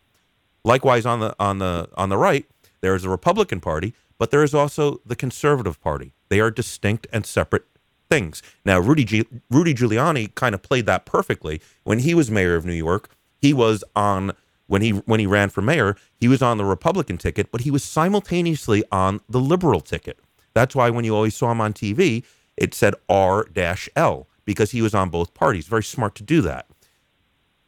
Likewise, 0.65 1.07
on 1.07 1.21
the 1.21 1.37
on 1.39 1.59
the 1.59 1.89
on 1.97 2.09
the 2.09 2.17
right, 2.17 2.47
there 2.81 2.97
is 2.97 3.05
a 3.05 3.09
Republican 3.09 3.61
Party, 3.61 3.95
but 4.19 4.31
there 4.33 4.43
is 4.43 4.55
also 4.55 5.01
the 5.07 5.15
Conservative 5.15 5.81
Party. 5.81 6.13
They 6.29 6.41
are 6.41 6.51
distinct 6.51 7.07
and 7.13 7.25
separate 7.25 7.67
things. 8.11 8.43
Now, 8.65 8.81
Rudy 8.81 9.05
G- 9.05 9.27
Rudy 9.51 9.75
Giuliani 9.75 10.35
kind 10.35 10.55
of 10.55 10.63
played 10.63 10.87
that 10.87 11.05
perfectly 11.07 11.61
when 11.85 12.01
he 12.01 12.15
was 12.15 12.31
mayor 12.31 12.57
of 12.57 12.65
New 12.65 12.73
York. 12.73 13.11
He 13.41 13.53
was 13.53 13.85
on 13.95 14.33
when 14.67 14.83
he 14.83 14.91
when 14.91 15.21
he 15.21 15.27
ran 15.27 15.49
for 15.49 15.63
mayor, 15.63 15.97
he 16.19 16.29
was 16.29 16.43
on 16.43 16.59
the 16.59 16.65
Republican 16.65 17.19
ticket, 17.19 17.51
but 17.51 17.63
he 17.63 17.71
was 17.71 17.85
simultaneously 17.85 18.85
on 18.91 19.21
the 19.29 19.41
liberal 19.41 19.81
ticket. 19.81 20.19
That's 20.55 20.75
why 20.75 20.91
when 20.91 21.05
you 21.05 21.15
always 21.15 21.35
saw 21.35 21.53
him 21.53 21.61
on 21.61 21.73
TV, 21.73 22.25
it 22.57 22.75
said 22.75 22.95
R-L 23.09 24.29
because 24.45 24.71
he 24.71 24.81
was 24.81 24.95
on 24.95 25.11
both 25.11 25.35
parties. 25.35 25.67
Very 25.67 25.83
smart 25.83 26.15
to 26.17 26.23
do 26.23 26.41
that. 26.43 26.67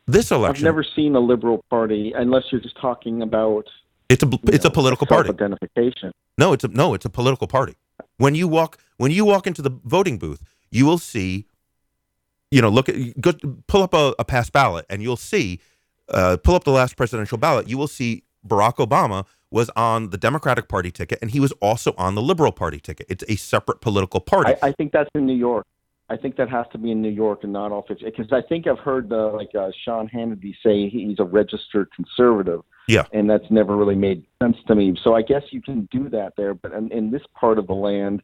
This 0.06 0.30
election, 0.30 0.66
I've 0.66 0.72
never 0.72 0.82
seen 0.82 1.14
a 1.14 1.20
liberal 1.20 1.62
party 1.68 2.14
unless 2.16 2.44
you're 2.50 2.62
just 2.62 2.80
talking 2.80 3.20
about. 3.20 3.66
It's 4.08 4.22
a 4.22 4.28
it's 4.44 4.64
know, 4.64 4.68
a 4.68 4.72
political 4.72 5.06
party. 5.06 5.28
Identification. 5.28 6.12
No, 6.38 6.54
it's 6.54 6.64
a 6.64 6.68
no, 6.68 6.94
it's 6.94 7.04
a 7.04 7.10
political 7.10 7.46
party. 7.46 7.76
When 8.16 8.34
you 8.34 8.48
walk 8.48 8.78
when 8.96 9.10
you 9.10 9.26
walk 9.26 9.46
into 9.46 9.60
the 9.60 9.70
voting 9.84 10.16
booth, 10.16 10.42
you 10.70 10.86
will 10.86 10.98
see. 10.98 11.46
You 12.50 12.62
know, 12.62 12.70
look 12.70 12.88
at 12.88 13.20
go, 13.20 13.34
pull 13.66 13.82
up 13.82 13.92
a, 13.92 14.14
a 14.18 14.24
past 14.24 14.54
ballot, 14.54 14.86
and 14.88 15.02
you'll 15.02 15.18
see. 15.18 15.60
Uh, 16.10 16.36
pull 16.36 16.55
up 16.55 16.64
the 16.64 16.70
last 16.70 16.97
presidential 16.97 17.39
ballot. 17.39 17.68
You 17.68 17.78
will 17.78 17.89
see 17.89 18.24
Barack 18.47 18.76
Obama 18.76 19.26
was 19.51 19.70
on 19.76 20.10
the 20.10 20.18
Democratic 20.18 20.68
Party 20.68 20.90
ticket, 20.90 21.18
and 21.22 21.30
he 21.30 21.40
was 21.40 21.52
also 21.60 21.94
on 21.97 22.14
the 22.14 22.22
Liberal 22.22 22.52
Party 22.52 22.80
ticket. 22.80 23.06
It's 23.09 23.24
a 23.28 23.36
separate 23.36 23.80
political 23.80 24.20
party. 24.20 24.55
I, 24.62 24.68
I 24.68 24.72
think 24.72 24.93
that's 24.93 25.10
in 25.14 25.26
New 25.26 25.36
York. 25.36 25.66
I 26.10 26.16
think 26.16 26.36
that 26.36 26.48
has 26.48 26.66
to 26.72 26.78
be 26.78 26.90
in 26.90 27.02
New 27.02 27.10
York 27.10 27.40
and 27.44 27.52
not 27.52 27.70
all 27.70 27.82
50. 27.86 28.05
Because 28.05 28.32
I 28.32 28.40
think 28.40 28.66
I've 28.66 28.78
heard 28.78 29.12
uh, 29.12 29.32
like 29.32 29.55
uh, 29.55 29.70
Sean 29.85 30.09
Hannity 30.09 30.55
say 30.64 30.89
he's 30.89 31.18
a 31.18 31.24
registered 31.24 31.89
conservative. 31.94 32.62
Yeah. 32.89 33.05
And 33.12 33.28
that's 33.28 33.44
never 33.51 33.76
really 33.76 33.94
made 33.94 34.24
sense 34.43 34.56
to 34.68 34.74
me. 34.74 34.97
So 35.05 35.14
I 35.14 35.20
guess 35.20 35.43
you 35.51 35.60
can 35.60 35.86
do 35.90 36.09
that 36.09 36.32
there, 36.39 36.55
but 36.55 36.72
in, 36.72 36.90
in 36.90 37.10
this 37.10 37.22
part 37.39 37.59
of 37.59 37.66
the 37.66 37.74
land, 37.74 38.22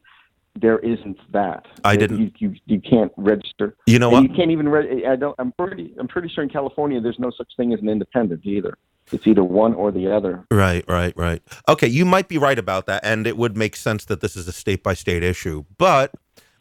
there 0.55 0.79
isn't 0.79 1.17
that. 1.31 1.65
I 1.83 1.95
didn't. 1.95 2.19
You 2.19 2.31
you, 2.37 2.55
you 2.65 2.81
can't 2.81 3.11
register. 3.17 3.75
You 3.87 3.99
know 3.99 4.07
and 4.07 4.13
what? 4.13 4.31
You 4.31 4.35
can't 4.35 4.51
even. 4.51 4.69
Re- 4.69 5.05
I 5.05 5.15
don't. 5.15 5.35
I'm 5.37 5.51
pretty. 5.51 5.93
I'm 5.99 6.07
pretty 6.07 6.29
sure 6.29 6.43
in 6.43 6.49
California 6.49 7.01
there's 7.01 7.19
no 7.19 7.31
such 7.37 7.51
thing 7.57 7.73
as 7.73 7.79
an 7.81 7.89
independent 7.89 8.45
either. 8.45 8.77
It's 9.11 9.27
either 9.27 9.43
one 9.43 9.73
or 9.75 9.91
the 9.91 10.11
other. 10.11 10.45
Right, 10.49 10.83
right, 10.87 11.15
right. 11.15 11.41
Okay, 11.69 11.87
you 11.87 12.05
might 12.05 12.27
be 12.27 12.39
right 12.39 12.57
about 12.57 12.87
that, 12.87 13.05
and 13.05 13.27
it 13.27 13.37
would 13.37 13.55
make 13.55 13.75
sense 13.75 14.05
that 14.05 14.21
this 14.21 14.35
is 14.35 14.47
a 14.47 14.51
state 14.51 14.81
by 14.81 14.95
state 14.95 15.21
issue. 15.21 15.65
But 15.77 16.11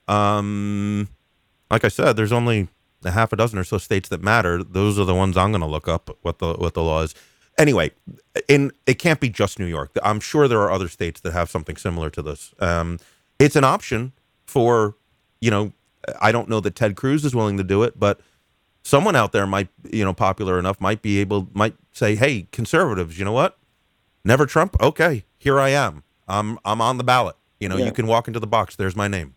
um, 0.08 1.08
like 1.70 1.84
I 1.84 1.88
said, 1.88 2.16
there's 2.16 2.32
only 2.32 2.68
a 3.04 3.12
half 3.12 3.32
a 3.32 3.36
dozen 3.36 3.58
or 3.58 3.64
so 3.64 3.78
states 3.78 4.08
that 4.10 4.22
matter. 4.22 4.62
Those 4.62 4.98
are 4.98 5.04
the 5.04 5.14
ones 5.14 5.36
I'm 5.36 5.52
going 5.52 5.62
to 5.62 5.66
look 5.66 5.88
up 5.88 6.16
what 6.22 6.38
the 6.38 6.54
what 6.54 6.74
the 6.74 6.82
law 6.82 7.02
is. 7.02 7.14
Anyway, 7.56 7.92
in 8.48 8.72
it 8.86 8.98
can't 8.98 9.20
be 9.20 9.30
just 9.30 9.58
New 9.58 9.66
York. 9.66 9.92
I'm 10.02 10.20
sure 10.20 10.48
there 10.48 10.60
are 10.60 10.70
other 10.70 10.88
states 10.88 11.20
that 11.20 11.32
have 11.32 11.48
something 11.48 11.76
similar 11.76 12.10
to 12.10 12.22
this. 12.22 12.52
Um, 12.58 12.98
it's 13.39 13.56
an 13.56 13.65
option 13.65 14.12
for, 14.47 14.97
you 15.40 15.51
know, 15.51 15.73
I 16.20 16.32
don't 16.32 16.48
know 16.48 16.61
that 16.61 16.74
Ted 16.74 16.97
Cruz 16.97 17.24
is 17.24 17.35
willing 17.35 17.56
to 17.56 17.65
do 17.65 17.82
it, 17.82 17.98
but 17.98 18.20
someone 18.82 19.16
out 19.16 19.32
there 19.32 19.47
might, 19.47 19.69
you 19.90 20.05
know, 20.05 20.12
popular 20.12 20.59
enough 20.59 20.81
might 20.81 21.02
be 21.02 21.19
able 21.19 21.48
might 21.55 21.74
say, 21.93 22.15
"Hey, 22.15 22.47
conservatives, 22.52 23.19
you 23.19 23.24
know 23.24 23.32
what? 23.32 23.59
Never 24.24 24.47
Trump. 24.47 24.77
Okay, 24.81 25.24
here 25.39 25.59
I 25.59 25.70
am. 25.70 26.02
I'm 26.28 26.59
I'm 26.65 26.81
on 26.81 26.98
the 26.98 27.05
ballot. 27.05 27.36
You 27.59 27.69
know, 27.69 27.77
yeah. 27.77 27.86
you 27.86 27.93
can 27.93 28.06
walk 28.06 28.28
into 28.28 28.40
the 28.40 28.47
box. 28.47 28.77
There's 28.77 28.97
my 28.97 29.09
name." 29.09 29.35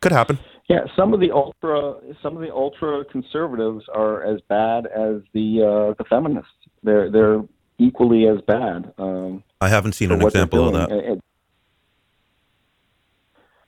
Could 0.00 0.12
happen. 0.12 0.38
Yeah, 0.68 0.84
some 0.96 1.12
of 1.12 1.20
the 1.20 1.32
ultra 1.32 1.96
some 2.22 2.36
of 2.36 2.42
the 2.42 2.54
ultra 2.54 3.04
conservatives 3.06 3.84
are 3.92 4.22
as 4.22 4.40
bad 4.48 4.86
as 4.86 5.20
the 5.32 5.62
uh, 5.62 5.94
the 5.98 6.04
feminists. 6.08 6.52
They're 6.82 7.10
they're 7.10 7.42
equally 7.78 8.28
as 8.28 8.40
bad. 8.46 8.92
Um, 8.96 9.42
I 9.60 9.68
haven't 9.68 9.92
seen 9.92 10.12
an 10.12 10.22
example 10.22 10.68
of 10.68 10.74
that. 10.74 10.90
It, 10.92 11.20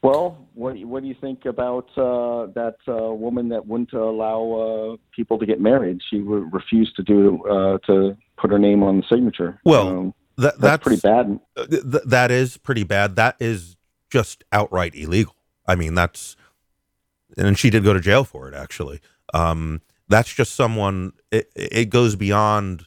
well, 0.03 0.49
what 0.55 0.77
what 0.85 1.03
do 1.03 1.09
you 1.09 1.15
think 1.21 1.45
about 1.45 1.89
uh, 1.97 2.47
that 2.55 2.77
uh, 2.89 3.15
woman 3.15 3.49
that 3.51 3.67
wouldn't 3.67 3.93
allow 3.93 4.53
uh, 4.53 4.97
people 5.15 5.39
to 5.39 5.47
get 5.47 5.61
married? 5.61 6.01
She 6.11 6.19
refused 6.19 6.97
to 6.97 7.03
do 7.03 7.43
uh, 7.45 7.79
to 7.87 8.17
put 8.37 8.51
her 8.51 8.59
name 8.59 8.83
on 8.83 8.99
the 8.99 9.05
signature. 9.09 9.61
Well, 9.65 9.89
um, 9.89 10.15
that, 10.39 10.59
that's, 10.59 10.61
that's, 10.61 10.83
pretty 10.83 11.01
bad. 11.01 11.39
Uh, 11.57 11.67
th- 11.67 12.05
that 12.07 12.31
is 12.33 12.57
pretty 12.57 12.83
bad. 12.83 13.15
That 13.15 13.37
is 13.39 13.77
just 14.11 14.43
outright 14.51 14.97
illegal. 14.97 15.37
I 15.67 15.77
mean, 15.77 15.95
that's 15.95 16.37
and 17.39 17.57
she 17.57 17.71
did 17.71 17.85
go 17.85 17.93
to 17.93 18.01
jail 18.01 18.25
for 18.25 18.49
it. 18.49 18.55
Actually, 18.55 19.01
um, 19.33 19.83
that's 20.09 20.35
just 20.35 20.57
someone. 20.57 21.13
It, 21.31 21.51
it 21.55 21.91
goes 21.91 22.17
beyond 22.17 22.87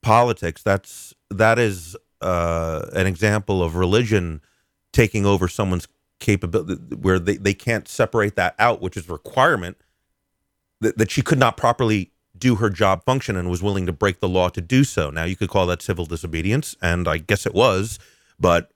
politics. 0.00 0.62
That's 0.62 1.12
that 1.30 1.58
is 1.58 1.94
uh, 2.22 2.86
an 2.94 3.06
example 3.06 3.62
of 3.62 3.76
religion 3.76 4.40
taking 4.92 5.26
over 5.26 5.46
someone's 5.48 5.88
capability, 6.20 6.96
where 6.96 7.18
they, 7.18 7.36
they 7.36 7.54
can't 7.54 7.88
separate 7.88 8.36
that 8.36 8.54
out, 8.58 8.80
which 8.80 8.96
is 8.96 9.08
requirement 9.08 9.76
that, 10.80 10.98
that 10.98 11.10
she 11.10 11.22
could 11.22 11.38
not 11.38 11.56
properly 11.56 12.12
do 12.36 12.56
her 12.56 12.70
job 12.70 13.04
function 13.04 13.36
and 13.36 13.48
was 13.48 13.62
willing 13.62 13.86
to 13.86 13.92
break 13.92 14.20
the 14.20 14.28
law 14.28 14.48
to 14.48 14.60
do 14.60 14.84
so. 14.84 15.10
Now 15.10 15.24
you 15.24 15.36
could 15.36 15.48
call 15.48 15.66
that 15.66 15.82
civil 15.82 16.06
disobedience, 16.06 16.76
and 16.82 17.06
I 17.08 17.18
guess 17.18 17.46
it 17.46 17.54
was, 17.54 17.98
but 18.38 18.70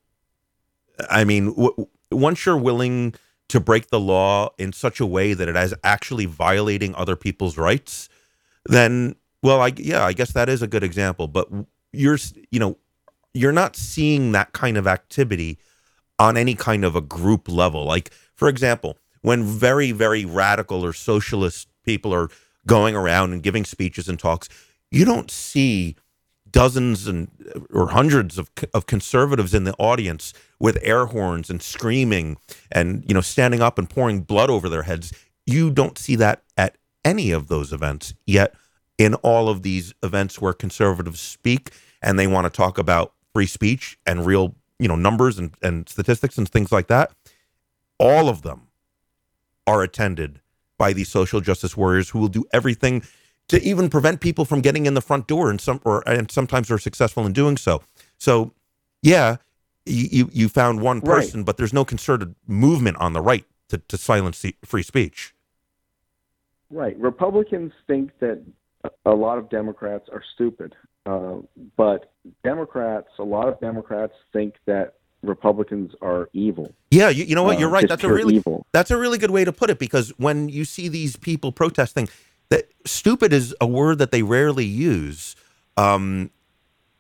I 1.11 1.25
mean, 1.25 1.51
w- 1.55 1.87
once 2.11 2.45
you're 2.47 2.57
willing 2.57 3.15
to 3.49 3.61
break 3.61 3.89
the 3.89 4.01
law 4.01 4.51
in 4.59 4.73
such 4.73 5.01
a 5.01 5.07
way 5.07 5.35
that 5.35 5.49
it 5.49 5.57
is 5.57 5.75
actually 5.83 6.27
violating 6.27 6.95
other 6.95 7.17
people's 7.17 7.57
rights, 7.57 8.09
then 8.67 9.17
well, 9.43 9.61
I 9.63 9.73
yeah, 9.77 10.05
I 10.05 10.13
guess 10.13 10.33
that 10.33 10.49
is 10.49 10.63
a 10.63 10.67
good 10.67 10.83
example. 10.83 11.29
But 11.29 11.49
you're 11.93 12.19
you 12.51 12.59
know 12.59 12.77
you're 13.35 13.53
not 13.53 13.77
seeing 13.77 14.33
that 14.33 14.53
kind 14.53 14.77
of 14.77 14.87
activity 14.87 15.59
on 16.19 16.37
any 16.37 16.55
kind 16.55 16.85
of 16.85 16.97
a 16.97 17.01
group 17.01 17.49
level. 17.49 17.85
Like 17.85 18.13
for 18.35 18.49
example, 18.49 18.99
when 19.23 19.45
very 19.45 19.93
very 19.93 20.25
radical 20.25 20.85
or 20.85 20.93
socialist 20.93 21.69
people 21.85 22.15
are 22.15 22.29
going 22.67 22.95
around 22.95 23.33
and 23.33 23.43
giving 23.43 23.65
speeches 23.65 24.09
and 24.09 24.19
talks, 24.19 24.49
you 24.91 25.05
don't 25.05 25.31
see 25.31 25.97
dozens 26.51 27.07
and 27.07 27.31
or 27.73 27.89
hundreds 27.89 28.39
of 28.39 28.51
of 28.75 28.87
conservatives 28.87 29.55
in 29.55 29.65
the 29.65 29.75
audience 29.79 30.33
with 30.59 30.79
air 30.83 31.07
horns 31.07 31.51
and 31.51 31.63
screaming 31.63 32.37
and 32.73 33.05
you 33.07 33.15
know 33.15 33.21
standing 33.21 33.61
up 33.61 33.79
and 33.79 33.91
pouring 33.91 34.21
blood 34.21 34.51
over 34.51 34.69
their 34.69 34.83
heads. 34.83 35.13
You 35.47 35.71
don't 35.71 35.99
see 35.99 36.17
that 36.17 36.43
at 36.57 36.77
any 37.05 37.31
of 37.31 37.49
those 37.49 37.73
events. 37.73 38.15
Yet 38.27 38.55
in 38.99 39.15
all 39.17 39.49
of 39.49 39.63
these 39.63 39.95
events 40.03 40.41
where 40.41 40.53
conservatives 40.53 41.21
speak, 41.21 41.71
and 42.03 42.19
they 42.19 42.27
want 42.27 42.45
to 42.45 42.51
talk 42.51 42.77
about 42.77 43.13
free 43.33 43.47
speech 43.47 43.99
and 44.05 44.27
real, 44.27 44.57
you 44.79 44.89
know, 44.89 44.97
numbers 44.97 45.39
and, 45.39 45.55
and 45.63 45.89
statistics 45.89 46.39
and 46.39 46.49
things 46.49 46.73
like 46.73 46.87
that, 46.89 47.13
all 47.99 48.29
of 48.29 48.43
them 48.43 48.69
are 49.67 49.83
attended 49.83 50.41
by 50.79 50.93
these 50.93 51.09
social 51.09 51.41
justice 51.41 51.77
warriors 51.77 52.11
who 52.11 52.19
will 52.19 52.29
do 52.29 52.45
everything 52.53 53.03
to 53.49 53.61
even 53.63 53.91
prevent 53.91 54.21
people 54.21 54.45
from 54.45 54.61
getting 54.61 54.87
in 54.87 54.95
the 54.95 55.01
front 55.01 55.27
door 55.27 55.51
and 55.51 55.61
some 55.61 55.81
or 55.85 56.07
and 56.09 56.31
sometimes 56.31 56.71
are 56.71 56.79
successful 56.79 57.27
in 57.27 57.33
doing 57.33 57.57
so. 57.57 57.83
So 58.19 58.53
yeah, 59.03 59.37
you 59.85 60.31
you 60.33 60.49
found 60.49 60.81
one 60.81 61.01
person, 61.01 61.41
right. 61.41 61.47
but 61.47 61.57
there's 61.57 61.73
no 61.73 61.85
concerted 61.85 62.35
movement 62.47 62.99
on 62.99 63.13
the 63.13 63.21
right 63.21 63.45
to, 63.69 63.79
to 63.79 63.97
silence 63.97 64.45
free 64.65 64.83
speech. 64.83 65.35
Right. 66.71 66.99
Republicans 66.99 67.73
think 67.87 68.11
that 68.21 68.43
a 69.07 69.15
lot 69.15 69.39
of 69.39 69.49
Democrats 69.49 70.09
are 70.13 70.23
stupid, 70.35 70.75
uh, 71.07 71.37
but 71.77 72.13
Democrats, 72.45 73.09
a 73.19 73.25
lot 73.25 73.49
of 73.49 73.61
Democrats 73.61 74.13
think 74.33 74.55
that 74.67 74.95
Republicans 75.23 75.93
are 76.01 76.29
evil. 76.33 76.73
Yeah, 76.91 77.09
you, 77.09 77.25
you 77.25 77.35
know 77.35 77.43
what? 77.43 77.59
You're 77.59 77.69
uh, 77.69 77.73
right. 77.73 77.89
That's 77.89 78.05
a 78.05 78.13
really 78.13 78.37
evil. 78.37 78.67
that's 78.73 78.91
a 78.91 78.97
really 78.97 79.19
good 79.19 79.31
way 79.31 79.45
to 79.45 79.53
put 79.53 79.71
it 79.71 79.79
because 79.79 80.11
when 80.19 80.49
you 80.49 80.65
see 80.65 80.89
these 80.89 81.17
people 81.17 81.51
protesting, 81.51 82.09
that 82.51 82.69
stupid 82.87 83.33
is 83.33 83.55
a 83.61 83.67
word 83.67 83.99
that 83.99 84.13
they 84.13 84.23
rarely 84.23 84.65
use. 84.65 85.35
Um, 85.77 86.31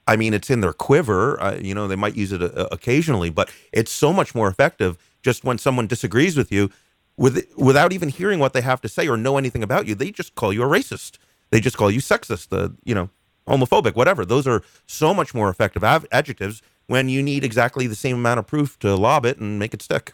I 0.07 0.17
mean, 0.17 0.35
it's 0.35 0.51
in 0.51 0.63
their 0.63 0.73
quiver. 0.73 1.41
Uh, 1.41 1.57
you 1.57 1.75
know, 1.75 1.87
they 1.87 1.97
might 1.97 2.17
use 2.17 2.33
it 2.33 2.43
uh, 2.43 2.69
occasionally, 2.73 3.31
but 3.31 3.51
it's 3.73 3.93
so 3.93 4.13
much 4.13 4.35
more 4.35 4.49
effective 4.49 4.97
just 5.23 5.45
when 5.45 5.59
someone 5.59 5.87
disagrees 5.87 6.37
with 6.37 6.51
you, 6.51 6.71
with 7.17 7.47
without 7.57 7.93
even 7.93 8.09
hearing 8.09 8.39
what 8.39 8.53
they 8.53 8.63
have 8.63 8.81
to 8.81 8.89
say 8.89 9.07
or 9.07 9.17
know 9.17 9.37
anything 9.37 9.63
about 9.63 9.87
you. 9.87 9.95
They 9.95 10.11
just 10.11 10.35
call 10.35 10.53
you 10.53 10.63
a 10.63 10.67
racist. 10.67 11.19
They 11.51 11.61
just 11.61 11.77
call 11.77 11.91
you 11.91 12.01
sexist. 12.01 12.49
The 12.49 12.75
you 12.85 12.95
know, 12.95 13.11
homophobic, 13.49 13.95
whatever. 13.97 14.25
Those 14.25 14.47
are 14.47 14.63
so 14.87 15.13
much 15.13 15.35
more 15.35 15.49
effective 15.49 15.83
adjectives 15.85 16.63
when 16.87 17.09
you 17.09 17.23
need 17.23 17.45
exactly 17.45 17.87
the 17.87 17.95
same 17.95 18.17
amount 18.17 18.39
of 18.39 18.47
proof 18.47 18.79
to 18.81 18.95
lob 18.95 19.27
it 19.27 19.39
and 19.39 19.59
make 19.59 19.75
it 19.75 19.83
stick. 19.83 20.13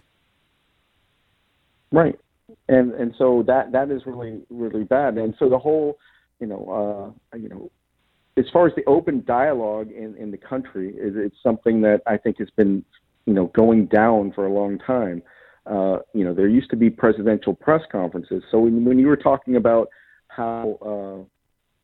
Right, 1.92 2.18
and 2.68 2.92
and 2.94 3.14
so 3.16 3.44
that 3.46 3.72
that 3.72 3.90
is 3.90 4.02
really 4.06 4.42
really 4.50 4.84
bad. 4.84 5.16
And 5.18 5.34
so 5.38 5.48
the 5.48 5.58
whole, 5.58 5.98
you 6.40 6.46
know, 6.46 7.14
uh, 7.32 7.36
you 7.36 7.48
know, 7.48 7.70
as 8.36 8.46
far 8.52 8.66
as 8.66 8.74
the 8.74 8.84
open 8.86 9.22
dialogue 9.26 9.90
in, 9.92 10.16
in 10.16 10.30
the 10.30 10.36
country, 10.36 10.88
is 10.88 11.14
it's 11.16 11.36
something 11.42 11.82
that 11.82 12.02
I 12.06 12.16
think 12.16 12.38
has 12.38 12.50
been, 12.50 12.84
you 13.26 13.32
know, 13.32 13.46
going 13.54 13.86
down 13.86 14.32
for 14.32 14.46
a 14.46 14.52
long 14.52 14.78
time. 14.78 15.22
Uh, 15.66 15.98
you 16.12 16.24
know, 16.24 16.34
there 16.34 16.48
used 16.48 16.68
to 16.70 16.76
be 16.76 16.90
presidential 16.90 17.54
press 17.54 17.82
conferences. 17.90 18.42
So 18.50 18.58
when, 18.58 18.84
when 18.84 18.98
you 18.98 19.06
were 19.06 19.16
talking 19.16 19.56
about 19.56 19.88
how, 20.28 20.78
uh, 20.82 21.24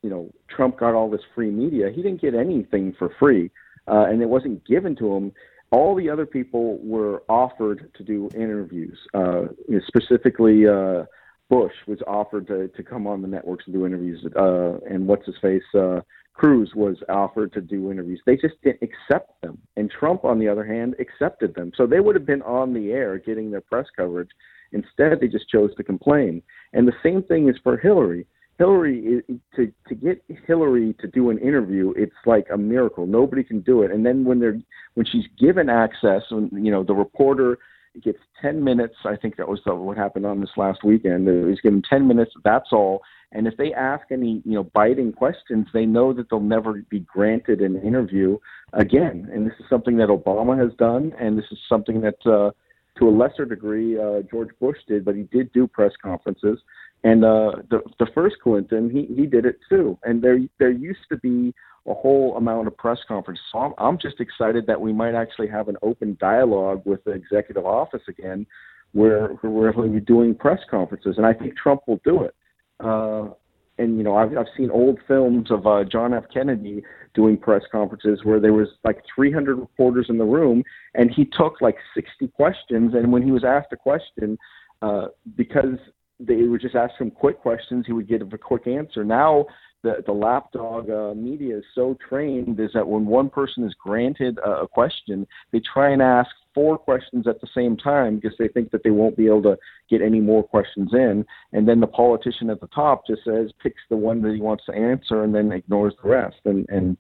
you 0.02 0.10
know, 0.10 0.30
Trump 0.48 0.78
got 0.78 0.94
all 0.94 1.10
this 1.10 1.20
free 1.34 1.50
media, 1.50 1.90
he 1.94 2.02
didn't 2.02 2.20
get 2.20 2.34
anything 2.34 2.94
for 2.98 3.14
free, 3.18 3.50
uh, 3.88 4.06
and 4.08 4.22
it 4.22 4.28
wasn't 4.28 4.64
given 4.66 4.96
to 4.96 5.14
him. 5.14 5.32
All 5.72 5.94
the 5.94 6.10
other 6.10 6.26
people 6.26 6.78
were 6.78 7.22
offered 7.28 7.92
to 7.94 8.02
do 8.02 8.28
interviews, 8.34 8.98
uh, 9.14 9.42
specifically. 9.86 10.66
Uh, 10.66 11.04
Bush 11.48 11.72
was 11.88 11.98
offered 12.06 12.46
to, 12.46 12.68
to 12.68 12.82
come 12.82 13.08
on 13.08 13.22
the 13.22 13.28
networks 13.28 13.64
and 13.66 13.74
do 13.74 13.84
interviews, 13.84 14.24
uh, 14.36 14.78
and 14.88 15.06
what's 15.06 15.26
his 15.26 15.34
face, 15.42 15.62
uh, 15.74 16.00
Cruz 16.32 16.72
was 16.74 16.96
offered 17.08 17.52
to 17.52 17.60
do 17.60 17.90
interviews. 17.90 18.20
They 18.24 18.36
just 18.36 18.54
didn't 18.62 18.82
accept 18.82 19.38
them. 19.42 19.58
And 19.76 19.90
Trump, 19.90 20.24
on 20.24 20.38
the 20.38 20.48
other 20.48 20.64
hand, 20.64 20.94
accepted 20.98 21.54
them. 21.54 21.72
So 21.76 21.86
they 21.86 22.00
would 22.00 22.14
have 22.14 22.24
been 22.24 22.42
on 22.42 22.72
the 22.72 22.92
air 22.92 23.18
getting 23.18 23.50
their 23.50 23.60
press 23.60 23.86
coverage. 23.94 24.30
Instead, 24.72 25.20
they 25.20 25.28
just 25.28 25.50
chose 25.50 25.74
to 25.76 25.84
complain. 25.84 26.42
And 26.72 26.88
the 26.88 26.94
same 27.02 27.22
thing 27.24 27.48
is 27.48 27.56
for 27.62 27.76
Hillary. 27.76 28.26
Hillary 28.60 29.22
to 29.56 29.72
to 29.88 29.94
get 29.94 30.22
Hillary 30.46 30.94
to 31.00 31.08
do 31.08 31.30
an 31.30 31.38
interview, 31.38 31.94
it's 31.96 32.12
like 32.26 32.46
a 32.52 32.58
miracle. 32.58 33.06
Nobody 33.06 33.42
can 33.42 33.60
do 33.60 33.82
it. 33.82 33.90
And 33.90 34.04
then 34.04 34.24
when 34.24 34.38
they're 34.38 34.60
when 34.94 35.06
she's 35.06 35.24
given 35.38 35.70
access, 35.70 36.22
when 36.30 36.50
you 36.52 36.70
know 36.70 36.84
the 36.84 36.94
reporter 36.94 37.58
gets 38.02 38.18
10 38.40 38.62
minutes. 38.62 38.94
I 39.04 39.16
think 39.16 39.36
that 39.36 39.48
was 39.48 39.60
the, 39.64 39.74
what 39.74 39.96
happened 39.96 40.26
on 40.26 40.40
this 40.40 40.50
last 40.56 40.84
weekend. 40.84 41.26
Was 41.26 41.60
given 41.60 41.82
10 41.88 42.06
minutes. 42.06 42.32
That's 42.44 42.68
all. 42.70 43.02
And 43.32 43.46
if 43.46 43.56
they 43.56 43.72
ask 43.72 44.04
any, 44.10 44.42
you 44.44 44.54
know, 44.54 44.64
biting 44.64 45.12
questions, 45.12 45.66
they 45.72 45.86
know 45.86 46.12
that 46.12 46.28
they'll 46.30 46.40
never 46.40 46.82
be 46.90 47.00
granted 47.00 47.60
an 47.60 47.80
interview 47.82 48.38
again. 48.72 49.28
And 49.32 49.46
this 49.46 49.54
is 49.58 49.66
something 49.70 49.96
that 49.96 50.08
Obama 50.08 50.58
has 50.60 50.76
done, 50.78 51.12
and 51.18 51.38
this 51.38 51.46
is 51.50 51.58
something 51.68 52.00
that, 52.00 52.26
uh, 52.26 52.50
to 52.98 53.08
a 53.08 53.10
lesser 53.10 53.44
degree, 53.44 53.98
uh, 53.98 54.22
George 54.30 54.50
Bush 54.60 54.78
did, 54.86 55.04
but 55.04 55.14
he 55.14 55.22
did 55.22 55.52
do 55.52 55.66
press 55.66 55.92
conferences. 56.02 56.58
And 57.02 57.24
uh, 57.24 57.52
the 57.70 57.80
the 57.98 58.06
first 58.14 58.36
Clinton, 58.42 58.90
he 58.90 59.12
he 59.14 59.26
did 59.26 59.46
it 59.46 59.58
too. 59.68 59.98
And 60.02 60.22
there 60.22 60.38
there 60.58 60.70
used 60.70 61.00
to 61.10 61.16
be 61.16 61.54
a 61.86 61.94
whole 61.94 62.36
amount 62.36 62.66
of 62.66 62.76
press 62.76 62.98
conferences. 63.08 63.44
So 63.50 63.58
I'm, 63.58 63.72
I'm 63.78 63.98
just 63.98 64.20
excited 64.20 64.66
that 64.66 64.80
we 64.80 64.92
might 64.92 65.14
actually 65.14 65.48
have 65.48 65.68
an 65.68 65.76
open 65.82 66.16
dialogue 66.20 66.82
with 66.84 67.02
the 67.04 67.12
executive 67.12 67.64
office 67.64 68.02
again, 68.06 68.46
where, 68.92 69.28
be 69.42 70.00
doing 70.00 70.34
press 70.34 70.60
conferences. 70.70 71.14
And 71.16 71.24
I 71.24 71.32
think 71.32 71.56
Trump 71.56 71.82
will 71.86 72.00
do 72.04 72.24
it. 72.24 72.34
Uh, 72.80 73.30
and 73.78 73.96
you 73.96 74.04
know, 74.04 74.14
I've 74.14 74.36
I've 74.36 74.46
seen 74.56 74.70
old 74.70 74.98
films 75.08 75.50
of 75.50 75.66
uh, 75.66 75.84
John 75.84 76.12
F. 76.12 76.24
Kennedy 76.32 76.82
doing 77.14 77.38
press 77.38 77.62
conferences 77.72 78.20
where 78.24 78.38
there 78.38 78.52
was 78.52 78.68
like 78.84 79.02
300 79.14 79.56
reporters 79.56 80.06
in 80.10 80.18
the 80.18 80.24
room, 80.24 80.62
and 80.94 81.10
he 81.10 81.24
took 81.24 81.60
like 81.62 81.76
60 81.94 82.28
questions. 82.28 82.92
And 82.94 83.10
when 83.10 83.22
he 83.22 83.32
was 83.32 83.42
asked 83.42 83.72
a 83.72 83.76
question, 83.76 84.36
uh, 84.82 85.06
because 85.34 85.78
they 86.20 86.42
would 86.42 86.60
just 86.60 86.74
ask 86.74 86.94
him 87.00 87.10
quick 87.10 87.40
questions, 87.40 87.84
he 87.86 87.92
would 87.92 88.08
give 88.08 88.22
a 88.32 88.38
quick 88.38 88.66
answer. 88.66 89.04
Now 89.04 89.46
the 89.82 90.02
the 90.06 90.12
lapdog 90.12 90.90
uh, 90.90 91.14
media 91.14 91.58
is 91.58 91.64
so 91.74 91.96
trained 92.08 92.60
is 92.60 92.70
that 92.74 92.86
when 92.86 93.06
one 93.06 93.30
person 93.30 93.64
is 93.64 93.74
granted 93.74 94.38
a, 94.38 94.62
a 94.62 94.68
question, 94.68 95.26
they 95.52 95.60
try 95.60 95.90
and 95.90 96.02
ask 96.02 96.30
four 96.54 96.76
questions 96.76 97.26
at 97.26 97.40
the 97.40 97.46
same 97.54 97.76
time 97.76 98.16
because 98.16 98.36
they 98.38 98.48
think 98.48 98.70
that 98.72 98.82
they 98.82 98.90
won't 98.90 99.16
be 99.16 99.26
able 99.26 99.42
to 99.42 99.56
get 99.88 100.02
any 100.02 100.20
more 100.20 100.42
questions 100.42 100.90
in, 100.92 101.24
and 101.52 101.66
then 101.66 101.80
the 101.80 101.86
politician 101.86 102.50
at 102.50 102.60
the 102.60 102.66
top 102.68 103.06
just 103.06 103.24
says 103.24 103.50
picks 103.62 103.80
the 103.88 103.96
one 103.96 104.20
that 104.22 104.34
he 104.34 104.40
wants 104.40 104.64
to 104.66 104.74
answer 104.74 105.24
and 105.24 105.34
then 105.34 105.52
ignores 105.52 105.94
the 106.02 106.08
rest, 106.08 106.40
and 106.44 106.68
and 106.68 106.96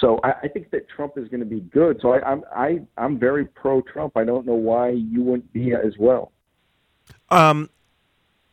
so 0.00 0.20
I, 0.24 0.32
I 0.42 0.48
think 0.48 0.70
that 0.70 0.88
Trump 0.88 1.14
is 1.16 1.28
going 1.28 1.40
to 1.40 1.46
be 1.46 1.60
good. 1.60 1.98
So 2.02 2.12
I, 2.12 2.22
I'm 2.28 2.42
I 2.54 2.80
I'm 2.98 3.18
very 3.18 3.46
pro 3.46 3.80
Trump. 3.82 4.16
I 4.16 4.24
don't 4.24 4.46
know 4.46 4.54
why 4.54 4.90
you 4.90 5.22
wouldn't 5.22 5.52
be 5.52 5.72
as 5.72 5.94
well. 5.98 6.32
Um, 7.30 7.70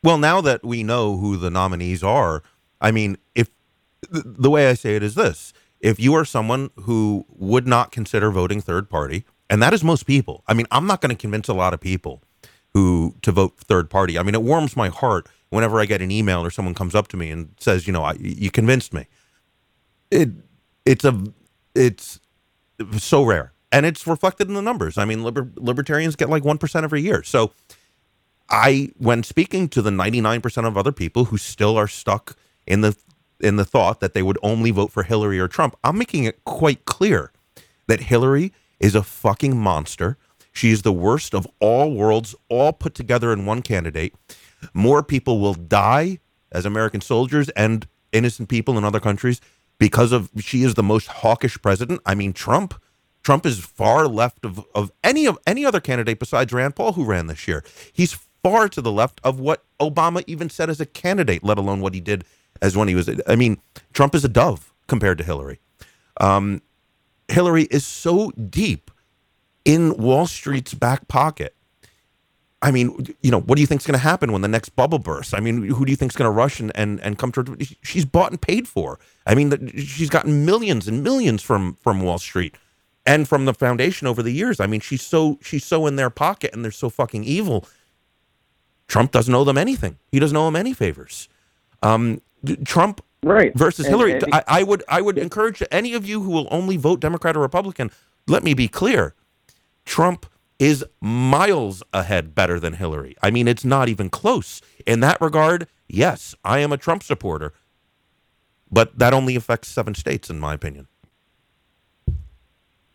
well, 0.04 0.18
now 0.18 0.42
that 0.42 0.64
we 0.64 0.84
know 0.84 1.18
who 1.18 1.38
the 1.38 1.50
nominees 1.50 2.04
are 2.04 2.44
I 2.82 2.92
mean, 2.92 3.18
if 3.36 3.50
the 4.10 4.50
way 4.50 4.70
I 4.70 4.74
say 4.74 4.96
it 4.96 5.04
is 5.04 5.16
this 5.16 5.54
if 5.80 6.00
you 6.00 6.14
are 6.16 6.26
someone 6.26 6.72
who 6.82 7.26
would 7.30 7.66
not 7.68 7.92
consider 7.92 8.32
voting 8.32 8.62
third 8.62 8.90
party, 8.90 9.24
and 9.50 9.62
that 9.62 9.74
is 9.74 9.84
most 9.84 10.06
people. 10.06 10.44
I 10.48 10.54
mean, 10.54 10.66
I'm 10.72 10.86
not 10.86 11.00
going 11.02 11.16
to 11.16 11.20
convince 11.20 11.48
a 11.48 11.54
lot 11.54 11.74
of 11.74 11.80
people 11.80 12.22
who 12.74 13.16
to 13.22 13.32
vote 13.32 13.58
third 13.58 13.90
party. 13.90 14.20
I 14.20 14.24
mean, 14.24 14.36
it 14.36 14.44
warms 14.44 14.76
my 14.76 14.90
heart 14.90 15.28
whenever 15.50 15.80
I 15.80 15.86
get 15.86 16.02
an 16.02 16.12
email 16.12 16.44
or 16.44 16.52
someone 16.52 16.76
comes 16.76 16.96
up 16.96 17.08
to 17.10 17.18
me 17.18 17.32
and 17.32 17.56
says, 17.60 17.88
you 17.88 17.94
know, 17.94 18.04
I, 18.04 18.14
you 18.20 18.52
convinced 18.52 18.94
me. 18.94 19.08
It 20.12 20.30
it's 20.86 21.06
a 21.06 21.24
it's 21.76 22.20
so 22.98 23.24
rare, 23.24 23.54
and 23.72 23.86
it's 23.86 24.06
reflected 24.06 24.48
in 24.48 24.54
the 24.54 24.62
numbers. 24.62 24.98
I 24.98 25.06
mean, 25.06 25.24
liber, 25.24 25.50
libertarians 25.56 26.16
get 26.16 26.30
like 26.30 26.44
one 26.44 26.58
percent 26.58 26.84
every 26.84 27.02
year. 27.02 27.24
So, 27.24 27.54
I 28.50 28.92
when 28.98 29.24
speaking 29.24 29.70
to 29.70 29.82
the 29.82 29.92
99 29.92 30.42
percent 30.42 30.68
of 30.68 30.78
other 30.78 30.92
people 30.92 31.26
who 31.26 31.38
still 31.38 31.78
are 31.78 31.88
stuck 31.88 32.36
in 32.68 32.82
the 32.82 32.96
in 33.40 33.56
the 33.56 33.66
thought 33.66 34.00
that 34.00 34.14
they 34.14 34.24
would 34.24 34.38
only 34.44 34.72
vote 34.72 34.92
for 34.92 35.04
Hillary 35.04 35.40
or 35.40 35.48
Trump. 35.48 35.76
I'm 35.84 35.98
making 35.98 36.26
it 36.26 36.44
quite 36.46 36.86
clear 36.86 37.32
that 37.88 38.02
Hillary 38.02 38.54
is 38.80 38.96
a 38.96 39.04
fucking 39.04 39.58
monster. 39.58 40.18
She 40.52 40.72
is 40.72 40.82
the 40.82 40.94
worst 40.94 41.34
of 41.34 41.48
all 41.60 41.94
worlds, 41.94 42.36
all 42.50 42.74
put 42.74 42.96
together 42.96 43.32
in 43.32 43.46
one 43.46 43.62
candidate. 43.62 44.14
More 44.74 45.04
people 45.04 45.40
will 45.40 45.54
die 45.54 46.20
as 46.52 46.66
American 46.66 47.02
soldiers 47.02 47.50
and 47.50 47.88
innocent 48.12 48.50
people 48.50 48.78
in 48.78 48.84
other 48.84 49.00
countries 49.00 49.40
because 49.78 50.12
of 50.12 50.30
she 50.40 50.64
is 50.64 50.76
the 50.76 50.84
most 50.84 51.08
hawkish 51.08 51.62
president. 51.62 52.02
I 52.06 52.16
mean, 52.16 52.34
Trump. 52.34 52.76
Trump 53.22 53.46
is 53.46 53.60
far 53.60 54.08
left 54.08 54.46
of, 54.46 54.66
of 54.74 54.92
any 55.04 55.26
of 55.28 55.38
any 55.46 55.66
other 55.66 55.82
candidate 55.82 56.20
besides 56.20 56.54
Rand 56.54 56.76
Paul 56.76 56.94
who 56.94 57.04
ran 57.04 57.28
this 57.28 57.48
year. 57.48 57.64
He's 57.94 58.18
far 58.44 58.70
to 58.70 58.82
the 58.82 58.92
left 58.92 59.20
of 59.24 59.40
what 59.40 59.64
Obama 59.80 60.24
even 60.28 60.50
said 60.50 60.70
as 60.70 60.80
a 60.80 60.86
candidate, 60.86 61.44
let 61.44 61.58
alone 61.58 61.82
what 61.82 61.94
he 61.94 62.00
did 62.00 62.24
as 62.62 62.76
when 62.76 62.88
he 62.88 62.96
was. 62.96 63.10
I 63.28 63.36
mean, 63.36 63.58
Trump 63.94 64.16
is 64.16 64.24
a 64.26 64.30
dove 64.30 64.74
compared 64.88 65.18
to 65.20 65.24
Hillary. 65.24 65.60
Um, 66.20 66.62
Hillary 67.28 67.64
is 67.64 67.86
so 67.86 68.32
deep 68.32 68.92
in 69.66 69.96
Wall 69.98 70.28
Street's 70.28 70.74
back 70.74 71.08
pocket. 71.08 71.56
I 72.62 72.72
mean, 72.72 73.08
you 73.22 73.32
know, 73.32 73.40
what 73.40 73.56
do 73.56 73.62
you 73.62 73.68
think 73.68 73.82
is 73.82 73.88
going 73.88 73.98
to 73.98 74.04
happen 74.04 74.34
when 74.34 74.42
the 74.42 74.48
next 74.50 74.70
bubble 74.76 75.00
bursts? 75.00 75.34
I 75.34 75.40
mean, 75.40 75.64
who 75.64 75.86
do 75.86 75.92
you 75.92 75.96
think 75.96 76.12
is 76.12 76.18
going 76.18 76.28
to 76.28 76.32
rush 76.32 76.60
and, 76.60 76.72
and, 76.76 77.00
and 77.00 77.18
come 77.18 77.32
to? 77.34 77.58
She's 77.84 78.04
bought 78.04 78.32
and 78.32 78.42
paid 78.42 78.68
for. 78.68 79.00
I 79.26 79.34
mean, 79.34 79.72
she's 79.78 80.10
gotten 80.10 80.46
millions 80.46 80.88
and 80.88 81.02
millions 81.02 81.42
from 81.42 81.76
from 81.76 82.02
Wall 82.02 82.18
Street 82.18 82.56
and 83.06 83.28
from 83.30 83.46
the 83.46 83.54
foundation 83.54 84.08
over 84.08 84.22
the 84.22 84.32
years. 84.32 84.60
I 84.60 84.68
mean, 84.68 84.82
she's 84.82 85.02
so 85.02 85.40
she's 85.42 85.64
so 85.64 85.88
in 85.88 85.96
their 85.96 86.10
pocket 86.10 86.54
and 86.54 86.64
they're 86.64 86.72
so 86.72 86.90
fucking 86.90 87.24
evil. 87.24 87.66
Trump 88.90 89.12
doesn't 89.12 89.34
owe 89.34 89.46
them 89.46 89.58
anything. 89.58 89.98
He 90.12 90.20
doesn't 90.20 90.36
owe 90.36 90.46
them 90.46 90.58
any 90.58 90.74
favors. 90.74 91.30
Um, 91.82 92.22
Trump 92.66 93.00
right 93.24 93.54
versus 93.56 93.86
And- 93.86 93.94
Hillary. 93.96 94.14
and- 94.16 94.26
I, 94.34 94.44
I 94.48 94.64
would 94.64 94.84
I 94.90 95.00
would 95.00 95.18
encourage 95.18 95.64
any 95.72 95.94
of 95.94 96.06
you 96.06 96.22
who 96.24 96.32
will 96.32 96.48
only 96.52 96.76
vote 96.76 97.00
Democrat 97.00 97.38
or 97.38 97.40
Republican. 97.40 97.92
Let 98.28 98.44
me 98.44 98.54
be 98.54 98.68
clear: 98.68 99.14
Trump 99.86 100.26
is 100.58 100.84
miles 101.00 101.82
ahead 101.94 102.36
better 102.36 102.60
than 102.60 102.74
Hillary. 102.74 103.16
I 103.24 103.32
mean, 103.32 103.48
it's 103.48 103.64
not 103.64 103.88
even 103.88 104.10
close. 104.10 104.62
In 104.86 105.00
that 105.00 105.22
regard, 105.22 105.68
yes, 105.88 106.36
I 106.44 106.60
am 106.60 106.74
a 106.74 106.78
Trump 106.78 107.02
supporter, 107.04 107.54
but 108.70 108.98
that 109.00 109.14
only 109.14 109.38
affects 109.38 109.70
seven 109.70 109.96
states, 109.96 110.30
in 110.30 110.38
my 110.40 110.54
opinion. 110.54 110.88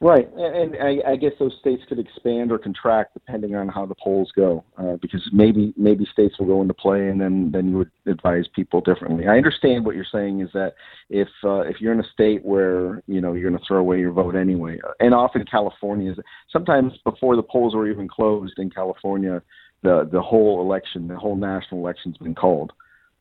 Right, 0.04 0.28
and, 0.36 0.76
I, 0.76 1.12
I 1.12 1.16
guess 1.16 1.32
those 1.38 1.56
states 1.60 1.82
could 1.88 1.98
expand 1.98 2.52
or 2.52 2.58
contract 2.58 3.14
depending 3.14 3.54
on 3.54 3.68
how 3.68 3.86
the 3.86 3.94
polls 3.94 4.30
go, 4.36 4.62
uh, 4.76 4.96
because 5.00 5.26
maybe 5.32 5.72
maybe 5.78 6.06
states 6.12 6.38
will 6.38 6.44
go 6.44 6.60
into 6.60 6.74
play, 6.74 7.08
and 7.08 7.18
then 7.18 7.50
then 7.50 7.70
you 7.70 7.78
would 7.78 7.90
advise 8.04 8.44
people 8.54 8.82
differently. 8.82 9.26
I 9.26 9.38
understand 9.38 9.86
what 9.86 9.94
you're 9.94 10.04
saying 10.12 10.42
is 10.42 10.50
that 10.52 10.74
if 11.08 11.28
uh, 11.42 11.60
if 11.60 11.80
you're 11.80 11.94
in 11.94 12.00
a 12.00 12.10
state 12.12 12.44
where 12.44 13.02
you 13.06 13.22
know 13.22 13.32
you're 13.32 13.48
going 13.48 13.58
to 13.58 13.66
throw 13.66 13.78
away 13.78 13.98
your 13.98 14.12
vote 14.12 14.36
anyway, 14.36 14.78
and 15.00 15.14
often 15.14 15.42
California 15.46 16.12
is 16.12 16.18
sometimes 16.52 16.92
before 17.04 17.34
the 17.34 17.42
polls 17.42 17.74
are 17.74 17.88
even 17.88 18.06
closed 18.06 18.58
in 18.58 18.68
California, 18.68 19.40
the 19.82 20.06
the 20.12 20.20
whole 20.20 20.60
election, 20.60 21.08
the 21.08 21.16
whole 21.16 21.34
national 21.34 21.80
election's 21.80 22.18
been 22.18 22.34
called. 22.34 22.74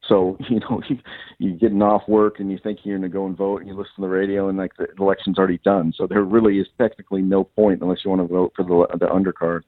So 0.07 0.37
you 0.49 0.59
know 0.59 0.81
you, 0.87 0.99
you're 1.39 1.57
getting 1.57 1.81
off 1.81 2.03
work 2.07 2.39
and 2.39 2.51
you 2.51 2.59
think 2.61 2.79
you're 2.83 2.97
going 2.97 3.09
to 3.09 3.13
go 3.13 3.25
and 3.25 3.37
vote, 3.37 3.61
and 3.61 3.67
you 3.67 3.75
listen 3.75 3.95
to 3.95 4.01
the 4.01 4.07
radio, 4.07 4.49
and 4.49 4.57
like 4.57 4.75
the 4.77 4.87
election's 4.99 5.37
already 5.37 5.59
done. 5.59 5.93
So 5.95 6.07
there 6.07 6.23
really 6.23 6.59
is 6.59 6.67
technically 6.77 7.21
no 7.21 7.43
point 7.43 7.81
unless 7.81 7.99
you 8.03 8.09
want 8.09 8.21
to 8.21 8.33
vote 8.33 8.53
for 8.55 8.63
the 8.63 8.97
the 8.97 9.07
undercard. 9.07 9.61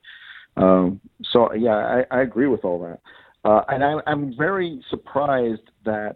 Um, 0.57 1.01
so 1.31 1.53
yeah, 1.53 2.03
I, 2.11 2.17
I 2.17 2.21
agree 2.21 2.47
with 2.47 2.63
all 2.63 2.79
that, 2.79 2.99
uh, 3.49 3.63
and 3.69 3.83
I, 3.83 3.95
I'm 4.07 4.35
very 4.37 4.81
surprised 4.89 5.69
that 5.83 6.15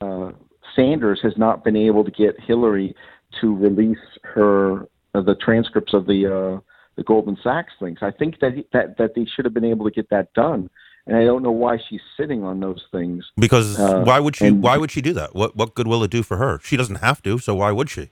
uh, 0.00 0.32
Sanders 0.74 1.20
has 1.22 1.34
not 1.36 1.64
been 1.64 1.76
able 1.76 2.04
to 2.04 2.10
get 2.10 2.34
Hillary 2.40 2.94
to 3.40 3.54
release 3.54 3.98
her 4.22 4.82
uh, 5.14 5.22
the 5.22 5.36
transcripts 5.36 5.94
of 5.94 6.06
the 6.06 6.26
uh, 6.26 6.60
the 6.96 7.02
Goldman 7.04 7.36
Sachs 7.42 7.72
things. 7.78 7.98
I 8.02 8.10
think 8.10 8.40
that 8.40 8.64
that 8.72 8.98
that 8.98 9.14
they 9.14 9.26
should 9.34 9.44
have 9.44 9.54
been 9.54 9.64
able 9.64 9.84
to 9.84 9.90
get 9.90 10.10
that 10.10 10.32
done, 10.34 10.68
and 11.06 11.16
I 11.16 11.24
don't 11.24 11.42
know 11.42 11.52
why 11.52 11.78
she's 11.88 12.00
sitting 12.16 12.42
on 12.44 12.60
those 12.60 12.82
things. 12.90 13.24
Because 13.36 13.78
Uh, 13.78 14.02
why 14.04 14.18
would 14.20 14.36
she? 14.36 14.46
and- 14.46 14.62
Why 14.62 14.76
would 14.76 14.90
she 14.90 15.00
do 15.00 15.12
that? 15.14 15.34
What 15.34 15.56
what 15.56 15.74
good 15.74 15.86
will 15.86 16.02
it 16.04 16.10
do 16.10 16.22
for 16.22 16.36
her? 16.38 16.58
She 16.62 16.76
doesn't 16.76 16.96
have 16.96 17.22
to, 17.22 17.38
so 17.38 17.54
why 17.54 17.72
would 17.72 17.88
she? 17.90 18.10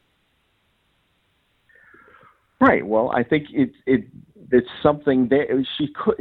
Right. 2.61 2.87
Well, 2.87 3.11
I 3.15 3.23
think 3.23 3.49
it 3.53 3.73
it 3.87 4.05
it's 4.53 4.69
something 4.83 5.29
that 5.29 5.67
she 5.77 5.89
could. 5.89 6.17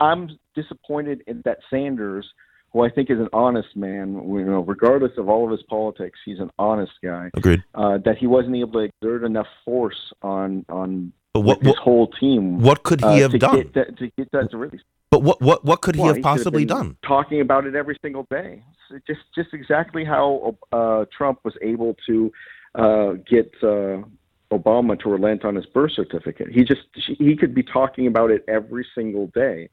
I'm 0.00 0.30
disappointed 0.54 1.22
in 1.26 1.42
that 1.44 1.58
Sanders, 1.70 2.26
who 2.72 2.80
I 2.84 2.90
think 2.90 3.10
is 3.10 3.18
an 3.20 3.28
honest 3.32 3.76
man, 3.76 4.14
you 4.28 4.44
know, 4.44 4.60
regardless 4.60 5.12
of 5.18 5.28
all 5.28 5.44
of 5.44 5.50
his 5.50 5.62
politics, 5.64 6.18
he's 6.24 6.40
an 6.40 6.50
honest 6.58 6.92
guy. 7.02 7.30
Agreed. 7.34 7.62
Uh, 7.74 7.98
that 7.98 8.16
he 8.18 8.26
wasn't 8.26 8.56
able 8.56 8.72
to 8.80 8.90
exert 8.90 9.24
enough 9.24 9.46
force 9.64 10.12
on 10.22 10.64
on 10.68 11.12
But 11.32 11.40
what 11.40 11.58
his 11.58 11.68
what, 11.68 11.78
whole 11.78 12.08
team. 12.08 12.60
what 12.60 12.82
could 12.82 13.00
he 13.00 13.06
uh, 13.06 13.16
have 13.18 13.32
to 13.32 13.38
done? 13.38 13.56
Get 13.56 13.74
that, 13.74 13.98
to 13.98 14.10
get 14.16 14.32
that 14.32 14.50
to 14.52 14.56
release. 14.56 14.80
But 15.14 15.22
what 15.22 15.40
what 15.40 15.64
what 15.64 15.80
could 15.80 15.94
he 15.94 16.00
Well, 16.00 16.08
have 16.08 16.16
should 16.16 16.24
have 16.24 16.36
possibly 16.38 16.64
done? 16.64 16.96
Talking 17.06 17.40
about 17.40 17.66
it 17.66 17.76
every 17.76 17.96
single 18.02 18.26
day. 18.30 18.62
So 18.88 18.98
just 19.06 19.20
just 19.34 19.54
exactly 19.54 20.04
how 20.04 20.56
uh, 20.72 21.04
Trump 21.16 21.38
was 21.44 21.54
able 21.62 21.96
to 22.06 22.32
uh, 22.74 23.12
get 23.28 23.52
uh, 23.62 24.02
Obama 24.50 24.98
to 25.00 25.08
relent 25.08 25.44
on 25.44 25.54
his 25.54 25.66
birth 25.66 25.92
certificate. 25.92 26.48
He 26.50 26.64
just 26.64 26.82
he 26.94 27.36
could 27.36 27.54
be 27.54 27.62
talking 27.62 28.08
about 28.08 28.32
it 28.32 28.44
every 28.48 28.84
single 28.92 29.28
day. 29.28 29.68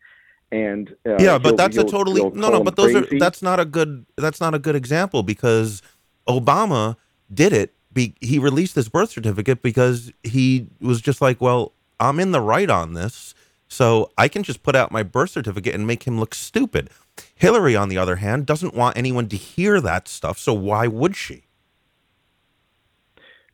And 0.52 0.96
uh, 1.08 1.18
yeah, 1.18 1.40
but 1.40 1.58
that's 1.58 1.78
a 1.78 1.84
totally 1.84 2.22
no, 2.22 2.50
no. 2.50 2.64
But 2.64 2.76
those 2.76 2.92
crazy. 2.92 3.16
are 3.16 3.20
that's 3.20 3.42
not 3.42 3.60
a 3.60 3.66
good 3.66 4.06
that's 4.18 4.40
not 4.40 4.54
a 4.54 4.60
good 4.60 4.76
example 4.76 5.24
because 5.24 5.82
Obama 6.28 6.98
did 7.34 7.52
it. 7.52 7.74
Be, 7.94 8.16
he 8.22 8.40
released 8.40 8.76
his 8.76 8.88
birth 8.88 9.10
certificate 9.10 9.62
because 9.62 10.14
he 10.24 10.68
was 10.80 11.02
just 11.02 11.20
like, 11.20 11.42
well, 11.42 11.74
I'm 12.00 12.22
in 12.22 12.32
the 12.32 12.40
right 12.40 12.70
on 12.70 12.94
this, 12.94 13.34
so 13.72 14.12
I 14.18 14.28
can 14.28 14.44
just 14.44 14.64
put 14.64 14.76
out 14.76 14.92
my 14.92 15.02
birth 15.02 15.30
certificate 15.30 15.74
and 15.74 15.88
make 15.88 16.04
him 16.04 16.20
look 16.20 16.36
stupid. 16.36 16.90
Hillary, 17.34 17.74
on 17.74 17.88
the 17.88 17.98
other 17.98 18.18
hand, 18.18 18.46
doesn't 18.46 18.74
want 18.74 18.98
anyone 18.98 19.30
to 19.30 19.38
hear 19.38 19.80
that 19.80 20.10
stuff, 20.10 20.38
so 20.38 20.54
why 20.54 20.88
would 20.88 21.16
she? 21.16 21.46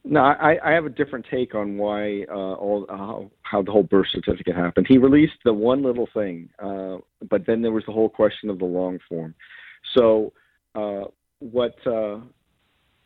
No, 0.04 0.22
I, 0.22 0.58
I 0.64 0.72
have 0.72 0.88
a 0.88 0.90
different 0.90 1.28
take 1.30 1.54
on 1.54 1.78
why 1.78 2.26
uh, 2.32 2.34
all 2.34 2.88
how, 2.90 3.30
how 3.44 3.62
the 3.62 3.72
whole 3.72 3.84
birth 3.84 4.08
certificate 4.12 4.56
happened. 4.56 4.88
He 4.90 4.98
released 4.98 5.38
the 5.46 5.54
one 5.54 5.84
little 5.84 6.10
thing, 6.12 6.50
uh, 6.58 6.98
but 7.30 7.46
then 7.46 7.62
there 7.62 7.72
was 7.72 7.84
the 7.86 7.92
whole 7.92 8.10
question 8.10 8.50
of 8.50 8.58
the 8.58 8.66
long 8.66 8.98
form. 9.08 9.36
So, 9.96 10.34
uh, 10.74 11.04
what 11.38 11.76
uh, 11.86 12.22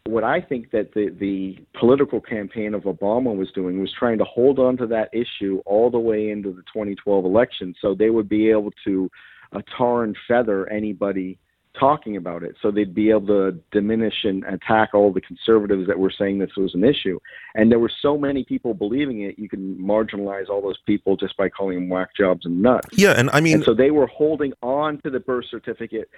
what 0.05 0.23
I 0.23 0.41
think 0.41 0.71
that 0.71 0.93
the 0.93 1.09
the 1.09 1.57
political 1.79 2.19
campaign 2.19 2.73
of 2.73 2.83
Obama 2.83 3.35
was 3.35 3.51
doing 3.51 3.79
was 3.79 3.91
trying 3.97 4.17
to 4.17 4.23
hold 4.23 4.59
on 4.59 4.77
to 4.77 4.87
that 4.87 5.09
issue 5.13 5.61
all 5.65 5.89
the 5.89 5.99
way 5.99 6.29
into 6.29 6.49
the 6.51 6.63
2012 6.73 7.25
election, 7.25 7.75
so 7.79 7.93
they 7.93 8.09
would 8.09 8.27
be 8.29 8.49
able 8.49 8.71
to 8.85 9.09
uh, 9.53 9.61
tar 9.77 10.03
and 10.03 10.17
feather 10.27 10.67
anybody 10.69 11.37
talking 11.79 12.17
about 12.17 12.43
it. 12.43 12.55
So 12.61 12.69
they'd 12.69 12.93
be 12.93 13.11
able 13.11 13.27
to 13.27 13.59
diminish 13.71 14.23
and 14.23 14.43
attack 14.43 14.89
all 14.93 15.11
the 15.11 15.21
conservatives 15.21 15.87
that 15.87 15.97
were 15.97 16.11
saying 16.11 16.39
this 16.39 16.55
was 16.57 16.75
an 16.75 16.83
issue. 16.83 17.17
And 17.55 17.71
there 17.71 17.79
were 17.79 17.91
so 18.01 18.17
many 18.17 18.43
people 18.43 18.73
believing 18.73 19.21
it, 19.21 19.39
you 19.39 19.47
can 19.47 19.77
marginalize 19.77 20.49
all 20.49 20.61
those 20.61 20.79
people 20.85 21.15
just 21.15 21.37
by 21.37 21.49
calling 21.49 21.79
them 21.79 21.89
whack 21.89 22.09
jobs 22.15 22.45
and 22.45 22.61
nuts. 22.61 22.89
Yeah, 22.91 23.11
and 23.11 23.29
I 23.31 23.39
mean, 23.39 23.55
and 23.55 23.63
so 23.63 23.73
they 23.73 23.91
were 23.91 24.07
holding 24.07 24.53
on 24.61 24.99
to 25.01 25.09
the 25.09 25.19
birth 25.19 25.45
certificate 25.49 26.09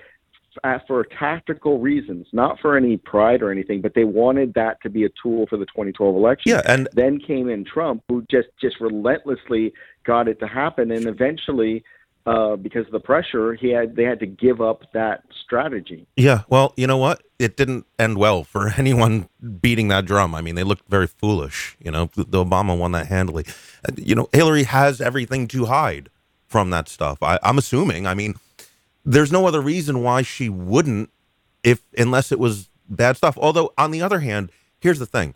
f- 0.63 0.81
for 0.87 1.03
tactical 1.05 1.79
reasons, 1.79 2.27
not 2.33 2.59
for 2.59 2.75
any 2.77 2.97
pride 2.97 3.41
or 3.41 3.51
anything, 3.51 3.81
but 3.81 3.93
they 3.95 4.03
wanted 4.03 4.53
that 4.55 4.81
to 4.83 4.89
be 4.89 5.03
a 5.05 5.09
tool 5.21 5.45
for 5.47 5.57
the 5.57 5.65
2012 5.65 6.15
election. 6.15 6.51
yeah, 6.51 6.61
and 6.65 6.87
Then 6.93 7.19
came 7.19 7.49
in 7.49 7.65
Trump, 7.65 8.03
who 8.07 8.25
just 8.29 8.49
just 8.61 8.79
relentlessly 8.79 9.73
got 10.05 10.27
it 10.27 10.39
to 10.39 10.47
happen, 10.47 10.91
and 10.91 11.07
eventually, 11.07 11.83
uh, 12.25 12.55
because 12.55 12.85
of 12.85 12.91
the 12.93 12.99
pressure, 12.99 13.53
he 13.53 13.69
had 13.69 13.95
they 13.95 14.03
had 14.03 14.19
to 14.19 14.25
give 14.25 14.61
up 14.61 14.83
that 14.93 15.23
strategy. 15.45 16.05
Yeah, 16.15 16.41
well, 16.47 16.73
you 16.77 16.87
know 16.87 16.97
what? 16.97 17.21
It 17.39 17.57
didn't 17.57 17.85
end 17.99 18.17
well 18.17 18.43
for 18.43 18.69
anyone 18.77 19.27
beating 19.61 19.89
that 19.89 20.05
drum. 20.05 20.33
I 20.33 20.41
mean, 20.41 20.55
they 20.55 20.63
looked 20.63 20.87
very 20.89 21.07
foolish. 21.07 21.75
You 21.79 21.91
know, 21.91 22.09
the 22.15 22.23
the 22.23 22.43
Obama 22.45 22.77
won 22.77 22.91
that 22.93 23.07
handily. 23.07 23.45
Uh, 23.87 23.91
You 23.97 24.15
know, 24.15 24.29
Hillary 24.31 24.63
has 24.63 25.01
everything 25.01 25.47
to 25.49 25.65
hide 25.65 26.09
from 26.47 26.69
that 26.69 26.87
stuff. 26.87 27.21
I, 27.21 27.39
I'm 27.43 27.57
assuming. 27.57 28.05
I 28.07 28.13
mean, 28.13 28.35
there's 29.05 29.31
no 29.31 29.45
other 29.45 29.61
reason 29.61 30.01
why 30.01 30.21
she 30.21 30.49
wouldn't, 30.49 31.09
if 31.63 31.81
unless 31.97 32.31
it 32.31 32.39
was 32.39 32.69
bad 32.89 33.17
stuff. 33.17 33.37
Although, 33.37 33.73
on 33.77 33.91
the 33.91 34.01
other 34.01 34.19
hand, 34.19 34.51
here's 34.79 34.99
the 34.99 35.05
thing: 35.05 35.35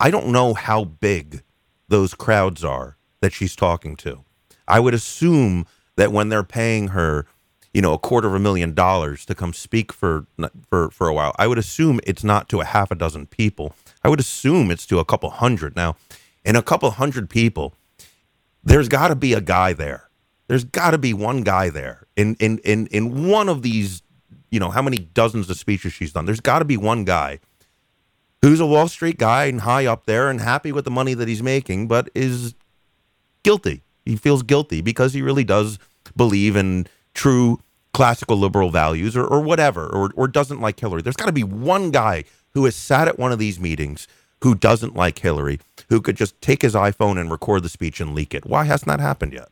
I 0.00 0.10
don't 0.10 0.28
know 0.28 0.54
how 0.54 0.84
big 0.84 1.42
those 1.88 2.14
crowds 2.14 2.64
are 2.64 2.96
that 3.20 3.32
she's 3.32 3.56
talking 3.56 3.96
to. 3.96 4.24
I 4.66 4.80
would 4.80 4.94
assume 4.94 5.66
that 5.96 6.12
when 6.12 6.28
they're 6.28 6.44
paying 6.44 6.88
her, 6.88 7.26
you 7.72 7.82
know, 7.82 7.94
a 7.94 7.98
quarter 7.98 8.28
of 8.28 8.34
a 8.34 8.38
million 8.38 8.74
dollars 8.74 9.24
to 9.26 9.34
come 9.34 9.52
speak 9.52 9.92
for 9.92 10.26
for 10.68 10.90
for 10.90 11.08
a 11.08 11.14
while, 11.14 11.34
I 11.38 11.46
would 11.46 11.58
assume 11.58 12.00
it's 12.06 12.24
not 12.24 12.48
to 12.50 12.60
a 12.60 12.64
half 12.64 12.90
a 12.90 12.94
dozen 12.94 13.26
people. 13.26 13.74
I 14.04 14.08
would 14.08 14.20
assume 14.20 14.70
it's 14.70 14.86
to 14.86 14.98
a 14.98 15.04
couple 15.04 15.30
hundred. 15.30 15.74
Now, 15.74 15.96
in 16.44 16.54
a 16.56 16.62
couple 16.62 16.90
hundred 16.92 17.28
people, 17.28 17.74
there's 18.62 18.88
got 18.88 19.08
to 19.08 19.16
be 19.16 19.32
a 19.32 19.40
guy 19.40 19.72
there. 19.72 20.07
There's 20.48 20.64
got 20.64 20.90
to 20.90 20.98
be 20.98 21.14
one 21.14 21.42
guy 21.42 21.70
there 21.70 22.06
in 22.16 22.34
in 22.40 22.58
in 22.58 22.86
in 22.88 23.28
one 23.28 23.48
of 23.48 23.62
these. 23.62 24.02
You 24.50 24.58
know 24.58 24.70
how 24.70 24.82
many 24.82 24.98
dozens 24.98 25.48
of 25.50 25.56
speeches 25.58 25.92
she's 25.92 26.12
done. 26.12 26.24
There's 26.24 26.40
got 26.40 26.58
to 26.60 26.64
be 26.64 26.76
one 26.76 27.04
guy 27.04 27.38
who's 28.42 28.60
a 28.60 28.66
Wall 28.66 28.88
Street 28.88 29.18
guy 29.18 29.44
and 29.44 29.60
high 29.60 29.86
up 29.86 30.06
there 30.06 30.30
and 30.30 30.40
happy 30.40 30.72
with 30.72 30.84
the 30.84 30.90
money 30.90 31.14
that 31.14 31.28
he's 31.28 31.42
making, 31.42 31.86
but 31.88 32.08
is 32.14 32.54
guilty. 33.42 33.82
He 34.04 34.16
feels 34.16 34.42
guilty 34.42 34.80
because 34.80 35.12
he 35.12 35.22
really 35.22 35.44
does 35.44 35.78
believe 36.16 36.56
in 36.56 36.86
true 37.14 37.60
classical 37.92 38.38
liberal 38.38 38.70
values 38.70 39.16
or, 39.16 39.24
or 39.24 39.40
whatever, 39.40 39.86
or, 39.86 40.10
or 40.14 40.28
doesn't 40.28 40.60
like 40.60 40.78
Hillary. 40.78 41.02
There's 41.02 41.16
got 41.16 41.26
to 41.26 41.32
be 41.32 41.44
one 41.44 41.90
guy 41.90 42.24
who 42.54 42.64
has 42.64 42.76
sat 42.76 43.08
at 43.08 43.18
one 43.18 43.32
of 43.32 43.38
these 43.38 43.58
meetings 43.60 44.08
who 44.42 44.54
doesn't 44.54 44.94
like 44.94 45.18
Hillary, 45.18 45.58
who 45.88 46.00
could 46.00 46.16
just 46.16 46.40
take 46.40 46.62
his 46.62 46.74
iPhone 46.74 47.20
and 47.20 47.30
record 47.30 47.62
the 47.64 47.68
speech 47.68 48.00
and 48.00 48.14
leak 48.14 48.34
it. 48.34 48.46
Why 48.46 48.64
hasn't 48.64 48.88
that 48.88 49.00
happened 49.00 49.32
yet? 49.32 49.48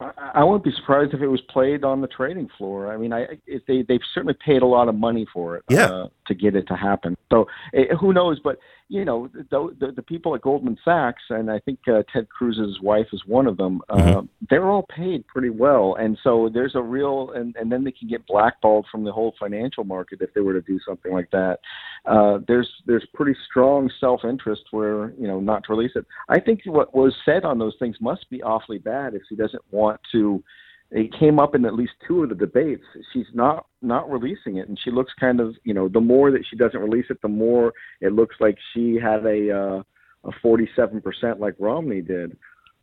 I, 0.00 0.10
I 0.36 0.44
wouldn't 0.44 0.64
be 0.64 0.72
surprised 0.72 1.12
if 1.14 1.20
it 1.20 1.26
was 1.28 1.40
played 1.42 1.84
on 1.84 2.00
the 2.00 2.06
trading 2.06 2.48
floor. 2.56 2.92
I 2.92 2.96
mean, 2.96 3.12
I 3.12 3.26
if 3.46 3.64
they 3.66 3.82
they've 3.82 4.00
certainly 4.14 4.36
paid 4.44 4.62
a 4.62 4.66
lot 4.66 4.88
of 4.88 4.94
money 4.94 5.26
for 5.32 5.56
it 5.56 5.64
Yeah. 5.68 5.86
uh, 5.86 6.08
to 6.26 6.34
get 6.34 6.54
it 6.54 6.66
to 6.68 6.74
happen. 6.74 7.16
So 7.30 7.46
eh, 7.74 7.94
who 8.00 8.12
knows? 8.12 8.38
But 8.42 8.58
you 8.88 9.04
know, 9.04 9.28
the, 9.34 9.76
the, 9.78 9.92
the 9.92 10.02
people 10.02 10.34
at 10.34 10.40
Goldman 10.40 10.78
Sachs, 10.82 11.22
and 11.28 11.50
I 11.50 11.58
think 11.58 11.80
uh, 11.86 12.02
Ted 12.10 12.26
Cruz's 12.30 12.80
wife 12.80 13.08
is 13.12 13.22
one 13.26 13.46
of 13.46 13.58
them. 13.58 13.82
Uh, 13.90 13.96
Mhm. 13.96 14.28
they're 14.48 14.70
all 14.70 14.84
paid 14.84 15.26
pretty 15.26 15.50
well, 15.50 15.94
and 15.96 16.16
so 16.22 16.48
there's 16.48 16.74
a 16.74 16.80
real, 16.82 17.30
and 17.32 17.54
and 17.56 17.70
then 17.70 17.84
they 17.84 17.92
can 17.92 18.08
get 18.08 18.26
blackballed 18.26 18.86
from 18.90 19.04
the 19.04 19.12
whole 19.12 19.34
financial 19.38 19.84
market 19.84 20.22
if 20.22 20.32
they 20.32 20.40
were 20.40 20.54
to 20.54 20.62
do 20.62 20.80
something 20.80 21.12
like 21.12 21.30
that. 21.30 21.60
Uh, 22.06 22.38
there's 22.48 22.70
there's 22.86 23.06
pretty 23.12 23.38
strong 23.48 23.90
self 24.00 24.24
interest 24.24 24.64
where 24.70 25.10
you 25.18 25.26
know 25.26 25.38
not 25.38 25.64
to 25.64 25.72
release 25.74 25.92
it. 25.94 26.06
I 26.30 26.40
think 26.40 26.62
what 26.64 26.94
was 26.94 27.14
said 27.24 27.44
on 27.44 27.58
those 27.58 27.76
things 27.78 27.96
must 28.00 28.28
be 28.30 28.42
awfully 28.42 28.78
bad 28.78 29.14
if 29.14 29.22
he 29.28 29.36
doesn't 29.36 29.62
want 29.70 30.00
to 30.12 30.42
it 30.90 31.12
came 31.18 31.38
up 31.38 31.54
in 31.54 31.64
at 31.64 31.74
least 31.74 31.92
two 32.06 32.22
of 32.22 32.30
the 32.30 32.34
debates. 32.34 32.84
She's 33.12 33.26
not 33.34 33.66
not 33.82 34.10
releasing 34.10 34.56
it, 34.56 34.68
and 34.68 34.78
she 34.82 34.90
looks 34.90 35.12
kind 35.20 35.40
of 35.40 35.54
you 35.64 35.74
know 35.74 35.88
the 35.88 36.00
more 36.00 36.30
that 36.30 36.44
she 36.48 36.56
doesn't 36.56 36.80
release 36.80 37.06
it, 37.10 37.20
the 37.22 37.28
more 37.28 37.72
it 38.00 38.12
looks 38.12 38.36
like 38.40 38.56
she 38.72 38.96
had 38.96 39.24
a 39.26 39.50
uh, 39.50 39.82
a 40.24 40.32
47% 40.44 41.38
like 41.38 41.54
Romney 41.58 42.00
did 42.00 42.36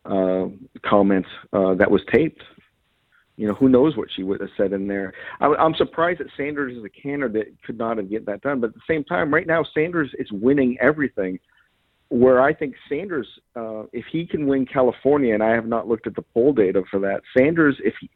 uh, 0.05 0.45
comment 0.85 1.25
uh, 1.51 1.73
that 1.75 1.89
was 1.89 2.01
taped. 2.13 2.43
You 3.37 3.47
know, 3.47 3.53
who 3.53 3.67
knows 3.67 3.97
what 3.97 4.07
she 4.15 4.23
would 4.23 4.39
have 4.39 4.49
said 4.55 4.71
in 4.71 4.87
there. 4.87 5.13
I, 5.41 5.47
I'm 5.47 5.75
surprised 5.75 6.21
that 6.21 6.27
Sanders 6.37 6.77
as 6.77 6.85
a 6.85 6.89
candidate 6.89 7.55
could 7.65 7.77
not 7.77 7.97
have 7.97 8.09
get 8.09 8.25
that 8.27 8.41
done. 8.41 8.61
But 8.61 8.69
at 8.69 8.75
the 8.75 8.81
same 8.87 9.03
time, 9.03 9.33
right 9.33 9.47
now 9.47 9.65
Sanders 9.73 10.09
is 10.17 10.31
winning 10.31 10.77
everything 10.79 11.39
where 12.09 12.41
I 12.41 12.53
think 12.53 12.75
Sanders, 12.87 13.27
uh, 13.55 13.83
if 13.91 14.05
he 14.11 14.25
can 14.25 14.47
win 14.47 14.65
California, 14.65 15.33
and 15.33 15.43
I 15.43 15.51
have 15.51 15.67
not 15.67 15.87
looked 15.87 16.07
at 16.07 16.15
the 16.15 16.21
poll 16.21 16.53
data 16.53 16.83
for 16.89 16.99
that, 16.99 17.21
Sanders, 17.35 17.77
if 17.83 17.95
he, 17.99 18.09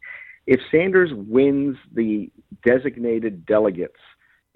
if 0.46 0.60
Sanders 0.72 1.12
wins 1.14 1.78
the 1.94 2.30
designated 2.66 3.46
delegates, 3.46 4.00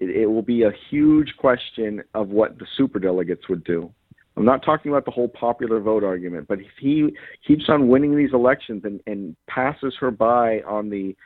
it, 0.00 0.10
it 0.10 0.26
will 0.26 0.42
be 0.42 0.62
a 0.62 0.72
huge 0.90 1.34
question 1.36 2.02
of 2.14 2.28
what 2.28 2.58
the 2.58 2.66
super 2.76 2.98
delegates 2.98 3.48
would 3.48 3.64
do. 3.64 3.92
I'm 4.36 4.44
not 4.44 4.64
talking 4.64 4.90
about 4.90 5.04
the 5.04 5.12
whole 5.12 5.28
popular 5.28 5.78
vote 5.78 6.02
argument, 6.02 6.48
but 6.48 6.58
if 6.60 6.72
he 6.80 7.14
keeps 7.46 7.68
on 7.68 7.88
winning 7.88 8.16
these 8.16 8.32
elections 8.32 8.82
and, 8.84 9.00
and 9.06 9.36
passes 9.46 9.94
her 10.00 10.10
by 10.10 10.60
on 10.62 10.90
the 10.90 11.16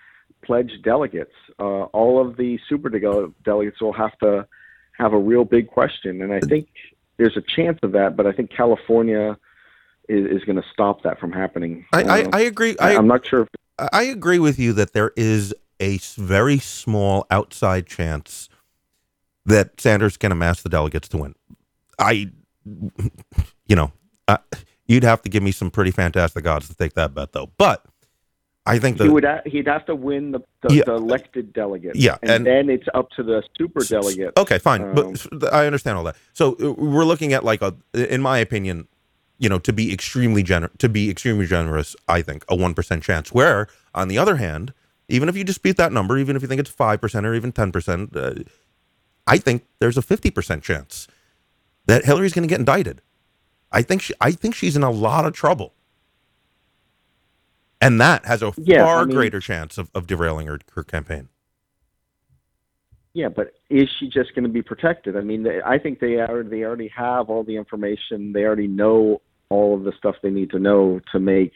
pledged 0.44 0.82
delegates, 0.82 1.32
uh, 1.58 1.84
all 1.84 2.20
of 2.20 2.36
the 2.36 2.58
super 2.68 2.90
delegates 2.90 3.80
will 3.80 3.94
have 3.94 4.16
to 4.18 4.46
have 4.98 5.14
a 5.14 5.18
real 5.18 5.44
big 5.44 5.68
question. 5.68 6.22
And 6.22 6.32
I 6.32 6.40
think 6.40 6.68
there's 7.18 7.36
a 7.36 7.42
chance 7.42 7.78
of 7.82 7.92
that, 7.92 8.16
but 8.16 8.26
I 8.26 8.32
think 8.32 8.50
California 8.50 9.36
is, 10.08 10.38
is 10.38 10.44
going 10.44 10.56
to 10.56 10.64
stop 10.72 11.02
that 11.02 11.20
from 11.20 11.32
happening. 11.32 11.84
I, 11.92 12.02
I, 12.02 12.22
uh, 12.22 12.30
I 12.32 12.40
agree. 12.40 12.76
I, 12.78 12.92
am 12.92 13.06
not 13.06 13.26
sure. 13.26 13.42
If, 13.42 13.48
I 13.92 14.04
agree 14.04 14.38
with 14.38 14.58
you 14.58 14.72
that 14.74 14.92
there 14.92 15.12
is 15.16 15.54
a 15.80 15.98
very 16.16 16.58
small 16.58 17.26
outside 17.30 17.86
chance 17.86 18.48
that 19.44 19.80
Sanders 19.80 20.16
can 20.16 20.32
amass 20.32 20.62
the 20.62 20.68
delegates 20.68 21.08
to 21.08 21.18
win. 21.18 21.34
I, 21.98 22.30
you 22.64 23.76
know, 23.76 23.92
uh, 24.26 24.38
you'd 24.86 25.04
have 25.04 25.22
to 25.22 25.28
give 25.28 25.42
me 25.42 25.52
some 25.52 25.70
pretty 25.70 25.90
fantastic 25.90 26.46
odds 26.46 26.68
to 26.68 26.74
take 26.74 26.94
that 26.94 27.14
bet, 27.14 27.32
though. 27.32 27.50
But 27.58 27.84
I 28.68 28.78
think 28.78 28.98
the, 28.98 29.04
he 29.04 29.10
would 29.10 29.26
he'd 29.46 29.66
have 29.66 29.86
to 29.86 29.94
win 29.94 30.32
the, 30.32 30.40
the, 30.60 30.74
yeah, 30.74 30.82
the 30.84 30.94
elected 30.94 31.52
delegate. 31.52 31.96
Yeah, 31.96 32.18
and, 32.22 32.30
and, 32.30 32.46
then 32.46 32.70
it's 32.70 32.86
up 32.92 33.08
to 33.16 33.22
the 33.22 33.42
super 33.56 33.82
delegate. 33.82 34.36
Okay, 34.36 34.58
fine, 34.58 34.82
um, 34.82 35.14
but 35.32 35.52
I 35.52 35.66
understand 35.66 35.96
all 35.96 36.04
that. 36.04 36.16
So 36.34 36.56
uh, 36.60 36.72
we're 36.72 37.04
looking 37.04 37.32
at 37.32 37.44
like 37.44 37.62
a, 37.62 37.74
in 37.94 38.20
my 38.20 38.38
opinion, 38.38 38.86
you 39.38 39.48
know, 39.48 39.58
to 39.60 39.72
be 39.72 39.92
extremely 39.92 40.44
gener- 40.44 40.76
to 40.78 40.88
be 40.88 41.08
extremely 41.08 41.46
generous, 41.46 41.96
I 42.06 42.20
think 42.20 42.44
a 42.48 42.54
one 42.54 42.74
percent 42.74 43.02
chance. 43.02 43.32
Where 43.32 43.68
on 43.94 44.08
the 44.08 44.18
other 44.18 44.36
hand, 44.36 44.74
even 45.08 45.28
if 45.28 45.36
you 45.36 45.44
dispute 45.44 45.78
that 45.78 45.92
number, 45.92 46.18
even 46.18 46.36
if 46.36 46.42
you 46.42 46.48
think 46.48 46.60
it's 46.60 46.70
five 46.70 47.00
percent 47.00 47.24
or 47.24 47.34
even 47.34 47.52
ten 47.52 47.72
percent, 47.72 48.14
uh, 48.14 48.34
I 49.26 49.38
think 49.38 49.66
there's 49.78 49.96
a 49.96 50.02
fifty 50.02 50.30
percent 50.30 50.62
chance 50.62 51.08
that 51.86 52.04
Hillary's 52.04 52.34
going 52.34 52.46
to 52.46 52.52
get 52.52 52.58
indicted. 52.58 53.00
I 53.72 53.80
think 53.82 54.02
she, 54.02 54.14
I 54.20 54.32
think 54.32 54.54
she's 54.54 54.76
in 54.76 54.82
a 54.82 54.90
lot 54.90 55.24
of 55.24 55.32
trouble 55.32 55.74
and 57.80 58.00
that 58.00 58.26
has 58.26 58.42
a 58.42 58.52
yeah, 58.56 58.84
far 58.84 59.02
I 59.02 59.04
mean, 59.04 59.16
greater 59.16 59.40
chance 59.40 59.78
of, 59.78 59.90
of 59.94 60.06
derailing 60.06 60.46
her, 60.46 60.58
her 60.72 60.84
campaign. 60.84 61.28
Yeah, 63.14 63.28
but 63.28 63.52
is 63.70 63.88
she 63.98 64.08
just 64.08 64.34
going 64.34 64.44
to 64.44 64.50
be 64.50 64.62
protected? 64.62 65.16
I 65.16 65.22
mean, 65.22 65.42
they, 65.42 65.60
I 65.64 65.78
think 65.78 65.98
they 65.98 66.16
already 66.18 66.48
they 66.50 66.62
already 66.62 66.90
have 66.96 67.30
all 67.30 67.42
the 67.42 67.56
information. 67.56 68.32
They 68.32 68.44
already 68.44 68.68
know 68.68 69.22
all 69.48 69.74
of 69.74 69.84
the 69.84 69.92
stuff 69.98 70.16
they 70.22 70.30
need 70.30 70.50
to 70.50 70.58
know 70.58 71.00
to 71.12 71.18
make. 71.18 71.52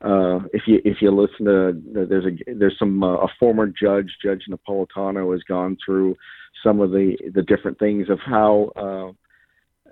Uh, 0.00 0.40
if 0.52 0.62
you 0.66 0.80
if 0.84 0.98
you 1.00 1.10
listen 1.10 1.46
to 1.46 2.06
there's 2.06 2.24
a 2.24 2.54
there's 2.54 2.78
some 2.78 3.02
uh, 3.02 3.16
a 3.16 3.28
former 3.40 3.66
judge 3.66 4.10
Judge 4.22 4.44
Napolitano 4.48 5.32
has 5.32 5.42
gone 5.44 5.76
through 5.84 6.16
some 6.62 6.80
of 6.80 6.90
the 6.90 7.16
the 7.34 7.42
different 7.42 7.78
things 7.78 8.08
of 8.08 8.18
how 8.24 8.70
uh, 8.76 9.12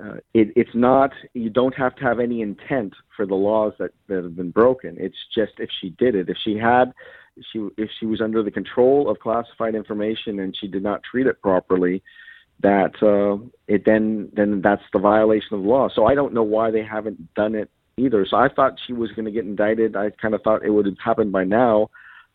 uh, 0.02 0.16
it, 0.34 0.48
it's 0.56 0.74
not 0.74 1.10
you 1.32 1.50
don't 1.50 1.74
have 1.74 1.94
to 1.96 2.04
have 2.04 2.20
any 2.20 2.42
intent 2.42 2.92
for 3.16 3.26
the 3.26 3.34
laws 3.34 3.72
that, 3.78 3.92
that 4.08 4.22
have 4.22 4.36
been 4.36 4.50
broken. 4.50 4.96
It's 4.98 5.16
just 5.34 5.52
if 5.58 5.70
she 5.80 5.90
did 5.90 6.14
it. 6.14 6.28
If 6.28 6.36
she 6.44 6.56
had 6.56 6.92
she 7.52 7.66
if 7.76 7.90
she 7.98 8.06
was 8.06 8.20
under 8.20 8.42
the 8.42 8.50
control 8.50 9.10
of 9.10 9.18
classified 9.20 9.74
information 9.74 10.40
and 10.40 10.56
she 10.58 10.68
did 10.68 10.82
not 10.82 11.02
treat 11.02 11.26
it 11.26 11.40
properly 11.42 12.02
that 12.62 12.92
uh, 13.02 13.42
it 13.68 13.84
then 13.84 14.30
then 14.34 14.60
that's 14.62 14.82
the 14.92 14.98
violation 14.98 15.48
of 15.52 15.62
the 15.62 15.68
law. 15.68 15.88
So 15.94 16.06
i 16.06 16.14
don't 16.14 16.34
know 16.34 16.42
why 16.42 16.70
they 16.70 16.82
haven't 16.82 17.34
done 17.34 17.54
it 17.54 17.70
either. 17.96 18.26
So 18.28 18.36
i 18.36 18.48
thought 18.48 18.78
she 18.86 18.92
was 18.92 19.10
going 19.12 19.26
to 19.26 19.30
get 19.30 19.44
indicted. 19.44 19.96
I 19.96 20.10
kind 20.10 20.34
of 20.34 20.42
thought 20.42 20.64
it 20.64 20.70
would 20.70 20.86
have 20.86 20.96
happened 21.02 21.32
by 21.32 21.44
now. 21.44 21.90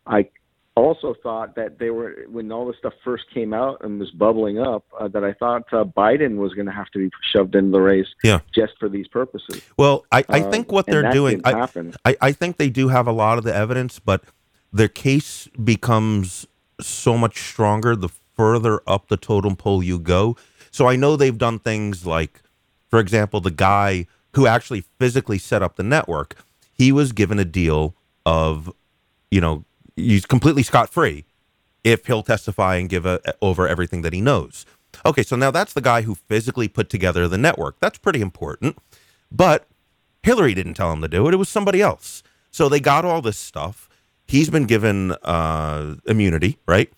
I 0.06 0.28
also 0.74 1.14
thought 1.22 1.54
that 1.56 1.78
they 1.78 1.90
were 1.90 2.24
when 2.30 2.50
all 2.50 2.66
this 2.66 2.76
stuff 2.78 2.94
first 3.04 3.24
came 3.32 3.52
out 3.52 3.84
and 3.84 4.00
was 4.00 4.10
bubbling 4.10 4.58
up 4.58 4.84
uh, 4.98 5.08
that 5.08 5.22
I 5.22 5.34
thought 5.34 5.64
uh, 5.72 5.84
Biden 5.84 6.36
was 6.36 6.54
going 6.54 6.66
to 6.66 6.72
have 6.72 6.90
to 6.90 6.98
be 6.98 7.10
shoved 7.30 7.54
into 7.54 7.70
the 7.72 7.80
race 7.80 8.06
yeah. 8.24 8.40
just 8.54 8.72
for 8.78 8.88
these 8.88 9.06
purposes. 9.08 9.60
Well, 9.76 10.06
I, 10.10 10.24
I 10.28 10.40
think 10.40 10.72
what 10.72 10.86
they're 10.86 11.10
doing, 11.12 11.42
I, 11.44 11.68
I, 12.04 12.16
I 12.20 12.32
think 12.32 12.56
they 12.56 12.70
do 12.70 12.88
have 12.88 13.06
a 13.06 13.12
lot 13.12 13.36
of 13.36 13.44
the 13.44 13.54
evidence, 13.54 13.98
but 13.98 14.24
their 14.72 14.88
case 14.88 15.48
becomes 15.62 16.46
so 16.80 17.18
much 17.18 17.38
stronger 17.38 17.94
the 17.94 18.08
further 18.08 18.80
up 18.86 19.08
the 19.08 19.18
totem 19.18 19.56
pole 19.56 19.82
you 19.82 19.98
go. 19.98 20.36
So 20.70 20.88
I 20.88 20.96
know 20.96 21.16
they've 21.16 21.36
done 21.36 21.58
things 21.58 22.06
like, 22.06 22.40
for 22.88 22.98
example, 22.98 23.40
the 23.40 23.50
guy 23.50 24.06
who 24.34 24.46
actually 24.46 24.84
physically 24.98 25.36
set 25.36 25.62
up 25.62 25.76
the 25.76 25.82
network, 25.82 26.36
he 26.72 26.92
was 26.92 27.12
given 27.12 27.38
a 27.38 27.44
deal 27.44 27.94
of, 28.24 28.72
you 29.30 29.40
know, 29.40 29.66
he's 29.96 30.26
completely 30.26 30.62
scot 30.62 30.88
free 30.88 31.24
if 31.84 32.06
he'll 32.06 32.22
testify 32.22 32.76
and 32.76 32.88
give 32.88 33.06
a, 33.06 33.20
over 33.40 33.66
everything 33.66 34.02
that 34.02 34.12
he 34.12 34.20
knows. 34.20 34.64
Okay, 35.04 35.22
so 35.22 35.36
now 35.36 35.50
that's 35.50 35.72
the 35.72 35.80
guy 35.80 36.02
who 36.02 36.14
physically 36.14 36.68
put 36.68 36.88
together 36.88 37.26
the 37.26 37.38
network. 37.38 37.76
That's 37.80 37.98
pretty 37.98 38.20
important. 38.20 38.78
But 39.30 39.66
Hillary 40.22 40.54
didn't 40.54 40.74
tell 40.74 40.92
him 40.92 41.00
to 41.02 41.08
do 41.08 41.26
it, 41.26 41.34
it 41.34 41.38
was 41.38 41.48
somebody 41.48 41.80
else. 41.80 42.22
So 42.50 42.68
they 42.68 42.80
got 42.80 43.04
all 43.04 43.22
this 43.22 43.38
stuff. 43.38 43.88
He's 44.26 44.50
been 44.50 44.66
given 44.66 45.12
uh, 45.22 45.96
immunity, 46.06 46.58
right? 46.66 46.92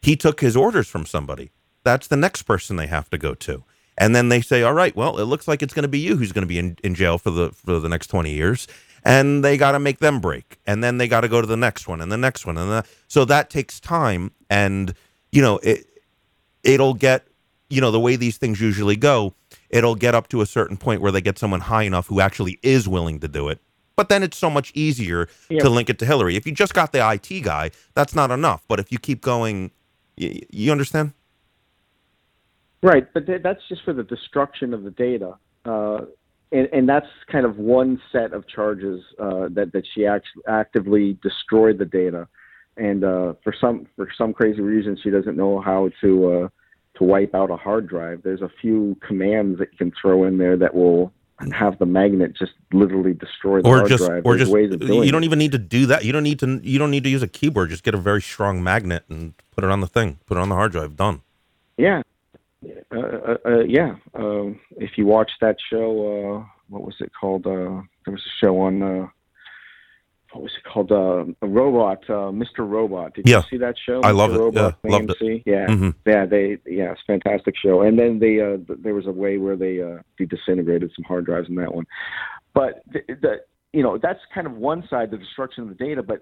He 0.00 0.16
took 0.16 0.40
his 0.40 0.56
orders 0.56 0.88
from 0.88 1.06
somebody. 1.06 1.50
That's 1.84 2.06
the 2.06 2.16
next 2.16 2.42
person 2.42 2.76
they 2.76 2.86
have 2.86 3.10
to 3.10 3.18
go 3.18 3.34
to. 3.34 3.64
And 3.98 4.14
then 4.14 4.28
they 4.28 4.40
say, 4.40 4.62
all 4.62 4.72
right, 4.72 4.94
well, 4.94 5.18
it 5.18 5.24
looks 5.24 5.46
like 5.48 5.62
it's 5.62 5.74
going 5.74 5.82
to 5.82 5.88
be 5.88 5.98
you 5.98 6.16
who's 6.16 6.32
going 6.32 6.42
to 6.42 6.48
be 6.48 6.58
in, 6.58 6.76
in 6.82 6.94
jail 6.94 7.18
for 7.18 7.30
the 7.30 7.50
for 7.52 7.78
the 7.78 7.88
next 7.88 8.06
20 8.06 8.32
years 8.32 8.66
and 9.04 9.44
they 9.44 9.56
got 9.56 9.72
to 9.72 9.78
make 9.78 9.98
them 9.98 10.20
break. 10.20 10.58
And 10.66 10.82
then 10.82 10.98
they 10.98 11.08
got 11.08 11.22
to 11.22 11.28
go 11.28 11.40
to 11.40 11.46
the 11.46 11.56
next 11.56 11.88
one 11.88 12.00
and 12.00 12.10
the 12.10 12.16
next 12.16 12.46
one 12.46 12.56
and 12.56 12.70
the, 12.70 12.84
so 13.08 13.24
that 13.24 13.50
takes 13.50 13.80
time. 13.80 14.32
And 14.50 14.94
you 15.30 15.42
know 15.42 15.58
it 15.58 15.86
it'll 16.62 16.94
get 16.94 17.26
you 17.70 17.80
know 17.80 17.90
the 17.90 18.00
way 18.00 18.16
these 18.16 18.36
things 18.36 18.60
usually 18.60 18.96
go 18.96 19.34
it'll 19.70 19.94
get 19.94 20.14
up 20.14 20.28
to 20.28 20.40
a 20.42 20.46
certain 20.46 20.76
point 20.76 21.00
where 21.00 21.10
they 21.10 21.20
get 21.20 21.38
someone 21.38 21.60
high 21.60 21.82
enough 21.82 22.06
who 22.06 22.20
actually 22.20 22.58
is 22.62 22.86
willing 22.86 23.18
to 23.20 23.28
do 23.28 23.48
it. 23.48 23.58
But 23.96 24.08
then 24.08 24.22
it's 24.22 24.36
so 24.36 24.50
much 24.50 24.72
easier 24.74 25.28
to 25.48 25.68
link 25.68 25.90
it 25.90 25.98
to 25.98 26.06
Hillary. 26.06 26.36
If 26.36 26.46
you 26.46 26.52
just 26.52 26.74
got 26.74 26.92
the 26.92 27.10
IT 27.10 27.40
guy 27.42 27.70
that's 27.94 28.14
not 28.14 28.30
enough. 28.30 28.64
But 28.68 28.80
if 28.80 28.92
you 28.92 28.98
keep 28.98 29.20
going 29.20 29.70
you, 30.16 30.40
you 30.50 30.72
understand? 30.72 31.12
Right. 32.82 33.06
But 33.12 33.26
th- 33.26 33.42
that's 33.42 33.60
just 33.68 33.84
for 33.84 33.92
the 33.92 34.02
destruction 34.02 34.74
of 34.74 34.82
the 34.82 34.90
data. 34.90 35.36
Uh, 35.64 36.06
and, 36.52 36.68
and 36.72 36.88
that's 36.88 37.06
kind 37.30 37.46
of 37.46 37.56
one 37.56 38.00
set 38.12 38.32
of 38.32 38.46
charges 38.46 39.02
uh, 39.18 39.48
that 39.50 39.72
that 39.72 39.84
she 39.94 40.06
actually 40.06 40.42
actively 40.48 41.18
destroyed 41.22 41.78
the 41.78 41.84
data, 41.84 42.28
and 42.76 43.04
uh, 43.04 43.34
for 43.42 43.54
some 43.58 43.86
for 43.96 44.08
some 44.16 44.32
crazy 44.32 44.60
reason 44.60 44.98
she 45.02 45.10
doesn't 45.10 45.36
know 45.36 45.60
how 45.60 45.90
to 46.00 46.32
uh, 46.32 46.48
to 46.98 47.04
wipe 47.04 47.34
out 47.34 47.50
a 47.50 47.56
hard 47.56 47.88
drive. 47.88 48.22
There's 48.22 48.42
a 48.42 48.50
few 48.60 48.96
commands 49.06 49.58
that 49.58 49.68
you 49.72 49.78
can 49.78 49.92
throw 50.00 50.24
in 50.24 50.38
there 50.38 50.56
that 50.58 50.74
will 50.74 51.12
have 51.50 51.78
the 51.78 51.86
magnet 51.86 52.36
just 52.36 52.52
literally 52.72 53.14
destroy 53.14 53.62
the 53.62 53.68
or 53.68 53.78
hard 53.78 53.88
just, 53.88 54.06
drive. 54.06 54.22
Or 54.24 54.36
There's 54.36 54.42
just 54.42 54.52
ways 54.52 54.72
of 54.72 54.80
doing 54.80 55.02
you 55.02 55.12
don't 55.12 55.24
even 55.24 55.38
need 55.38 55.52
to 55.52 55.58
do 55.58 55.86
that. 55.86 56.04
You 56.04 56.12
don't 56.12 56.22
need 56.22 56.38
to 56.40 56.60
you 56.62 56.78
don't 56.78 56.90
need 56.90 57.04
to 57.04 57.10
use 57.10 57.22
a 57.22 57.28
keyboard. 57.28 57.70
Just 57.70 57.82
get 57.82 57.94
a 57.94 57.98
very 57.98 58.22
strong 58.22 58.62
magnet 58.62 59.04
and 59.08 59.34
put 59.52 59.64
it 59.64 59.70
on 59.70 59.80
the 59.80 59.86
thing. 59.86 60.18
Put 60.26 60.36
it 60.36 60.40
on 60.40 60.48
the 60.48 60.54
hard 60.54 60.72
drive. 60.72 60.96
Done. 60.96 61.22
Yeah, 61.78 62.02
uh, 62.94 62.98
uh, 62.98 63.36
uh, 63.44 63.60
yeah. 63.60 63.96
Um, 64.14 64.60
if 64.76 64.90
you 64.96 65.06
watch 65.06 65.30
that 65.40 65.56
show, 65.70 66.44
uh, 66.44 66.52
what 66.68 66.82
was 66.82 66.94
it 67.00 67.10
called? 67.18 67.46
Uh, 67.46 67.82
there 68.04 68.12
was 68.12 68.22
a 68.24 68.44
show 68.44 68.60
on. 68.60 68.82
Uh, 68.82 69.06
what 70.32 70.44
was 70.44 70.52
it 70.56 70.64
called? 70.64 70.90
Uh, 70.90 71.26
a 71.42 71.46
robot, 71.46 71.98
uh, 72.08 72.32
Mr. 72.32 72.60
Robot. 72.60 73.14
Did 73.14 73.28
yeah. 73.28 73.38
you 73.38 73.42
see 73.50 73.56
that 73.58 73.74
show? 73.84 74.00
I 74.02 74.12
love 74.12 74.34
it. 74.34 74.54
Yeah, 74.54 74.72
loved 74.84 75.10
it. 75.20 75.42
Yeah, 75.44 75.66
mm-hmm. 75.66 75.90
yeah. 76.06 76.24
They, 76.24 76.58
yeah, 76.64 76.92
it's 76.92 77.02
a 77.06 77.12
fantastic 77.12 77.54
show. 77.62 77.82
And 77.82 77.98
then 77.98 78.18
they, 78.18 78.40
uh, 78.40 78.56
there 78.82 78.94
was 78.94 79.06
a 79.06 79.12
way 79.12 79.36
where 79.36 79.56
they, 79.56 79.82
uh, 79.82 79.98
they 80.18 80.24
disintegrated 80.24 80.90
some 80.96 81.04
hard 81.04 81.26
drives 81.26 81.48
in 81.48 81.54
that 81.56 81.74
one. 81.74 81.86
But 82.54 82.82
the, 82.90 83.00
the, 83.08 83.40
you 83.74 83.82
know, 83.82 83.98
that's 83.98 84.20
kind 84.34 84.46
of 84.46 84.54
one 84.54 84.86
side, 84.88 85.10
the 85.10 85.18
destruction 85.18 85.64
of 85.64 85.68
the 85.68 85.74
data. 85.74 86.02
But 86.02 86.20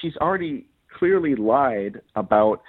she's 0.00 0.16
already 0.18 0.66
clearly 0.96 1.34
lied 1.34 2.00
about 2.14 2.62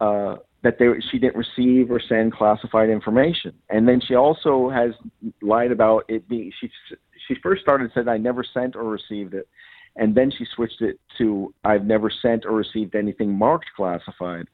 uh, 0.00 0.36
that 0.62 0.78
they, 0.78 0.86
she 1.10 1.18
didn't 1.18 1.36
receive 1.36 1.90
or 1.90 2.00
send 2.00 2.32
classified 2.32 2.88
information. 2.90 3.52
And 3.68 3.86
then 3.88 4.00
she 4.00 4.14
also 4.14 4.70
has 4.70 4.92
lied 5.40 5.72
about 5.72 6.04
it 6.08 6.28
being, 6.28 6.52
she, 6.60 6.70
she 7.28 7.34
first 7.42 7.62
started 7.62 7.90
said, 7.94 8.08
I 8.08 8.16
never 8.18 8.44
sent 8.44 8.76
or 8.76 8.84
received 8.84 9.34
it. 9.34 9.48
and 9.96 10.14
then 10.14 10.30
she 10.30 10.46
switched 10.54 10.80
it 10.80 10.98
to 11.18 11.52
I've 11.64 11.84
never 11.84 12.10
sent 12.10 12.44
or 12.46 12.52
received 12.52 12.94
anything 12.94 13.30
marked 13.36 13.66
classified, 13.76 14.46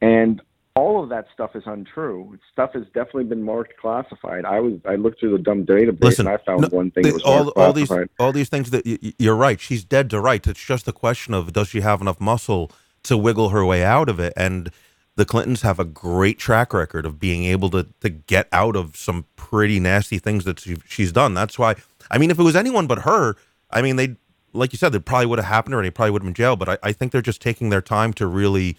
and 0.00 0.40
all 0.74 1.02
of 1.02 1.10
that 1.10 1.26
stuff 1.34 1.54
is 1.54 1.62
untrue. 1.66 2.38
Stuff 2.52 2.70
has 2.72 2.84
definitely 2.94 3.24
been 3.24 3.42
marked 3.42 3.76
classified. 3.76 4.44
I 4.44 4.58
was 4.60 4.74
I 4.86 4.96
looked 4.96 5.20
through 5.20 5.32
the 5.36 5.42
dumb 5.42 5.64
database 5.66 6.00
Listen, 6.00 6.26
and 6.26 6.34
I 6.36 6.44
found 6.44 6.62
no, 6.62 6.68
one 6.68 6.90
thing 6.90 7.02
the- 7.04 7.10
that 7.10 7.14
was 7.14 7.22
all, 7.22 7.48
all 7.50 7.72
these 7.72 7.92
all 8.18 8.32
these 8.32 8.48
things 8.48 8.70
that 8.70 8.84
y- 8.86 9.12
you're 9.18 9.36
right. 9.36 9.60
She's 9.60 9.84
dead 9.84 10.10
to 10.10 10.20
rights. 10.20 10.48
It's 10.48 10.64
just 10.64 10.88
a 10.88 10.92
question 10.92 11.34
of 11.34 11.52
does 11.52 11.68
she 11.68 11.80
have 11.82 12.00
enough 12.00 12.20
muscle 12.20 12.70
to 13.04 13.16
wiggle 13.16 13.50
her 13.50 13.64
way 13.64 13.84
out 13.84 14.08
of 14.08 14.18
it? 14.18 14.32
And 14.36 14.70
the 15.16 15.24
Clintons 15.24 15.62
have 15.62 15.78
a 15.78 15.84
great 15.84 16.38
track 16.38 16.72
record 16.72 17.04
of 17.04 17.18
being 17.18 17.44
able 17.44 17.70
to 17.70 17.86
to 18.00 18.08
get 18.08 18.48
out 18.52 18.76
of 18.76 18.96
some 18.96 19.26
pretty 19.36 19.78
nasty 19.78 20.18
things 20.18 20.44
that 20.44 20.60
she, 20.60 20.76
she's 20.86 21.12
done. 21.12 21.34
That's 21.34 21.58
why. 21.58 21.76
I 22.10 22.18
mean, 22.18 22.30
if 22.30 22.38
it 22.38 22.42
was 22.42 22.56
anyone 22.56 22.86
but 22.86 23.00
her, 23.00 23.36
I 23.70 23.82
mean, 23.82 23.96
they 23.96 24.16
like 24.52 24.72
you 24.72 24.78
said, 24.78 24.94
it 24.94 25.04
probably 25.04 25.26
would 25.26 25.38
have 25.38 25.48
happened, 25.48 25.74
or 25.74 25.82
they 25.82 25.90
probably 25.90 26.10
would 26.10 26.22
have 26.22 26.26
been 26.26 26.34
jailed. 26.34 26.58
But 26.58 26.68
I, 26.68 26.78
I 26.82 26.92
think 26.92 27.12
they're 27.12 27.22
just 27.22 27.40
taking 27.40 27.70
their 27.70 27.80
time 27.80 28.12
to 28.14 28.26
really, 28.26 28.76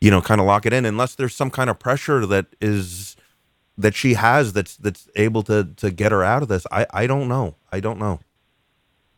you 0.00 0.10
know, 0.10 0.22
kind 0.22 0.40
of 0.40 0.46
lock 0.46 0.66
it 0.66 0.72
in, 0.72 0.84
unless 0.84 1.14
there's 1.14 1.34
some 1.34 1.50
kind 1.50 1.70
of 1.70 1.78
pressure 1.78 2.26
that 2.26 2.46
is 2.60 3.16
that 3.78 3.94
she 3.94 4.14
has 4.14 4.52
that's 4.52 4.76
that's 4.76 5.08
able 5.16 5.42
to 5.44 5.68
to 5.76 5.90
get 5.90 6.12
her 6.12 6.22
out 6.24 6.42
of 6.42 6.48
this. 6.48 6.66
I 6.70 6.86
I 6.90 7.06
don't 7.06 7.28
know. 7.28 7.56
I 7.70 7.80
don't 7.80 7.98
know. 7.98 8.20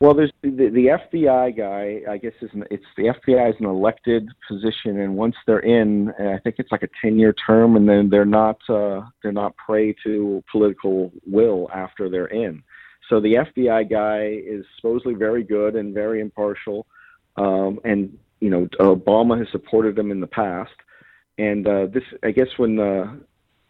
Well, 0.00 0.12
there's 0.12 0.32
the, 0.42 0.50
the 0.50 0.98
FBI 1.14 1.56
guy. 1.56 2.10
I 2.10 2.18
guess 2.18 2.32
is 2.42 2.50
an, 2.52 2.64
it's 2.70 2.84
the 2.96 3.04
FBI 3.04 3.50
is 3.50 3.56
an 3.60 3.66
elected 3.66 4.28
position, 4.48 5.00
and 5.00 5.16
once 5.16 5.36
they're 5.46 5.60
in, 5.60 6.10
I 6.18 6.38
think 6.38 6.56
it's 6.58 6.72
like 6.72 6.82
a 6.82 6.88
ten-year 7.00 7.34
term, 7.46 7.76
and 7.76 7.88
then 7.88 8.10
they're 8.10 8.24
not 8.24 8.58
uh, 8.68 9.02
they're 9.22 9.32
not 9.32 9.56
prey 9.56 9.94
to 10.04 10.42
political 10.50 11.12
will 11.26 11.70
after 11.72 12.08
they're 12.08 12.26
in. 12.26 12.62
So 13.08 13.20
the 13.20 13.34
FBI 13.34 13.90
guy 13.90 14.26
is 14.44 14.64
supposedly 14.76 15.14
very 15.14 15.44
good 15.44 15.76
and 15.76 15.94
very 15.94 16.20
impartial, 16.20 16.86
um, 17.36 17.78
and 17.84 18.18
you 18.40 18.50
know 18.50 18.66
Obama 18.80 19.38
has 19.38 19.46
supported 19.52 19.96
him 19.96 20.10
in 20.10 20.20
the 20.20 20.26
past, 20.26 20.74
and 21.38 21.66
uh, 21.68 21.86
this 21.86 22.04
I 22.24 22.32
guess 22.32 22.48
when 22.56 22.80
uh, 22.80 23.14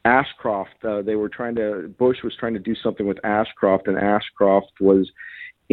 Ashcroft 0.07 0.85
uh, 0.85 1.03
they 1.03 1.17
were 1.17 1.29
trying 1.29 1.55
to 1.57 1.95
Bush 1.99 2.19
was 2.25 2.35
trying 2.41 2.55
to 2.55 2.61
do 2.61 2.75
something 2.75 3.07
with 3.07 3.23
Ashcroft, 3.25 3.89
and 3.89 3.99
Ashcroft 3.99 4.73
was 4.81 5.11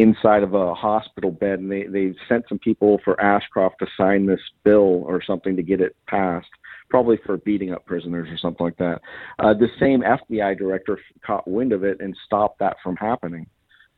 inside 0.02 0.42
of 0.42 0.54
a 0.54 0.74
hospital 0.74 1.30
bed 1.30 1.60
and 1.60 1.70
they 1.70 1.84
they 1.84 2.12
sent 2.28 2.44
some 2.48 2.58
people 2.58 3.00
for 3.04 3.20
Ashcroft 3.20 3.76
to 3.78 3.86
sign 3.96 4.26
this 4.26 4.40
bill 4.64 5.04
or 5.06 5.22
something 5.22 5.54
to 5.56 5.62
get 5.62 5.80
it 5.80 5.96
passed 6.06 6.48
probably 6.90 7.18
for 7.24 7.38
beating 7.38 7.72
up 7.72 7.86
prisoners 7.86 8.28
or 8.30 8.36
something 8.36 8.66
like 8.66 8.76
that. 8.78 9.00
Uh 9.38 9.54
the 9.54 9.68
same 9.78 10.02
FBI 10.02 10.58
director 10.58 10.98
caught 11.24 11.48
wind 11.48 11.72
of 11.72 11.84
it 11.84 12.00
and 12.00 12.16
stopped 12.26 12.58
that 12.58 12.76
from 12.82 12.96
happening. 12.96 13.46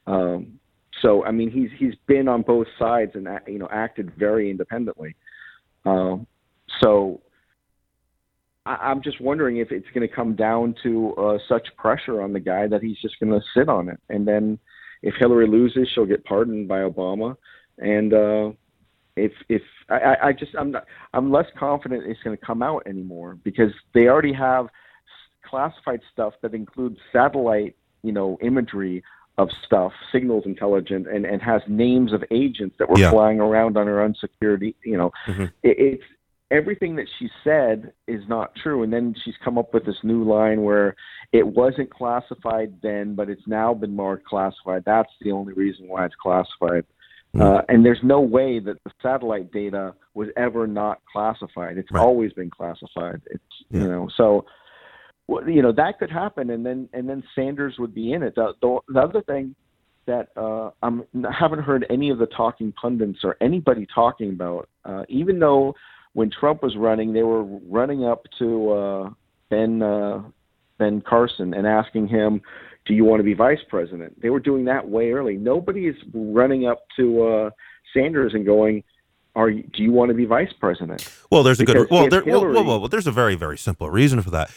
Um 0.06 0.58
so 1.02 1.24
i 1.24 1.32
mean 1.32 1.50
he's 1.50 1.70
he's 1.76 1.94
been 2.06 2.28
on 2.28 2.42
both 2.42 2.68
sides 2.78 3.12
and 3.14 3.26
you 3.48 3.58
know 3.58 3.68
acted 3.72 4.12
very 4.16 4.50
independently. 4.50 5.16
Um 5.86 6.26
so 6.82 7.20
I, 8.66 8.76
I'm 8.76 9.02
just 9.02 9.20
wondering 9.20 9.58
if 9.58 9.72
it's 9.72 9.86
going 9.94 10.06
to 10.06 10.14
come 10.14 10.34
down 10.34 10.74
to 10.82 11.14
uh, 11.14 11.38
such 11.48 11.66
pressure 11.76 12.20
on 12.20 12.32
the 12.32 12.40
guy 12.40 12.66
that 12.66 12.82
he's 12.82 12.98
just 13.00 13.18
going 13.20 13.32
to 13.32 13.44
sit 13.56 13.68
on 13.68 13.88
it, 13.88 14.00
and 14.08 14.26
then 14.26 14.58
if 15.04 15.14
Hillary 15.18 15.46
loses, 15.46 15.86
she'll 15.94 16.06
get 16.06 16.24
pardoned 16.24 16.66
by 16.66 16.78
Obama, 16.80 17.36
and 17.78 18.12
uh, 18.14 18.50
if 19.16 19.32
if 19.48 19.62
I, 19.90 20.16
I- 20.24 20.32
just 20.32 20.52
I'm 20.58 20.70
not 20.72 20.84
I'm 21.12 21.30
less 21.30 21.46
confident 21.58 22.04
it's 22.06 22.22
going 22.22 22.36
to 22.36 22.44
come 22.44 22.62
out 22.62 22.82
anymore 22.86 23.38
because 23.44 23.70
they 23.94 24.08
already 24.08 24.32
have 24.32 24.64
s- 24.66 24.70
classified 25.50 26.00
stuff 26.12 26.32
that 26.42 26.54
includes 26.54 26.98
satellite 27.12 27.76
you 28.02 28.12
know 28.12 28.38
imagery 28.42 29.02
of 29.36 29.48
stuff, 29.66 29.92
signals 30.10 30.44
intelligent, 30.46 31.06
and 31.06 31.26
and 31.26 31.42
has 31.42 31.60
names 31.68 32.12
of 32.12 32.24
agents 32.30 32.74
that 32.78 32.88
were 32.88 32.98
Yeah. 32.98 33.10
flying 33.10 33.40
around 33.40 33.76
on 33.76 33.86
her 33.86 34.02
unsecured 34.02 34.62
e- 34.62 34.76
you 34.84 34.96
know 34.96 35.10
Mhm. 35.26 35.52
it, 35.62 35.76
it's 35.78 36.04
everything 36.50 36.96
that 36.96 37.06
she 37.18 37.28
said 37.42 37.92
is 38.06 38.22
not 38.28 38.54
true. 38.62 38.82
And 38.82 38.92
then 38.92 39.14
she's 39.24 39.34
come 39.44 39.58
up 39.58 39.72
with 39.72 39.84
this 39.86 39.96
new 40.02 40.24
line 40.24 40.62
where 40.62 40.94
it 41.32 41.46
wasn't 41.46 41.92
classified 41.92 42.74
then 42.82 43.14
but 43.14 43.28
it's 43.28 43.46
now 43.46 43.74
been 43.74 43.96
marked 43.96 44.26
classified. 44.26 44.82
That's 44.84 45.10
the 45.20 45.32
only 45.32 45.52
reason 45.52 45.88
why 45.88 46.06
it's 46.06 46.14
classified. 46.16 46.84
Uh, 47.38 47.62
and 47.68 47.84
there's 47.84 47.98
no 48.04 48.20
way 48.20 48.60
that 48.60 48.76
the 48.84 48.92
satellite 49.02 49.50
data 49.50 49.92
was 50.14 50.28
ever 50.36 50.68
not 50.68 51.00
classified. 51.12 51.76
It's 51.78 51.90
Right. 51.90 52.00
always 52.00 52.32
been 52.32 52.50
classified. 52.50 53.20
It's 53.26 53.64
Yeah. 53.70 53.82
you 53.82 53.88
know 53.88 54.08
so 54.16 54.44
you 55.46 55.62
know 55.62 55.72
that 55.72 55.98
could 55.98 56.10
happen. 56.10 56.50
And 56.50 56.64
then 56.64 56.88
and 56.92 57.08
then 57.08 57.24
sanders 57.34 57.78
would 57.78 57.94
be 57.94 58.12
in 58.12 58.22
it. 58.22 58.34
The, 58.36 58.54
the, 58.60 58.78
the 58.88 59.00
other 59.00 59.22
thing 59.22 59.56
that 60.06 60.28
uh, 60.36 60.70
I'm, 60.82 61.02
I 61.26 61.32
haven't 61.32 61.60
heard 61.60 61.86
any 61.88 62.10
of 62.10 62.18
the 62.18 62.26
talking 62.26 62.72
pundits 62.72 63.20
or 63.24 63.36
anybody 63.40 63.86
talking 63.92 64.30
about, 64.30 64.68
uh, 64.84 65.04
even 65.08 65.38
though 65.38 65.74
when 66.14 66.30
Trump 66.30 66.62
was 66.62 66.76
running, 66.76 67.12
they 67.12 67.22
were 67.22 67.42
running 67.42 68.04
up 68.04 68.26
to 68.38 68.70
uh, 68.70 69.10
Ben 69.50 69.82
uh, 69.82 70.22
Ben 70.78 71.02
Carson 71.02 71.52
and 71.52 71.66
asking 71.66 72.08
him, 72.08 72.40
"Do 72.86 72.94
you 72.94 73.04
want 73.04 73.20
to 73.20 73.24
be 73.24 73.34
vice 73.34 73.62
president?" 73.68 74.20
They 74.22 74.30
were 74.30 74.40
doing 74.40 74.64
that 74.64 74.88
way 74.88 75.10
early. 75.10 75.36
Nobody 75.36 75.86
is 75.86 75.96
running 76.14 76.66
up 76.66 76.84
to 76.96 77.22
uh, 77.22 77.50
Sanders 77.92 78.32
and 78.32 78.46
going, 78.46 78.84
"Are 79.34 79.50
you, 79.50 79.64
do 79.64 79.82
you 79.82 79.92
want 79.92 80.08
to 80.08 80.14
be 80.14 80.24
vice 80.24 80.52
president?" 80.58 81.06
Well, 81.30 81.42
there's 81.42 81.60
a 81.60 81.64
good. 81.64 81.90
Well, 81.90 82.08
there, 82.08 82.24
well, 82.24 82.40
well, 82.40 82.64
well, 82.64 82.80
well, 82.80 82.88
there's 82.88 83.08
a 83.08 83.12
very, 83.12 83.34
very 83.34 83.58
simple 83.58 83.90
reason 83.90 84.22
for 84.22 84.30
that. 84.30 84.50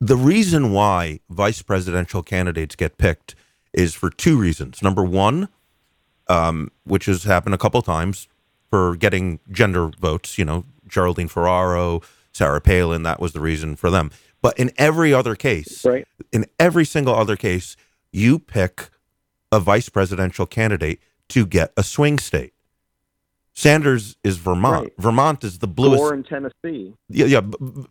The 0.00 0.16
reason 0.16 0.72
why 0.72 1.20
vice 1.28 1.62
presidential 1.62 2.22
candidates 2.22 2.74
get 2.74 2.98
picked 2.98 3.34
is 3.72 3.94
for 3.94 4.10
two 4.10 4.36
reasons. 4.36 4.82
Number 4.82 5.04
one, 5.04 5.48
um, 6.28 6.70
which 6.84 7.06
has 7.06 7.24
happened 7.24 7.54
a 7.54 7.58
couple 7.58 7.82
times, 7.82 8.28
for 8.72 8.96
getting 8.96 9.38
gender 9.50 9.90
votes. 10.00 10.38
You 10.38 10.46
know, 10.46 10.64
Geraldine 10.88 11.28
Ferraro, 11.28 12.00
Sarah 12.32 12.60
Palin. 12.62 13.02
That 13.02 13.20
was 13.20 13.34
the 13.34 13.40
reason 13.40 13.76
for 13.76 13.90
them. 13.90 14.10
But 14.40 14.58
in 14.58 14.72
every 14.78 15.12
other 15.12 15.36
case, 15.36 15.84
Right? 15.84 16.08
in 16.32 16.46
every 16.58 16.86
single 16.86 17.14
other 17.14 17.36
case, 17.36 17.76
you 18.10 18.38
pick 18.38 18.88
a 19.52 19.60
vice 19.60 19.90
presidential 19.90 20.46
candidate 20.46 21.00
to 21.28 21.44
get 21.46 21.72
a 21.76 21.82
swing 21.82 22.18
state. 22.18 22.54
Sanders 23.52 24.16
is 24.24 24.38
Vermont. 24.38 24.84
Right. 24.84 24.92
Vermont 24.98 25.44
is 25.44 25.58
the 25.58 25.68
bluest. 25.68 25.98
Gore 25.98 26.14
in 26.14 26.24
Tennessee. 26.24 26.94
Yeah, 27.10 27.26
yeah. 27.26 27.42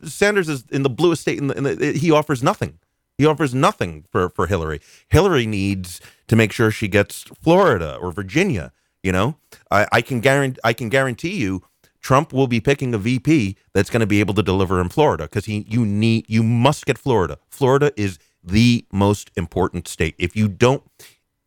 Sanders 0.04 0.50
is 0.50 0.66
in 0.72 0.82
the 0.82 0.90
bluest 0.90 1.22
state, 1.22 1.38
in 1.38 1.48
the, 1.48 1.54
in 1.56 1.64
the, 1.64 1.94
he 1.94 2.10
offers 2.10 2.42
nothing. 2.42 2.80
He 3.20 3.28
offers 3.28 3.54
nothing 3.54 4.06
for 4.12 4.30
for 4.30 4.48
Hillary. 4.48 4.82
Hillary 5.10 5.46
needs 5.46 6.02
to 6.28 6.36
make 6.36 6.52
sure 6.52 6.72
she 6.72 6.88
gets 6.88 7.22
Florida 7.44 7.96
or 8.02 8.12
Virginia. 8.12 8.72
You 9.04 9.12
know, 9.12 9.38
I, 9.72 9.88
I 9.92 10.02
can 10.02 10.20
guarantee 10.20 10.60
I 10.64 10.74
can 10.74 10.90
guarantee 10.90 11.36
you, 11.36 11.64
Trump 12.02 12.34
will 12.34 12.48
be 12.48 12.60
picking 12.60 12.94
a 12.94 12.98
VP 12.98 13.58
that's 13.74 13.90
going 13.90 14.02
to 14.02 14.08
be 14.08 14.20
able 14.20 14.34
to 14.36 14.44
deliver 14.44 14.80
in 14.82 14.90
Florida 14.90 15.24
because 15.24 15.46
he 15.46 15.66
you 15.68 15.86
need 15.86 16.26
you 16.28 16.44
must 16.44 16.86
get 16.86 16.98
Florida. 16.98 17.38
Florida 17.50 17.92
is 17.98 18.20
the 18.44 18.86
most 18.92 19.32
important 19.36 19.88
state. 19.88 20.16
If 20.18 20.36
you 20.36 20.48
don't, 20.48 20.84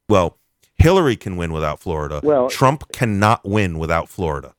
well, 0.09 0.39
Hillary 0.77 1.17
can 1.17 1.37
win 1.37 1.53
without 1.53 1.81
Florida. 1.81 2.21
Well- 2.23 2.49
Trump 2.49 2.91
cannot 2.93 3.45
win 3.45 3.79
without 3.79 4.09
Florida. 4.09 4.54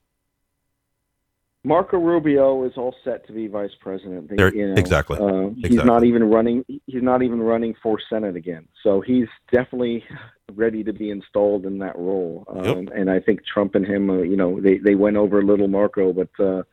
Marco 1.66 1.98
Rubio 1.98 2.64
is 2.66 2.74
all 2.78 2.96
set 3.04 3.26
to 3.28 3.34
be 3.34 3.48
vice 3.48 3.74
president. 3.80 4.30
There- 4.30 4.54
you 4.56 4.68
know, 4.68 4.76
exactly. 4.76 5.18
Uh, 5.18 5.50
he's 5.56 5.66
Exactly. 5.66 5.86
not 5.86 6.04
even 6.04 6.24
running. 6.26 6.64
He's 6.68 7.02
not 7.02 7.24
even 7.24 7.42
running 7.42 7.74
for 7.82 7.98
senate 8.10 8.36
again. 8.36 8.68
So 8.84 9.02
he's 9.02 9.28
definitely 9.52 10.04
ready 10.54 10.84
to 10.84 10.94
be 10.94 11.10
installed 11.10 11.66
in 11.66 11.80
that 11.80 11.98
role. 11.98 12.46
Um, 12.48 12.88
And 12.94 13.10
I 13.10 13.20
think 13.20 13.46
Trump 13.46 13.76
and 13.76 13.86
him, 13.86 14.10
uh, 14.10 14.22
you 14.22 14.38
know, 14.38 14.60
they 14.62 14.78
they 14.78 14.96
went 14.96 15.18
over 15.18 15.44
little 15.44 15.68
Marco, 15.68 16.14
but 16.14 16.30
uh, 16.40 16.64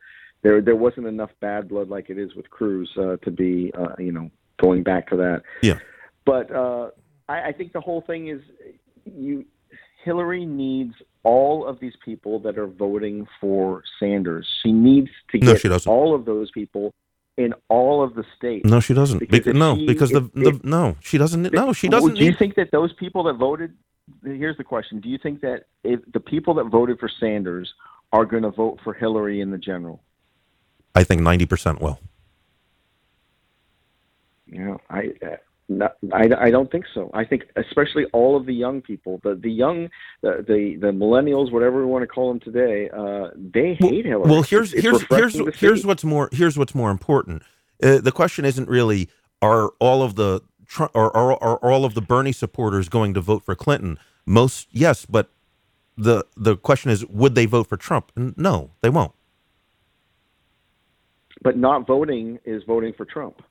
there 0.43 0.61
there 0.61 0.75
wasn't 0.75 1.07
enough 1.07 1.31
bad 1.39 1.67
blood 1.67 1.89
like 1.89 2.09
it 2.09 2.17
is 2.19 2.35
with 2.35 2.49
Cruz 2.49 2.89
uh, 2.97 3.17
to 3.17 3.31
be, 3.31 3.71
uh, 3.77 3.95
you 3.97 4.11
know, 4.11 4.29
going 4.61 4.83
back 4.83 5.07
to 5.09 5.15
that. 5.17 5.41
Yeah. 5.61 5.79
But 6.25 6.51
uh, 6.53 6.91
I, 7.27 7.49
I 7.49 7.51
think 7.51 7.73
the 7.73 7.81
whole 7.81 8.01
thing 8.01 8.27
is 8.29 8.41
you. 9.05 9.45
Hillary 10.03 10.45
needs 10.45 10.93
all 11.23 11.65
of 11.67 11.79
these 11.79 11.93
people 12.03 12.39
that 12.39 12.57
are 12.57 12.67
voting 12.67 13.27
for 13.39 13.83
Sanders. 13.99 14.47
She 14.61 14.71
needs 14.71 15.09
to 15.31 15.37
No, 15.39 15.53
get 15.53 15.61
she 15.61 15.69
doesn't. 15.69 15.89
all 15.91 16.13
of 16.13 16.25
those 16.25 16.51
people 16.51 16.93
in 17.37 17.53
all 17.69 18.03
of 18.03 18.13
the 18.15 18.23
states. 18.37 18.65
No, 18.69 18.79
she 18.79 18.93
doesn't. 18.93 19.19
Because 19.19 19.39
Bec- 19.39 19.47
if 19.47 19.55
no, 19.55 19.75
she- 19.75 19.85
because 19.87 20.11
the, 20.11 20.17
if- 20.25 20.33
the 20.33 20.49
if- 20.49 20.63
no, 20.63 20.95
she 21.01 21.17
doesn't. 21.17 21.51
No, 21.53 21.73
she 21.73 21.87
doesn't. 21.87 22.15
Do 22.15 22.23
you 22.25 22.33
think 22.37 22.55
that 22.55 22.71
those 22.71 22.93
people 22.93 23.23
that 23.23 23.33
voted? 23.35 23.73
Here's 24.23 24.57
the 24.57 24.63
question: 24.65 24.99
Do 24.99 25.07
you 25.09 25.17
think 25.17 25.41
that 25.41 25.65
if 25.83 25.99
the 26.11 26.19
people 26.19 26.53
that 26.55 26.65
voted 26.65 26.99
for 26.99 27.09
Sanders 27.19 27.73
are 28.11 28.25
going 28.25 28.43
to 28.43 28.51
vote 28.51 28.79
for 28.83 28.93
Hillary 28.93 29.39
in 29.41 29.49
the 29.49 29.57
general? 29.57 30.03
I 30.93 31.03
think 31.05 31.21
ninety 31.21 31.45
percent 31.45 31.81
will. 31.81 31.99
You 34.45 34.59
know, 34.65 34.81
I. 34.89 35.13
Uh, 35.25 35.37
I, 36.13 36.29
I 36.37 36.51
don't 36.51 36.69
think 36.71 36.85
so. 36.93 37.09
I 37.13 37.23
think 37.23 37.43
especially 37.55 38.05
all 38.11 38.35
of 38.35 38.45
the 38.45 38.53
young 38.53 38.81
people, 38.81 39.19
the 39.23 39.35
the 39.35 39.49
young, 39.51 39.89
the 40.21 40.43
the, 40.45 40.75
the 40.79 40.87
millennials, 40.91 41.51
whatever 41.51 41.79
we 41.79 41.85
want 41.85 42.03
to 42.03 42.07
call 42.07 42.29
them 42.29 42.39
today, 42.39 42.89
uh, 42.89 43.29
they 43.35 43.75
hate 43.75 44.05
Hillary. 44.05 44.29
Well, 44.29 44.43
here's 44.43 44.73
It's- 44.73 44.83
here's 44.83 45.01
it's 45.01 45.09
here's 45.09 45.33
refreshing 45.39 45.67
here's 45.67 45.85
what's 45.85 46.03
more 46.03 46.29
here's 46.31 46.57
what's 46.57 46.75
more 46.75 46.91
important. 46.91 47.43
Uh, 47.81 47.99
the 47.99 48.11
question 48.11 48.45
isn't 48.45 48.67
really 48.67 49.09
are 49.41 49.69
all 49.79 50.03
of 50.03 50.15
the 50.15 50.41
Tru- 50.65 50.89
or 50.93 51.15
are, 51.15 51.33
are 51.43 51.71
all 51.71 51.85
of 51.85 51.93
the 51.93 52.01
Bernie 52.01 52.31
supporters 52.31 52.89
going 52.89 53.13
to 53.13 53.21
vote 53.21 53.43
for 53.43 53.55
Clinton? 53.55 53.99
Most 54.25 54.67
yes, 54.71 55.05
but 55.05 55.29
the 55.97 56.25
the 56.35 56.57
question 56.57 56.89
is, 56.91 57.05
would 57.07 57.35
they 57.35 57.45
vote 57.45 57.67
for 57.67 57.77
Trump? 57.77 58.11
And 58.15 58.35
no, 58.37 58.71
they 58.81 58.89
won't. 58.89 59.11
But 61.41 61.57
not 61.57 61.85
voting 61.85 62.39
is 62.45 62.63
voting 62.63 62.93
for 62.93 63.05
Trump. 63.05 63.41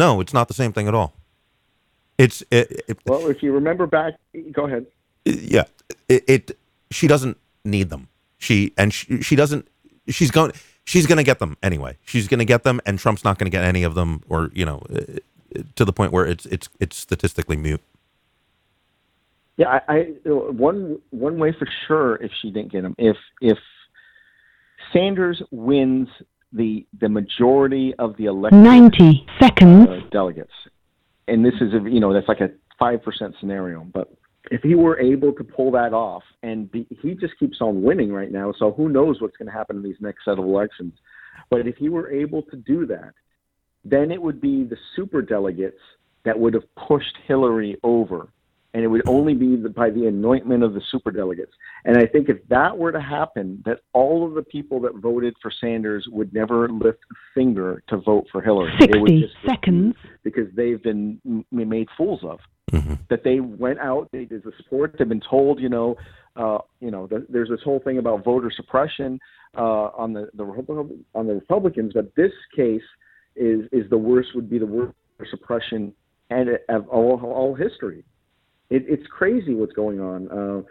No, 0.00 0.22
it's 0.22 0.32
not 0.32 0.48
the 0.48 0.54
same 0.54 0.72
thing 0.72 0.88
at 0.88 0.94
all. 0.94 1.12
It's 2.16 2.42
it, 2.50 2.84
it, 2.88 2.98
well, 3.04 3.28
if 3.28 3.42
you 3.42 3.52
remember 3.52 3.86
back, 3.86 4.14
go 4.50 4.64
ahead. 4.64 4.86
Yeah, 5.26 5.64
it, 6.08 6.24
it 6.26 6.58
she 6.90 7.06
doesn't 7.06 7.36
need 7.66 7.90
them. 7.90 8.08
She 8.38 8.72
and 8.78 8.94
she, 8.94 9.20
she 9.20 9.36
doesn't. 9.36 9.68
She's 10.08 10.30
going. 10.30 10.52
She's 10.84 11.06
going 11.06 11.18
to 11.18 11.22
get 11.22 11.38
them 11.38 11.58
anyway. 11.62 11.98
She's 12.06 12.28
going 12.28 12.38
to 12.38 12.46
get 12.46 12.64
them, 12.64 12.80
and 12.86 12.98
Trump's 12.98 13.24
not 13.24 13.38
going 13.38 13.44
to 13.44 13.54
get 13.54 13.62
any 13.62 13.82
of 13.82 13.94
them, 13.94 14.22
or 14.30 14.50
you 14.54 14.64
know, 14.64 14.82
uh, 14.90 15.60
to 15.76 15.84
the 15.84 15.92
point 15.92 16.12
where 16.12 16.24
it's 16.24 16.46
it's 16.46 16.70
it's 16.80 16.96
statistically 16.96 17.58
mute. 17.58 17.82
Yeah, 19.58 19.80
I, 19.86 19.94
I 19.94 19.98
one 20.24 20.98
one 21.10 21.38
way 21.38 21.52
for 21.52 21.68
sure 21.86 22.16
if 22.16 22.32
she 22.40 22.50
didn't 22.50 22.72
get 22.72 22.84
them 22.84 22.94
if 22.96 23.18
if 23.42 23.58
Sanders 24.94 25.42
wins 25.50 26.08
the 26.52 26.86
the 27.00 27.08
majority 27.08 27.94
of 27.98 28.16
the 28.16 28.26
elected 28.26 28.60
90 28.60 29.26
seconds 29.40 29.88
uh, 29.88 30.00
delegates, 30.10 30.52
and 31.28 31.44
this 31.44 31.54
is 31.60 31.72
a, 31.74 31.88
you 31.88 32.00
know 32.00 32.12
that's 32.12 32.28
like 32.28 32.40
a 32.40 32.50
five 32.78 33.02
percent 33.02 33.34
scenario, 33.40 33.86
but 33.92 34.12
if 34.50 34.62
he 34.62 34.74
were 34.74 34.98
able 34.98 35.32
to 35.32 35.44
pull 35.44 35.70
that 35.72 35.92
off, 35.92 36.22
and 36.42 36.70
be, 36.70 36.86
he 37.02 37.14
just 37.14 37.38
keeps 37.38 37.58
on 37.60 37.82
winning 37.82 38.12
right 38.12 38.32
now, 38.32 38.52
so 38.58 38.72
who 38.72 38.88
knows 38.88 39.20
what's 39.20 39.36
going 39.36 39.46
to 39.46 39.52
happen 39.52 39.76
in 39.76 39.82
these 39.82 40.00
next 40.00 40.24
set 40.24 40.38
of 40.38 40.44
elections. 40.44 40.94
But 41.50 41.66
if 41.66 41.76
he 41.76 41.88
were 41.88 42.10
able 42.10 42.42
to 42.42 42.56
do 42.56 42.86
that, 42.86 43.12
then 43.84 44.10
it 44.10 44.20
would 44.20 44.40
be 44.40 44.64
the 44.64 44.76
super 44.96 45.22
delegates 45.22 45.78
that 46.24 46.38
would 46.38 46.54
have 46.54 46.64
pushed 46.74 47.16
Hillary 47.26 47.76
over 47.82 48.28
and 48.72 48.84
it 48.84 48.86
would 48.86 49.02
only 49.06 49.34
be 49.34 49.56
the, 49.56 49.68
by 49.68 49.90
the 49.90 50.06
anointment 50.06 50.62
of 50.62 50.74
the 50.74 50.80
superdelegates. 50.92 51.52
And 51.84 51.96
I 51.98 52.06
think 52.06 52.28
if 52.28 52.36
that 52.48 52.76
were 52.76 52.92
to 52.92 53.00
happen, 53.00 53.62
that 53.64 53.80
all 53.92 54.26
of 54.26 54.34
the 54.34 54.42
people 54.42 54.80
that 54.80 54.94
voted 54.94 55.34
for 55.42 55.50
Sanders 55.60 56.06
would 56.10 56.32
never 56.32 56.68
lift 56.68 56.98
a 57.10 57.14
finger 57.34 57.82
to 57.88 57.98
vote 57.98 58.26
for 58.30 58.40
Hillary. 58.40 58.72
60 58.80 59.30
seconds. 59.46 59.94
Because 60.22 60.46
they've 60.54 60.82
been 60.82 61.20
made 61.50 61.88
fools 61.96 62.20
of. 62.22 62.38
Mm-hmm. 62.72 62.94
That 63.08 63.24
they 63.24 63.40
went 63.40 63.80
out, 63.80 64.08
they 64.12 64.24
did 64.24 64.44
the 64.44 64.52
support, 64.56 64.94
they've 64.96 65.08
been 65.08 65.22
told, 65.28 65.58
you 65.58 65.68
know, 65.68 65.96
uh, 66.36 66.58
you 66.78 66.92
know, 66.92 67.08
the, 67.08 67.26
there's 67.28 67.48
this 67.48 67.60
whole 67.64 67.80
thing 67.80 67.98
about 67.98 68.24
voter 68.24 68.52
suppression 68.54 69.18
uh, 69.58 69.88
on 69.96 70.12
the, 70.12 70.30
the 70.34 70.44
on 71.14 71.26
the 71.26 71.34
Republicans, 71.34 71.92
but 71.92 72.14
this 72.14 72.30
case 72.54 72.82
is 73.34 73.62
is 73.72 73.90
the 73.90 73.98
worst 73.98 74.28
would 74.36 74.48
be 74.48 74.58
the 74.58 74.66
worst 74.66 74.94
suppression 75.28 75.92
and 76.30 76.50
of 76.68 76.88
all, 76.88 77.20
all 77.22 77.54
history 77.54 78.04
it, 78.70 78.84
it's 78.88 79.06
crazy 79.08 79.54
what's 79.54 79.72
going 79.72 80.00
on. 80.00 80.28
Uh, 80.30 80.62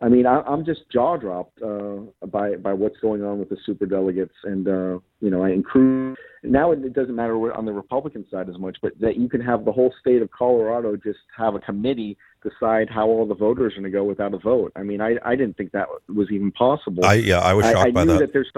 I 0.00 0.08
mean, 0.08 0.26
I, 0.26 0.40
I'm 0.42 0.64
just 0.64 0.88
jaw 0.92 1.16
dropped 1.16 1.60
uh, 1.60 1.96
by 2.26 2.54
by 2.54 2.72
what's 2.72 2.98
going 2.98 3.24
on 3.24 3.40
with 3.40 3.48
the 3.48 3.56
super 3.66 3.84
delegates, 3.84 4.34
and 4.44 4.66
uh, 4.68 4.98
you 5.20 5.30
know, 5.30 5.42
I 5.42 5.50
include 5.50 6.16
now 6.44 6.70
it, 6.70 6.84
it 6.84 6.92
doesn't 6.92 7.16
matter 7.16 7.52
on 7.52 7.64
the 7.64 7.72
Republican 7.72 8.24
side 8.30 8.48
as 8.48 8.58
much, 8.58 8.78
but 8.80 8.92
that 9.00 9.16
you 9.16 9.28
can 9.28 9.40
have 9.40 9.64
the 9.64 9.72
whole 9.72 9.92
state 10.00 10.22
of 10.22 10.30
Colorado 10.30 10.96
just 10.96 11.18
have 11.36 11.56
a 11.56 11.58
committee 11.58 12.16
decide 12.44 12.88
how 12.88 13.08
all 13.08 13.26
the 13.26 13.34
voters 13.34 13.72
are 13.72 13.80
going 13.80 13.90
to 13.92 13.96
go 13.96 14.04
without 14.04 14.34
a 14.34 14.38
vote. 14.38 14.72
I 14.76 14.84
mean, 14.84 15.00
I 15.00 15.16
I 15.24 15.34
didn't 15.34 15.56
think 15.56 15.72
that 15.72 15.88
was 16.08 16.28
even 16.30 16.52
possible. 16.52 17.04
I 17.04 17.14
yeah, 17.14 17.40
I 17.40 17.54
was 17.54 17.66
shocked 17.66 17.78
I, 17.78 17.88
I 17.88 17.90
by 17.90 18.04
knew 18.04 18.12
that. 18.12 18.18
that 18.20 18.32
there's 18.32 18.50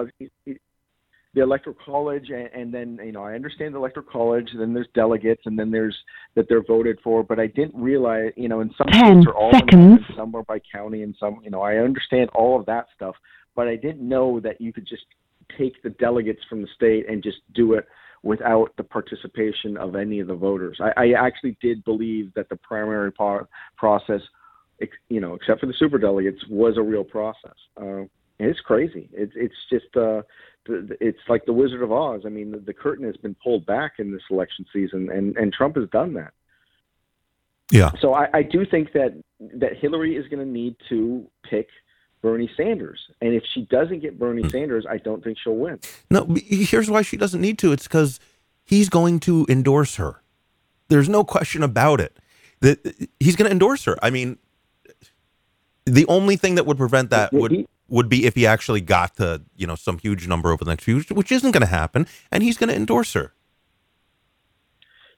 the 1.35 1.43
electoral 1.43 1.77
college 1.85 2.31
and, 2.31 2.49
and 2.55 2.75
then 2.75 2.99
you 3.05 3.13
know 3.13 3.23
i 3.23 3.35
understand 3.35 3.75
the 3.75 3.79
electoral 3.79 4.07
college 4.11 4.49
and 4.53 4.61
then 4.61 4.75
there's 4.75 4.89
delegates 4.95 5.43
and 5.47 5.59
then 5.59 5.71
there's 5.71 5.97
that 6.35 6.47
they're 6.49 6.63
voted 6.63 6.99
for 7.03 7.23
but 7.23 7.39
i 7.39 7.47
didn't 7.47 7.81
realize 7.81 8.33
you 8.37 8.49
know 8.49 8.61
in 8.61 8.71
some 8.77 8.87
Ten 8.89 9.23
states 9.23 9.27
are 9.27 9.35
all 9.35 9.53
seconds. 9.53 10.01
some 10.17 10.35
are 10.35 10.43
by 10.43 10.61
county 10.73 11.03
and 11.03 11.15
some 11.19 11.41
you 11.43 11.51
know 11.51 11.63
i 11.63 11.77
understand 11.77 12.29
all 12.35 12.59
of 12.59 12.67
that 12.67 12.87
stuff 12.95 13.15
but 13.55 13.69
i 13.69 13.77
didn't 13.77 14.07
know 14.07 14.41
that 14.41 14.61
you 14.61 14.73
could 14.73 14.87
just 14.87 15.05
take 15.59 15.81
the 15.83 15.91
delegates 15.91 16.41
from 16.49 16.63
the 16.63 16.69
state 16.75 17.09
and 17.09 17.23
just 17.23 17.39
do 17.55 17.75
it 17.75 17.87
without 18.23 18.73
the 18.77 18.85
participation 18.85 19.77
of 19.77 19.97
any 19.97 20.21
of 20.21 20.27
the 20.27 20.35
voters 20.35 20.79
i, 20.81 20.93
I 20.97 21.27
actually 21.27 21.57
did 21.61 21.85
believe 21.85 22.33
that 22.35 22.49
the 22.49 22.57
primary 22.57 23.13
par- 23.13 23.49
process 23.77 24.21
you 25.09 25.21
know 25.21 25.35
except 25.35 25.61
for 25.61 25.67
the 25.67 25.75
super 25.79 25.99
delegates 25.99 26.43
was 26.49 26.77
a 26.77 26.83
real 26.83 27.05
process 27.05 27.55
uh, 27.81 28.03
it's 28.49 28.61
crazy 28.61 29.09
it's 29.13 29.33
it's 29.37 29.55
just 29.71 29.97
uh 29.97 30.23
it's 30.69 31.19
like 31.29 31.45
the 31.47 31.53
Wizard 31.53 31.83
of 31.83 31.93
Oz. 31.93 32.23
I 32.25 32.29
mean, 32.29 32.51
the, 32.51 32.59
the 32.59 32.75
curtain 32.75 33.07
has 33.07 33.17
been 33.17 33.35
pulled 33.43 33.67
back 33.67 33.95
in 33.99 34.13
this 34.13 34.23
election 34.31 34.67
season, 34.73 35.11
and 35.11 35.37
and 35.37 35.53
Trump 35.53 35.77
has 35.77 35.89
done 35.91 36.15
that. 36.15 36.33
Yeah. 37.71 37.93
So 38.01 38.15
I, 38.15 38.29
I 38.35 38.43
do 38.43 38.67
think 38.67 38.93
that 38.93 39.15
that 39.55 39.77
Hillary 39.77 40.17
is 40.17 40.27
going 40.29 40.45
to 40.45 40.51
need 40.51 40.77
to 40.89 41.27
pick 41.49 41.69
Bernie 42.23 42.51
Sanders, 42.57 43.01
and 43.21 43.35
if 43.35 43.43
she 43.55 43.63
doesn't 43.63 44.01
get 44.01 44.19
Bernie 44.19 44.43
mm. 44.43 44.51
Sanders, 44.51 44.87
I 44.89 44.99
don't 44.99 45.25
think 45.25 45.39
she'll 45.43 45.57
win. 45.57 45.79
No, 46.11 46.27
here's 46.45 46.91
why 46.91 47.03
she 47.03 47.17
doesn't 47.17 47.41
need 47.41 47.59
to. 47.59 47.73
It's 47.73 47.85
because 47.85 48.21
he's 48.65 48.89
going 48.89 49.21
to 49.21 49.47
endorse 49.49 49.97
her. 49.97 50.23
There's 50.89 51.09
no 51.09 51.25
question 51.25 51.63
about 51.63 52.01
it. 52.01 52.17
That 52.61 53.09
he's 53.19 53.37
going 53.37 53.49
to 53.49 53.53
endorse 53.53 53.85
her. 53.85 53.97
I 54.03 54.11
mean, 54.11 54.37
the 55.87 56.05
only 56.09 56.37
thing 56.37 56.57
that 56.57 56.67
would 56.67 56.77
prevent 56.77 57.11
that 57.11 57.33
would. 57.33 57.53
He, 57.53 57.67
would 57.91 58.09
be 58.09 58.27
if 58.27 58.35
he 58.35 58.47
actually 58.47 58.81
got 58.81 59.17
to 59.17 59.43
you 59.57 59.67
know 59.67 59.75
some 59.75 59.99
huge 59.99 60.27
number 60.27 60.53
over 60.53 60.65
the 60.65 60.71
next 60.71 60.85
few, 60.85 60.97
years, 60.97 61.11
which 61.11 61.33
isn't 61.33 61.51
going 61.51 61.63
to 61.63 61.67
happen, 61.67 62.07
and 62.31 62.43
he's 62.43 62.57
going 62.57 62.69
to 62.69 62.77
endorse 62.77 63.13
her. 63.15 63.35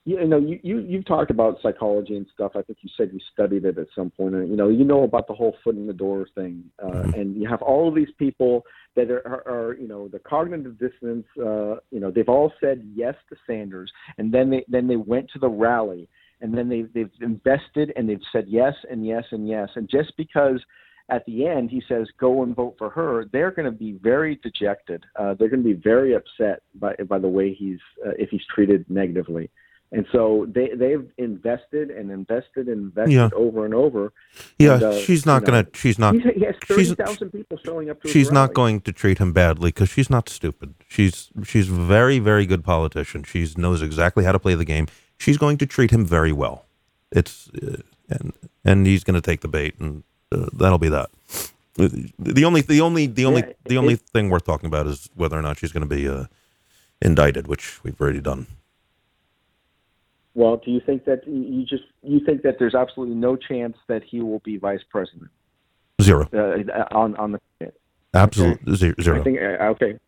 You 0.05 0.25
know, 0.27 0.39
you, 0.39 0.59
you 0.65 0.81
you've 0.81 1.07
talked 1.07 1.31
about 1.31 1.59
psychology 1.63 2.17
and 2.17 2.27
stuff. 2.35 2.53
I 2.57 2.63
think 2.63 2.79
you 2.83 2.91
said 2.97 3.11
you 3.13 3.21
studied 3.33 3.65
it 3.65 3.79
at 3.79 3.87
some 3.95 4.11
point. 4.11 4.35
And, 4.35 4.49
you 4.49 4.57
know, 4.57 4.69
you 4.69 4.85
know 4.85 5.05
about 5.05 5.29
the 5.29 5.35
whole 5.35 5.55
foot 5.63 5.77
in 5.77 5.87
the 5.87 5.93
door 5.93 6.27
thing, 6.35 6.65
uh, 6.83 6.87
mm-hmm. 6.87 7.21
and 7.21 7.41
you 7.41 7.49
have 7.49 7.63
all 7.63 7.89
of 7.89 7.95
these 7.95 8.11
people 8.19 8.65
that 8.97 9.13
are, 9.13 9.25
are, 9.25 9.49
are 9.49 9.75
you 9.75 9.87
know 9.87 10.09
the 10.09 10.19
cognitive 10.19 10.77
dissonance. 10.77 11.27
Uh, 11.39 11.77
you 11.93 12.01
know, 12.01 12.11
they've 12.11 12.29
all 12.29 12.53
said 12.61 12.83
yes 12.93 13.15
to 13.29 13.37
Sanders, 13.47 13.93
and 14.19 14.33
then 14.33 14.51
they 14.51 14.65
then 14.67 14.89
they 14.89 14.97
went 14.97 15.31
to 15.35 15.39
the 15.39 15.49
rally, 15.49 16.09
and 16.41 16.53
then 16.53 16.69
they 16.69 16.83
they've 16.83 17.11
invested 17.21 17.93
and 17.95 18.09
they've 18.09 18.19
said 18.33 18.47
yes 18.49 18.75
and 18.91 19.07
yes 19.07 19.23
and 19.31 19.49
yes, 19.49 19.69
and 19.77 19.89
just 19.89 20.13
because 20.17 20.61
at 21.09 21.25
the 21.27 21.47
end 21.47 21.71
he 21.71 21.83
says 21.89 22.09
go 22.19 22.43
and 22.43 22.55
vote 22.55 22.75
for 22.79 22.91
her. 22.91 23.27
They're 23.33 23.51
going 23.51 23.67
to 23.67 23.77
be 23.77 23.93
very 23.93 24.37
dejected. 24.43 25.05
Uh, 25.17 25.35
they're 25.35 25.49
going 25.49 25.63
to 25.63 25.75
be 25.75 25.81
very 25.81 26.15
upset 26.15 26.63
by 26.75 26.95
by 27.09 27.19
the 27.19 27.29
way 27.29 27.55
he's 27.55 27.81
uh, 28.07 28.11
if 28.19 28.31
he's 28.31 28.45
treated 28.55 28.89
negatively. 28.89 29.51
And 29.95 30.07
so 30.11 30.47
they 30.49 30.71
they've 30.75 31.07
invested 31.19 31.91
and 31.91 32.11
invested 32.11 32.67
and 32.67 32.85
invested 32.85 33.13
yeah. 33.13 33.29
over 33.37 33.67
and 33.67 33.75
over. 33.75 34.13
Yeah 34.59 34.75
and, 34.75 34.83
uh, 34.85 34.99
she's 35.01 35.27
not 35.27 35.45
going 35.45 35.67
to 35.67 35.79
she's 35.79 35.99
not 35.99 36.15
he 36.15 36.45
has 36.47 36.55
30,000 36.67 37.31
people 37.31 37.59
showing 37.63 37.91
up 37.91 38.01
to 38.01 38.09
she's 38.09 38.33
not 38.33 38.55
going 38.55 38.81
to 38.81 38.93
treat 38.93 39.19
him 39.19 39.35
badly 39.35 39.69
because 39.69 39.91
she's 39.91 40.09
not 40.09 40.31
stupid. 40.31 40.75
She's 40.89 41.31
she's 41.45 41.69
very 41.69 42.19
very 42.19 42.47
good 42.47 42.65
politician. 42.65 43.23
She 43.25 43.47
knows 43.59 43.83
exactly 43.83 44.25
how 44.25 44.33
to 44.33 44.39
play 44.39 44.55
the 44.55 44.65
game. 44.65 44.87
She's 45.19 45.37
going 45.37 45.59
to 45.59 45.67
treat 45.67 45.91
him 45.91 46.07
very 46.07 46.33
well. 46.33 46.65
It's 47.11 47.51
uh, 47.51 47.83
and 48.09 48.33
and 48.65 48.87
he's 48.87 49.05
going 49.05 49.15
to 49.15 49.21
take 49.21 49.43
the 49.43 49.49
bait 49.49 49.75
and 49.79 50.05
uh, 50.33 50.49
that'll 50.53 50.79
be 50.79 50.89
that. 50.89 51.11
The 51.77 52.45
only, 52.45 52.61
the 52.61 52.81
only, 52.81 53.07
the 53.07 53.25
only, 53.25 53.41
yeah, 53.41 53.53
the 53.65 53.79
only 53.79 53.97
thing 53.97 54.29
worth 54.29 54.45
talking 54.45 54.67
about 54.67 54.87
is 54.87 55.09
whether 55.15 55.39
or 55.39 55.43
not 55.43 55.59
she's 55.59 55.73
going 55.73 55.89
to 55.89 55.95
be 55.95 56.07
uh, 56.09 56.27
indicted, 57.01 57.47
which 57.47 57.83
we've 57.83 57.99
already 58.01 58.21
done. 58.21 58.47
Well, 60.35 60.57
do 60.57 60.71
you 60.71 60.81
think 60.81 61.05
that 61.05 61.27
you 61.27 61.65
just 61.65 61.85
you 62.03 62.21
think 62.25 62.43
that 62.43 62.59
there's 62.59 62.75
absolutely 62.75 63.17
no 63.17 63.37
chance 63.37 63.77
that 63.89 64.03
he 64.03 64.21
will 64.21 64.41
be 64.41 64.57
vice 64.57 64.81
president? 64.89 65.31
Zero. 66.01 66.29
Uh, 66.33 66.85
on 66.95 67.17
on 67.17 67.33
the 67.33 67.73
absolutely 68.15 68.73
okay. 68.73 69.03
zero. 69.03 69.21
I 69.21 69.25
think 69.25 69.39
uh, 69.39 69.65
okay. 69.65 69.99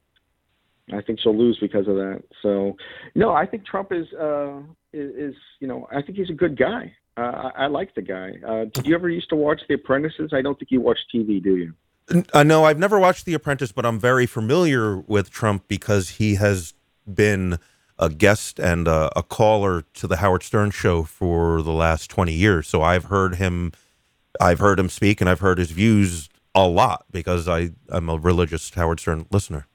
I 0.92 1.00
think 1.00 1.18
she'll 1.20 1.36
lose 1.36 1.58
because 1.60 1.88
of 1.88 1.96
that. 1.96 2.22
So, 2.42 2.76
no, 3.14 3.32
I 3.32 3.46
think 3.46 3.64
Trump 3.64 3.90
is 3.90 4.06
uh, 4.14 4.60
is, 4.92 5.14
is 5.14 5.34
you 5.60 5.68
know 5.68 5.88
I 5.90 6.02
think 6.02 6.16
he's 6.16 6.30
a 6.30 6.34
good 6.34 6.58
guy. 6.58 6.94
Uh, 7.16 7.50
I, 7.56 7.64
I 7.64 7.66
like 7.66 7.94
the 7.94 8.02
guy. 8.02 8.32
Uh, 8.46 8.64
did 8.72 8.86
you 8.86 8.94
ever 8.94 9.08
used 9.08 9.28
to 9.30 9.36
watch 9.36 9.60
The 9.68 9.74
Apprentices? 9.74 10.32
I 10.32 10.42
don't 10.42 10.58
think 10.58 10.70
you 10.70 10.80
watch 10.80 10.98
TV, 11.14 11.42
do 11.42 11.56
you? 11.56 11.74
Uh, 12.32 12.42
no, 12.42 12.64
I've 12.64 12.78
never 12.78 12.98
watched 12.98 13.24
The 13.24 13.34
Apprentice, 13.34 13.72
but 13.72 13.86
I'm 13.86 13.98
very 13.98 14.26
familiar 14.26 14.98
with 14.98 15.30
Trump 15.30 15.68
because 15.68 16.10
he 16.10 16.34
has 16.34 16.74
been 17.12 17.58
a 17.98 18.08
guest 18.08 18.58
and 18.58 18.88
a, 18.88 19.10
a, 19.16 19.22
caller 19.22 19.82
to 19.94 20.06
the 20.06 20.16
Howard 20.16 20.42
Stern 20.42 20.70
show 20.70 21.04
for 21.04 21.62
the 21.62 21.72
last 21.72 22.10
20 22.10 22.32
years. 22.32 22.66
So 22.66 22.82
I've 22.82 23.04
heard 23.04 23.36
him, 23.36 23.72
I've 24.40 24.58
heard 24.58 24.80
him 24.80 24.88
speak, 24.88 25.20
and 25.20 25.30
I've 25.30 25.40
heard 25.40 25.58
his 25.58 25.70
views 25.70 26.28
a 26.54 26.66
lot 26.66 27.04
because 27.10 27.48
I 27.48 27.70
I'm 27.88 28.08
a 28.08 28.16
religious 28.16 28.72
Howard 28.74 29.00
Stern 29.00 29.26
listener. 29.30 29.66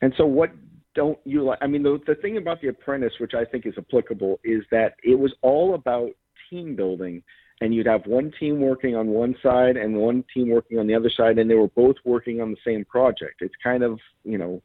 And 0.00 0.12
so, 0.16 0.26
what 0.26 0.50
don't 0.94 1.18
you 1.24 1.42
like? 1.42 1.58
I 1.60 1.66
mean, 1.66 1.82
the, 1.82 2.00
the 2.06 2.14
thing 2.14 2.36
about 2.36 2.60
The 2.60 2.68
Apprentice, 2.68 3.14
which 3.18 3.34
I 3.34 3.44
think 3.44 3.66
is 3.66 3.74
applicable, 3.76 4.40
is 4.44 4.62
that 4.70 4.94
it 5.02 5.18
was 5.18 5.32
all 5.42 5.74
about 5.74 6.10
team 6.50 6.76
building. 6.76 7.22
And 7.60 7.72
you'd 7.72 7.86
have 7.86 8.04
one 8.04 8.32
team 8.40 8.60
working 8.60 8.96
on 8.96 9.06
one 9.06 9.36
side 9.40 9.76
and 9.76 9.96
one 9.96 10.24
team 10.34 10.50
working 10.50 10.80
on 10.80 10.88
the 10.88 10.94
other 10.94 11.10
side, 11.16 11.38
and 11.38 11.48
they 11.48 11.54
were 11.54 11.68
both 11.68 11.94
working 12.04 12.40
on 12.40 12.50
the 12.50 12.56
same 12.66 12.84
project. 12.84 13.36
It's 13.40 13.54
kind 13.62 13.84
of, 13.84 14.00
you 14.24 14.38
know, 14.38 14.62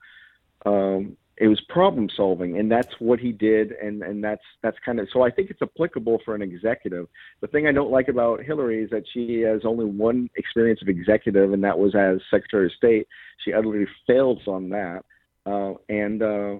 um, 0.65 1.15
it 1.39 1.47
was 1.47 1.61
problem 1.69 2.09
solving, 2.17 2.59
and 2.59 2.69
that's 2.69 2.93
what 2.99 3.19
he 3.19 3.31
did, 3.31 3.71
and 3.71 4.03
and 4.03 4.21
that's 4.21 4.43
that's 4.61 4.77
kind 4.85 4.99
of 4.99 5.07
so 5.13 5.21
I 5.21 5.31
think 5.31 5.49
it's 5.49 5.61
applicable 5.61 6.19
for 6.25 6.35
an 6.35 6.41
executive. 6.41 7.07
The 7.39 7.47
thing 7.47 7.65
I 7.65 7.71
don't 7.71 7.91
like 7.91 8.09
about 8.09 8.43
Hillary 8.43 8.83
is 8.83 8.89
that 8.89 9.05
she 9.13 9.39
has 9.41 9.61
only 9.63 9.85
one 9.85 10.29
experience 10.35 10.81
of 10.81 10.89
executive, 10.89 11.53
and 11.53 11.63
that 11.63 11.79
was 11.79 11.95
as 11.95 12.19
Secretary 12.29 12.65
of 12.65 12.73
State. 12.73 13.07
She 13.45 13.53
utterly 13.53 13.85
fails 14.05 14.41
on 14.47 14.67
that, 14.69 15.05
uh, 15.49 15.73
and. 15.89 16.21
Uh, 16.21 16.55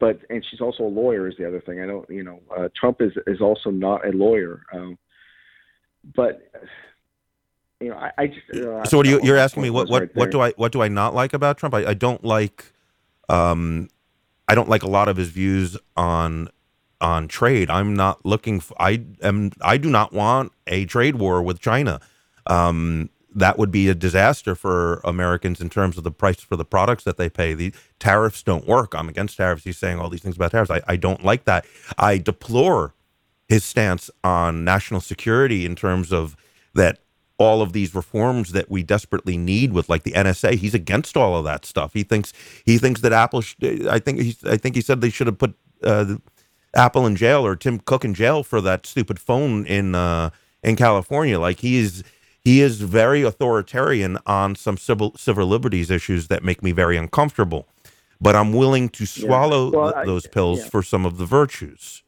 but 0.00 0.18
and 0.28 0.44
she's 0.50 0.60
also 0.60 0.82
a 0.82 0.88
lawyer 0.88 1.28
is 1.28 1.36
the 1.38 1.46
other 1.46 1.60
thing. 1.60 1.80
I 1.80 1.86
don't, 1.86 2.08
you 2.10 2.24
know, 2.24 2.40
uh, 2.56 2.68
Trump 2.78 3.00
is 3.00 3.12
is 3.26 3.40
also 3.40 3.70
not 3.70 4.04
a 4.04 4.10
lawyer. 4.10 4.62
Um, 4.72 4.98
but 6.16 6.50
you 7.80 7.90
know, 7.90 7.96
I, 7.96 8.10
I 8.18 8.26
just. 8.26 8.50
Uh, 8.50 8.84
so 8.84 8.98
what 8.98 9.06
you, 9.06 9.20
you're 9.22 9.36
asking 9.36 9.62
me 9.62 9.70
what 9.70 9.88
what, 9.88 10.02
right 10.02 10.16
what 10.16 10.30
do 10.30 10.40
I 10.40 10.50
what 10.52 10.72
do 10.72 10.82
I 10.82 10.88
not 10.88 11.14
like 11.14 11.32
about 11.32 11.58
Trump? 11.58 11.74
I, 11.74 11.86
I 11.86 11.94
don't 11.94 12.24
like, 12.24 12.72
um, 13.28 13.88
I 14.48 14.54
don't 14.54 14.68
like 14.68 14.82
a 14.82 14.88
lot 14.88 15.08
of 15.08 15.16
his 15.16 15.28
views 15.28 15.76
on 15.96 16.48
on 17.00 17.28
trade. 17.28 17.70
I'm 17.70 17.94
not 17.94 18.24
looking. 18.24 18.60
For, 18.60 18.74
I 18.80 19.04
am. 19.22 19.52
I 19.60 19.76
do 19.76 19.90
not 19.90 20.12
want 20.12 20.52
a 20.66 20.86
trade 20.86 21.16
war 21.16 21.42
with 21.42 21.60
China. 21.60 22.00
Um, 22.46 23.10
that 23.34 23.58
would 23.58 23.70
be 23.70 23.88
a 23.88 23.94
disaster 23.94 24.54
for 24.54 25.00
Americans 25.04 25.60
in 25.60 25.68
terms 25.68 25.98
of 25.98 26.04
the 26.04 26.10
price 26.10 26.40
for 26.40 26.56
the 26.56 26.64
products 26.64 27.04
that 27.04 27.16
they 27.16 27.28
pay. 27.28 27.54
The 27.54 27.74
tariffs 27.98 28.42
don't 28.42 28.66
work. 28.66 28.94
I'm 28.94 29.08
against 29.08 29.36
tariffs. 29.36 29.64
He's 29.64 29.78
saying 29.78 29.98
all 29.98 30.08
these 30.08 30.22
things 30.22 30.36
about 30.36 30.52
tariffs. 30.52 30.70
I, 30.70 30.82
I 30.86 30.96
don't 30.96 31.24
like 31.24 31.44
that. 31.44 31.66
I 31.98 32.18
deplore 32.18 32.94
his 33.48 33.64
stance 33.64 34.10
on 34.22 34.64
national 34.64 35.00
security 35.00 35.66
in 35.66 35.76
terms 35.76 36.12
of 36.12 36.36
that 36.74 37.00
all 37.38 37.62
of 37.62 37.72
these 37.72 37.94
reforms 37.94 38.52
that 38.52 38.70
we 38.70 38.82
desperately 38.82 39.36
need 39.36 39.72
with 39.72 39.88
like 39.88 40.04
the 40.04 40.12
NSA. 40.12 40.54
He's 40.54 40.74
against 40.74 41.16
all 41.16 41.36
of 41.36 41.44
that 41.44 41.64
stuff. 41.64 41.92
He 41.92 42.04
thinks 42.04 42.32
he 42.64 42.78
thinks 42.78 43.00
that 43.00 43.12
Apple. 43.12 43.42
I 43.90 43.98
think 43.98 44.20
he 44.20 44.36
I 44.46 44.56
think 44.56 44.76
he 44.76 44.80
said 44.80 45.00
they 45.00 45.10
should 45.10 45.26
have 45.26 45.38
put 45.38 45.54
uh, 45.82 46.16
Apple 46.74 47.06
in 47.06 47.16
jail 47.16 47.44
or 47.44 47.56
Tim 47.56 47.80
Cook 47.80 48.04
in 48.04 48.14
jail 48.14 48.42
for 48.42 48.60
that 48.60 48.86
stupid 48.86 49.18
phone 49.18 49.66
in 49.66 49.94
uh, 49.94 50.30
in 50.62 50.76
California. 50.76 51.38
Like 51.40 51.60
he 51.60 51.78
is 51.78 52.04
he 52.44 52.60
is 52.60 52.82
very 52.82 53.22
authoritarian 53.22 54.18
on 54.26 54.54
some 54.54 54.76
civil 54.76 55.14
civil 55.16 55.46
liberties 55.46 55.90
issues 55.90 56.28
that 56.28 56.44
make 56.44 56.62
me 56.62 56.72
very 56.72 56.96
uncomfortable. 56.96 57.66
But 58.20 58.36
I'm 58.36 58.52
willing 58.52 58.90
to 58.90 59.06
swallow 59.06 59.72
yeah. 59.72 59.78
well, 59.78 59.92
th- 59.92 60.06
those 60.06 60.26
pills 60.26 60.60
yeah. 60.60 60.68
for 60.68 60.82
some 60.82 61.04
of 61.04 61.16
the 61.18 61.24
virtues. 61.24 62.02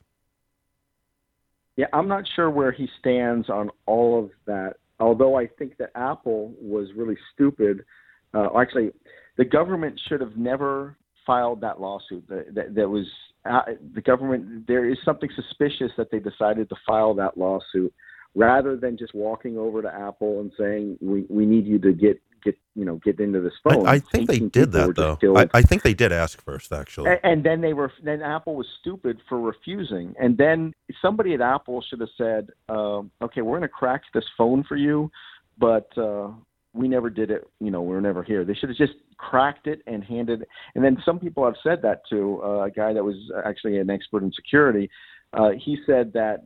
Yeah, 1.77 1.87
I'm 1.93 2.09
not 2.09 2.25
sure 2.37 2.49
where 2.49 2.73
he 2.73 2.89
stands 2.99 3.51
on 3.51 3.71
all 3.87 4.25
of 4.25 4.31
that. 4.47 4.77
Although 4.99 5.37
I 5.37 5.47
think 5.47 5.77
that 5.79 5.91
Apple 5.95 6.55
was 6.61 6.89
really 6.97 7.19
stupid. 7.35 7.85
Uh, 8.33 8.49
actually, 8.59 8.93
the 9.37 9.45
government 9.45 10.01
should 10.09 10.21
have 10.21 10.37
never 10.37 10.97
filed 11.27 11.61
that 11.63 11.81
lawsuit. 11.81 12.27
That, 12.29 12.55
that, 12.55 12.75
that 12.75 12.89
was 12.89 13.07
uh, 13.45 13.63
the 13.95 14.01
government. 14.01 14.67
There 14.67 14.89
is 14.89 14.97
something 15.05 15.29
suspicious 15.35 15.93
that 15.99 16.11
they 16.11 16.19
decided 16.19 16.71
to 16.71 16.77
file 16.87 17.13
that 17.15 17.37
lawsuit 17.37 17.93
rather 18.37 18.77
than 18.77 18.97
just 18.97 19.15
walking 19.15 19.57
over 19.57 19.83
to 19.83 19.93
Apple 19.93 20.41
and 20.41 20.53
saying 20.59 20.99
we, 21.01 21.25
we 21.29 21.47
need 21.47 21.67
you 21.67 21.79
to 21.81 21.93
get 21.93 22.21
get 22.45 22.57
you 22.77 22.85
know 22.85 22.97
get 22.97 23.19
into 23.19 23.41
this 23.41 23.55
phone. 23.65 23.87
I, 23.89 23.93
I 23.93 23.99
think 23.99 24.29
they 24.29 24.39
did 24.39 24.71
that 24.73 24.95
though. 24.95 25.19
I, 25.37 25.49
I, 25.55 25.63
think 25.63 25.83
they 25.83 25.95
did 25.95 26.13
ask 26.13 26.41
first 26.43 26.73
actually. 26.73 27.11
And, 27.11 27.21
and, 27.25 27.45
then 27.45 27.61
they 27.63 27.73
were 27.73 27.91
then 28.05 28.23
Apple 28.23 28.55
was 28.55 28.67
stupid 28.81 29.21
for 29.29 29.41
refusing. 29.41 30.15
And 30.21 30.37
then 30.37 30.73
somebody 31.03 31.35
at 31.35 31.41
Apple 31.41 31.83
should 31.89 32.01
have 32.01 32.11
said, 32.17 32.51
uh, 32.69 33.03
"Okay, 33.23 33.41
we're 33.41 33.59
going 33.59 33.63
to 33.63 33.69
crack 33.69 34.03
this 34.15 34.25
phone 34.39 34.63
for 34.63 34.77
you, 34.77 35.11
but." 35.59 35.89
Uh, 35.99 36.29
we 36.75 36.89
never 36.89 37.09
did 37.09 37.31
it, 37.31 37.49
you 37.59 37.71
know, 37.71 37.81
we 37.81 37.95
were 37.95 38.03
never 38.03 38.23
here. 38.23 38.45
They 38.45 38.53
should 38.53 38.69
have 38.69 38.77
just 38.77 38.93
cracked 39.17 39.67
it 39.67 39.81
and 39.87 40.05
handed. 40.05 40.45
And 40.75 40.85
then 40.85 40.99
some 41.07 41.19
people 41.19 41.43
have 41.47 41.55
said 41.63 41.81
that 41.81 42.03
to 42.11 42.43
uh, 42.45 42.65
a 42.65 42.71
guy 42.71 42.93
that 42.93 43.03
was 43.03 43.17
actually 43.47 43.79
an 43.79 43.89
expert 43.89 44.23
in 44.23 44.31
security. 44.33 44.91
Uh, 45.33 45.53
he 45.53 45.79
said 45.87 46.13
that 46.13 46.45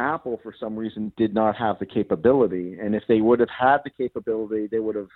Apple, 0.00 0.40
for 0.42 0.54
some 0.58 0.76
reason, 0.76 1.12
did 1.16 1.34
not 1.34 1.56
have 1.56 1.78
the 1.78 1.86
capability. 1.86 2.78
And 2.80 2.94
if 2.94 3.02
they 3.08 3.20
would 3.20 3.40
have 3.40 3.50
had 3.50 3.78
the 3.84 3.90
capability, 3.90 4.66
they 4.66 4.80
would 4.80 4.96
have 4.96 5.08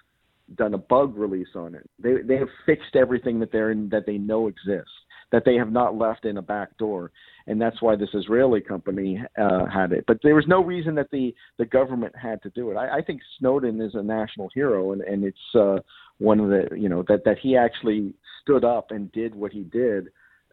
done 0.56 0.74
a 0.74 0.78
bug 0.78 1.16
release 1.16 1.48
on 1.54 1.74
it. 1.74 1.88
They 1.98 2.22
they 2.22 2.36
have 2.36 2.48
fixed 2.66 2.94
everything 2.94 3.40
that 3.40 3.50
they're 3.50 3.70
in, 3.70 3.88
that 3.88 4.06
they 4.06 4.18
know 4.18 4.48
exists, 4.48 4.92
that 5.32 5.44
they 5.44 5.54
have 5.54 5.72
not 5.72 5.96
left 5.96 6.26
in 6.26 6.36
a 6.36 6.42
back 6.42 6.76
door, 6.76 7.10
and 7.46 7.60
that's 7.60 7.80
why 7.80 7.96
this 7.96 8.10
Israeli 8.12 8.60
company 8.60 9.22
uh, 9.40 9.66
had 9.66 9.92
it. 9.92 10.04
But 10.06 10.18
there 10.22 10.34
was 10.34 10.44
no 10.46 10.62
reason 10.62 10.94
that 10.96 11.10
the 11.10 11.34
the 11.58 11.64
government 11.64 12.14
had 12.16 12.42
to 12.42 12.50
do 12.50 12.70
it. 12.70 12.76
I, 12.76 12.98
I 12.98 13.02
think 13.02 13.22
Snowden 13.38 13.80
is 13.80 13.94
a 13.94 14.02
national 14.02 14.50
hero, 14.54 14.92
and 14.92 15.00
and 15.00 15.24
it's 15.24 15.54
uh, 15.54 15.78
one 16.18 16.40
of 16.40 16.50
the 16.50 16.68
you 16.76 16.88
know 16.88 17.02
that 17.08 17.24
that 17.24 17.38
he 17.38 17.56
actually 17.56 18.14
stood 18.42 18.64
up 18.64 18.90
and 18.90 19.10
did 19.12 19.34
what 19.34 19.52
he 19.52 19.62
did 19.62 20.08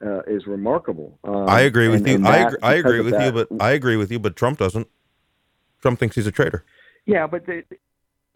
uh, 0.05 0.21
is 0.27 0.47
remarkable. 0.47 1.17
Um, 1.23 1.47
I 1.47 1.61
agree 1.61 1.87
with 1.87 1.99
and, 1.99 2.07
you. 2.07 2.15
And 2.15 2.27
I 2.27 2.37
agree, 2.37 2.59
I 2.61 2.73
agree 2.75 3.01
with 3.01 3.13
that, 3.13 3.25
you, 3.25 3.31
but 3.31 3.61
I 3.61 3.71
agree 3.71 3.97
with 3.97 4.11
you. 4.11 4.19
But 4.19 4.35
Trump 4.35 4.59
doesn't. 4.59 4.87
Trump 5.81 5.99
thinks 5.99 6.15
he's 6.15 6.27
a 6.27 6.31
traitor. 6.31 6.63
Yeah, 7.05 7.25
but 7.27 7.45
the, 7.45 7.63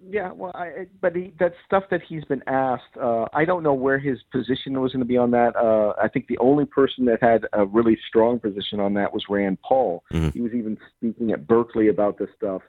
yeah, 0.07 0.31
well, 0.31 0.51
I, 0.55 0.87
but 0.99 1.15
he, 1.15 1.33
that 1.39 1.53
stuff 1.65 1.83
that 1.89 2.01
he's 2.01 2.25
been 2.25 2.43
asked, 2.47 2.97
uh, 3.01 3.25
I 3.33 3.45
don't 3.45 3.63
know 3.63 3.73
where 3.73 3.97
his 3.97 4.19
position 4.31 4.79
was 4.81 4.91
going 4.91 4.99
to 4.99 5.05
be 5.05 5.17
on 5.17 5.31
that. 5.31 5.55
Uh, 5.55 5.93
I 6.01 6.07
think 6.07 6.27
the 6.27 6.37
only 6.39 6.65
person 6.65 7.05
that 7.05 7.21
had 7.21 7.45
a 7.53 7.65
really 7.65 7.97
strong 8.07 8.39
position 8.39 8.79
on 8.79 8.93
that 8.95 9.13
was 9.13 9.23
Rand 9.29 9.59
Paul. 9.61 10.03
Mm-hmm. 10.11 10.29
He 10.29 10.41
was 10.41 10.53
even 10.53 10.77
speaking 10.97 11.31
at 11.31 11.47
Berkeley 11.47 11.87
about 11.87 12.17
this 12.17 12.29
stuff, 12.35 12.61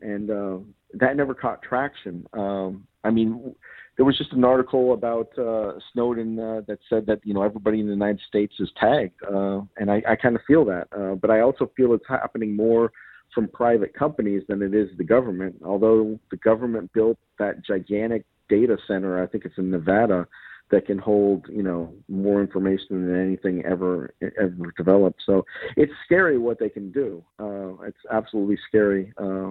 and 0.00 0.30
uh, 0.30 0.58
that 0.94 1.16
never 1.16 1.34
caught 1.34 1.62
traction. 1.62 2.26
Um, 2.32 2.86
I 3.04 3.10
mean, 3.10 3.54
there 4.00 4.06
was 4.06 4.16
just 4.16 4.32
an 4.32 4.44
article 4.44 4.94
about 4.94 5.28
uh, 5.38 5.72
Snowden 5.92 6.38
uh, 6.38 6.62
that 6.66 6.78
said 6.88 7.04
that 7.04 7.20
you 7.22 7.34
know 7.34 7.42
everybody 7.42 7.80
in 7.80 7.86
the 7.86 7.92
United 7.92 8.22
States 8.26 8.54
is 8.58 8.70
tagged, 8.80 9.12
uh, 9.30 9.60
and 9.76 9.90
I, 9.90 10.02
I 10.08 10.16
kind 10.16 10.34
of 10.34 10.40
feel 10.46 10.64
that. 10.64 10.88
Uh, 10.90 11.16
but 11.16 11.30
I 11.30 11.40
also 11.40 11.70
feel 11.76 11.92
it's 11.92 12.08
happening 12.08 12.56
more 12.56 12.92
from 13.34 13.46
private 13.48 13.92
companies 13.92 14.42
than 14.48 14.62
it 14.62 14.74
is 14.74 14.88
the 14.96 15.04
government. 15.04 15.56
Although 15.62 16.18
the 16.30 16.38
government 16.38 16.90
built 16.94 17.18
that 17.38 17.62
gigantic 17.62 18.24
data 18.48 18.78
center, 18.88 19.22
I 19.22 19.26
think 19.26 19.44
it's 19.44 19.58
in 19.58 19.70
Nevada, 19.70 20.26
that 20.70 20.86
can 20.86 20.96
hold 20.96 21.44
you 21.50 21.62
know 21.62 21.92
more 22.08 22.40
information 22.40 23.06
than 23.06 23.22
anything 23.22 23.62
ever 23.66 24.14
ever 24.22 24.72
developed. 24.78 25.20
So 25.26 25.44
it's 25.76 25.92
scary 26.06 26.38
what 26.38 26.58
they 26.58 26.70
can 26.70 26.90
do. 26.90 27.22
Uh, 27.38 27.74
it's 27.82 28.00
absolutely 28.10 28.58
scary. 28.66 29.12
Uh, 29.18 29.50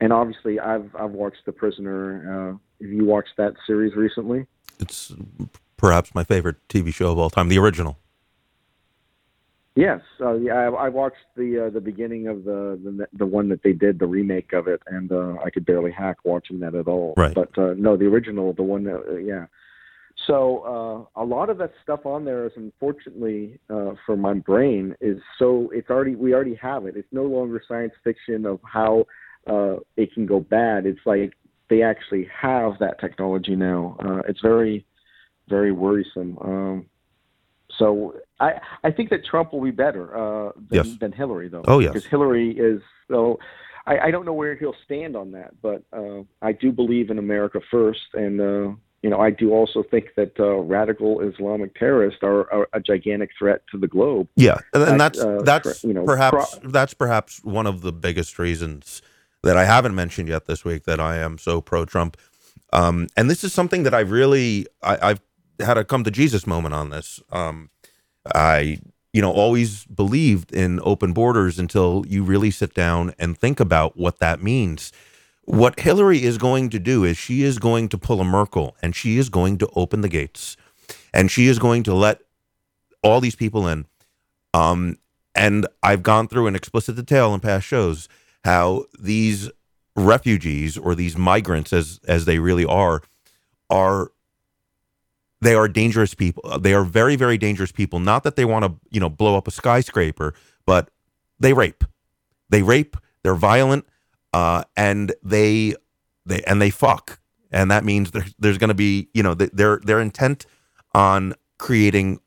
and 0.00 0.12
obviously, 0.12 0.60
I've 0.60 0.94
I've 0.96 1.10
watched 1.10 1.44
The 1.46 1.52
Prisoner. 1.52 2.52
Uh, 2.52 2.84
have 2.84 2.92
you 2.92 3.04
watched 3.04 3.36
that 3.36 3.54
series 3.66 3.94
recently? 3.96 4.46
It's 4.78 5.12
perhaps 5.76 6.14
my 6.14 6.24
favorite 6.24 6.56
TV 6.68 6.92
show 6.94 7.10
of 7.12 7.18
all 7.18 7.30
time, 7.30 7.48
the 7.48 7.58
original. 7.58 7.98
Yes, 9.74 10.00
uh, 10.20 10.34
yeah, 10.34 10.54
I, 10.54 10.86
I 10.86 10.88
watched 10.88 11.26
the 11.36 11.66
uh, 11.66 11.70
the 11.70 11.80
beginning 11.80 12.26
of 12.26 12.44
the, 12.44 12.78
the 12.82 13.06
the 13.12 13.26
one 13.26 13.48
that 13.50 13.62
they 13.62 13.72
did, 13.72 14.00
the 14.00 14.06
remake 14.06 14.52
of 14.52 14.66
it, 14.66 14.82
and 14.88 15.12
uh, 15.12 15.36
I 15.44 15.50
could 15.50 15.64
barely 15.64 15.92
hack 15.92 16.16
watching 16.24 16.58
that 16.60 16.74
at 16.74 16.88
all. 16.88 17.14
Right. 17.16 17.34
But 17.34 17.56
uh, 17.56 17.74
no, 17.76 17.96
the 17.96 18.06
original, 18.06 18.52
the 18.52 18.64
one 18.64 18.84
that, 18.84 19.04
uh, 19.08 19.16
yeah. 19.16 19.46
So 20.26 21.06
uh, 21.16 21.22
a 21.22 21.24
lot 21.24 21.48
of 21.48 21.58
that 21.58 21.72
stuff 21.82 22.06
on 22.06 22.24
there 22.24 22.44
is 22.44 22.52
unfortunately 22.56 23.60
uh, 23.70 23.92
for 24.04 24.16
my 24.16 24.34
brain 24.34 24.96
is 25.00 25.18
so 25.38 25.70
it's 25.72 25.90
already 25.90 26.16
we 26.16 26.34
already 26.34 26.56
have 26.56 26.86
it. 26.86 26.96
It's 26.96 27.12
no 27.12 27.22
longer 27.22 27.62
science 27.68 27.94
fiction 28.02 28.46
of 28.46 28.58
how 28.64 29.06
uh, 29.48 29.76
it 29.96 30.12
can 30.12 30.26
go 30.26 30.40
bad. 30.40 30.86
It's 30.86 31.00
like 31.04 31.34
they 31.68 31.82
actually 31.82 32.28
have 32.40 32.78
that 32.80 33.00
technology 33.00 33.56
now. 33.56 33.96
Uh, 34.00 34.22
it's 34.28 34.40
very, 34.40 34.86
very 35.48 35.72
worrisome. 35.72 36.38
Um, 36.40 36.86
so 37.78 38.16
I 38.40 38.54
I 38.84 38.90
think 38.90 39.10
that 39.10 39.24
Trump 39.24 39.52
will 39.52 39.62
be 39.62 39.70
better 39.70 40.16
uh, 40.16 40.52
than, 40.68 40.86
yes. 40.86 40.96
than 41.00 41.12
Hillary 41.12 41.48
though. 41.48 41.64
Oh 41.66 41.78
yes, 41.78 41.92
because 41.92 42.06
Hillary 42.06 42.50
is 42.50 42.80
so. 43.08 43.38
I, 43.86 44.08
I 44.08 44.10
don't 44.10 44.26
know 44.26 44.34
where 44.34 44.54
he'll 44.54 44.76
stand 44.84 45.16
on 45.16 45.32
that, 45.32 45.54
but 45.62 45.82
uh, 45.94 46.22
I 46.42 46.52
do 46.52 46.72
believe 46.72 47.08
in 47.08 47.18
America 47.18 47.60
first, 47.70 48.00
and 48.12 48.40
uh, 48.40 48.74
you 49.02 49.10
know 49.10 49.20
I 49.20 49.30
do 49.30 49.52
also 49.52 49.82
think 49.82 50.14
that 50.16 50.38
uh, 50.38 50.56
radical 50.56 51.20
Islamic 51.20 51.74
terrorists 51.74 52.20
are, 52.22 52.52
are, 52.52 52.68
a 52.72 52.80
gigantic 52.80 53.30
threat 53.38 53.62
to 53.70 53.78
the 53.78 53.86
globe. 53.88 54.28
Yeah, 54.36 54.58
and, 54.74 55.00
that's 55.00 55.18
uh, 55.18 55.40
that's 55.42 55.84
you 55.84 55.94
know 55.94 56.04
perhaps 56.04 56.58
pro- 56.58 56.70
that's 56.70 56.94
perhaps 56.94 57.42
one 57.44 57.66
of 57.66 57.80
the 57.80 57.92
biggest 57.92 58.38
reasons 58.38 59.00
that 59.42 59.56
I 59.56 59.64
haven't 59.64 59.94
mentioned 59.94 60.28
yet 60.28 60.46
this 60.46 60.64
week 60.64 60.84
that 60.84 61.00
I 61.00 61.16
am 61.18 61.38
so 61.38 61.60
pro 61.60 61.84
Trump. 61.84 62.16
Um, 62.72 63.06
and 63.16 63.30
this 63.30 63.44
is 63.44 63.52
something 63.52 63.82
that 63.84 63.94
I 63.94 64.00
really 64.00 64.66
I, 64.82 65.08
have 65.08 65.20
had 65.60 65.78
a 65.78 65.84
come 65.84 66.04
to 66.04 66.10
Jesus 66.10 66.46
moment 66.46 66.74
on 66.74 66.90
this. 66.90 67.20
Um, 67.30 67.70
I 68.34 68.80
you 69.12 69.22
know 69.22 69.32
always 69.32 69.84
believed 69.86 70.52
in 70.52 70.80
open 70.82 71.12
borders 71.12 71.58
until 71.58 72.04
you 72.06 72.22
really 72.22 72.50
sit 72.50 72.74
down 72.74 73.14
and 73.18 73.38
think 73.38 73.60
about 73.60 73.96
what 73.96 74.18
that 74.18 74.42
means. 74.42 74.92
What 75.44 75.80
Hillary 75.80 76.24
is 76.24 76.36
going 76.36 76.68
to 76.70 76.78
do 76.78 77.04
is 77.04 77.16
she 77.16 77.42
is 77.42 77.58
going 77.58 77.88
to 77.88 77.98
pull 77.98 78.20
a 78.20 78.24
Merkel 78.24 78.76
and 78.82 78.94
she 78.94 79.16
is 79.16 79.30
going 79.30 79.56
to 79.58 79.68
open 79.74 80.02
the 80.02 80.08
gates 80.08 80.58
and 81.14 81.30
she 81.30 81.46
is 81.46 81.58
going 81.58 81.84
to 81.84 81.94
let 81.94 82.20
all 83.02 83.20
these 83.20 83.36
people 83.36 83.66
in. 83.66 83.86
Um, 84.52 84.98
and 85.34 85.66
I've 85.82 86.02
gone 86.02 86.28
through 86.28 86.48
in 86.48 86.56
explicit 86.56 86.96
detail 86.96 87.32
in 87.32 87.40
past 87.40 87.66
shows 87.66 88.08
how 88.44 88.84
these 88.98 89.50
refugees 89.96 90.78
or 90.78 90.94
these 90.94 91.16
migrants 91.16 91.72
as 91.72 92.00
as 92.06 92.24
they 92.24 92.38
really 92.38 92.64
are 92.64 93.02
are 93.68 94.12
they 95.40 95.54
are 95.54 95.68
dangerous 95.68 96.14
people. 96.14 96.58
They 96.58 96.74
are 96.74 96.84
very, 96.84 97.16
very 97.16 97.38
dangerous 97.38 97.70
people. 97.70 98.00
Not 98.00 98.24
that 98.24 98.36
they 98.36 98.44
want 98.44 98.64
to, 98.64 98.74
you 98.90 99.00
know, 99.00 99.08
blow 99.08 99.36
up 99.36 99.46
a 99.46 99.50
skyscraper, 99.50 100.34
but 100.66 100.90
they 101.38 101.52
rape. 101.52 101.84
They 102.50 102.62
rape. 102.62 102.96
They're 103.22 103.34
violent, 103.34 103.86
uh, 104.32 104.64
and 104.76 105.12
they 105.22 105.74
they 106.26 106.42
and 106.42 106.60
they 106.60 106.70
fuck. 106.70 107.20
And 107.50 107.70
that 107.70 107.84
means 107.84 108.10
there's 108.10 108.34
there's 108.38 108.58
going 108.58 108.68
to 108.68 108.74
be, 108.74 109.08
you 109.14 109.22
know, 109.22 109.34
their 109.34 109.80
their 109.84 110.00
intent 110.00 110.46
on 110.94 111.34
creating 111.58 112.20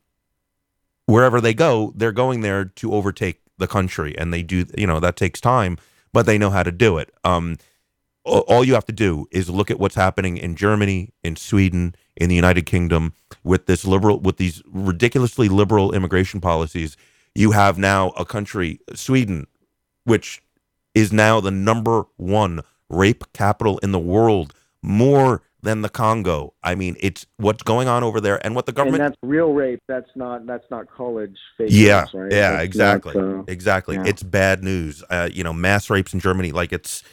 wherever 1.06 1.42
they 1.42 1.54
go, 1.54 1.94
they're 1.96 2.12
going 2.12 2.42
there 2.42 2.66
to 2.66 2.94
overtake 2.94 3.42
the 3.58 3.68
country, 3.68 4.18
and 4.18 4.34
they 4.34 4.44
do. 4.44 4.66
You 4.78 4.88
know, 4.88 5.00
that 5.00 5.16
takes 5.16 5.42
time, 5.42 5.78
but 6.14 6.26
they 6.26 6.38
know 6.38 6.50
how 6.50 6.64
to 6.64 6.72
do 6.72 6.98
it. 6.98 7.14
Um, 7.24 7.58
all 8.24 8.64
you 8.64 8.76
have 8.76 8.86
to 8.86 8.92
do 8.92 9.28
is 9.32 9.50
look 9.50 9.72
at 9.72 9.80
what's 9.80 9.96
happening 9.96 10.38
in 10.38 10.56
Germany, 10.56 11.12
in 11.24 11.36
Sweden, 11.36 11.96
in 12.16 12.30
the 12.30 12.36
United 12.36 12.66
Kingdom 12.66 13.14
with 13.44 13.66
this 13.66 13.84
liberal, 13.84 14.20
with 14.20 14.38
these 14.38 14.62
ridiculously 14.68 15.50
liberal 15.50 15.92
immigration 15.92 16.40
policies. 16.40 16.98
You 17.34 17.52
have 17.52 17.78
now 17.78 18.10
a 18.12 18.26
country, 18.26 18.80
Sweden, 18.94 19.48
which 20.04 20.44
is 20.94 21.12
now 21.12 21.40
the 21.40 21.52
number 21.52 22.04
one 22.18 22.62
rape 22.90 23.24
capital 23.34 23.80
in 23.80 23.92
the 23.92 24.00
world, 24.00 24.54
more 24.84 25.42
than 25.62 25.82
the 25.82 25.90
Congo. 25.90 26.54
I 26.64 26.76
mean, 26.76 26.96
it's 27.00 27.26
what's 27.38 27.64
going 27.64 27.88
on 27.88 28.04
over 28.04 28.20
there, 28.20 28.44
and 28.46 28.56
what 28.56 28.66
the 28.66 28.72
government. 28.72 29.02
And 29.02 29.12
that's 29.12 29.20
real 29.22 29.54
rape. 29.54 29.82
That's 29.88 30.10
not. 30.16 30.46
That's 30.46 30.66
not 30.72 30.90
college. 30.90 31.38
Fake 31.58 31.70
yeah, 31.72 32.06
right? 32.14 32.32
yeah, 32.32 32.52
that's 32.52 32.64
exactly, 32.64 33.16
not, 33.16 33.40
uh, 33.40 33.44
exactly. 33.48 33.96
yeah. 33.96 34.04
It's 34.06 34.24
bad 34.24 34.64
news. 34.64 35.04
Uh, 35.10 35.30
you 35.32 35.44
know, 35.44 35.54
mass 35.54 35.90
rapes 35.90 36.14
in 36.14 36.20
Germany, 36.20 36.52
like 36.52 36.74
it's, 36.74 37.04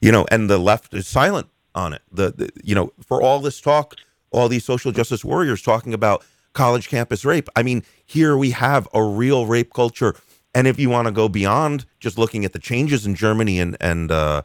you 0.00 0.12
know, 0.12 0.26
and 0.30 0.48
the 0.48 0.58
left 0.58 0.94
is 0.94 1.06
silent 1.06 1.48
on 1.74 1.92
it. 1.92 2.02
The, 2.10 2.30
the 2.32 2.50
you 2.64 2.74
know, 2.74 2.92
for 3.06 3.22
all 3.22 3.40
this 3.40 3.60
talk, 3.60 3.94
all 4.30 4.48
these 4.48 4.64
social 4.64 4.92
justice 4.92 5.24
warriors 5.24 5.62
talking 5.62 5.94
about 5.94 6.24
college 6.52 6.88
campus 6.88 7.24
rape. 7.24 7.48
I 7.54 7.62
mean, 7.62 7.82
here 8.06 8.36
we 8.36 8.50
have 8.50 8.88
a 8.94 9.02
real 9.02 9.46
rape 9.46 9.72
culture. 9.72 10.16
And 10.54 10.66
if 10.66 10.78
you 10.80 10.90
want 10.90 11.06
to 11.06 11.12
go 11.12 11.28
beyond 11.28 11.86
just 12.00 12.18
looking 12.18 12.44
at 12.44 12.52
the 12.52 12.58
changes 12.58 13.06
in 13.06 13.14
Germany 13.14 13.60
and 13.60 13.76
and 13.80 14.10
uh, 14.10 14.42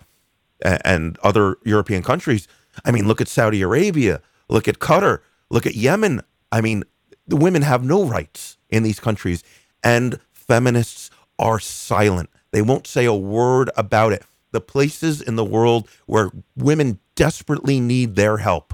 and 0.61 1.17
other 1.23 1.57
European 1.63 2.03
countries, 2.03 2.47
I 2.83 2.91
mean, 2.91 3.07
look 3.07 3.21
at 3.21 3.27
Saudi 3.27 3.61
Arabia, 3.61 4.21
look 4.49 4.67
at 4.67 4.79
Qatar, 4.79 5.19
look 5.49 5.65
at 5.65 5.75
Yemen. 5.75 6.21
I 6.51 6.61
mean, 6.61 6.83
the 7.27 7.35
women 7.35 7.61
have 7.61 7.83
no 7.83 8.05
rights 8.05 8.57
in 8.69 8.83
these 8.83 8.99
countries, 8.99 9.43
and 9.83 10.19
feminists 10.33 11.09
are 11.39 11.59
silent. 11.59 12.29
They 12.51 12.61
won't 12.61 12.87
say 12.87 13.05
a 13.05 13.13
word 13.13 13.69
about 13.77 14.13
it. 14.13 14.23
The 14.51 14.61
places 14.61 15.21
in 15.21 15.35
the 15.35 15.45
world 15.45 15.89
where 16.05 16.31
women 16.55 16.99
desperately 17.15 17.79
need 17.79 18.15
their 18.15 18.37
help, 18.37 18.73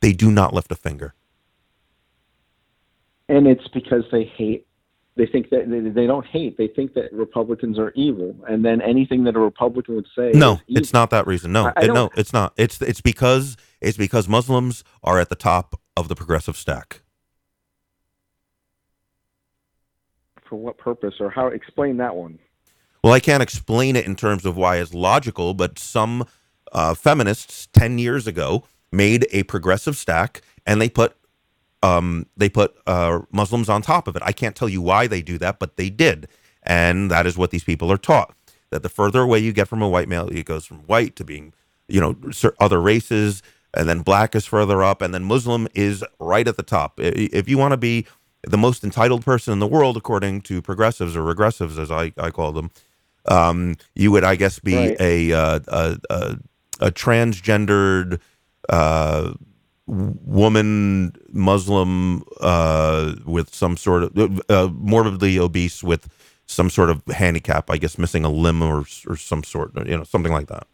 they 0.00 0.12
do 0.12 0.30
not 0.30 0.52
lift 0.52 0.70
a 0.70 0.74
finger. 0.74 1.14
And 3.28 3.46
it's 3.46 3.66
because 3.68 4.04
they 4.12 4.24
hate. 4.24 4.66
They 5.16 5.26
think 5.26 5.50
that 5.50 5.70
they, 5.70 5.78
they 5.78 6.06
don't 6.08 6.26
hate. 6.26 6.58
They 6.58 6.66
think 6.66 6.94
that 6.94 7.12
Republicans 7.12 7.78
are 7.78 7.92
evil, 7.94 8.34
and 8.48 8.64
then 8.64 8.80
anything 8.82 9.22
that 9.24 9.36
a 9.36 9.38
Republican 9.38 9.94
would 9.94 10.08
say. 10.16 10.32
No, 10.34 10.60
it's 10.66 10.92
not 10.92 11.10
that 11.10 11.26
reason. 11.26 11.52
No, 11.52 11.66
I- 11.66 11.72
I 11.76 11.84
it- 11.84 11.92
no, 11.92 12.10
it's 12.16 12.32
not. 12.32 12.52
It's 12.56 12.82
it's 12.82 13.00
because 13.00 13.56
it's 13.80 13.96
because 13.96 14.28
Muslims 14.28 14.82
are 15.04 15.20
at 15.20 15.28
the 15.28 15.36
top 15.36 15.80
of 15.96 16.08
the 16.08 16.16
progressive 16.16 16.56
stack. 16.56 17.02
For 20.48 20.56
what 20.56 20.78
purpose 20.78 21.14
or 21.20 21.30
how? 21.30 21.46
Explain 21.48 21.96
that 21.98 22.14
one. 22.16 22.38
Well, 23.02 23.12
I 23.12 23.20
can't 23.20 23.42
explain 23.42 23.96
it 23.96 24.06
in 24.06 24.16
terms 24.16 24.44
of 24.44 24.56
why 24.56 24.76
it's 24.78 24.94
logical, 24.94 25.54
but 25.54 25.78
some 25.78 26.24
uh, 26.72 26.94
feminists 26.94 27.68
ten 27.72 27.98
years 27.98 28.26
ago 28.26 28.64
made 28.90 29.26
a 29.32 29.42
progressive 29.44 29.96
stack, 29.96 30.42
and 30.66 30.80
they 30.80 30.88
put 30.88 31.16
um, 31.84 32.26
they 32.36 32.48
put 32.50 32.70
uh, 32.86 33.20
Muslims 33.32 33.68
on 33.68 33.82
top 33.82 34.08
of 34.08 34.16
it. 34.16 34.22
I 34.24 34.32
can't 34.32 34.56
tell 34.56 34.70
you 34.70 34.82
why 34.82 35.06
they 35.08 35.22
do 35.22 35.38
that, 35.38 35.58
but 35.60 35.76
they 35.76 35.90
did, 35.90 36.28
and 36.64 37.10
that 37.10 37.26
is 37.26 37.36
what 37.38 37.50
these 37.52 37.64
people 37.64 37.92
are 37.92 37.98
taught. 38.12 38.34
That 38.70 38.82
the 38.82 38.90
further 39.00 39.22
away 39.22 39.40
you 39.40 39.52
get 39.52 39.68
from 39.68 39.82
a 39.82 39.88
white 39.88 40.08
male, 40.08 40.28
it 40.28 40.46
goes 40.46 40.66
from 40.66 40.80
white 40.92 41.16
to 41.16 41.24
being, 41.24 41.54
you 41.88 42.00
know, 42.02 42.16
other 42.60 42.80
races, 42.80 43.42
and 43.74 43.88
then 43.88 44.00
black 44.02 44.34
is 44.34 44.46
further 44.46 44.82
up, 44.82 45.02
and 45.02 45.14
then 45.14 45.24
Muslim 45.24 45.68
is 45.74 46.04
right 46.20 46.48
at 46.48 46.56
the 46.56 46.64
top. 46.78 46.94
If 46.98 47.48
you 47.48 47.58
want 47.58 47.72
to 47.72 47.78
be 47.78 48.06
the 48.46 48.58
most 48.58 48.84
entitled 48.84 49.24
person 49.24 49.52
in 49.52 49.60
the 49.60 49.66
world, 49.68 49.96
according 49.96 50.42
to 50.42 50.62
progressives 50.62 51.16
or 51.16 51.22
regressives, 51.22 51.78
as 51.78 51.90
I, 51.90 52.12
I 52.18 52.30
call 52.30 52.52
them, 52.52 52.70
um, 53.26 53.76
you 53.94 54.10
would, 54.12 54.24
I 54.24 54.36
guess, 54.36 54.58
be 54.60 54.74
Right. 54.76 55.00
a, 55.00 55.32
uh, 55.32 55.60
a, 55.68 55.98
a 56.10 56.36
a 56.80 56.90
transgendered 56.90 58.20
uh, 58.68 59.34
woman 59.86 61.12
Muslim 61.32 62.24
uh, 62.40 63.14
with 63.26 63.54
some 63.54 63.76
sort 63.76 64.04
of 64.04 64.40
uh, 64.48 64.68
morbidly 64.72 65.38
obese 65.38 65.82
with 65.82 66.08
some 66.46 66.70
sort 66.70 66.90
of 66.90 67.02
handicap, 67.08 67.70
I 67.70 67.76
guess, 67.76 67.98
missing 67.98 68.24
a 68.24 68.30
limb 68.30 68.62
or 68.62 68.84
or 69.06 69.16
some 69.16 69.44
sort, 69.44 69.72
you 69.86 69.96
know, 69.96 70.04
something 70.04 70.32
like 70.32 70.48
that. 70.48 70.66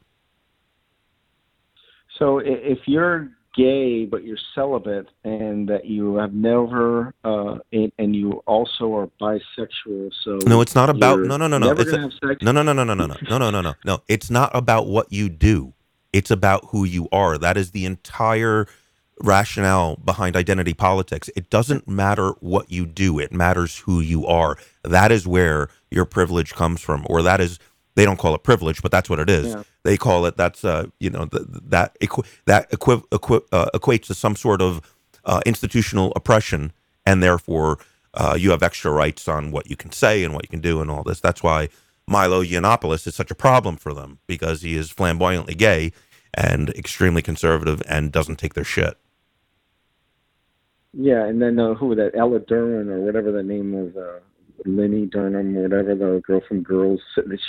So 2.18 2.38
if 2.38 2.86
you're 2.86 3.30
gay 3.56 4.04
but 4.04 4.22
you're 4.22 4.38
celibate 4.54 5.08
and 5.24 5.68
that 5.68 5.84
you 5.84 6.14
have 6.14 6.32
never 6.32 7.12
uh, 7.24 7.58
and, 7.72 7.90
and 7.98 8.14
you 8.14 8.42
also 8.46 8.94
are 8.94 9.08
bisexual, 9.20 10.12
so 10.22 10.38
No, 10.46 10.60
it's 10.60 10.74
not 10.74 10.90
about 10.90 11.20
no 11.20 11.36
no 11.36 11.46
no 11.46 11.58
no. 11.58 11.72
It's 11.72 11.92
a- 11.92 12.00
have 12.00 12.12
sex. 12.24 12.42
No, 12.42 12.52
no, 12.52 12.62
no, 12.62 12.72
no, 12.72 12.84
no, 12.84 12.94
no, 12.94 13.06
no, 13.06 13.16
no, 13.28 13.38
no, 13.38 13.50
no, 13.50 13.60
no, 13.60 13.74
no. 13.84 14.02
It's 14.08 14.30
not 14.30 14.50
about 14.54 14.86
what 14.86 15.12
you 15.12 15.28
do. 15.28 15.74
It's 16.12 16.30
about 16.30 16.66
who 16.70 16.84
you 16.84 17.08
are. 17.12 17.38
That 17.38 17.56
is 17.56 17.70
the 17.70 17.84
entire 17.86 18.66
rationale 19.22 19.96
behind 19.96 20.36
identity 20.36 20.74
politics. 20.74 21.30
It 21.36 21.50
doesn't 21.50 21.88
matter 21.88 22.30
what 22.40 22.70
you 22.70 22.86
do. 22.86 23.18
It 23.18 23.32
matters 23.32 23.78
who 23.78 24.00
you 24.00 24.26
are. 24.26 24.56
That 24.84 25.12
is 25.12 25.26
where 25.26 25.68
your 25.90 26.04
privilege 26.04 26.54
comes 26.54 26.80
from, 26.80 27.06
or 27.08 27.22
that 27.22 27.40
is 27.40 27.58
they 27.96 28.04
don't 28.04 28.18
call 28.18 28.34
it 28.34 28.42
privilege, 28.42 28.82
but 28.82 28.90
that's 28.90 29.10
what 29.10 29.18
it 29.18 29.28
is. 29.28 29.48
Yeah. 29.48 29.62
They 29.82 29.96
call 29.96 30.26
it 30.26 30.36
that's 30.36 30.64
uh 30.64 30.86
you 31.00 31.10
know 31.10 31.26
th- 31.26 31.44
that 31.68 31.96
that 32.46 32.66
equi- 32.72 33.02
equi- 33.12 33.40
uh, 33.52 33.66
equates 33.74 34.06
to 34.06 34.14
some 34.14 34.36
sort 34.36 34.62
of 34.62 34.80
uh, 35.24 35.40
institutional 35.46 36.12
oppression, 36.16 36.72
and 37.04 37.22
therefore 37.22 37.78
uh, 38.14 38.36
you 38.38 38.50
have 38.50 38.62
extra 38.62 38.90
rights 38.90 39.28
on 39.28 39.50
what 39.50 39.68
you 39.68 39.76
can 39.76 39.92
say 39.92 40.24
and 40.24 40.34
what 40.34 40.44
you 40.44 40.48
can 40.48 40.60
do 40.60 40.80
and 40.80 40.90
all 40.90 41.02
this. 41.02 41.20
That's 41.20 41.42
why 41.42 41.68
Milo 42.08 42.42
Yiannopoulos 42.42 43.06
is 43.06 43.14
such 43.14 43.30
a 43.30 43.34
problem 43.34 43.76
for 43.76 43.94
them 43.94 44.18
because 44.26 44.62
he 44.62 44.74
is 44.76 44.90
flamboyantly 44.90 45.54
gay 45.54 45.92
and 46.34 46.70
extremely 46.70 47.22
conservative 47.22 47.82
and 47.88 48.10
doesn't 48.12 48.36
take 48.36 48.54
their 48.54 48.64
shit. 48.64 48.96
Yeah, 50.92 51.24
and 51.26 51.40
then 51.40 51.58
uh, 51.58 51.74
who 51.74 51.94
that 51.94 52.12
Ella 52.16 52.40
Durnan 52.40 52.88
or 52.90 53.00
whatever 53.00 53.30
the 53.30 53.42
name 53.42 53.72
was, 53.72 53.94
uh, 53.96 54.20
Lenny 54.66 55.06
Durham 55.06 55.56
or 55.56 55.62
whatever 55.62 55.94
the 55.94 56.20
girl 56.20 56.40
from 56.46 56.62
Girls. 56.62 57.00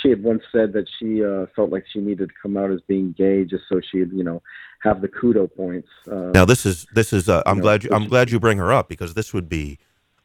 She 0.02 0.10
had 0.10 0.22
once 0.22 0.42
said 0.52 0.72
that 0.72 0.86
she 0.98 1.24
uh, 1.24 1.46
felt 1.54 1.70
like 1.70 1.84
she 1.92 2.00
needed 2.00 2.28
to 2.28 2.34
come 2.40 2.56
out 2.56 2.70
as 2.70 2.80
being 2.88 3.14
gay 3.16 3.44
just 3.44 3.64
so 3.68 3.80
she'd 3.80 4.12
you 4.12 4.24
know 4.24 4.42
have 4.82 5.02
the 5.02 5.08
kudo 5.08 5.52
points. 5.54 5.88
Uh, 6.10 6.30
Now 6.32 6.44
this 6.44 6.64
is 6.64 6.86
this 6.94 7.12
is 7.12 7.28
uh, 7.28 7.42
I'm 7.46 7.60
glad 7.60 7.84
you, 7.84 7.90
I'm 7.92 8.08
glad 8.08 8.30
you 8.30 8.40
bring 8.40 8.58
her 8.58 8.72
up 8.72 8.88
because 8.88 9.14
this 9.14 9.34
would 9.34 9.48
be 9.48 9.78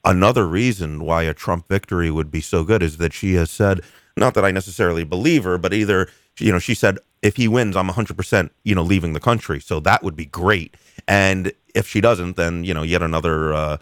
another 0.06 0.48
reason 0.48 1.04
why 1.04 1.24
a 1.24 1.34
Trump 1.34 1.68
victory 1.68 2.10
would 2.10 2.32
be 2.32 2.42
so 2.42 2.64
good 2.64 2.82
is 2.82 2.98
that 2.98 3.14
she 3.14 3.34
has 3.34 3.52
said 3.52 3.82
not 4.16 4.34
that 4.36 4.46
I 4.46 4.52
necessarily 4.52 5.04
believe 5.04 5.44
her 5.44 5.58
but 5.58 5.74
either 5.74 6.08
you 6.40 6.52
know 6.52 6.60
she 6.60 6.74
said 6.74 6.98
if 7.22 7.36
he 7.38 7.48
wins 7.48 7.76
I'm 7.76 7.88
100% 7.90 8.50
you 8.64 8.76
know 8.76 8.84
leaving 8.84 9.14
the 9.14 9.20
country 9.20 9.60
so 9.60 9.80
that 9.82 10.04
would 10.04 10.16
be 10.16 10.26
great 10.26 10.76
and 11.08 11.52
if 11.76 11.88
she 11.88 12.02
doesn't 12.02 12.36
then 12.36 12.64
you 12.64 12.74
know 12.74 12.84
yet 12.84 13.02
another 13.02 13.54
uh 13.54 13.78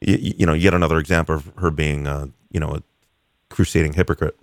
you, 0.00 0.34
you 0.38 0.46
know 0.46 0.52
yet 0.54 0.74
another 0.74 0.98
example 0.98 1.34
of 1.36 1.50
her 1.58 1.70
being 1.70 2.06
uh 2.06 2.26
you 2.50 2.60
know 2.60 2.70
a 2.76 2.82
crusading 3.48 3.92
hypocrite 3.94 4.36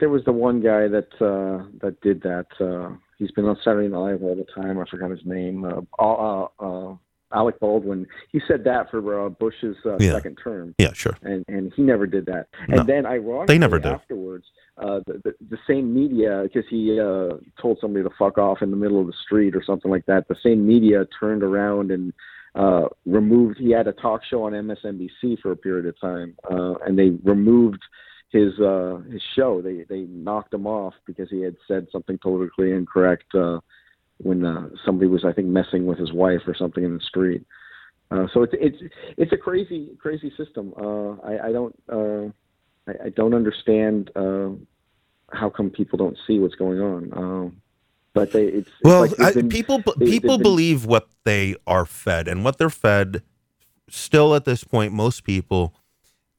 there 0.00 0.08
was 0.08 0.24
the 0.24 0.32
one 0.32 0.60
guy 0.60 0.88
that 0.88 1.12
uh, 1.20 1.62
that 1.82 2.00
did 2.00 2.22
that. 2.22 2.46
Uh, 2.58 2.96
he's 3.18 3.30
been 3.32 3.44
on 3.44 3.56
Saturday 3.62 3.88
Night 3.88 3.98
Live 3.98 4.22
all 4.22 4.34
the 4.34 4.46
time. 4.60 4.78
I 4.78 4.84
forgot 4.88 5.10
his 5.10 5.24
name. 5.26 5.62
Uh, 5.64 5.82
uh, 5.98 6.46
uh, 6.58 6.94
Alec 7.32 7.60
Baldwin. 7.60 8.06
He 8.32 8.40
said 8.48 8.64
that 8.64 8.90
for 8.90 9.26
uh, 9.26 9.28
Bush's 9.28 9.76
uh, 9.84 9.98
Yeah. 10.00 10.12
second 10.12 10.38
term, 10.42 10.74
yeah 10.78 10.92
sure 10.94 11.16
and 11.22 11.44
and 11.48 11.70
he 11.76 11.82
never 11.82 12.06
did 12.06 12.24
that. 12.26 12.46
No. 12.68 12.78
And 12.78 12.88
then 12.88 13.04
ironically, 13.04 13.54
They 13.54 13.58
never 13.58 13.78
do. 13.78 13.90
afterwards. 13.90 14.46
Uh, 14.76 14.98
the, 15.06 15.20
the, 15.22 15.34
the 15.50 15.58
same 15.68 15.94
media, 15.94 16.42
because 16.42 16.68
he 16.68 16.98
uh, 16.98 17.36
told 17.62 17.78
somebody 17.80 18.02
to 18.02 18.10
fuck 18.18 18.38
off 18.38 18.58
in 18.60 18.72
the 18.72 18.76
middle 18.76 19.00
of 19.00 19.06
the 19.06 19.14
street 19.24 19.54
or 19.54 19.62
something 19.62 19.90
like 19.90 20.04
that. 20.06 20.26
The 20.26 20.34
same 20.42 20.66
media 20.66 21.06
turned 21.20 21.44
around 21.44 21.92
and 21.92 22.12
uh, 22.56 22.88
removed. 23.06 23.58
He 23.58 23.70
had 23.70 23.86
a 23.86 23.92
talk 23.92 24.22
show 24.28 24.42
on 24.44 24.52
MSNBC 24.52 25.40
for 25.40 25.52
a 25.52 25.56
period 25.56 25.86
of 25.86 26.00
time, 26.00 26.36
uh, 26.50 26.74
and 26.86 26.98
they 26.98 27.10
removed 27.22 27.82
his 28.30 28.58
uh, 28.58 28.98
his 29.10 29.22
show. 29.36 29.62
They 29.62 29.84
they 29.88 30.02
knocked 30.08 30.52
him 30.52 30.66
off 30.66 30.94
because 31.06 31.30
he 31.30 31.40
had 31.40 31.56
said 31.68 31.86
something 31.92 32.18
politically 32.18 32.72
incorrect 32.72 33.32
uh, 33.34 33.60
when 34.18 34.44
uh, 34.44 34.68
somebody 34.84 35.08
was, 35.08 35.24
I 35.24 35.32
think, 35.32 35.48
messing 35.48 35.86
with 35.86 35.98
his 35.98 36.12
wife 36.12 36.40
or 36.46 36.54
something 36.54 36.82
in 36.82 36.94
the 36.94 37.04
street. 37.04 37.46
Uh, 38.10 38.26
so 38.32 38.42
it's 38.42 38.54
it's 38.56 38.94
it's 39.16 39.32
a 39.32 39.36
crazy 39.36 39.90
crazy 39.98 40.32
system. 40.36 40.74
Uh, 40.76 41.12
I, 41.22 41.48
I 41.48 41.52
don't 41.52 41.74
uh, 41.88 42.30
I, 42.88 42.92
I 43.06 43.08
don't 43.10 43.34
understand 43.34 44.10
uh, 44.16 44.50
how 45.32 45.50
come 45.50 45.70
people 45.70 45.96
don't 45.96 46.16
see 46.26 46.38
what's 46.38 46.54
going 46.54 46.80
on. 46.80 47.10
Um, 47.16 47.60
But 48.12 48.32
they, 48.32 48.44
it's, 48.46 48.68
it's 48.68 48.76
Well, 48.84 49.00
like 49.02 49.10
they've 49.12 49.26
I, 49.26 49.32
been- 49.32 49.48
people 49.48 49.82
they- 49.98 50.06
people 50.06 50.36
been- 50.38 50.42
believe 50.42 50.84
what 50.86 51.08
they 51.24 51.56
are 51.66 51.84
fed, 51.86 52.28
and 52.28 52.44
what 52.44 52.58
they're 52.58 52.70
fed. 52.70 53.22
Still, 53.88 54.34
at 54.34 54.44
this 54.44 54.64
point, 54.64 54.92
most 54.92 55.24
people 55.24 55.74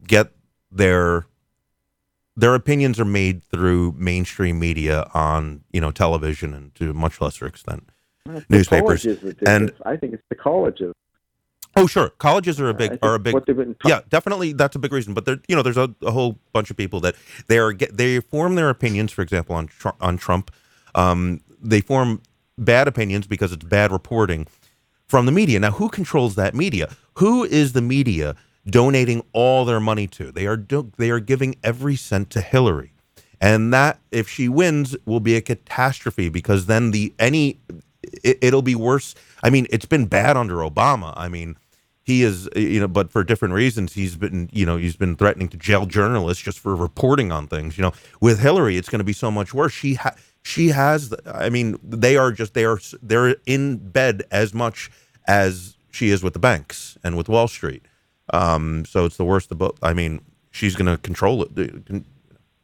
get 0.07 0.31
their 0.71 1.25
their 2.37 2.53
opinions 2.55 2.99
are 2.99 3.05
made 3.05 3.43
through 3.43 3.93
mainstream 3.97 4.59
media 4.59 5.09
on 5.13 5.63
you 5.71 5.79
know 5.81 5.91
television 5.91 6.53
and 6.53 6.73
to 6.75 6.89
a 6.89 6.93
much 6.93 7.21
lesser 7.21 7.45
extent 7.45 7.89
newspapers. 8.49 9.03
colleges 9.03 9.19
that 9.21 9.39
did 9.39 9.47
and- 9.47 9.71
I 9.85 9.95
think 9.95 10.13
it's 10.13 10.23
the 10.29 10.35
colleges. 10.35 10.93
Oh, 11.77 11.87
sure, 11.87 12.09
colleges 12.09 12.59
are 12.61 12.69
a 12.69 12.73
big 12.73 12.91
are 13.03 13.15
a 13.15 13.19
big 13.19 13.33
yeah, 13.85 14.01
definitely 14.09 14.53
that's 14.53 14.75
a 14.75 14.79
big 14.79 14.93
reason. 14.93 15.13
But 15.13 15.25
there, 15.25 15.39
you 15.47 15.55
know, 15.55 15.61
there's 15.61 15.77
a, 15.77 15.93
a 16.03 16.11
whole 16.11 16.39
bunch 16.53 16.71
of 16.71 16.77
people 16.77 16.99
that 17.01 17.15
they 17.47 17.57
are 17.57 17.73
get 17.73 17.97
they 17.97 18.19
form 18.21 18.55
their 18.55 18.69
opinions. 18.69 19.11
For 19.11 19.21
example, 19.21 19.55
on 19.55 19.67
Tr- 19.67 19.89
on 19.99 20.17
Trump, 20.17 20.51
um, 20.95 21.41
they 21.61 21.81
form 21.81 22.21
bad 22.57 22.87
opinions 22.87 23.27
because 23.27 23.51
it's 23.51 23.65
bad 23.65 23.91
reporting 23.91 24.47
from 25.07 25.25
the 25.25 25.31
media. 25.33 25.59
Now, 25.59 25.71
who 25.71 25.89
controls 25.89 26.35
that 26.35 26.55
media? 26.55 26.95
Who 27.15 27.43
is 27.43 27.73
the 27.73 27.81
media 27.81 28.35
donating 28.65 29.23
all 29.33 29.65
their 29.65 29.81
money 29.81 30.07
to? 30.07 30.31
They 30.31 30.47
are 30.47 30.57
do- 30.57 30.91
they 30.97 31.09
are 31.09 31.19
giving 31.19 31.55
every 31.61 31.97
cent 31.97 32.29
to 32.31 32.41
Hillary, 32.41 32.93
and 33.41 33.73
that 33.73 33.99
if 34.11 34.29
she 34.29 34.47
wins 34.47 34.95
will 35.05 35.19
be 35.19 35.35
a 35.35 35.41
catastrophe 35.41 36.29
because 36.29 36.67
then 36.67 36.91
the 36.91 37.13
any 37.19 37.59
it, 38.23 38.37
it'll 38.41 38.61
be 38.61 38.75
worse. 38.75 39.13
I 39.43 39.49
mean, 39.49 39.67
it's 39.69 39.85
been 39.85 40.05
bad 40.05 40.37
under 40.37 40.55
Obama. 40.57 41.13
I 41.17 41.27
mean, 41.27 41.57
he 42.05 42.21
is 42.21 42.47
you 42.55 42.79
know, 42.79 42.87
but 42.87 43.11
for 43.11 43.23
different 43.23 43.55
reasons. 43.55 43.93
He's 43.93 44.15
been 44.15 44.49
you 44.53 44.65
know 44.65 44.77
he's 44.77 44.95
been 44.95 45.15
threatening 45.15 45.49
to 45.49 45.57
jail 45.57 45.87
journalists 45.87 46.41
just 46.41 46.59
for 46.59 46.75
reporting 46.75 47.31
on 47.31 47.47
things. 47.47 47.77
You 47.77 47.81
know, 47.81 47.93
with 48.21 48.39
Hillary, 48.39 48.77
it's 48.77 48.89
going 48.89 48.99
to 48.99 49.05
be 49.05 49.13
so 49.13 49.31
much 49.31 49.53
worse. 49.53 49.73
She 49.73 49.95
ha- 49.95 50.15
she 50.43 50.69
has. 50.69 51.13
I 51.25 51.49
mean, 51.49 51.79
they 51.83 52.15
are 52.15 52.31
just 52.31 52.53
they 52.53 52.63
are 52.63 52.79
they're 53.01 53.35
in 53.47 53.77
bed 53.77 54.23
as 54.29 54.53
much 54.53 54.91
as 55.27 55.77
she 55.91 56.09
is 56.09 56.21
with 56.23 56.33
the 56.33 56.39
banks 56.39 56.95
and 57.03 57.17
with 57.17 57.27
Wall 57.27 57.47
Street. 57.47 57.87
Um, 58.31 58.85
so 58.85 59.05
it's 59.05 59.17
the 59.17 59.25
worst 59.25 59.51
of 59.51 59.57
both. 59.57 59.79
I 59.81 59.93
mean, 59.93 60.21
she's 60.51 60.75
going 60.75 60.87
to 60.87 61.01
control 61.01 61.41
it. 61.41 61.49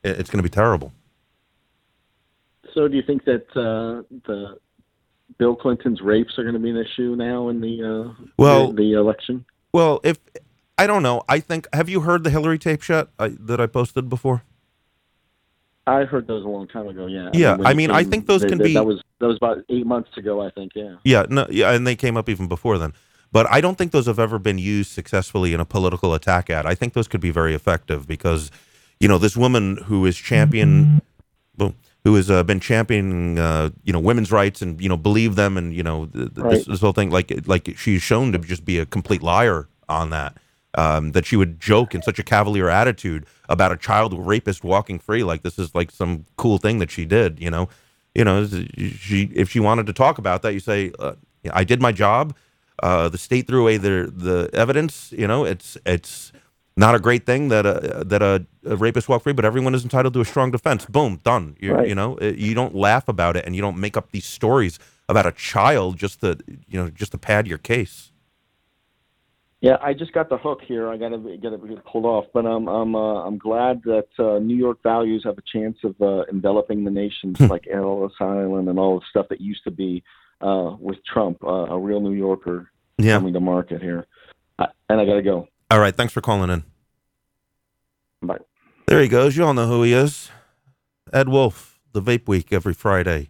It's 0.03 0.29
going 0.29 0.39
to 0.39 0.43
be 0.43 0.49
terrible. 0.49 0.93
So, 2.75 2.87
do 2.87 2.95
you 2.95 3.03
think 3.03 3.25
that 3.25 3.47
uh, 3.55 4.03
the 4.27 4.57
Bill 5.37 5.55
Clinton's 5.55 6.01
rapes 6.01 6.37
are 6.37 6.43
going 6.43 6.53
to 6.53 6.59
be 6.59 6.69
an 6.69 6.77
issue 6.77 7.15
now 7.15 7.49
in 7.49 7.61
the 7.61 7.83
uh, 8.17 8.25
Well- 8.37 8.67
the, 8.73 8.77
the 8.83 8.93
election? 8.93 9.45
Well, 9.73 10.01
if 10.03 10.19
I 10.77 10.85
don't 10.87 11.01
know, 11.03 11.23
I 11.29 11.39
think 11.39 11.67
have 11.73 11.87
you 11.89 12.01
heard 12.01 12.23
the 12.23 12.29
Hillary 12.29 12.59
tape 12.59 12.87
yet 12.89 13.07
I, 13.17 13.29
that 13.39 13.61
I 13.61 13.67
posted 13.67 14.09
before? 14.09 14.43
I 15.87 16.03
heard 16.03 16.27
those 16.27 16.43
a 16.45 16.47
long 16.47 16.67
time 16.67 16.87
ago. 16.87 17.07
Yeah. 17.07 17.29
Yeah, 17.33 17.57
I 17.63 17.73
mean, 17.73 17.89
I 17.89 18.01
came- 18.03 18.11
think 18.11 18.27
those 18.27 18.41
they- 18.41 18.49
can 18.49 18.57
they- 18.57 18.65
be- 18.65 18.73
That 18.73 18.85
was 18.85 19.01
that 19.19 19.27
was 19.27 19.37
about 19.37 19.59
eight 19.69 19.85
months 19.85 20.15
ago. 20.17 20.41
I 20.41 20.49
think. 20.51 20.71
Yeah. 20.75 20.95
Yeah, 21.03 21.25
no, 21.29 21.47
yeah, 21.49 21.71
and 21.71 21.85
they 21.87 21.95
came 21.95 22.17
up 22.17 22.27
even 22.29 22.47
before 22.47 22.77
then. 22.77 22.93
But 23.31 23.49
I 23.49 23.61
don't 23.61 23.77
think 23.77 23.91
those 23.93 24.07
have 24.07 24.19
ever 24.19 24.37
been 24.39 24.57
used 24.57 24.91
successfully 24.91 25.53
in 25.53 25.59
a 25.61 25.65
political 25.65 26.13
attack 26.13 26.49
ad. 26.49 26.65
I 26.65 26.75
think 26.75 26.93
those 26.93 27.07
could 27.07 27.21
be 27.21 27.31
very 27.31 27.53
effective 27.55 28.05
because, 28.05 28.51
you 28.99 29.07
know, 29.07 29.17
this 29.17 29.37
woman 29.37 29.77
who 29.85 30.05
is 30.05 30.17
champion, 30.17 31.01
who 32.03 32.15
has 32.15 32.31
uh, 32.31 32.43
been 32.43 32.59
championing, 32.59 33.37
uh, 33.37 33.69
you 33.83 33.93
know, 33.93 33.99
women's 33.99 34.31
rights 34.31 34.61
and 34.61 34.81
you 34.81 34.89
know 34.89 34.97
believe 34.97 35.35
them 35.35 35.57
and 35.57 35.73
you 35.73 35.83
know 35.83 36.07
th- 36.07 36.33
th- 36.33 36.33
this, 36.35 36.43
Right. 36.43 36.65
this 36.67 36.81
whole 36.81 36.93
thing, 36.93 37.09
like 37.11 37.31
like 37.47 37.77
she's 37.77 38.01
shown 38.01 38.31
to 38.31 38.37
just 38.39 38.65
be 38.65 38.79
a 38.79 38.85
complete 38.85 39.21
liar 39.23 39.67
on 39.87 40.09
that. 40.11 40.37
Um, 40.75 41.11
that 41.11 41.25
she 41.25 41.35
would 41.35 41.59
joke 41.59 41.93
in 41.93 42.01
such 42.01 42.17
a 42.17 42.23
cavalier 42.23 42.69
attitude 42.69 43.25
about 43.49 43.73
a 43.73 43.75
child 43.77 44.17
rapist 44.17 44.63
walking 44.63 44.99
free, 44.99 45.21
like 45.21 45.43
this 45.43 45.59
is 45.59 45.75
like 45.75 45.91
some 45.91 46.25
cool 46.37 46.57
thing 46.59 46.79
that 46.79 46.89
she 46.89 47.03
did. 47.03 47.41
You 47.41 47.51
know, 47.51 47.67
you 48.15 48.23
know, 48.23 48.45
she 48.47 49.29
if 49.35 49.49
she 49.49 49.59
wanted 49.59 49.85
to 49.87 49.93
talk 49.93 50.17
about 50.17 50.43
that, 50.43 50.53
you 50.53 50.61
say, 50.61 50.93
uh, 50.97 51.15
I 51.51 51.65
did 51.65 51.81
my 51.81 51.91
job. 51.91 52.33
Uh, 52.81 53.09
the 53.09 53.17
state 53.17 53.47
threw 53.47 53.61
away 53.61 53.75
the 53.75 54.09
the 54.15 54.49
evidence. 54.53 55.13
You 55.15 55.27
know, 55.27 55.43
it's 55.43 55.77
it's 55.85 56.30
not 56.77 56.95
a 56.95 56.99
great 56.99 57.25
thing 57.25 57.49
that 57.49 57.65
a 57.65 58.03
that 58.05 58.21
a, 58.21 58.45
a 58.65 58.75
rapist 58.75 59.09
walked 59.09 59.23
free, 59.23 59.33
but 59.33 59.45
everyone 59.45 59.75
is 59.75 59.83
entitled 59.83 60.13
to 60.13 60.21
a 60.21 60.25
strong 60.25 60.51
defense. 60.51 60.85
Boom, 60.85 61.19
done. 61.23 61.55
You 61.59 61.73
Right. 61.73 61.87
you 61.87 61.95
know, 61.95 62.17
uh, 62.21 62.25
you 62.25 62.53
don't 62.53 62.75
laugh 62.75 63.07
about 63.07 63.35
it, 63.35 63.45
and 63.45 63.55
you 63.55 63.61
don't 63.61 63.77
make 63.77 63.97
up 63.97 64.11
these 64.11 64.25
stories 64.25 64.79
about 65.09 65.25
a 65.25 65.31
child 65.31 65.97
just 65.97 66.21
to 66.21 66.37
you 66.67 66.79
know 66.81 66.89
just 66.89 67.11
to 67.11 67.17
pad 67.17 67.47
your 67.47 67.57
case. 67.57 68.07
Yeah, 69.59 69.77
I 69.79 69.93
just 69.93 70.11
got 70.13 70.27
the 70.29 70.37
hook 70.39 70.61
here. 70.65 70.89
I 70.89 70.97
gotta 70.97 71.19
get 71.39 71.53
it 71.53 71.85
pulled 71.85 72.05
off, 72.05 72.25
but 72.33 72.45
I'm 72.47 72.67
I'm 72.67 72.95
uh, 72.95 73.23
I'm 73.25 73.37
glad 73.37 73.83
that 73.83 74.07
uh, 74.17 74.39
New 74.39 74.55
York 74.55 74.79
values 74.81 75.23
have 75.23 75.37
a 75.37 75.43
chance 75.53 75.77
of 75.83 76.01
uh, 76.01 76.23
enveloping 76.31 76.83
the 76.83 76.89
nations 76.91 77.39
like 77.41 77.67
Ellis 77.71 78.13
Island 78.19 78.69
and 78.69 78.79
all 78.79 78.99
the 78.99 79.05
stuff 79.09 79.27
that 79.29 79.39
used 79.39 79.63
to 79.65 79.71
be 79.71 80.03
uh, 80.41 80.75
with 80.79 80.97
Trump, 81.05 81.43
uh, 81.43 81.47
a 81.69 81.77
real 81.77 81.99
New 81.99 82.13
Yorker 82.13 82.71
Yeah. 82.97 83.17
coming 83.17 83.33
to 83.33 83.39
market 83.39 83.83
here. 83.83 84.07
I, 84.57 84.67
and 84.89 84.99
I 84.99 85.05
gotta 85.05 85.21
go. 85.21 85.47
All 85.71 85.79
right. 85.79 85.95
Thanks 85.95 86.11
for 86.11 86.19
calling 86.19 86.49
in. 86.49 86.65
Bye. 88.21 88.39
There 88.87 89.01
he 89.01 89.07
goes. 89.07 89.37
You 89.37 89.45
all 89.45 89.53
know 89.53 89.67
who 89.67 89.83
he 89.83 89.93
is. 89.93 90.29
Ed 91.13 91.29
Wolf, 91.29 91.79
the 91.93 92.01
Vape 92.01 92.27
Week 92.27 92.51
every 92.51 92.73
Friday, 92.73 93.29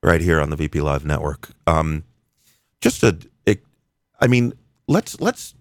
right 0.00 0.20
here 0.20 0.40
on 0.40 0.50
the 0.50 0.54
VP 0.54 0.80
Live 0.80 1.04
Network. 1.04 1.50
Um, 1.66 2.04
just 2.80 3.02
a, 3.02 3.18
it, 3.46 3.64
I 4.20 4.28
mean, 4.28 4.52
let's 4.86 5.20
let's. 5.20 5.56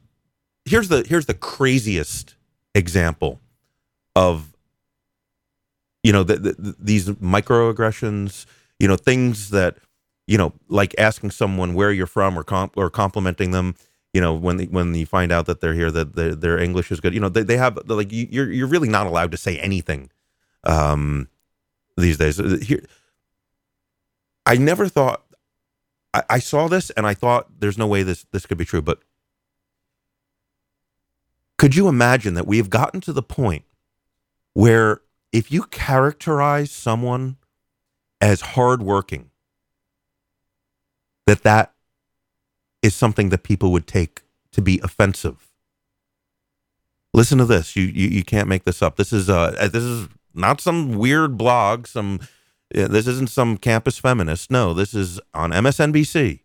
Here's 0.66 0.90
the 0.90 1.04
here's 1.10 1.26
the 1.26 1.34
craziest 1.34 2.36
example 2.76 3.42
of, 4.16 4.56
you 6.04 6.14
know, 6.14 6.22
the, 6.22 6.36
the, 6.36 6.76
these 6.80 7.10
microaggressions. 7.10 8.46
You 8.80 8.88
know, 8.88 8.96
things 8.96 9.50
that, 9.50 9.78
you 10.28 10.38
know, 10.38 10.54
like 10.68 10.94
asking 11.00 11.32
someone 11.32 11.74
where 11.74 11.92
you're 11.92 12.06
from 12.06 12.38
or 12.38 12.44
comp 12.44 12.78
or 12.78 12.92
complimenting 12.92 13.50
them 13.50 13.74
you 14.14 14.22
know 14.22 14.34
when 14.34 14.60
when 14.72 14.94
you 14.96 15.06
find 15.06 15.32
out 15.32 15.46
that 15.48 15.62
they're 15.62 15.74
here 15.74 15.92
that 15.92 16.16
their, 16.16 16.36
their 16.36 16.60
english 16.60 16.92
is 16.92 17.00
good 17.00 17.14
you 17.14 17.20
know 17.20 17.30
they, 17.30 17.44
they 17.44 17.58
have 17.58 17.78
like 17.88 18.12
you- 18.12 18.28
you're 18.32 18.52
you're 18.52 18.68
really 18.68 18.90
not 18.90 19.08
allowed 19.08 19.32
to 19.32 19.38
say 19.38 19.58
anything 19.60 20.10
um 20.66 21.28
these 21.98 22.18
days. 22.18 22.40
Uh, 22.40 22.58
here 22.62 22.84
i 24.46 24.56
never 24.56 24.88
thought 24.90 25.24
I, 26.14 26.24
I 26.32 26.40
saw 26.40 26.68
this 26.68 26.90
and 26.92 27.08
i 27.08 27.14
thought 27.14 27.60
there's 27.60 27.78
no 27.78 27.88
way 27.88 28.04
this 28.04 28.26
this 28.32 28.46
could 28.46 28.58
be 28.58 28.66
true 28.66 28.82
but 28.82 29.00
could 31.58 31.76
you 31.76 31.88
imagine 31.88 32.36
that 32.36 32.48
we 32.48 32.58
have 32.58 32.70
gotten 32.70 33.02
to 33.02 33.14
the 33.14 33.24
point 33.24 33.66
where 34.54 35.02
if 35.34 35.52
you 35.52 35.64
characterize 35.64 36.72
someone 36.72 37.38
as 38.22 38.42
hardworking 38.42 39.32
that 41.28 41.44
that 41.44 41.71
is 42.82 42.96
something 42.96 43.30
that 43.30 43.44
people 43.44 43.72
would 43.72 43.88
take 43.88 44.22
to 44.52 44.62
be 44.62 44.80
offensive. 44.84 45.48
Listen 47.14 47.38
to 47.38 47.46
this. 47.46 47.76
You 47.76 47.84
you, 47.84 48.08
you 48.08 48.24
can't 48.24 48.48
make 48.48 48.64
this 48.64 48.82
up. 48.82 48.96
This 48.96 49.12
is 49.12 49.30
uh 49.30 49.52
this 49.72 49.84
is 49.84 50.08
not 50.34 50.62
some 50.62 50.98
weird 50.98 51.38
blog. 51.38 51.88
Some 51.88 52.20
uh, 52.76 52.88
this 52.88 53.08
isn't 53.08 53.30
some 53.30 53.58
campus 53.58 53.98
feminist. 53.98 54.50
No, 54.50 54.74
this 54.74 54.94
is 54.94 55.20
on 55.34 55.52
MSNBC. 55.52 56.40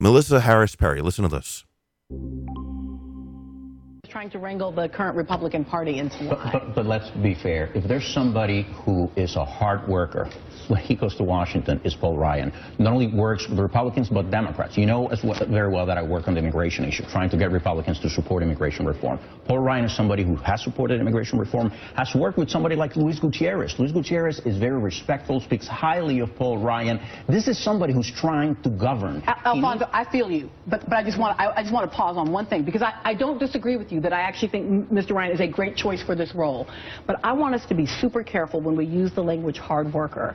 Melissa 0.00 0.40
Harris 0.40 0.74
Perry. 0.74 1.00
Listen 1.00 1.28
to 1.28 1.28
this. 1.28 1.64
Trying 4.20 4.28
to 4.30 4.38
wrangle 4.38 4.70
the 4.70 4.86
current 4.86 5.16
Republican 5.16 5.64
Party 5.64 5.98
into 5.98 6.28
But, 6.28 6.38
line. 6.40 6.52
but, 6.52 6.74
but 6.74 6.84
let's 6.84 7.08
be 7.22 7.34
fair. 7.34 7.70
If 7.74 7.84
there's 7.88 8.06
somebody 8.06 8.66
who 8.84 9.10
is 9.16 9.34
a 9.36 9.46
hard 9.46 9.88
worker, 9.88 10.28
when 10.68 10.78
he 10.82 10.94
goes 10.94 11.16
to 11.16 11.24
Washington, 11.24 11.80
is 11.84 11.94
Paul 11.94 12.18
Ryan. 12.18 12.52
Not 12.78 12.92
only 12.92 13.06
works 13.06 13.48
with 13.48 13.58
Republicans, 13.58 14.10
but 14.10 14.30
Democrats. 14.30 14.76
You 14.76 14.84
know 14.84 15.06
as 15.06 15.24
well, 15.24 15.40
very 15.48 15.72
well 15.72 15.86
that 15.86 15.96
I 15.96 16.02
work 16.02 16.28
on 16.28 16.34
the 16.34 16.40
immigration 16.40 16.84
issue, 16.84 17.04
trying 17.10 17.30
to 17.30 17.38
get 17.38 17.50
Republicans 17.50 17.98
to 18.00 18.10
support 18.10 18.42
immigration 18.42 18.84
reform. 18.84 19.18
Paul 19.46 19.60
Ryan 19.60 19.86
is 19.86 19.96
somebody 19.96 20.22
who 20.22 20.36
has 20.36 20.62
supported 20.62 21.00
immigration 21.00 21.38
reform, 21.38 21.70
has 21.96 22.14
worked 22.14 22.36
with 22.36 22.50
somebody 22.50 22.76
like 22.76 22.96
Luis 22.96 23.18
Gutierrez. 23.18 23.74
Luis 23.78 23.90
Gutierrez 23.90 24.40
is 24.40 24.58
very 24.58 24.78
respectful, 24.78 25.40
speaks 25.40 25.66
highly 25.66 26.20
of 26.20 26.34
Paul 26.36 26.58
Ryan. 26.58 27.00
This 27.26 27.48
is 27.48 27.58
somebody 27.58 27.94
who's 27.94 28.12
trying 28.12 28.54
to 28.64 28.68
govern. 28.68 29.22
Al- 29.26 29.56
Alfonso, 29.56 29.88
I 29.94 30.04
feel 30.04 30.30
you, 30.30 30.50
but 30.66 30.82
but 30.90 30.96
I 30.98 31.04
just 31.04 31.18
want 31.18 31.40
I, 31.40 31.52
I 31.56 31.62
just 31.62 31.72
want 31.72 31.90
to 31.90 31.96
pause 31.96 32.18
on 32.18 32.30
one 32.30 32.44
thing 32.44 32.64
because 32.66 32.82
I, 32.82 32.92
I 33.02 33.14
don't 33.14 33.38
disagree 33.38 33.78
with 33.78 33.90
you 33.90 34.00
that 34.02 34.09
I 34.12 34.20
actually 34.20 34.48
think 34.48 34.90
Mr. 34.90 35.12
Ryan 35.12 35.32
is 35.32 35.40
a 35.40 35.46
great 35.46 35.76
choice 35.76 36.02
for 36.02 36.14
this 36.14 36.34
role, 36.34 36.68
but 37.06 37.20
I 37.24 37.32
want 37.32 37.54
us 37.54 37.66
to 37.66 37.74
be 37.74 37.86
super 37.86 38.22
careful 38.22 38.60
when 38.60 38.76
we 38.76 38.84
use 38.84 39.12
the 39.12 39.22
language 39.22 39.58
hard 39.58 39.92
worker, 39.92 40.34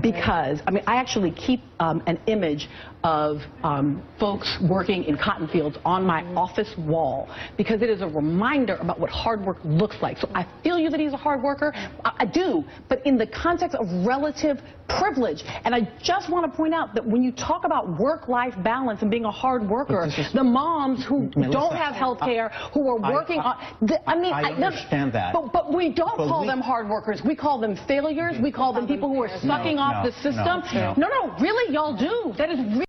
because 0.00 0.60
I 0.66 0.70
mean 0.70 0.84
I 0.86 0.96
actually 0.96 1.30
keep 1.30 1.60
um, 1.80 2.02
an 2.06 2.18
image 2.26 2.68
of 3.04 3.42
um, 3.62 4.02
folks 4.18 4.56
working 4.68 5.04
in 5.04 5.16
cotton 5.16 5.46
fields 5.46 5.76
on 5.84 6.04
my 6.04 6.24
office 6.34 6.72
wall 6.78 7.28
because 7.58 7.82
it 7.82 7.90
is 7.90 8.00
a 8.00 8.06
reminder 8.06 8.76
about 8.76 8.98
what 8.98 9.10
hard 9.10 9.44
work 9.44 9.58
looks 9.62 9.96
like. 10.00 10.16
So 10.16 10.28
I 10.34 10.46
feel 10.62 10.78
you 10.78 10.88
that 10.88 10.98
he's 10.98 11.12
a 11.12 11.16
hard 11.18 11.42
worker, 11.42 11.72
I, 11.74 12.12
I 12.20 12.24
do, 12.24 12.64
but 12.88 13.04
in 13.06 13.18
the 13.18 13.26
context 13.26 13.76
of 13.76 13.86
relative 14.06 14.58
privilege, 14.88 15.42
and 15.64 15.74
I 15.74 15.80
just 16.02 16.30
want 16.30 16.50
to 16.50 16.56
point 16.56 16.72
out 16.72 16.94
that 16.94 17.06
when 17.06 17.22
you 17.22 17.30
talk 17.30 17.64
about 17.64 17.98
work-life 18.00 18.54
balance 18.62 19.02
and 19.02 19.10
being 19.10 19.26
a 19.26 19.30
hard 19.30 19.68
worker, 19.68 20.08
the 20.32 20.42
moms 20.44 21.04
who 21.04 21.30
Melissa, 21.36 21.52
don't 21.52 21.76
have 21.76 21.94
health 21.94 22.20
care, 22.20 22.48
who 22.72 22.88
are 22.88 22.98
working 22.98 23.38
I- 23.40 23.42
on. 23.44 23.86
The, 23.86 24.10
I 24.10 24.14
mean, 24.16 24.32
I 24.32 24.50
no, 24.58 24.66
understand 24.66 25.12
that. 25.12 25.34
But, 25.34 25.52
but 25.52 25.72
we 25.74 25.92
don't 25.92 26.16
But 26.16 26.28
call 26.28 26.40
we- 26.42 26.46
them 26.46 26.60
hard 26.60 26.88
workers. 26.88 27.20
We 27.24 27.36
call 27.36 27.58
them 27.60 27.76
failures. 27.86 28.36
We 28.42 28.50
call 28.50 28.72
them 28.72 28.86
people 28.86 29.08
who 29.10 29.22
are 29.22 29.28
sucking 29.40 29.78
off 29.78 30.04
no, 30.04 30.10
the 30.10 30.16
system. 30.16 30.62
no, 30.74 30.94
no, 30.96 31.08
no, 31.08 31.36
really, 31.38 31.72
y'all 31.74 31.96
do. 31.96 32.32
That 32.38 32.50
is 32.50 32.58
really. 32.58 32.84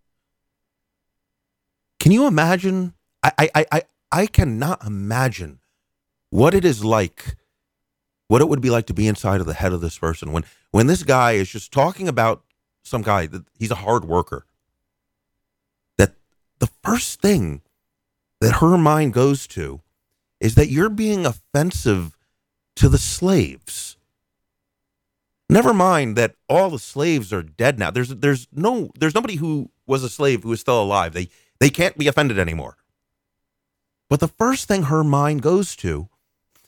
Can 2.05 2.11
you 2.11 2.27
imagine? 2.27 2.93
I, 3.23 3.49
I, 3.55 3.65
I, 3.71 3.81
I, 4.11 4.25
cannot 4.27 4.85
imagine 4.85 5.57
what 6.29 6.53
it 6.53 6.63
is 6.63 6.85
like, 6.85 7.35
what 8.27 8.43
it 8.43 8.47
would 8.47 8.61
be 8.61 8.69
like 8.69 8.85
to 8.85 8.93
be 8.93 9.07
inside 9.07 9.41
of 9.41 9.47
the 9.47 9.55
head 9.55 9.73
of 9.73 9.81
this 9.81 9.97
person 9.97 10.31
when, 10.31 10.45
when 10.69 10.85
this 10.85 11.01
guy 11.01 11.31
is 11.31 11.49
just 11.49 11.71
talking 11.71 12.07
about 12.07 12.43
some 12.83 13.01
guy 13.01 13.25
that 13.25 13.45
he's 13.57 13.71
a 13.71 13.81
hard 13.81 14.05
worker. 14.05 14.45
That 15.97 16.13
the 16.59 16.69
first 16.83 17.21
thing 17.23 17.63
that 18.39 18.57
her 18.57 18.77
mind 18.77 19.13
goes 19.13 19.47
to 19.47 19.81
is 20.39 20.53
that 20.53 20.69
you're 20.69 20.89
being 20.89 21.25
offensive 21.25 22.15
to 22.75 22.87
the 22.87 22.99
slaves. 22.99 23.97
Never 25.49 25.73
mind 25.73 26.15
that 26.17 26.35
all 26.47 26.69
the 26.69 26.77
slaves 26.77 27.33
are 27.33 27.41
dead 27.41 27.79
now. 27.79 27.89
There's 27.89 28.09
there's 28.09 28.47
no 28.51 28.91
there's 28.95 29.15
nobody 29.15 29.37
who 29.37 29.71
was 29.87 30.03
a 30.03 30.09
slave 30.09 30.43
who 30.43 30.53
is 30.53 30.59
still 30.59 30.83
alive. 30.83 31.13
They 31.13 31.29
they 31.65 31.71
can't 31.71 31.97
be 31.97 32.07
offended 32.07 32.37
anymore. 32.37 32.77
But 34.07 34.19
the 34.19 34.27
first 34.27 34.67
thing 34.67 34.83
her 34.83 35.03
mind 35.03 35.41
goes 35.41 35.75
to 35.77 36.09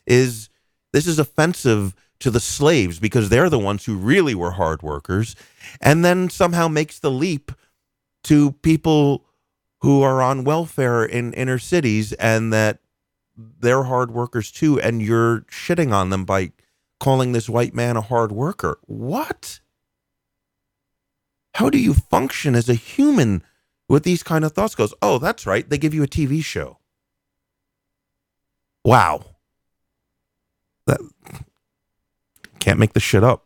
is 0.08 0.50
this 0.92 1.06
is 1.06 1.20
offensive 1.20 1.94
to 2.22 2.32
the 2.32 2.40
slaves 2.40 2.98
because 2.98 3.30
they're 3.30 3.52
the 3.52 3.60
ones 3.60 3.86
who 3.86 3.96
really 3.96 4.34
were 4.34 4.54
hard 4.54 4.82
workers, 4.82 5.36
and 5.80 6.04
then 6.04 6.32
somehow 6.32 6.68
makes 6.68 6.98
the 6.98 7.12
leap 7.12 7.52
to 8.24 8.54
people 8.64 9.24
who 9.82 10.02
are 10.02 10.20
on 10.20 10.44
welfare 10.44 11.06
in 11.06 11.32
inner 11.34 11.60
cities 11.60 12.12
and 12.14 12.52
that 12.52 12.80
they're 13.38 13.84
hard 13.84 14.10
workers 14.10 14.52
too, 14.52 14.82
and 14.82 15.04
you're 15.04 15.42
shitting 15.42 15.94
on 15.94 16.10
them 16.10 16.26
by 16.26 16.54
calling 17.00 17.34
this 17.34 17.48
white 17.48 17.76
man 17.76 17.98
a 17.98 18.02
hard 18.02 18.32
worker. 18.32 18.80
What? 18.88 19.60
How 21.54 21.70
do 21.70 21.78
you 21.78 21.94
function 21.94 22.56
as 22.56 22.68
a 22.68 22.74
human 22.74 23.44
with 23.90 24.04
these 24.04 24.24
kind 24.24 24.44
of 24.44 24.54
thoughts? 24.54 24.76
Goes, 24.76 24.94
oh, 25.02 25.18
that's 25.18 25.46
right. 25.46 25.68
They 25.70 25.78
give 25.78 25.94
you 25.94 26.04
a 26.04 26.08
TV 26.08 26.44
show. 26.44 26.80
Wow. 28.84 29.26
That 30.86 31.00
can't 32.60 32.80
make 32.80 32.94
this 32.94 33.04
shit 33.04 33.24
up. 33.24 33.44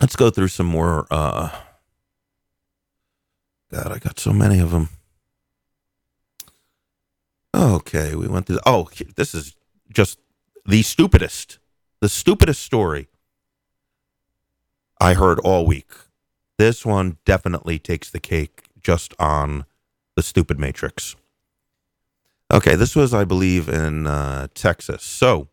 Let's 0.00 0.16
go 0.16 0.30
through 0.30 0.48
some 0.48 0.66
more. 0.66 1.06
Uh, 1.10 1.50
God, 3.70 3.92
I 3.92 3.98
got 3.98 4.18
so 4.18 4.32
many 4.32 4.58
of 4.58 4.70
them. 4.70 4.88
Okay, 7.54 8.14
we 8.14 8.26
went 8.26 8.46
through. 8.46 8.60
Oh, 8.64 8.88
this 9.16 9.34
is 9.34 9.54
just 9.92 10.18
the 10.64 10.82
stupidest, 10.82 11.58
the 12.00 12.08
stupidest 12.08 12.62
story 12.62 13.09
I 15.00 15.14
heard 15.14 15.38
all 15.40 15.66
week. 15.66 15.90
This 16.58 16.84
one 16.84 17.16
definitely 17.24 17.78
takes 17.78 18.10
the 18.10 18.20
cake 18.20 18.64
just 18.80 19.14
on 19.18 19.64
the 20.16 20.22
stupid 20.22 20.58
matrix. 20.58 21.16
Okay, 22.52 22.74
this 22.74 22.94
was, 22.96 23.14
I 23.14 23.24
believe, 23.24 23.68
in 23.68 24.06
uh, 24.06 24.48
Texas. 24.54 25.02
So, 25.02 25.48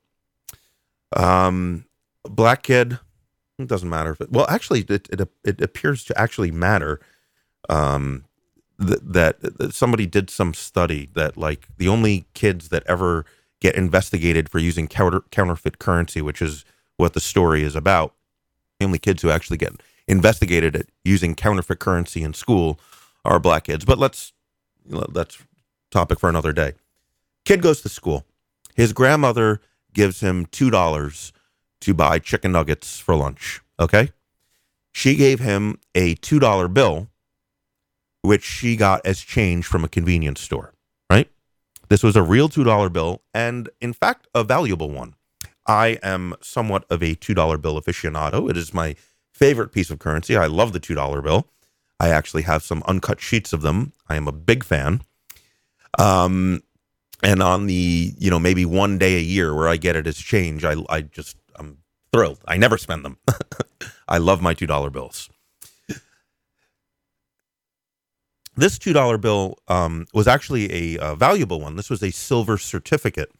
um, 1.16 1.86
black 2.24 2.64
kid. 2.64 3.00
It 3.60 3.68
doesn't 3.68 3.90
matter 3.90 4.12
if 4.12 4.22
it. 4.22 4.32
Well, 4.32 4.46
actually, 4.50 4.82
it 4.82 5.08
it, 5.12 5.28
it 5.44 5.62
appears 5.62 6.04
to 6.06 6.20
actually 6.20 6.52
matter. 6.52 7.00
Um, 7.70 8.26
th- 8.80 9.00
that, 9.04 9.42
that 9.42 9.74
somebody 9.74 10.06
did 10.06 10.30
some 10.30 10.54
study 10.54 11.10
that 11.16 11.38
like 11.38 11.68
the 11.78 11.88
only 11.88 12.26
kids 12.34 12.70
that 12.70 12.84
ever 12.88 13.26
get 13.60 13.76
investigated 13.76 14.50
for 14.50 14.60
using 14.60 14.88
counter, 14.88 15.22
counterfeit 15.32 15.80
currency, 15.80 16.22
which 16.22 16.42
is 16.42 16.66
what 16.98 17.14
the 17.14 17.20
story 17.20 17.64
is 17.64 17.76
about, 17.76 18.14
only 18.82 19.00
kids 19.00 19.22
who 19.22 19.30
actually 19.30 19.58
get 19.58 19.74
investigated 20.08 20.76
at 20.76 20.88
using 21.04 21.36
counterfeit 21.36 21.80
currency 21.80 22.24
in 22.24 22.34
school 22.34 22.80
are 23.26 23.40
black 23.40 23.66
kids. 23.66 23.86
But 23.86 23.98
let's 23.98 24.34
that's 24.86 25.38
topic 25.92 26.20
for 26.20 26.30
another 26.30 26.54
day. 26.54 26.74
Kid 27.46 27.62
goes 27.62 27.82
to 27.82 27.90
school. 27.90 28.26
His 28.76 28.94
grandmother 28.94 29.62
gives 29.94 30.22
him 30.22 30.46
two 30.46 30.70
dollars 30.70 31.34
to 31.82 31.94
buy 31.94 32.20
chicken 32.20 32.52
nuggets 32.52 33.00
for 33.00 33.16
lunch. 33.16 33.62
Okay, 33.80 34.12
she 34.92 35.16
gave 35.16 35.40
him 35.40 35.80
a 35.96 36.16
two 36.16 36.40
dollar 36.40 36.68
bill 36.68 37.08
which 38.28 38.44
she 38.44 38.76
got 38.76 39.06
as 39.06 39.22
change 39.22 39.66
from 39.66 39.84
a 39.84 39.88
convenience 39.88 40.42
store, 40.42 40.74
right? 41.10 41.30
This 41.90 42.04
was 42.04 42.16
a 42.16 42.22
real 42.22 42.50
$2 42.50 42.92
bill 42.92 43.22
and, 43.34 43.70
in 43.80 43.94
fact, 43.94 44.28
a 44.36 44.44
valuable 44.44 44.92
one. 44.92 45.16
I 45.68 46.00
am 46.04 46.36
somewhat 46.42 46.86
of 46.90 47.04
a 47.04 47.16
$2 47.16 47.62
bill 47.62 47.82
aficionado. 47.82 48.50
It 48.50 48.58
is 48.58 48.74
my 48.74 48.96
favorite 49.34 49.72
piece 49.72 49.92
of 49.92 50.00
currency. 50.00 50.38
I 50.38 50.48
love 50.48 50.74
the 50.74 50.80
$2 50.80 51.24
bill. 51.24 51.48
I 52.00 52.10
actually 52.10 52.44
have 52.44 52.64
some 52.64 52.84
uncut 52.88 53.22
sheets 53.22 53.54
of 53.54 53.62
them. 53.62 53.94
I 54.10 54.16
am 54.16 54.28
a 54.28 54.32
big 54.34 54.64
fan. 54.64 55.02
Um, 56.00 56.64
and 57.24 57.42
on 57.44 57.68
the, 57.68 58.14
you 58.18 58.30
know, 58.30 58.40
maybe 58.40 58.66
one 58.66 58.98
day 58.98 59.18
a 59.18 59.22
year 59.22 59.54
where 59.56 59.68
I 59.68 59.78
get 59.78 59.96
it 59.96 60.08
as 60.08 60.18
change, 60.18 60.64
I, 60.66 60.76
I 60.90 61.02
just, 61.02 61.38
I'm 61.56 61.80
thrilled. 62.14 62.40
I 62.48 62.58
never 62.58 62.78
spend 62.78 63.06
them. 63.06 63.18
I 64.08 64.20
love 64.20 64.42
my 64.42 64.54
$2 64.54 64.92
bills. 64.92 65.30
this 68.58 68.78
two 68.80 68.94
dollar 68.94 69.18
bill 69.18 69.58
um, 69.68 70.08
was 70.14 70.28
actually 70.28 70.96
a, 70.98 71.00
uh, 71.02 71.16
valuable 71.16 71.62
one. 71.62 71.76
This 71.76 71.90
was 71.90 72.04
a 72.04 72.12
silver 72.12 72.58
certificate. 72.58 73.32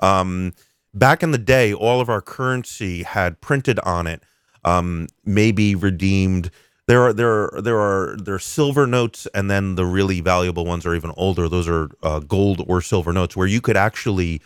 Um, 0.00 0.54
back 0.94 1.22
in 1.22 1.30
the 1.30 1.38
day, 1.38 1.72
all 1.72 2.00
of 2.00 2.08
our 2.08 2.20
currency 2.20 3.02
had 3.02 3.40
printed 3.40 3.78
on 3.80 4.06
it, 4.06 4.22
um, 4.64 5.08
maybe 5.24 5.74
redeemed. 5.74 6.50
There 6.86 7.02
are 7.02 7.12
there 7.12 7.30
are 7.30 7.60
there 7.62 7.78
are 7.78 8.16
there 8.22 8.34
are 8.34 8.40
silver 8.40 8.86
notes, 8.86 9.26
and 9.34 9.50
then 9.50 9.76
the 9.76 9.86
really 9.86 10.20
valuable 10.20 10.64
ones 10.64 10.84
are 10.86 10.94
even 10.94 11.12
older. 11.16 11.48
Those 11.48 11.68
are 11.68 11.90
uh, 12.02 12.20
gold 12.20 12.64
or 12.66 12.80
silver 12.80 13.12
notes, 13.12 13.36
where 13.36 13.46
you 13.46 13.60
could 13.60 13.76
actually 13.76 14.42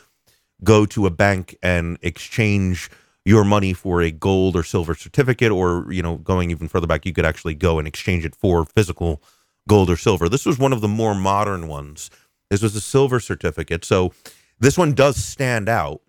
go 0.63 0.87
to 0.87 1.07
a 1.07 1.11
bank 1.11 1.57
and 1.63 1.99
exchange 2.03 2.91
your 3.25 3.45
money 3.45 3.73
for 3.73 4.03
a 4.03 4.11
gold 4.11 4.57
or 4.57 4.63
silver 4.63 4.95
certificate, 4.95 5.51
or 5.51 5.87
you 5.91 6.03
know, 6.03 6.17
going 6.19 6.51
even 6.51 6.69
further 6.69 6.87
back, 6.87 7.07
you 7.07 7.13
could 7.15 7.25
actually 7.25 7.55
go 7.55 7.79
and 7.79 7.89
exchange 7.89 8.25
it 8.25 8.37
for 8.37 8.65
physical 8.67 9.23
gold 9.67 9.89
or 9.89 9.97
silver. 9.97 10.29
This 10.29 10.45
was 10.45 10.59
one 10.59 10.75
of 10.75 10.83
the 10.83 10.89
more 10.89 11.15
modern 11.15 11.69
ones. 11.69 12.11
This 12.51 12.63
was 12.63 12.77
a 12.77 12.81
silver 12.81 13.21
certificate. 13.21 13.85
So 13.85 14.13
this 14.61 14.77
one 14.77 14.93
does 14.93 15.17
stand 15.17 15.69
out 15.69 16.03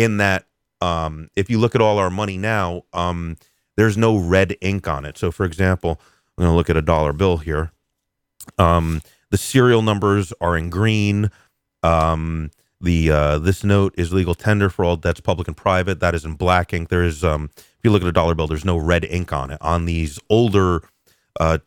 in 0.00 0.16
that 0.18 0.46
um, 0.80 1.28
if 1.36 1.50
you 1.50 1.58
look 1.58 1.74
at 1.74 1.80
all 1.80 1.98
our 1.98 2.10
money 2.10 2.38
now, 2.38 2.82
um, 2.92 3.36
there's 3.76 3.96
no 3.96 4.16
red 4.16 4.56
ink 4.60 4.88
on 4.88 5.04
it. 5.04 5.18
So, 5.18 5.30
for 5.30 5.44
example, 5.44 6.00
I'm 6.36 6.44
going 6.44 6.52
to 6.52 6.56
look 6.56 6.70
at 6.70 6.76
a 6.76 6.82
dollar 6.82 7.12
bill 7.12 7.38
here. 7.38 7.72
Um, 8.58 9.02
the 9.30 9.38
serial 9.38 9.82
numbers 9.82 10.32
are 10.40 10.56
in 10.56 10.70
green. 10.70 11.30
Um, 11.82 12.50
the 12.80 13.10
uh, 13.10 13.38
this 13.38 13.62
note 13.62 13.94
is 13.98 14.12
legal 14.12 14.34
tender 14.34 14.70
for 14.70 14.84
all 14.84 14.96
debts, 14.96 15.20
public 15.20 15.48
and 15.48 15.56
private. 15.56 16.00
That 16.00 16.14
is 16.14 16.24
in 16.24 16.34
black 16.34 16.72
ink. 16.72 16.88
There 16.88 17.04
is, 17.04 17.22
um, 17.22 17.50
if 17.56 17.80
you 17.82 17.90
look 17.90 18.02
at 18.02 18.08
a 18.08 18.12
dollar 18.12 18.34
bill, 18.34 18.46
there's 18.46 18.64
no 18.64 18.78
red 18.78 19.04
ink 19.04 19.32
on 19.32 19.50
it. 19.50 19.58
On 19.60 19.84
these 19.84 20.18
older 20.30 20.82
uh, 21.38 21.58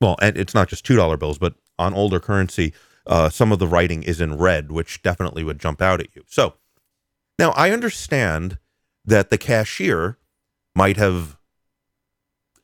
well, 0.00 0.16
and 0.22 0.36
it's 0.36 0.54
not 0.54 0.68
just 0.68 0.84
two 0.84 0.96
dollar 0.96 1.16
bills, 1.16 1.38
but 1.38 1.54
on 1.78 1.94
older 1.94 2.20
currency, 2.20 2.72
uh, 3.06 3.28
some 3.28 3.52
of 3.52 3.58
the 3.58 3.66
writing 3.66 4.02
is 4.02 4.20
in 4.20 4.38
red, 4.38 4.70
which 4.70 5.02
definitely 5.02 5.44
would 5.44 5.58
jump 5.58 5.82
out 5.82 6.00
at 6.00 6.14
you. 6.14 6.22
So 6.26 6.54
now 7.38 7.50
I 7.50 7.70
understand 7.70 8.58
that 9.04 9.30
the 9.30 9.38
cashier 9.38 10.18
might 10.74 10.96
have 10.96 11.36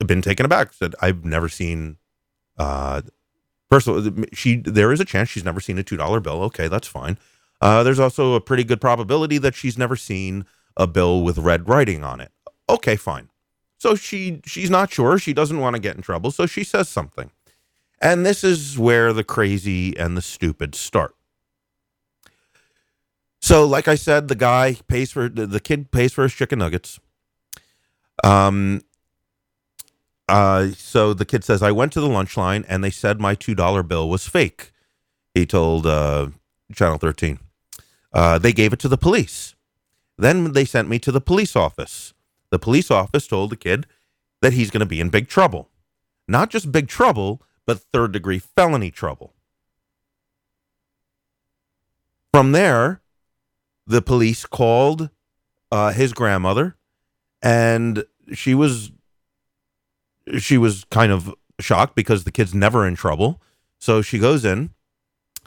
been 0.05 0.21
taken 0.21 0.45
aback. 0.45 0.73
Said, 0.73 0.95
"I've 1.01 1.25
never 1.25 1.49
seen." 1.49 1.97
Uh, 2.57 3.01
first 3.69 3.87
of 3.87 3.95
all, 3.95 4.25
she 4.33 4.57
there 4.57 4.91
is 4.91 4.99
a 4.99 5.05
chance 5.05 5.29
she's 5.29 5.45
never 5.45 5.59
seen 5.59 5.77
a 5.77 5.83
two 5.83 5.97
dollar 5.97 6.19
bill. 6.19 6.41
Okay, 6.43 6.67
that's 6.67 6.87
fine. 6.87 7.17
Uh, 7.61 7.83
there's 7.83 7.99
also 7.99 8.33
a 8.33 8.41
pretty 8.41 8.63
good 8.63 8.81
probability 8.81 9.37
that 9.37 9.55
she's 9.55 9.77
never 9.77 9.95
seen 9.95 10.45
a 10.77 10.87
bill 10.87 11.23
with 11.23 11.37
red 11.37 11.67
writing 11.69 12.03
on 12.03 12.19
it. 12.19 12.31
Okay, 12.69 12.95
fine. 12.95 13.29
So 13.77 13.95
she 13.95 14.41
she's 14.45 14.69
not 14.69 14.91
sure. 14.91 15.17
She 15.17 15.33
doesn't 15.33 15.59
want 15.59 15.75
to 15.75 15.81
get 15.81 15.95
in 15.95 16.01
trouble, 16.01 16.31
so 16.31 16.45
she 16.45 16.63
says 16.63 16.89
something. 16.89 17.31
And 18.01 18.25
this 18.25 18.43
is 18.43 18.77
where 18.77 19.13
the 19.13 19.23
crazy 19.23 19.97
and 19.97 20.17
the 20.17 20.21
stupid 20.21 20.75
start. 20.75 21.14
So, 23.45 23.63
like 23.63 23.87
I 23.87 23.93
said, 23.93 24.27
the 24.27 24.33
guy 24.33 24.75
pays 24.87 25.11
for 25.11 25.29
the, 25.29 25.59
kid 25.59 25.91
pays 25.91 26.11
for 26.11 26.23
his 26.23 26.33
chicken 26.33 26.57
nuggets. 26.57 26.99
Um. 28.23 28.81
Uh. 30.27 30.69
So 30.69 31.13
the 31.13 31.25
kid 31.25 31.43
says, 31.43 31.61
"I 31.61 31.71
went 31.71 31.93
to 31.93 32.01
the 32.01 32.09
lunch 32.09 32.37
line 32.37 32.65
and 32.67 32.83
they 32.83 32.89
said 32.89 33.21
my 33.21 33.35
two 33.35 33.53
dollar 33.53 33.83
bill 33.83 34.09
was 34.09 34.27
fake." 34.27 34.71
He 35.35 35.45
told 35.45 35.85
uh, 35.85 36.29
Channel 36.73 36.97
Thirteen. 36.97 37.37
Uh, 38.11 38.39
they 38.39 38.51
gave 38.51 38.73
it 38.73 38.79
to 38.79 38.87
the 38.87 38.97
police. 38.97 39.53
Then 40.17 40.53
they 40.53 40.65
sent 40.65 40.89
me 40.89 40.97
to 40.97 41.11
the 41.11 41.21
police 41.21 41.55
office. 41.55 42.15
The 42.49 42.57
police 42.57 42.89
office 42.89 43.27
told 43.27 43.51
the 43.51 43.57
kid 43.57 43.85
that 44.41 44.53
he's 44.53 44.71
going 44.71 44.79
to 44.79 44.87
be 44.87 44.99
in 44.99 45.09
big 45.09 45.27
trouble. 45.27 45.69
Not 46.27 46.49
just 46.49 46.71
big 46.71 46.87
trouble, 46.87 47.43
but 47.67 47.77
third 47.93 48.11
degree 48.11 48.39
felony 48.39 48.89
trouble. 48.89 49.35
From 52.33 52.51
there, 52.51 53.01
the 53.87 54.01
police 54.01 54.45
called 54.45 55.09
uh, 55.71 55.91
his 55.91 56.13
grandmother, 56.13 56.75
and 57.41 58.03
she 58.33 58.53
was 58.53 58.91
she 60.39 60.57
was 60.57 60.85
kind 60.85 61.11
of 61.11 61.33
shocked 61.59 61.95
because 61.95 62.23
the 62.23 62.31
kid's 62.31 62.53
never 62.53 62.87
in 62.87 62.95
trouble. 62.95 63.41
So 63.79 64.01
she 64.01 64.17
goes 64.17 64.43
in, 64.43 64.71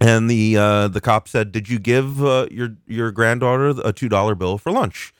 and 0.00 0.30
the 0.30 0.56
uh, 0.56 0.88
the 0.88 1.00
cop 1.00 1.28
said, 1.28 1.52
"Did 1.52 1.68
you 1.68 1.78
give 1.78 2.24
uh, 2.24 2.46
your 2.50 2.76
your 2.86 3.10
granddaughter 3.10 3.74
a 3.84 3.92
two 3.92 4.08
dollar 4.08 4.34
bill 4.34 4.58
for 4.58 4.70
lunch?" 4.70 5.12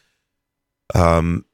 Um, 0.95 1.45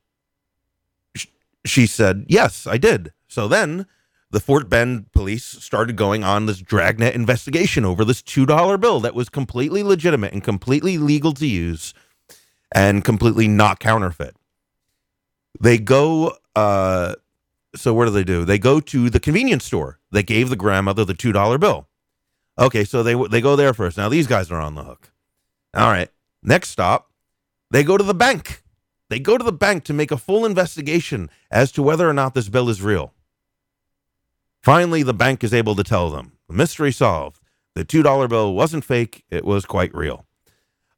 sh- 1.16 1.26
she 1.64 1.86
said, 1.86 2.26
"Yes, 2.28 2.66
I 2.66 2.76
did." 2.76 3.12
So 3.28 3.48
then 3.48 3.86
the 4.34 4.40
Fort 4.40 4.68
Bend 4.68 5.12
police 5.12 5.44
started 5.44 5.94
going 5.94 6.24
on 6.24 6.46
this 6.46 6.58
dragnet 6.58 7.14
investigation 7.14 7.84
over 7.84 8.04
this 8.04 8.20
two 8.20 8.44
dollar 8.44 8.76
bill 8.76 8.98
that 9.00 9.14
was 9.14 9.28
completely 9.28 9.84
legitimate 9.84 10.32
and 10.32 10.42
completely 10.42 10.98
legal 10.98 11.32
to 11.34 11.46
use, 11.46 11.94
and 12.74 13.04
completely 13.04 13.46
not 13.46 13.78
counterfeit. 13.78 14.36
They 15.60 15.78
go. 15.78 16.36
Uh, 16.56 17.14
so 17.76 17.94
what 17.94 18.06
do 18.06 18.10
they 18.10 18.24
do? 18.24 18.44
They 18.44 18.58
go 18.58 18.80
to 18.80 19.08
the 19.08 19.20
convenience 19.20 19.64
store. 19.64 20.00
They 20.10 20.24
gave 20.24 20.50
the 20.50 20.56
grandmother 20.56 21.04
the 21.04 21.14
two 21.14 21.30
dollar 21.30 21.56
bill. 21.56 21.86
Okay, 22.58 22.84
so 22.84 23.04
they 23.04 23.14
they 23.14 23.40
go 23.40 23.54
there 23.54 23.72
first. 23.72 23.96
Now 23.96 24.08
these 24.08 24.26
guys 24.26 24.50
are 24.50 24.60
on 24.60 24.74
the 24.74 24.82
hook. 24.82 25.12
All 25.74 25.90
right. 25.90 26.10
Next 26.42 26.70
stop, 26.70 27.10
they 27.70 27.84
go 27.84 27.96
to 27.96 28.04
the 28.04 28.14
bank. 28.14 28.62
They 29.10 29.20
go 29.20 29.38
to 29.38 29.44
the 29.44 29.52
bank 29.52 29.84
to 29.84 29.92
make 29.92 30.10
a 30.10 30.16
full 30.16 30.44
investigation 30.44 31.30
as 31.52 31.70
to 31.72 31.82
whether 31.82 32.08
or 32.08 32.12
not 32.12 32.34
this 32.34 32.48
bill 32.48 32.68
is 32.68 32.82
real. 32.82 33.14
Finally, 34.64 35.02
the 35.02 35.12
bank 35.12 35.44
is 35.44 35.52
able 35.52 35.74
to 35.76 35.84
tell 35.84 36.10
them 36.10 36.32
the 36.48 36.54
mystery 36.54 36.90
solved. 36.90 37.38
The 37.74 37.84
two 37.84 38.02
dollar 38.02 38.28
bill 38.28 38.54
wasn't 38.54 38.84
fake; 38.84 39.22
it 39.30 39.44
was 39.44 39.66
quite 39.66 39.94
real. 39.94 40.24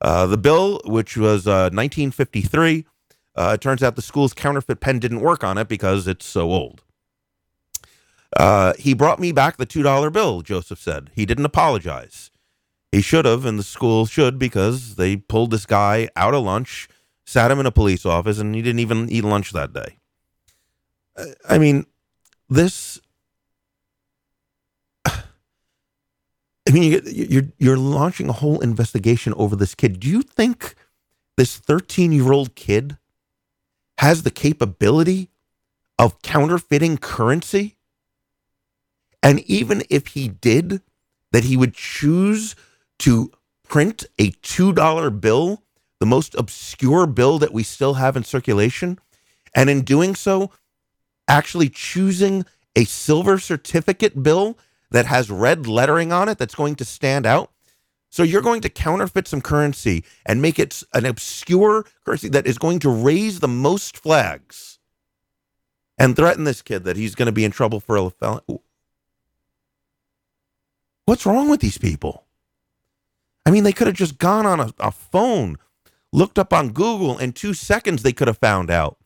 Uh, 0.01 0.27
the 0.27 0.39
bill, 0.39 0.81
which 0.85 1.17
was 1.17 1.49
uh, 1.49 1.71
1953, 1.73 2.87
uh, 3.35 3.53
it 3.55 3.61
turns 3.61 3.83
out 3.83 3.97
the 3.97 4.03
school's 4.03 4.33
counterfeit 4.33 4.79
pen 4.79 5.01
didn't 5.01 5.21
work 5.21 5.43
on 5.43 5.59
it 5.59 5.67
because 5.67 6.07
it's 6.07 6.25
so 6.27 6.53
old. 6.53 6.85
Uh, 8.37 8.75
he 8.79 8.95
brought 8.95 9.19
me 9.19 9.33
back 9.33 9.57
the 9.57 9.67
$2 9.67 10.13
bill, 10.13 10.43
Joseph 10.43 10.79
said. 10.79 11.11
He 11.15 11.27
didn't 11.27 11.47
apologize. 11.47 12.31
He 12.93 13.01
should 13.01 13.25
have, 13.25 13.45
and 13.45 13.59
the 13.59 13.65
school 13.65 14.07
should, 14.07 14.39
because 14.39 14.97
they 14.97 15.17
pulled 15.17 15.51
this 15.51 15.67
guy 15.67 16.09
out 16.15 16.35
of 16.35 16.45
lunch, 16.45 16.89
sat 17.25 17.51
him 17.51 17.59
in 17.59 17.67
a 17.67 17.73
police 17.73 18.07
office, 18.07 18.39
and 18.39 18.55
he 18.55 18.63
didn't 18.63 18.81
even 18.81 19.11
eat 19.11 19.25
lunch 19.25 19.53
that 19.53 19.73
day. 19.73 19.99
Uh, 21.17 21.25
I 21.49 21.59
mean, 21.59 21.87
this. 22.49 23.01
I 26.69 26.73
mean, 26.73 26.85
you- 26.93 27.27
you're 27.31 27.49
you're 27.59 27.79
launching 27.79 28.29
a 28.29 28.33
whole 28.35 28.61
investigation 28.61 29.35
over 29.35 29.57
this 29.57 29.75
kid. 29.75 30.01
Do 30.01 30.09
you 30.09 30.23
think 30.23 30.75
this 31.37 31.57
13 31.57 32.13
year 32.13 32.33
old 32.33 32.55
kid 32.57 32.99
has 33.99 34.23
the 34.23 34.31
capability 34.31 35.31
of 35.99 36.23
counterfeiting 36.23 36.99
currency? 36.99 37.77
And 39.23 39.41
even 39.43 39.85
if 39.91 40.09
he 40.09 40.29
did, 40.29 40.83
that 41.33 41.45
he 41.45 41.57
would 41.57 41.75
choose 41.75 42.57
to 43.01 43.33
print 43.69 44.07
a 44.19 44.31
$2 44.43 45.11
bill, 45.11 45.63
the 46.01 46.07
most 46.07 46.35
obscure 46.37 47.07
bill 47.07 47.39
that 47.41 47.53
we 47.53 47.63
still 47.63 47.95
have 47.95 48.17
in 48.17 48.25
circulation, 48.25 48.99
and 49.55 49.71
in 49.71 49.83
doing 49.83 50.15
so, 50.15 50.53
actually 51.29 51.69
choosing 51.69 52.45
a 52.77 52.85
silver 52.85 53.39
certificate 53.39 54.23
bill 54.23 54.59
that 54.91 55.07
has 55.07 55.31
red 55.31 55.67
lettering 55.67 56.13
on 56.13 56.29
it 56.29 56.39
that's 56.39 56.55
going 56.55 56.77
to 56.77 56.85
stand 56.85 57.27
out. 57.27 57.51
So 58.11 58.23
you're 58.23 58.43
going 58.43 58.63
to 58.63 58.69
counterfeit 58.69 59.29
some 59.29 59.41
currency 59.41 60.05
and 60.25 60.41
make 60.41 60.59
it 60.59 60.83
an 60.95 61.05
obscure 61.05 61.85
currency 62.05 62.29
that 62.31 62.47
is 62.47 62.57
going 62.57 62.79
to 62.81 62.89
raise 62.89 63.41
the 63.41 63.49
most 63.49 63.97
flags 63.97 64.79
and 65.99 66.15
threaten 66.15 66.45
this 66.45 66.63
kid 66.63 66.85
that 66.85 66.97
he's 66.97 67.15
going 67.15 67.27
to 67.27 67.33
be 67.33 67.45
in 67.45 67.51
trouble 67.51 67.81
for 67.81 67.97
a 67.97 68.11
felon. 68.11 68.41
What's 71.05 71.27
wrong 71.27 71.49
with 71.49 71.61
these 71.61 71.79
people? 71.79 72.25
I 73.45 73.51
mean, 73.51 73.65
they 73.65 73.73
could 73.73 73.87
have 73.87 73.97
just 73.97 74.19
gone 74.19 74.45
on 74.45 74.61
a, 74.61 74.73
a 74.81 74.91
phone, 74.91 75.57
looked 76.13 76.39
up 76.39 76.53
on 76.53 76.71
Google, 76.71 77.19
in 77.19 77.33
two 77.33 77.55
seconds 77.55 78.03
they 78.03 78.13
could 78.13 78.29
have 78.29 78.39
found 78.39 78.71
out. 78.71 78.99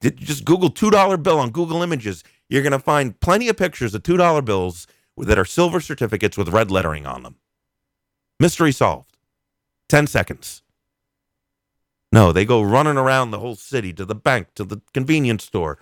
Did 0.00 0.16
just 0.16 0.44
Google 0.44 0.70
two 0.70 0.90
dollar 0.90 1.16
bill 1.16 1.38
on 1.38 1.50
Google 1.50 1.82
Images. 1.82 2.24
You're 2.48 2.62
going 2.62 2.72
to 2.72 2.78
find 2.78 3.18
plenty 3.20 3.48
of 3.48 3.56
pictures 3.56 3.94
of 3.94 4.02
two 4.02 4.16
dollar 4.16 4.42
bills 4.42 4.86
that 5.16 5.38
are 5.38 5.44
silver 5.44 5.80
certificates 5.80 6.36
with 6.36 6.48
red 6.48 6.70
lettering 6.70 7.06
on 7.06 7.22
them. 7.22 7.36
Mystery 8.38 8.72
solved. 8.72 9.16
10 9.88 10.06
seconds. 10.06 10.62
No, 12.12 12.32
they 12.32 12.44
go 12.44 12.62
running 12.62 12.96
around 12.96 13.30
the 13.30 13.38
whole 13.38 13.56
city 13.56 13.92
to 13.92 14.04
the 14.04 14.14
bank, 14.14 14.54
to 14.54 14.64
the 14.64 14.80
convenience 14.94 15.44
store, 15.44 15.78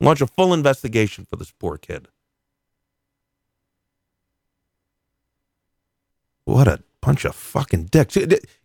launch 0.00 0.20
a 0.20 0.26
full 0.26 0.52
investigation 0.52 1.24
for 1.24 1.36
this 1.36 1.52
poor 1.52 1.78
kid. 1.78 2.08
What 6.44 6.68
a 6.68 6.82
bunch 7.00 7.24
of 7.24 7.34
fucking 7.34 7.86
dicks. 7.86 8.18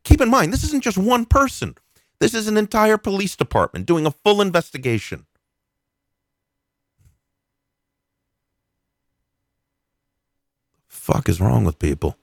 Keep 0.03 0.21
in 0.21 0.29
mind, 0.29 0.51
this 0.51 0.63
isn't 0.63 0.83
just 0.83 0.97
one 0.97 1.25
person. 1.25 1.75
This 2.19 2.33
is 2.33 2.47
an 2.47 2.57
entire 2.57 2.97
police 2.97 3.35
department 3.35 3.85
doing 3.85 4.05
a 4.05 4.11
full 4.11 4.41
investigation. 4.41 5.25
Fuck 11.06 11.30
is 11.30 11.40
wrong 11.40 11.64
with 11.65 11.77
people? 11.77 12.18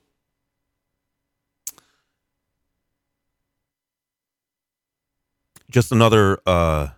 Just 5.71 5.93
another 5.93 6.41
uh 6.45 6.89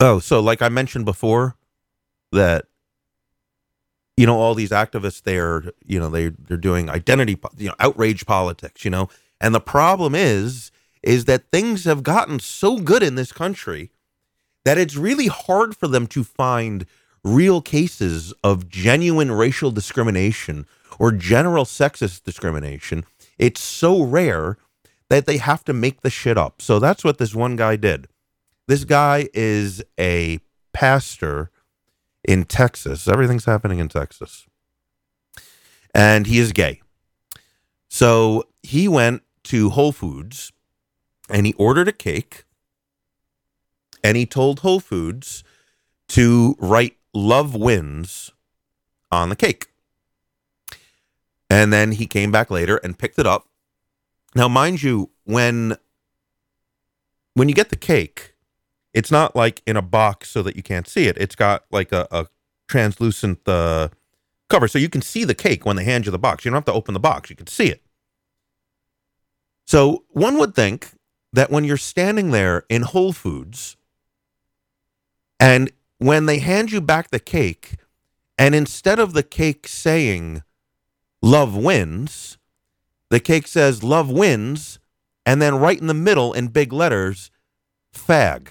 Oh, 0.00 0.20
so 0.20 0.40
like 0.40 0.62
I 0.62 0.70
mentioned 0.70 1.04
before 1.04 1.56
that 2.32 2.64
you 4.16 4.24
know 4.24 4.38
all 4.38 4.54
these 4.54 4.70
activists 4.70 5.22
they're 5.22 5.64
you 5.84 6.00
know 6.00 6.08
they 6.08 6.28
they're 6.28 6.56
doing 6.56 6.88
identity 6.88 7.38
you 7.58 7.68
know 7.68 7.74
outrage 7.78 8.24
politics, 8.24 8.86
you 8.86 8.90
know. 8.90 9.10
And 9.38 9.54
the 9.54 9.60
problem 9.60 10.14
is 10.14 10.72
is 11.02 11.26
that 11.26 11.50
things 11.52 11.84
have 11.84 12.02
gotten 12.02 12.40
so 12.40 12.78
good 12.78 13.02
in 13.02 13.14
this 13.14 13.32
country 13.32 13.90
that 14.68 14.76
it's 14.76 14.96
really 14.96 15.28
hard 15.28 15.74
for 15.74 15.88
them 15.88 16.06
to 16.06 16.22
find 16.22 16.84
real 17.24 17.62
cases 17.62 18.34
of 18.44 18.68
genuine 18.68 19.32
racial 19.32 19.70
discrimination 19.70 20.66
or 20.98 21.10
general 21.10 21.64
sexist 21.64 22.22
discrimination. 22.22 23.02
It's 23.38 23.62
so 23.62 24.02
rare 24.02 24.58
that 25.08 25.24
they 25.24 25.38
have 25.38 25.64
to 25.64 25.72
make 25.72 26.02
the 26.02 26.10
shit 26.10 26.36
up. 26.36 26.60
So 26.60 26.78
that's 26.78 27.02
what 27.02 27.16
this 27.16 27.34
one 27.34 27.56
guy 27.56 27.76
did. 27.76 28.08
This 28.66 28.84
guy 28.84 29.30
is 29.32 29.82
a 29.98 30.38
pastor 30.74 31.50
in 32.22 32.44
Texas. 32.44 33.08
Everything's 33.08 33.46
happening 33.46 33.78
in 33.78 33.88
Texas. 33.88 34.44
And 35.94 36.26
he 36.26 36.38
is 36.38 36.52
gay. 36.52 36.82
So 37.88 38.44
he 38.62 38.86
went 38.86 39.22
to 39.44 39.70
Whole 39.70 39.92
Foods 39.92 40.52
and 41.30 41.46
he 41.46 41.54
ordered 41.54 41.88
a 41.88 41.92
cake 41.92 42.44
and 44.02 44.16
he 44.16 44.26
told 44.26 44.60
Whole 44.60 44.80
Foods 44.80 45.44
to 46.08 46.56
write 46.58 46.96
love 47.12 47.54
wins 47.54 48.32
on 49.10 49.28
the 49.28 49.36
cake. 49.36 49.66
And 51.50 51.72
then 51.72 51.92
he 51.92 52.06
came 52.06 52.30
back 52.30 52.50
later 52.50 52.76
and 52.78 52.98
picked 52.98 53.18
it 53.18 53.26
up. 53.26 53.48
Now, 54.34 54.48
mind 54.48 54.82
you, 54.82 55.10
when 55.24 55.76
when 57.34 57.48
you 57.48 57.54
get 57.54 57.70
the 57.70 57.76
cake, 57.76 58.34
it's 58.92 59.10
not 59.10 59.36
like 59.36 59.62
in 59.66 59.76
a 59.76 59.82
box 59.82 60.28
so 60.28 60.42
that 60.42 60.56
you 60.56 60.62
can't 60.62 60.88
see 60.88 61.06
it. 61.06 61.16
It's 61.18 61.36
got 61.36 61.64
like 61.70 61.92
a, 61.92 62.06
a 62.10 62.26
translucent 62.66 63.46
uh, 63.48 63.88
cover, 64.50 64.68
so 64.68 64.78
you 64.78 64.88
can 64.88 65.02
see 65.02 65.24
the 65.24 65.34
cake 65.34 65.64
when 65.64 65.76
they 65.76 65.84
hand 65.84 66.04
you 66.04 66.12
the 66.12 66.18
box. 66.18 66.44
You 66.44 66.50
don't 66.50 66.56
have 66.56 66.64
to 66.66 66.72
open 66.72 66.94
the 66.94 67.00
box; 67.00 67.30
you 67.30 67.36
can 67.36 67.46
see 67.46 67.68
it. 67.68 67.82
So 69.66 70.04
one 70.08 70.38
would 70.38 70.54
think 70.54 70.90
that 71.32 71.50
when 71.50 71.64
you're 71.64 71.76
standing 71.76 72.30
there 72.30 72.64
in 72.68 72.82
Whole 72.82 73.12
Foods, 73.12 73.76
and 75.40 75.70
when 75.98 76.26
they 76.26 76.38
hand 76.38 76.70
you 76.72 76.80
back 76.80 77.10
the 77.10 77.20
cake, 77.20 77.76
and 78.36 78.54
instead 78.54 78.98
of 78.98 79.12
the 79.12 79.22
cake 79.22 79.66
saying 79.68 80.42
"Love 81.22 81.56
wins," 81.56 82.38
the 83.10 83.20
cake 83.20 83.46
says 83.46 83.82
"Love 83.82 84.10
wins," 84.10 84.78
and 85.26 85.42
then 85.42 85.56
right 85.56 85.80
in 85.80 85.86
the 85.86 85.94
middle 85.94 86.32
in 86.32 86.48
big 86.48 86.72
letters, 86.72 87.30
"Fag." 87.94 88.48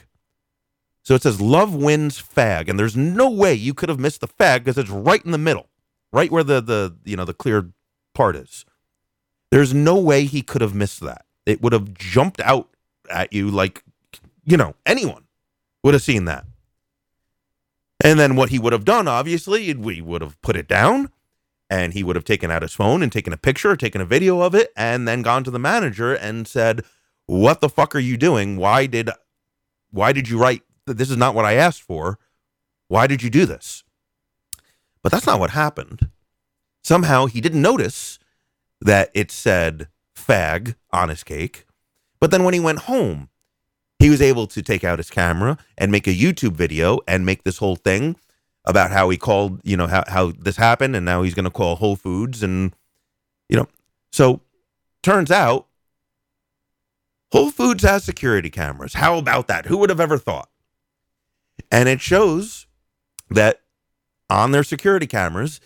So 1.08 1.16
it 1.16 1.24
says 1.24 1.40
love 1.40 1.74
wins 1.74 2.22
fag, 2.22 2.68
and 2.68 2.78
there's 2.78 2.98
no 2.98 3.30
way 3.30 3.54
you 3.54 3.74
could 3.74 3.88
have 3.88 3.98
missed 3.98 4.20
the 4.20 4.28
fag 4.28 4.66
because 4.66 4.78
it's 4.78 4.90
right 4.90 5.24
in 5.24 5.32
the 5.32 5.38
middle, 5.38 5.70
right 6.12 6.30
where 6.30 6.44
the 6.44 6.60
the 6.60 6.98
you 7.06 7.16
know 7.16 7.24
the 7.24 7.34
clear 7.34 7.70
part 8.14 8.36
is. 8.36 8.66
There's 9.50 9.74
no 9.74 9.98
way 9.98 10.26
he 10.26 10.42
could 10.42 10.60
have 10.60 10.76
missed 10.76 11.00
that. 11.00 11.24
It 11.46 11.62
would 11.62 11.72
have 11.72 11.94
jumped 11.94 12.42
out 12.42 12.68
at 13.10 13.32
you 13.32 13.50
like 13.50 13.86
you 14.44 14.58
know, 14.58 14.76
anyone 14.86 15.24
would 15.82 15.94
have 15.94 16.04
seen 16.04 16.26
that. 16.26 16.44
And 18.08 18.18
then 18.18 18.38
what 18.38 18.52
he 18.52 18.58
would 18.58 18.72
have 18.72 18.86
done, 18.86 19.06
obviously, 19.10 19.74
we 19.74 20.00
would 20.00 20.22
have 20.22 20.42
put 20.42 20.56
it 20.56 20.70
down 20.70 21.12
and 21.70 21.92
he 21.92 22.04
would 22.06 22.16
have 22.16 22.24
taken 22.24 22.50
out 22.50 22.62
his 22.62 22.72
phone 22.72 23.04
and 23.04 23.12
taken 23.12 23.34
a 23.34 23.38
picture, 23.38 23.72
or 23.72 23.76
taken 23.76 24.00
a 24.00 24.06
video 24.06 24.40
of 24.40 24.56
it, 24.56 24.72
and 24.78 25.06
then 25.06 25.22
gone 25.22 25.44
to 25.44 25.52
the 25.52 25.60
manager 25.60 26.14
and 26.14 26.48
said, 26.48 26.86
What 27.26 27.60
the 27.60 27.68
fuck 27.68 27.94
are 27.94 28.00
you 28.00 28.16
doing? 28.16 28.56
Why 28.56 28.86
did 28.86 29.10
why 29.92 30.14
did 30.14 30.30
you 30.30 30.40
write 30.40 30.62
this 30.86 31.10
is 31.10 31.18
not 31.18 31.36
what 31.36 31.44
I 31.44 31.56
asked 31.56 31.82
for? 31.82 32.18
Why 32.88 33.08
did 33.08 33.22
you 33.22 33.30
do 33.30 33.46
this? 33.46 33.84
But 35.04 35.12
that's 35.12 35.28
not 35.28 35.42
what 35.42 35.50
happened. 35.50 36.10
Somehow 36.86 37.26
he 37.26 37.42
didn't 37.42 37.62
notice 37.62 38.20
that 38.80 39.12
it 39.14 39.32
said 39.32 39.90
fag 40.16 40.76
on 40.92 41.10
his 41.10 41.26
cake. 41.26 41.66
But 42.22 42.32
then 42.32 42.46
when 42.46 42.54
he 42.54 42.62
went 42.62 42.80
home, 42.80 43.28
he 44.00 44.10
was 44.10 44.22
able 44.22 44.48
to 44.48 44.62
take 44.62 44.84
out 44.84 45.00
his 45.00 45.10
camera 45.10 45.58
and 45.78 45.92
make 45.92 46.08
a 46.08 46.14
YouTube 46.14 46.54
video 46.54 47.00
and 47.08 47.26
make 47.26 47.44
this 47.44 47.58
whole 47.58 47.76
thing 47.76 48.16
about 48.66 48.92
how 48.92 49.10
he 49.10 49.18
called, 49.18 49.60
you 49.64 49.78
know, 49.78 49.88
how, 49.88 50.04
how 50.08 50.32
this 50.32 50.58
happened 50.58 50.96
and 50.96 51.06
now 51.06 51.24
he's 51.24 51.34
going 51.34 51.46
to 51.46 51.52
call 51.52 51.76
Whole 51.76 51.96
Foods. 51.96 52.44
And, 52.44 52.76
you 53.50 53.58
know, 53.58 53.68
so 54.12 54.42
turns 55.02 55.32
out 55.32 55.68
Whole 57.32 57.50
Foods 57.50 57.84
has 57.84 58.04
security 58.04 58.50
cameras. 58.50 58.96
How 58.96 59.18
about 59.18 59.48
that? 59.48 59.66
Who 59.66 59.78
would 59.78 59.90
have 59.90 60.00
ever 60.00 60.18
thought? 60.18 60.50
And 61.72 61.90
it 61.90 62.02
shows 62.02 62.68
that 63.30 63.62
on 64.30 64.52
their 64.52 64.64
security 64.64 65.08
cameras 65.08 65.60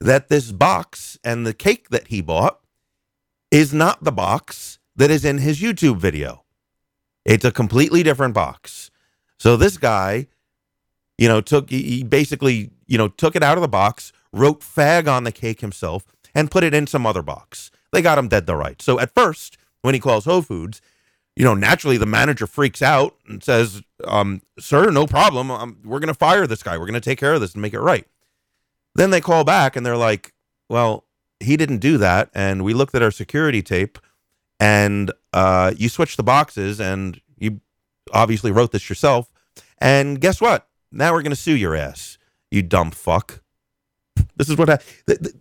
that 0.00 0.28
this 0.28 0.52
box 0.52 1.18
and 1.24 1.46
the 1.46 1.54
cake 1.54 1.88
that 1.88 2.08
he 2.08 2.20
bought 2.20 2.60
is 3.50 3.72
not 3.72 4.04
the 4.04 4.12
box 4.12 4.78
that 4.94 5.10
is 5.10 5.24
in 5.24 5.38
his 5.38 5.60
YouTube 5.60 5.96
video. 5.96 6.44
It's 7.28 7.44
a 7.44 7.52
completely 7.52 8.02
different 8.02 8.32
box. 8.32 8.90
So 9.38 9.54
this 9.58 9.76
guy, 9.76 10.28
you 11.18 11.28
know, 11.28 11.42
took 11.42 11.68
he 11.68 12.02
basically, 12.02 12.70
you 12.86 12.96
know, 12.96 13.08
took 13.08 13.36
it 13.36 13.42
out 13.42 13.58
of 13.58 13.62
the 13.62 13.68
box, 13.68 14.12
wrote 14.32 14.60
fag 14.60 15.06
on 15.06 15.24
the 15.24 15.32
cake 15.32 15.60
himself, 15.60 16.06
and 16.34 16.50
put 16.50 16.64
it 16.64 16.72
in 16.72 16.86
some 16.86 17.04
other 17.04 17.20
box. 17.20 17.70
They 17.92 18.00
got 18.00 18.16
him 18.16 18.28
dead 18.28 18.46
to 18.46 18.56
right. 18.56 18.80
So 18.80 18.98
at 18.98 19.14
first, 19.14 19.58
when 19.82 19.92
he 19.92 20.00
calls 20.00 20.24
Whole 20.24 20.40
Foods, 20.40 20.80
you 21.36 21.44
know, 21.44 21.54
naturally 21.54 21.98
the 21.98 22.06
manager 22.06 22.46
freaks 22.46 22.80
out 22.80 23.14
and 23.28 23.44
says, 23.44 23.82
um, 24.04 24.40
"Sir, 24.58 24.90
no 24.90 25.06
problem. 25.06 25.50
Um, 25.50 25.80
we're 25.84 26.00
going 26.00 26.08
to 26.08 26.14
fire 26.14 26.46
this 26.46 26.62
guy. 26.62 26.78
We're 26.78 26.86
going 26.86 26.94
to 26.94 27.00
take 27.00 27.20
care 27.20 27.34
of 27.34 27.42
this 27.42 27.52
and 27.52 27.60
make 27.60 27.74
it 27.74 27.80
right." 27.80 28.06
Then 28.94 29.10
they 29.10 29.20
call 29.20 29.44
back 29.44 29.76
and 29.76 29.84
they're 29.84 29.98
like, 29.98 30.32
"Well, 30.70 31.04
he 31.40 31.58
didn't 31.58 31.78
do 31.78 31.98
that, 31.98 32.30
and 32.34 32.64
we 32.64 32.72
looked 32.72 32.94
at 32.94 33.02
our 33.02 33.10
security 33.10 33.60
tape, 33.60 33.98
and 34.60 35.12
uh, 35.32 35.72
you 35.76 35.88
switch 35.88 36.16
the 36.16 36.22
boxes, 36.22 36.80
and 36.80 37.20
you 37.38 37.60
obviously 38.12 38.50
wrote 38.50 38.72
this 38.72 38.88
yourself. 38.88 39.30
And 39.78 40.20
guess 40.20 40.40
what? 40.40 40.66
Now 40.90 41.12
we're 41.12 41.22
going 41.22 41.30
to 41.30 41.36
sue 41.36 41.56
your 41.56 41.76
ass, 41.76 42.18
you 42.50 42.62
dumb 42.62 42.90
fuck. 42.90 43.42
This 44.36 44.48
is 44.48 44.56
what 44.56 44.70
I. 44.70 44.78
th- 45.06 45.20
th- 45.20 45.34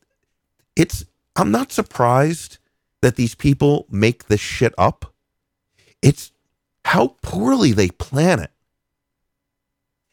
It's. 0.75 1.05
I'm 1.35 1.51
not 1.51 1.71
surprised 1.71 2.57
that 3.01 3.15
these 3.15 3.35
people 3.35 3.85
make 3.91 4.27
this 4.27 4.41
shit 4.41 4.73
up. 4.77 5.13
It's 6.01 6.31
how 6.85 7.15
poorly 7.21 7.71
they 7.73 7.89
plan 7.89 8.39
it. 8.39 8.51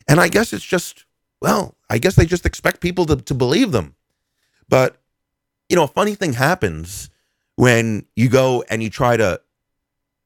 And 0.06 0.20
I 0.20 0.28
guess 0.28 0.52
it's 0.52 0.64
just, 0.64 1.06
well, 1.40 1.76
I 1.88 1.96
guess 1.96 2.14
they 2.14 2.26
just 2.26 2.44
expect 2.44 2.80
people 2.80 3.06
to, 3.06 3.16
to 3.16 3.34
believe 3.34 3.72
them. 3.72 3.94
But, 4.68 5.00
you 5.68 5.76
know, 5.76 5.84
a 5.84 5.88
funny 5.88 6.14
thing 6.14 6.34
happens 6.34 7.08
when 7.56 8.06
you 8.16 8.28
go 8.28 8.64
and 8.68 8.82
you 8.82 8.90
try 8.90 9.16
to 9.16 9.40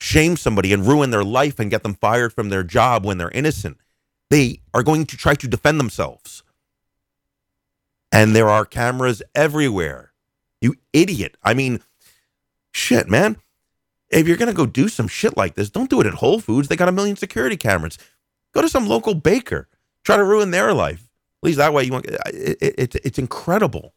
shame 0.00 0.36
somebody 0.36 0.72
and 0.72 0.86
ruin 0.86 1.10
their 1.10 1.24
life 1.24 1.58
and 1.58 1.70
get 1.70 1.82
them 1.82 1.94
fired 1.94 2.32
from 2.32 2.48
their 2.48 2.62
job 2.62 3.04
when 3.04 3.18
they're 3.18 3.30
innocent. 3.30 3.78
They 4.30 4.60
are 4.72 4.82
going 4.82 5.06
to 5.06 5.16
try 5.16 5.34
to 5.34 5.48
defend 5.48 5.80
themselves. 5.80 6.42
And 8.12 8.34
there 8.34 8.48
are 8.48 8.64
cameras 8.64 9.22
everywhere. 9.34 10.12
You 10.60 10.76
idiot. 10.92 11.36
I 11.42 11.54
mean, 11.54 11.80
shit, 12.72 13.08
man. 13.08 13.36
If 14.10 14.26
you're 14.26 14.38
going 14.38 14.48
to 14.50 14.54
go 14.54 14.66
do 14.66 14.88
some 14.88 15.08
shit 15.08 15.36
like 15.36 15.54
this, 15.54 15.68
don't 15.68 15.90
do 15.90 16.00
it 16.00 16.06
at 16.06 16.14
Whole 16.14 16.40
Foods. 16.40 16.68
They 16.68 16.76
got 16.76 16.88
a 16.88 16.92
million 16.92 17.16
security 17.16 17.56
cameras. 17.56 17.98
Go 18.54 18.62
to 18.62 18.68
some 18.68 18.86
local 18.86 19.14
baker. 19.14 19.68
Try 20.04 20.16
to 20.16 20.24
ruin 20.24 20.50
their 20.50 20.72
life. 20.72 21.08
At 21.42 21.46
least 21.46 21.58
that 21.58 21.74
way 21.74 21.84
you 21.84 21.92
want 21.92 22.06
it, 22.06 22.58
it, 22.60 22.74
it, 22.78 22.94
it's 23.04 23.18
incredible 23.18 23.94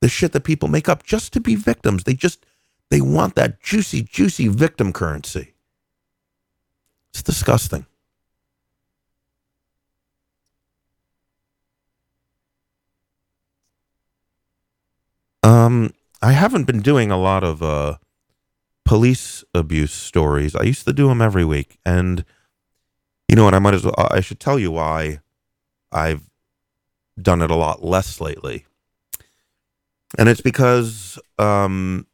the 0.00 0.08
shit 0.08 0.32
that 0.32 0.42
people 0.42 0.68
make 0.68 0.88
up 0.88 1.04
just 1.04 1.32
to 1.34 1.40
be 1.40 1.54
victims. 1.54 2.04
They 2.04 2.14
just 2.14 2.44
they 2.92 3.00
want 3.00 3.36
that 3.36 3.58
juicy, 3.62 4.02
juicy 4.02 4.48
victim 4.48 4.92
currency. 4.92 5.54
It's 7.08 7.22
disgusting. 7.22 7.86
Um, 15.42 15.94
I 16.20 16.32
haven't 16.32 16.64
been 16.64 16.82
doing 16.82 17.10
a 17.10 17.16
lot 17.16 17.42
of 17.42 17.62
uh, 17.62 17.96
police 18.84 19.42
abuse 19.54 19.94
stories. 19.94 20.54
I 20.54 20.64
used 20.64 20.84
to 20.84 20.92
do 20.92 21.08
them 21.08 21.22
every 21.22 21.46
week, 21.46 21.78
and 21.86 22.26
you 23.26 23.36
know 23.36 23.44
what? 23.44 23.54
I 23.54 23.58
might 23.58 23.72
as 23.72 23.84
well. 23.84 23.94
I 23.96 24.20
should 24.20 24.38
tell 24.38 24.58
you 24.58 24.70
why 24.70 25.20
I've 25.90 26.28
done 27.18 27.40
it 27.40 27.50
a 27.50 27.56
lot 27.56 27.82
less 27.82 28.20
lately, 28.20 28.66
and 30.18 30.28
it's 30.28 30.42
because 30.42 31.18
um, 31.38 32.06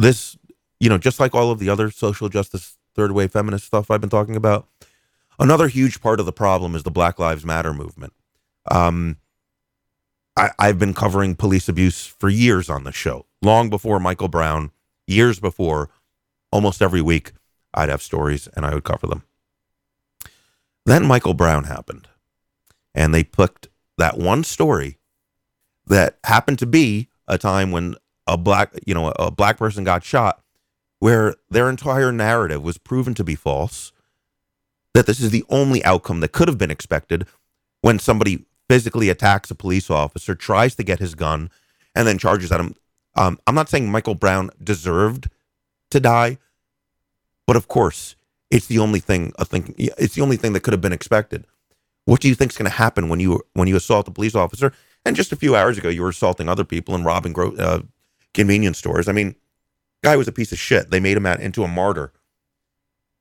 this, 0.00 0.36
you 0.78 0.88
know, 0.88 0.98
just 0.98 1.20
like 1.20 1.34
all 1.34 1.50
of 1.50 1.58
the 1.58 1.68
other 1.68 1.90
social 1.90 2.28
justice, 2.28 2.76
third 2.94 3.12
wave 3.12 3.32
feminist 3.32 3.66
stuff 3.66 3.90
I've 3.90 4.00
been 4.00 4.10
talking 4.10 4.36
about, 4.36 4.66
another 5.38 5.68
huge 5.68 6.00
part 6.00 6.20
of 6.20 6.26
the 6.26 6.32
problem 6.32 6.74
is 6.74 6.82
the 6.82 6.90
Black 6.90 7.18
Lives 7.18 7.44
Matter 7.44 7.74
movement. 7.74 8.12
Um, 8.70 9.18
I, 10.36 10.50
I've 10.58 10.78
been 10.78 10.94
covering 10.94 11.34
police 11.34 11.68
abuse 11.68 12.06
for 12.06 12.28
years 12.28 12.70
on 12.70 12.84
the 12.84 12.92
show, 12.92 13.26
long 13.42 13.68
before 13.68 14.00
Michael 14.00 14.28
Brown, 14.28 14.70
years 15.06 15.38
before, 15.38 15.90
almost 16.50 16.80
every 16.80 17.02
week, 17.02 17.32
I'd 17.74 17.88
have 17.88 18.02
stories 18.02 18.48
and 18.56 18.64
I 18.64 18.74
would 18.74 18.84
cover 18.84 19.06
them. 19.06 19.22
Then 20.86 21.06
Michael 21.06 21.34
Brown 21.34 21.64
happened, 21.64 22.08
and 22.94 23.14
they 23.14 23.22
picked 23.22 23.68
that 23.98 24.18
one 24.18 24.44
story 24.44 24.98
that 25.86 26.18
happened 26.24 26.58
to 26.60 26.66
be 26.66 27.08
a 27.28 27.36
time 27.36 27.70
when 27.70 27.96
a 28.30 28.36
black, 28.36 28.72
you 28.86 28.94
know, 28.94 29.08
a 29.18 29.30
black 29.30 29.58
person 29.58 29.84
got 29.84 30.04
shot, 30.04 30.42
where 31.00 31.34
their 31.50 31.68
entire 31.68 32.12
narrative 32.12 32.62
was 32.62 32.78
proven 32.78 33.14
to 33.14 33.24
be 33.24 33.34
false. 33.34 33.92
That 34.94 35.06
this 35.06 35.20
is 35.20 35.30
the 35.30 35.44
only 35.48 35.84
outcome 35.84 36.20
that 36.20 36.32
could 36.32 36.48
have 36.48 36.58
been 36.58 36.70
expected 36.70 37.26
when 37.80 37.98
somebody 37.98 38.44
physically 38.68 39.08
attacks 39.08 39.50
a 39.50 39.54
police 39.54 39.90
officer, 39.90 40.34
tries 40.34 40.74
to 40.76 40.82
get 40.82 41.00
his 41.00 41.14
gun, 41.14 41.50
and 41.94 42.06
then 42.06 42.18
charges 42.18 42.52
at 42.52 42.60
him. 42.60 42.74
Um, 43.16 43.38
I'm 43.46 43.54
not 43.54 43.68
saying 43.68 43.90
Michael 43.90 44.14
Brown 44.14 44.50
deserved 44.62 45.28
to 45.90 46.00
die, 46.00 46.38
but 47.46 47.56
of 47.56 47.66
course, 47.66 48.14
it's 48.50 48.66
the 48.66 48.78
only 48.78 49.00
thing. 49.00 49.32
I 49.38 49.44
think 49.44 49.74
it's 49.76 50.14
the 50.14 50.22
only 50.22 50.36
thing 50.36 50.52
that 50.52 50.60
could 50.60 50.72
have 50.72 50.80
been 50.80 50.92
expected. 50.92 51.46
What 52.04 52.20
do 52.20 52.28
you 52.28 52.34
think 52.34 52.52
is 52.52 52.58
going 52.58 52.70
to 52.70 52.76
happen 52.76 53.08
when 53.08 53.20
you 53.20 53.42
when 53.54 53.68
you 53.68 53.76
assault 53.76 54.08
a 54.08 54.12
police 54.12 54.34
officer? 54.34 54.72
And 55.04 55.16
just 55.16 55.32
a 55.32 55.36
few 55.36 55.56
hours 55.56 55.78
ago, 55.78 55.88
you 55.88 56.02
were 56.02 56.10
assaulting 56.10 56.48
other 56.48 56.64
people 56.64 56.94
and 56.94 57.04
robbing 57.04 57.32
gro- 57.32 57.56
uh, 57.56 57.82
convenience 58.34 58.78
stores. 58.78 59.08
I 59.08 59.12
mean, 59.12 59.34
guy 60.02 60.16
was 60.16 60.28
a 60.28 60.32
piece 60.32 60.52
of 60.52 60.58
shit. 60.58 60.90
They 60.90 61.00
made 61.00 61.16
him 61.16 61.26
out 61.26 61.40
into 61.40 61.64
a 61.64 61.68
martyr. 61.68 62.12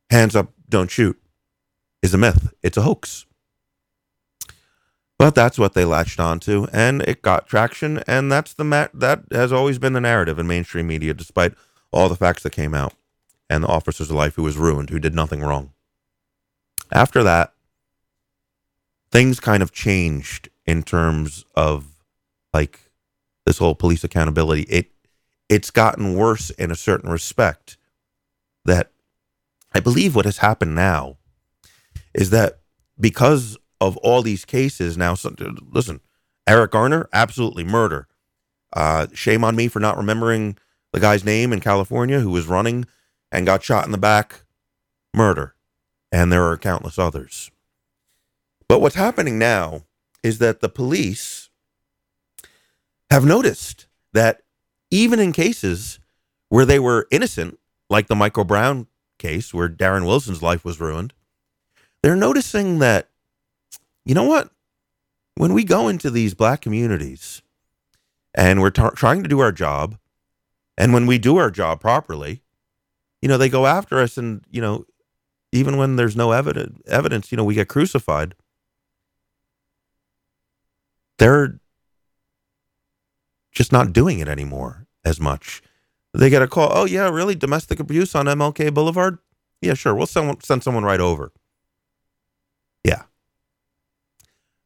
Hands 0.09 0.35
up, 0.35 0.53
don't 0.69 0.89
shoot 0.89 1.19
is 2.01 2.13
a 2.13 2.17
myth. 2.17 2.53
It's 2.61 2.77
a 2.77 2.81
hoax. 2.81 3.25
But 5.17 5.35
that's 5.35 5.59
what 5.59 5.73
they 5.73 5.83
latched 5.83 6.19
onto, 6.19 6.67
and 6.71 7.01
it 7.01 7.21
got 7.21 7.47
traction, 7.47 8.01
and 8.07 8.31
that's 8.31 8.53
the 8.53 8.63
ma- 8.63 8.87
that 8.93 9.23
has 9.31 9.51
always 9.51 9.77
been 9.77 9.91
the 9.91 9.99
narrative 9.99 10.39
in 10.39 10.47
mainstream 10.47 10.87
media, 10.87 11.13
despite 11.13 11.53
all 11.91 12.07
the 12.07 12.15
facts 12.15 12.43
that 12.43 12.51
came 12.51 12.73
out, 12.73 12.93
and 13.49 13.63
the 13.63 13.67
officer's 13.67 14.11
life 14.11 14.35
who 14.35 14.43
was 14.43 14.57
ruined, 14.57 14.89
who 14.89 14.99
did 14.99 15.13
nothing 15.13 15.41
wrong. 15.41 15.73
After 16.89 17.21
that, 17.23 17.53
things 19.11 19.41
kind 19.41 19.61
of 19.61 19.73
changed 19.73 20.49
in 20.65 20.83
terms 20.83 21.43
of 21.53 21.87
like 22.53 22.79
this 23.45 23.57
whole 23.57 23.75
police 23.75 24.05
accountability. 24.05 24.61
It 24.63 24.89
it's 25.49 25.71
gotten 25.71 26.15
worse 26.15 26.51
in 26.51 26.71
a 26.71 26.75
certain 26.75 27.09
respect. 27.09 27.77
That 28.65 28.91
I 29.73 29.79
believe 29.79 30.15
what 30.15 30.25
has 30.25 30.37
happened 30.37 30.75
now 30.75 31.17
is 32.13 32.29
that 32.29 32.59
because 32.99 33.57
of 33.81 33.97
all 33.97 34.21
these 34.21 34.45
cases 34.45 34.97
now. 34.97 35.15
Listen, 35.71 36.01
Eric 36.47 36.71
Garner, 36.71 37.07
absolutely 37.13 37.63
murder. 37.63 38.07
Uh, 38.73 39.07
shame 39.13 39.43
on 39.43 39.55
me 39.55 39.67
for 39.67 39.79
not 39.79 39.97
remembering 39.97 40.57
the 40.91 40.99
guy's 40.99 41.23
name 41.23 41.53
in 41.53 41.59
California 41.59 42.19
who 42.19 42.31
was 42.31 42.47
running 42.47 42.85
and 43.31 43.45
got 43.45 43.63
shot 43.63 43.85
in 43.85 43.91
the 43.91 43.97
back. 43.97 44.43
Murder. 45.13 45.55
And 46.11 46.31
there 46.31 46.43
are 46.43 46.57
countless 46.57 46.99
others. 46.99 47.51
But 48.67 48.81
what's 48.81 48.95
happening 48.95 49.39
now 49.39 49.83
is 50.23 50.39
that 50.39 50.59
the 50.59 50.69
police 50.69 51.49
have 53.09 53.25
noticed 53.25 53.87
that 54.13 54.41
even 54.91 55.19
in 55.19 55.31
cases 55.31 55.99
where 56.49 56.65
they 56.65 56.79
were 56.79 57.07
innocent, 57.11 57.59
like 57.89 58.07
the 58.07 58.15
Michael 58.15 58.43
Brown 58.43 58.87
case 59.17 59.53
where 59.53 59.69
Darren 59.69 60.05
Wilson's 60.05 60.41
life 60.41 60.65
was 60.65 60.79
ruined, 60.79 61.13
they're 62.01 62.15
noticing 62.15 62.79
that, 62.79 63.09
you 64.05 64.15
know 64.15 64.23
what? 64.23 64.49
When 65.35 65.53
we 65.53 65.63
go 65.63 65.87
into 65.87 66.09
these 66.09 66.33
black 66.33 66.61
communities 66.61 67.41
and 68.33 68.61
we're 68.61 68.69
trying 68.69 69.23
to 69.23 69.29
do 69.29 69.39
our 69.39 69.51
job, 69.51 69.97
and 70.77 70.93
when 70.93 71.05
we 71.05 71.17
do 71.17 71.37
our 71.37 71.51
job 71.51 71.81
properly, 71.81 72.41
you 73.21 73.27
know, 73.27 73.37
they 73.37 73.49
go 73.49 73.65
after 73.65 73.99
us, 73.99 74.17
and 74.17 74.45
you 74.49 74.61
know, 74.61 74.85
even 75.51 75.77
when 75.77 75.97
there's 75.97 76.15
no 76.15 76.31
evidence, 76.31 76.79
evidence, 76.87 77.31
you 77.31 77.35
know, 77.37 77.43
we 77.43 77.55
get 77.55 77.67
crucified. 77.67 78.33
They're 81.17 81.59
just 83.51 83.71
not 83.71 83.93
doing 83.93 84.19
it 84.19 84.27
anymore 84.27 84.87
as 85.03 85.19
much. 85.19 85.61
They 86.13 86.29
get 86.29 86.41
a 86.41 86.47
call. 86.47 86.69
Oh 86.71 86.85
yeah, 86.85 87.09
really? 87.09 87.35
Domestic 87.35 87.79
abuse 87.79 88.15
on 88.15 88.25
MLK 88.25 88.73
Boulevard? 88.73 89.19
Yeah, 89.61 89.73
sure. 89.73 89.93
We'll 89.93 90.07
send 90.07 90.43
send 90.43 90.63
someone 90.63 90.83
right 90.83 90.99
over. 90.99 91.31
Yeah. 92.83 93.03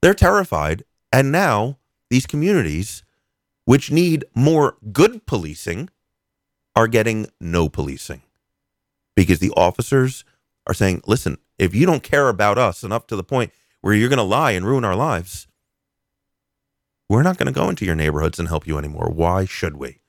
They're 0.02 0.14
terrified, 0.14 0.84
and 1.12 1.32
now 1.32 1.78
these 2.10 2.26
communities, 2.26 3.04
which 3.66 3.92
need 3.92 4.26
more 4.36 4.78
good 4.92 5.26
policing, 5.26 5.90
are 6.76 6.88
getting 6.88 7.28
no 7.40 7.70
policing 7.70 8.22
because 9.16 9.40
the 9.40 9.52
officers 9.52 10.24
are 10.68 10.74
saying, 10.74 11.02
"Listen, 11.06 11.38
if 11.58 11.76
you 11.76 11.86
don't 11.86 12.04
care 12.04 12.30
about 12.30 12.58
us 12.58 12.84
enough 12.84 13.08
to 13.08 13.16
the 13.16 13.24
point 13.24 13.52
where 13.82 13.94
you're 13.94 14.10
going 14.10 14.18
to 14.18 14.24
lie 14.24 14.52
and 14.52 14.66
ruin 14.66 14.86
our 14.86 14.96
lives." 14.96 15.48
We're 17.14 17.22
not 17.22 17.38
going 17.38 17.46
to 17.46 17.52
go 17.54 17.70
into 17.70 17.86
your 17.86 17.94
neighborhoods 17.94 18.40
and 18.40 18.48
help 18.48 18.66
you 18.66 18.80
anymore. 18.80 19.12
Why 19.14 19.46
should 19.46 19.78
we? 19.78 20.00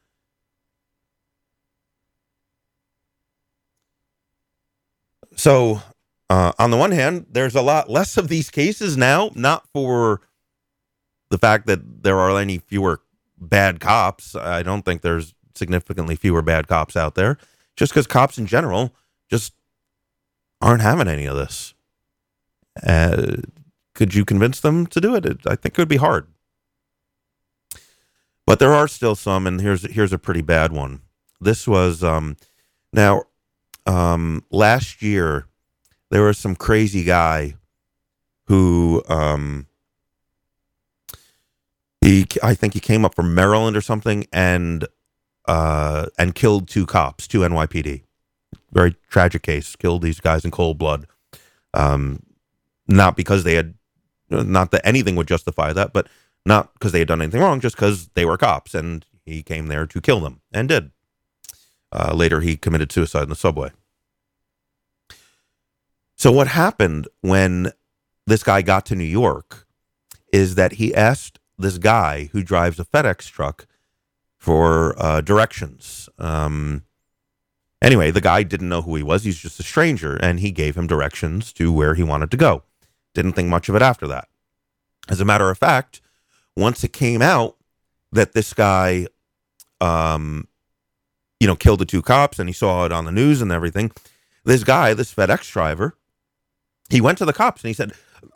So, 5.37 5.83
uh, 6.31 6.53
on 6.59 6.71
the 6.71 6.79
one 6.79 6.93
hand, 6.93 7.27
there's 7.31 7.55
a 7.55 7.61
lot 7.61 7.91
less 7.91 8.17
of 8.17 8.29
these 8.29 8.49
cases 8.49 8.97
now, 8.97 9.31
not 9.35 9.69
for 9.75 10.23
the 11.29 11.37
fact 11.37 11.67
that 11.67 12.05
there 12.05 12.19
are 12.19 12.39
any 12.39 12.57
fewer 12.57 13.03
bad 13.37 13.81
cops. 13.81 14.35
I 14.35 14.63
don't 14.63 14.83
think 14.83 15.03
there's 15.03 15.35
significantly 15.55 16.17
fewer 16.17 16.41
bad 16.41 16.69
cops 16.69 16.97
out 16.97 17.17
there, 17.17 17.37
just 17.77 17.93
because 17.93 18.07
cops 18.07 18.39
in 18.39 18.47
general 18.47 18.95
just 19.29 19.53
aren't 20.63 20.81
having 20.81 21.09
any 21.09 21.27
of 21.27 21.37
this. 21.37 21.75
Uh, 22.83 23.43
could 23.95 24.15
you 24.15 24.25
convince 24.25 24.59
them 24.61 24.87
to 24.87 25.03
do 25.03 25.15
it? 25.15 25.27
it? 25.27 25.41
I 25.47 25.55
think 25.55 25.75
it 25.75 25.79
would 25.79 25.87
be 25.87 25.97
hard. 25.97 26.29
But 28.47 28.59
there 28.59 28.73
are 28.73 28.89
still 28.89 29.15
some, 29.15 29.47
and 29.47 29.61
here's 29.61 29.91
here's 29.91 30.13
a 30.13 30.19
pretty 30.19 30.43
bad 30.43 30.73
one. 30.73 31.01
This 31.41 31.67
was 31.67 32.03
um, 32.03 32.37
now 32.93 33.23
um, 33.87 34.45
last 34.51 35.03
year. 35.03 35.47
There 36.11 36.23
was 36.23 36.39
some 36.39 36.55
crazy 36.55 37.03
guy 37.03 37.55
who 38.47 39.03
um, 39.09 39.67
he 42.01 42.27
I 42.43 42.55
think 42.55 42.75
he 42.75 42.81
came 42.81 43.05
up 43.05 43.15
from 43.15 43.35
Maryland 43.35 43.77
or 43.77 43.81
something 43.81 44.27
and 44.33 44.87
uh, 45.47 46.07
and 46.19 46.35
killed 46.35 46.69
two 46.69 46.87
cops, 46.87 47.27
two 47.27 47.41
NYPD. 47.41 48.03
Very 48.73 48.97
tragic 49.09 49.43
case. 49.43 49.77
Killed 49.77 50.03
these 50.03 50.21
guys 50.21 50.45
in 50.45 50.51
cold 50.51 50.79
blood. 50.79 51.07
Um, 51.73 52.23
not 52.87 53.17
because 53.17 53.45
they 53.45 53.55
had, 53.55 53.75
not 54.31 54.71
that 54.71 54.87
anything 54.87 55.17
would 55.17 55.29
justify 55.29 55.73
that, 55.73 55.93
but 55.93 56.09
not 56.45 56.73
because 56.75 56.93
they 56.93 56.99
had 57.01 57.09
done 57.09 57.23
anything 57.23 57.41
wrong, 57.41 57.61
just 57.61 57.77
because 57.77 58.09
they 58.09 58.25
were 58.25 58.37
cops 58.37 58.75
and 58.75 59.05
he 59.25 59.43
came 59.43 59.67
there 59.69 59.87
to 59.87 60.01
kill 60.01 60.21
them 60.21 60.41
and 60.53 60.69
did. 60.69 60.91
Uh, 61.93 62.13
later, 62.15 62.41
he 62.41 62.57
committed 62.57 62.91
suicide 62.91 63.25
in 63.25 63.29
the 63.29 63.37
subway. 63.37 63.71
So, 66.17 66.33
what 66.33 66.49
happened 66.49 67.09
when 67.21 67.73
this 68.27 68.43
guy 68.43 68.63
got 68.63 68.87
to 68.87 68.97
New 68.97 69.05
York 69.05 69.67
is 70.33 70.57
that 70.57 70.73
he 70.73 70.95
asked 70.95 71.39
this 71.59 71.79
guy 71.79 72.31
who 72.33 72.43
drives 72.43 72.81
a 72.81 72.85
FedEx 72.85 73.31
truck 73.31 73.67
for 74.37 74.95
uh, 75.01 75.21
directions. 75.21 76.09
Um, 76.19 76.85
anyway, 77.81 78.11
the 78.11 78.21
guy 78.21 78.43
didn't 78.43 78.69
know 78.69 78.83
who 78.83 78.97
he 78.97 79.03
was. 79.03 79.25
He's 79.25 79.39
just 79.39 79.61
a 79.61 79.63
stranger, 79.63 80.17
and 80.17 80.41
he 80.41 80.51
gave 80.51 80.77
him 80.77 80.87
directions 80.87 81.53
to 81.55 81.73
where 81.73 81.95
he 81.95 82.03
wanted 82.03 82.31
to 82.33 82.37
go. 82.37 82.65
Didn't 83.15 83.33
think 83.33 83.49
much 83.49 83.69
of 83.69 83.77
it 83.77 83.83
after 83.83 84.07
that. 84.09 84.29
As 85.09 85.21
a 85.21 85.25
matter 85.25 85.51
of 85.51 85.59
fact, 85.59 86.01
once 86.57 86.85
it 86.85 86.93
came 86.93 87.23
out 87.23 87.57
that 88.13 88.33
this 88.33 88.55
guy, 88.55 89.07
um, 89.81 90.47
you 91.41 91.47
know, 91.47 91.57
killed 91.57 91.81
the 91.81 91.85
two 91.85 92.03
cops 92.03 92.39
and 92.39 92.49
he 92.49 92.53
saw 92.53 92.85
it 92.85 92.93
on 92.93 93.05
the 93.05 93.13
news 93.13 93.43
and 93.43 93.51
everything, 93.51 93.91
this 94.45 94.65
guy, 94.65 94.95
this 94.95 95.13
FedEx 95.13 95.51
driver, 95.51 95.97
he 96.91 97.01
went 97.01 97.19
to 97.19 97.25
the 97.25 97.33
cops 97.33 97.63
and 97.63 97.69
he 97.69 97.75
said, 97.75 97.93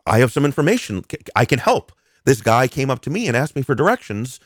I 0.06 0.18
have 0.18 0.32
some 0.32 0.44
information. 0.44 1.04
I 1.36 1.44
can 1.44 1.58
help. 1.58 1.92
This 2.24 2.42
guy 2.42 2.68
came 2.68 2.90
up 2.90 3.00
to 3.02 3.10
me 3.10 3.28
and 3.28 3.36
asked 3.36 3.56
me 3.56 3.62
for 3.62 3.74
directions 3.74 4.40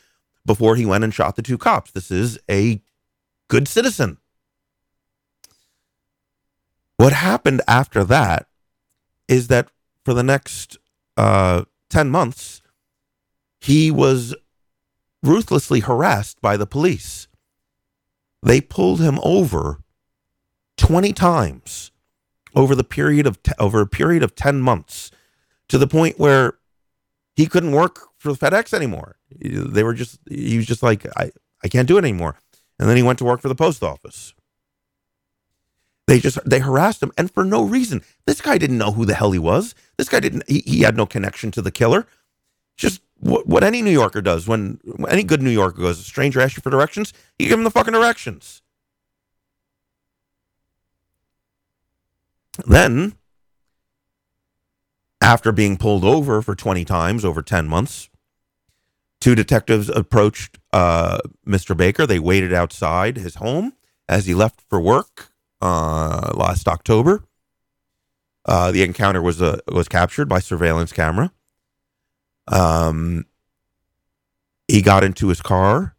before 0.44 0.76
he 0.76 0.86
went 0.86 1.04
and 1.04 1.14
shot 1.14 1.36
the 1.36 1.42
two 1.42 1.58
cops. 1.58 1.92
This 1.92 2.10
is 2.10 2.38
a 2.50 2.80
good 3.48 3.68
citizen. 3.68 4.18
What 6.96 7.12
happened 7.12 7.62
after 7.66 8.04
that 8.04 8.46
is 9.28 9.48
that 9.48 9.68
for 10.04 10.14
the 10.14 10.22
next 10.22 10.78
uh, 11.16 11.64
10 11.90 12.10
months, 12.10 12.61
he 13.62 13.90
was 13.90 14.34
ruthlessly 15.22 15.80
harassed 15.80 16.40
by 16.40 16.56
the 16.56 16.66
police. 16.66 17.28
They 18.42 18.60
pulled 18.60 19.00
him 19.00 19.20
over 19.22 19.78
20 20.78 21.12
times 21.12 21.92
over 22.54 22.74
the 22.74 22.84
period 22.84 23.26
of 23.26 23.38
over 23.58 23.80
a 23.80 23.86
period 23.86 24.22
of 24.22 24.34
10 24.34 24.60
months 24.60 25.10
to 25.68 25.78
the 25.78 25.86
point 25.86 26.18
where 26.18 26.58
he 27.36 27.46
couldn't 27.46 27.72
work 27.72 28.00
for 28.18 28.32
FedEx 28.32 28.74
anymore. 28.74 29.16
They 29.40 29.84
were 29.84 29.94
just 29.94 30.18
he 30.28 30.56
was 30.56 30.66
just 30.66 30.82
like 30.82 31.06
I 31.16 31.30
I 31.62 31.68
can't 31.68 31.88
do 31.88 31.96
it 31.96 32.04
anymore. 32.04 32.36
And 32.80 32.88
then 32.88 32.96
he 32.96 33.02
went 33.02 33.18
to 33.20 33.24
work 33.24 33.40
for 33.40 33.48
the 33.48 33.54
post 33.54 33.82
office. 33.84 34.34
They 36.08 36.18
just 36.18 36.38
they 36.44 36.58
harassed 36.58 37.00
him 37.02 37.12
and 37.16 37.30
for 37.30 37.44
no 37.44 37.62
reason. 37.62 38.02
This 38.26 38.40
guy 38.40 38.58
didn't 38.58 38.78
know 38.78 38.90
who 38.90 39.06
the 39.06 39.14
hell 39.14 39.30
he 39.30 39.38
was. 39.38 39.76
This 39.98 40.08
guy 40.08 40.18
didn't 40.18 40.48
he, 40.48 40.64
he 40.66 40.80
had 40.80 40.96
no 40.96 41.06
connection 41.06 41.52
to 41.52 41.62
the 41.62 41.70
killer. 41.70 42.08
Just 42.76 43.02
what, 43.22 43.46
what 43.46 43.62
any 43.62 43.82
New 43.82 43.90
Yorker 43.90 44.20
does 44.20 44.48
when, 44.48 44.80
any 45.08 45.22
good 45.22 45.40
New 45.40 45.50
Yorker 45.50 45.80
goes, 45.80 46.00
a 46.00 46.02
stranger 46.02 46.40
asks 46.40 46.56
you 46.56 46.60
for 46.60 46.70
directions, 46.70 47.12
you 47.38 47.48
give 47.48 47.58
him 47.58 47.64
the 47.64 47.70
fucking 47.70 47.94
directions. 47.94 48.62
Then, 52.66 53.14
after 55.20 55.52
being 55.52 55.76
pulled 55.76 56.04
over 56.04 56.42
for 56.42 56.56
20 56.56 56.84
times 56.84 57.24
over 57.24 57.42
10 57.42 57.68
months, 57.68 58.10
two 59.20 59.36
detectives 59.36 59.88
approached 59.88 60.58
uh, 60.72 61.20
Mr. 61.46 61.76
Baker. 61.76 62.06
They 62.06 62.18
waited 62.18 62.52
outside 62.52 63.16
his 63.16 63.36
home 63.36 63.74
as 64.08 64.26
he 64.26 64.34
left 64.34 64.62
for 64.68 64.80
work 64.80 65.30
uh, 65.60 66.32
last 66.34 66.66
October. 66.66 67.22
Uh, 68.44 68.72
the 68.72 68.82
encounter 68.82 69.22
was 69.22 69.40
uh, 69.40 69.60
was 69.68 69.86
captured 69.86 70.28
by 70.28 70.40
surveillance 70.40 70.92
camera. 70.92 71.30
Um, 72.48 73.26
he 74.68 74.82
got 74.82 75.04
into 75.04 75.28
his 75.28 75.42
car. 75.42 75.94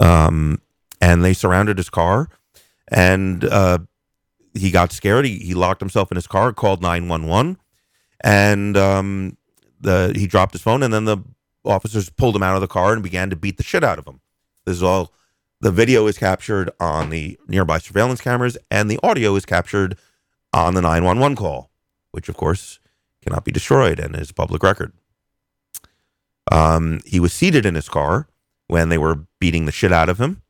Um, 0.00 0.60
and 1.00 1.24
they 1.24 1.34
surrounded 1.34 1.76
his 1.78 1.90
car, 1.90 2.28
and 2.88 3.44
uh, 3.44 3.78
he 4.54 4.70
got 4.70 4.90
scared. 4.90 5.24
He, 5.24 5.38
he 5.38 5.54
locked 5.54 5.80
himself 5.80 6.10
in 6.10 6.16
his 6.16 6.26
car, 6.26 6.52
called 6.52 6.82
nine 6.82 7.08
one 7.08 7.26
one, 7.26 7.58
and 8.22 8.76
um, 8.76 9.36
the 9.80 10.12
he 10.16 10.26
dropped 10.26 10.52
his 10.52 10.62
phone, 10.62 10.82
and 10.82 10.92
then 10.92 11.04
the 11.04 11.18
officers 11.64 12.10
pulled 12.10 12.36
him 12.36 12.42
out 12.42 12.54
of 12.54 12.60
the 12.60 12.66
car 12.66 12.92
and 12.92 13.02
began 13.02 13.30
to 13.30 13.36
beat 13.36 13.56
the 13.58 13.62
shit 13.62 13.84
out 13.84 13.98
of 13.98 14.06
him. 14.06 14.20
This 14.64 14.76
is 14.76 14.82
all. 14.82 15.12
The 15.60 15.70
video 15.70 16.06
is 16.06 16.18
captured 16.18 16.70
on 16.78 17.10
the 17.10 17.38
nearby 17.48 17.78
surveillance 17.78 18.20
cameras, 18.20 18.58
and 18.70 18.90
the 18.90 18.98
audio 19.02 19.34
is 19.36 19.46
captured 19.46 19.96
on 20.52 20.74
the 20.74 20.82
911 20.82 21.36
call, 21.36 21.70
which, 22.10 22.28
of 22.28 22.36
course, 22.36 22.80
cannot 23.24 23.44
be 23.44 23.52
destroyed 23.52 23.98
and 23.98 24.14
is 24.14 24.30
public 24.30 24.62
record. 24.62 24.92
Um, 26.52 27.00
he 27.04 27.18
was 27.18 27.32
seated 27.32 27.66
in 27.66 27.74
his 27.74 27.88
car 27.88 28.28
when 28.68 28.88
they 28.90 28.98
were 28.98 29.26
beating 29.40 29.64
the 29.64 29.72
shit 29.72 29.92
out 29.92 30.08
of 30.08 30.20
him, 30.20 30.42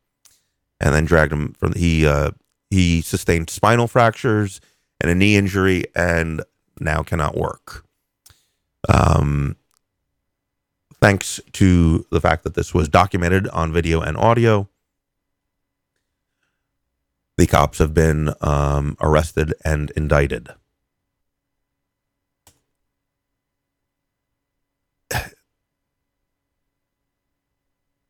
and 0.80 0.94
then 0.94 1.05
dragged 1.05 1.32
him 1.32 1.52
from. 1.55 1.72
He 1.74 2.06
uh, 2.06 2.32
he 2.70 3.01
sustained 3.01 3.48
spinal 3.48 3.86
fractures 3.86 4.60
and 5.01 5.10
a 5.10 5.14
knee 5.14 5.36
injury, 5.36 5.84
and 5.94 6.42
now 6.80 7.02
cannot 7.02 7.36
work. 7.36 7.84
Um, 8.88 9.56
thanks 11.01 11.40
to 11.52 12.06
the 12.10 12.20
fact 12.20 12.44
that 12.44 12.55
this 12.55 12.74
was 12.74 12.88
documented 12.88 13.48
on 13.48 13.72
video 13.72 14.01
and 14.01 14.16
audio, 14.16 14.68
the 17.36 17.46
cops 17.46 17.78
have 17.78 17.94
been 17.94 18.34
um, 18.40 18.96
arrested 19.01 19.55
and 19.64 19.90
indicted. 19.92 20.51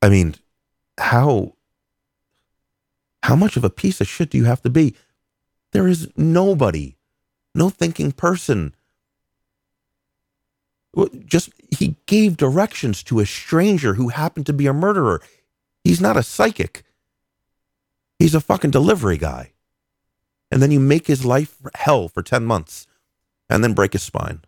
I 0.05 0.10
mean, 0.10 0.35
how 0.98 1.55
How 3.24 3.35
much 3.35 3.56
of 3.56 3.64
a 3.64 3.70
piece 3.70 4.02
of 4.02 4.06
shit 4.06 4.28
do 4.28 4.36
you 4.36 4.44
have 4.44 4.60
to 4.62 4.68
be? 4.70 4.94
There 5.72 5.89
is 5.89 6.10
nobody, 6.14 6.98
no 7.55 7.70
thinking 7.70 8.12
person. 8.12 8.74
Just 11.24 11.48
he 11.70 11.97
gave 12.05 12.36
directions 12.36 13.02
to 13.05 13.20
a 13.20 13.26
stranger 13.26 13.94
who 13.94 14.09
happened 14.10 14.44
to 14.44 14.52
be 14.52 14.66
a 14.66 14.74
murderer. 14.74 15.22
He's 15.82 16.02
not 16.02 16.18
a 16.18 16.22
psychic. 16.22 16.85
He's 18.18 18.35
a 18.35 18.43
fucking 18.43 18.72
delivery 18.72 19.16
guy. 19.16 19.52
And 20.51 20.60
then 20.60 20.70
you 20.70 20.78
make 20.78 21.06
his 21.06 21.24
life 21.24 21.56
hell 21.74 22.09
for 22.09 22.22
10 22.22 22.44
months 22.44 22.86
and 23.48 23.64
then 23.64 23.72
break 23.72 23.94
his 23.94 24.02
spine. 24.02 24.43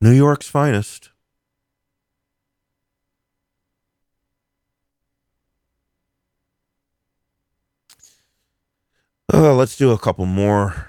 New 0.00 0.12
York's 0.12 0.48
finest. 0.48 1.10
Uh, 9.32 9.54
let's 9.54 9.76
do 9.76 9.90
a 9.90 9.98
couple 9.98 10.24
more. 10.24 10.88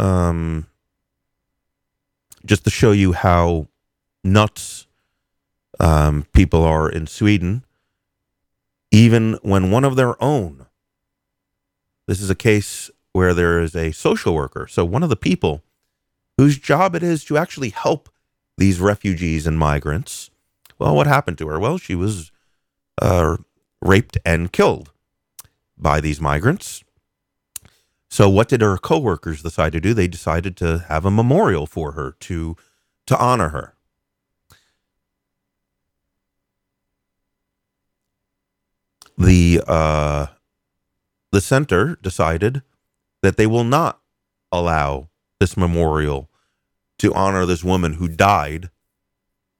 Um, 0.00 0.66
just 2.44 2.64
to 2.64 2.70
show 2.70 2.92
you 2.92 3.12
how 3.12 3.68
nuts 4.24 4.86
um, 5.78 6.26
people 6.32 6.62
are 6.64 6.88
in 6.90 7.06
Sweden, 7.06 7.64
even 8.90 9.38
when 9.42 9.70
one 9.70 9.84
of 9.84 9.96
their 9.96 10.20
own, 10.22 10.66
this 12.06 12.20
is 12.20 12.30
a 12.30 12.34
case 12.34 12.90
where 13.12 13.34
there 13.34 13.60
is 13.60 13.76
a 13.76 13.92
social 13.92 14.34
worker. 14.34 14.66
So, 14.68 14.84
one 14.84 15.02
of 15.02 15.08
the 15.08 15.16
people 15.16 15.62
whose 16.36 16.58
job 16.58 16.94
it 16.94 17.02
is 17.02 17.24
to 17.24 17.36
actually 17.36 17.70
help 17.70 18.08
these 18.56 18.80
refugees 18.80 19.46
and 19.46 19.58
migrants. 19.58 20.30
Well, 20.78 20.94
what 20.94 21.06
happened 21.06 21.38
to 21.38 21.48
her? 21.48 21.60
Well, 21.60 21.78
she 21.78 21.94
was 21.94 22.32
uh, 23.00 23.36
raped 23.80 24.18
and 24.24 24.52
killed 24.52 24.92
by 25.76 26.00
these 26.00 26.20
migrants. 26.20 26.82
So, 28.10 28.28
what 28.28 28.48
did 28.48 28.62
her 28.62 28.78
coworkers 28.78 29.42
decide 29.42 29.72
to 29.72 29.80
do? 29.80 29.92
They 29.94 30.08
decided 30.08 30.56
to 30.58 30.84
have 30.88 31.04
a 31.04 31.10
memorial 31.10 31.66
for 31.66 31.92
her 31.92 32.16
to 32.20 32.56
to 33.06 33.18
honor 33.18 33.50
her. 33.50 33.74
The 39.16 39.62
uh, 39.66 40.26
the 41.32 41.40
center 41.40 41.98
decided 42.02 42.62
that 43.22 43.36
they 43.36 43.46
will 43.46 43.64
not 43.64 44.00
allow 44.50 45.08
this 45.40 45.56
memorial 45.56 46.30
to 46.98 47.12
honor 47.14 47.44
this 47.46 47.62
woman 47.62 47.94
who 47.94 48.08
died 48.08 48.70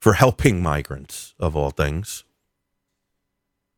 for 0.01 0.15
helping 0.15 0.63
migrants 0.63 1.35
of 1.39 1.57
all 1.57 1.71
things. 1.71 2.25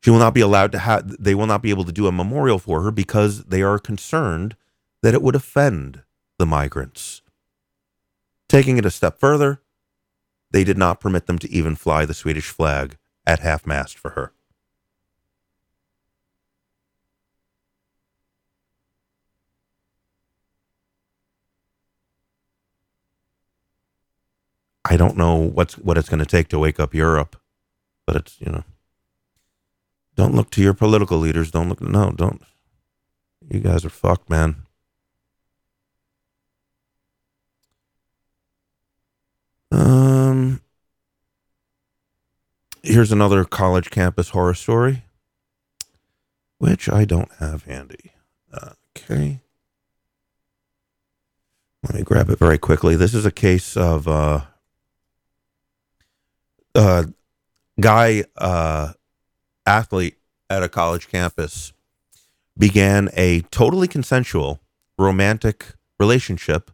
She 0.03 0.11
will 0.11 0.19
not 0.19 0.35
be 0.35 0.41
allowed 0.41 0.73
to 0.73 0.79
have 0.79 1.23
they 1.23 1.35
will 1.35 1.47
not 1.47 1.63
be 1.63 1.71
able 1.71 1.85
to 1.85 1.93
do 1.93 2.07
a 2.07 2.13
memorial 2.13 2.59
for 2.59 2.83
her 2.83 2.91
because 2.91 3.45
they 3.45 3.63
are 3.63 3.79
concerned 3.79 4.57
that 5.03 5.15
it 5.15 5.23
would 5.23 5.35
offend 5.35 6.03
the 6.39 6.47
migrants. 6.47 7.23
Taking 8.49 8.79
it 8.79 8.87
a 8.87 8.91
step 8.91 9.19
further, 9.19 9.63
they 10.51 10.65
did 10.65 10.77
not 10.79 11.01
permit 11.01 11.27
them 11.27 11.39
to 11.39 11.51
even 11.51 11.77
fly 11.77 12.05
the 12.05 12.15
Swedish 12.15 12.49
flag 12.49 12.97
at 13.27 13.41
half 13.41 13.67
mast 13.67 13.99
for 13.99 14.11
her. 14.11 14.33
I 24.85 24.97
don't 24.97 25.17
know 25.17 25.37
what's 25.37 25.79
what 25.79 25.97
it's 25.99 26.09
going 26.09 26.19
to 26.19 26.27
take 26.27 26.49
to 26.49 26.59
wake 26.59 26.81
up 26.81 26.95
Europe, 26.95 27.37
but 28.07 28.17
it's 28.17 28.41
you 28.41 28.51
know. 28.51 28.65
Don't 30.17 30.35
look 30.35 30.51
to 30.51 30.63
your 30.63 30.75
political 30.75 31.19
leaders. 31.19 31.51
Don't 31.51 31.69
look. 31.69 31.81
No, 31.81 32.11
don't. 32.11 32.43
You 33.49 33.61
guys 33.61 33.85
are 33.85 33.91
fucked, 33.91 34.29
man. 34.29 34.67
Um. 39.71 40.61
Here's 42.83 43.13
another 43.13 43.45
college 43.45 43.91
campus 43.91 44.31
horror 44.31 44.55
story, 44.55 45.05
which 46.59 46.89
I 46.89 47.05
don't 47.05 47.31
have 47.39 47.65
handy. 47.65 48.13
Okay. 48.97 49.41
Let 51.83 51.95
me 51.95 52.03
grab 52.03 52.31
it 52.31 52.39
very 52.39 52.59
quickly. 52.59 52.97
This 52.97 53.15
is 53.15 53.27
a 53.27 53.31
case 53.31 53.77
of 53.77 54.09
uh, 54.09 54.43
uh, 56.75 57.05
guy 57.81 58.25
uh, 58.37 58.93
athlete 59.67 60.17
at 60.49 60.63
a 60.63 60.69
college 60.69 61.09
campus 61.09 61.73
began 62.57 63.09
a 63.15 63.43
totally 63.51 63.89
consensual 63.89 64.61
romantic 64.99 65.75
relationship 65.99 66.71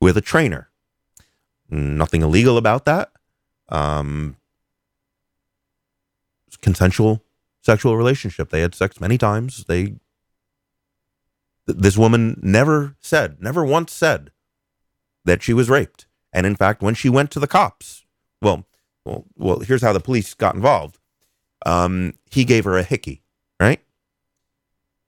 with 0.00 0.16
a 0.16 0.22
trainer. 0.22 0.70
Nothing 1.68 2.22
illegal 2.22 2.56
about 2.56 2.84
that. 2.84 3.10
Um, 3.68 4.36
consensual 6.62 7.22
sexual 7.62 7.96
relationship. 7.96 8.50
They 8.50 8.60
had 8.60 8.74
sex 8.74 9.00
many 9.00 9.18
times. 9.18 9.64
They 9.64 9.84
th- 11.66 11.78
this 11.78 11.98
woman 11.98 12.38
never 12.42 12.96
said, 13.00 13.42
never 13.42 13.64
once 13.64 13.92
said 13.92 14.30
that 15.24 15.42
she 15.42 15.52
was 15.52 15.68
raped. 15.68 16.06
And 16.32 16.46
in 16.46 16.54
fact, 16.54 16.82
when 16.82 16.94
she 16.94 17.08
went 17.08 17.30
to 17.32 17.40
the 17.40 17.48
cops, 17.48 18.04
well, 18.40 18.66
well, 19.04 19.24
well, 19.36 19.58
here's 19.60 19.82
how 19.82 19.92
the 19.92 20.00
police 20.00 20.32
got 20.34 20.54
involved. 20.54 20.98
Um, 21.64 22.14
he 22.30 22.44
gave 22.44 22.64
her 22.64 22.78
a 22.78 22.82
hickey, 22.82 23.22
right? 23.60 23.80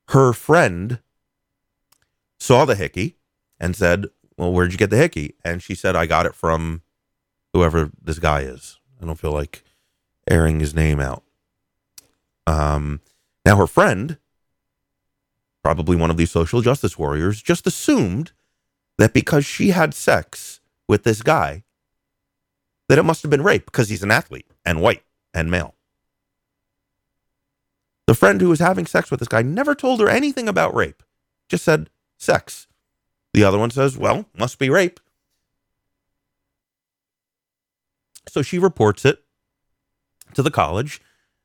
Her 0.09 0.33
friend 0.33 1.01
saw 2.39 2.65
the 2.65 2.75
hickey 2.75 3.17
and 3.61 3.77
said, 3.77 4.07
Well, 4.39 4.53
where'd 4.53 4.71
you 4.71 4.79
get 4.79 4.91
the 4.91 4.97
hickey? 4.97 5.35
And 5.45 5.61
she 5.63 5.75
said, 5.75 5.97
I 5.97 6.07
got 6.07 6.25
it 6.25 6.35
from 6.35 6.83
whoever 7.53 7.91
this 8.01 8.21
guy 8.21 8.43
is. 8.43 8.79
I 9.03 9.05
don't 9.05 9.19
feel 9.19 9.33
like 9.33 9.65
airing 10.31 10.61
his 10.61 10.75
name 10.75 11.01
out. 11.01 11.25
Um, 12.47 13.01
now, 13.45 13.57
her 13.57 13.67
friend, 13.67 14.17
probably 15.65 15.97
one 15.97 16.11
of 16.11 16.17
these 16.17 16.31
social 16.31 16.63
justice 16.63 16.97
warriors, 16.97 17.43
just 17.43 17.67
assumed 17.67 18.31
that 18.97 19.13
because 19.13 19.45
she 19.45 19.71
had 19.71 19.93
sex 19.93 20.61
with 20.87 21.03
this 21.03 21.21
guy, 21.21 21.65
that 22.89 22.99
it 22.99 23.03
must 23.03 23.23
have 23.23 23.31
been 23.31 23.43
rape 23.43 23.67
because 23.67 23.89
he's 23.89 24.05
an 24.05 24.11
athlete 24.13 24.47
and 24.65 24.81
white 24.81 25.03
and 25.35 25.51
male. 25.51 25.75
The 28.07 28.15
friend 28.15 28.41
who 28.41 28.49
was 28.49 28.61
having 28.61 28.87
sex 28.87 29.11
with 29.11 29.19
this 29.19 29.29
guy 29.29 29.43
never 29.43 29.75
told 29.75 30.01
her 30.01 30.09
anything 30.09 30.49
about 30.49 30.75
rape, 30.75 31.03
just 31.49 31.65
said 31.65 31.91
sex. 32.17 32.68
The 33.39 33.45
other 33.45 33.59
one 33.59 33.71
says, 33.71 33.97
well, 33.97 34.25
must 34.37 34.59
be 34.59 34.69
rape. 34.69 34.99
So 38.27 38.43
she 38.43 38.59
reports 38.59 39.05
it 39.05 39.23
to 40.35 40.43
the 40.43 40.51
college 40.51 41.01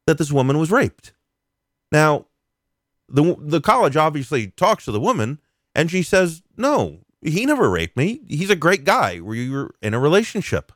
that 0.08 0.18
this 0.18 0.32
woman 0.32 0.58
was 0.58 0.72
raped. 0.72 1.14
Now, 1.92 2.26
the 3.08 3.36
the 3.38 3.62
college 3.62 3.96
obviously 3.96 4.48
talks 4.48 4.86
to 4.86 4.92
the 4.92 5.00
woman 5.00 5.40
and 5.76 5.92
she 5.92 6.02
says, 6.02 6.42
"No, 6.58 7.02
he 7.22 7.46
never 7.46 7.70
raped 7.70 7.96
me. 7.96 8.22
He's 8.28 8.50
a 8.50 8.56
great 8.56 8.86
guy. 8.86 9.20
We 9.22 9.52
were 9.52 9.76
in 9.80 9.94
a 9.94 10.00
relationship." 10.00 10.72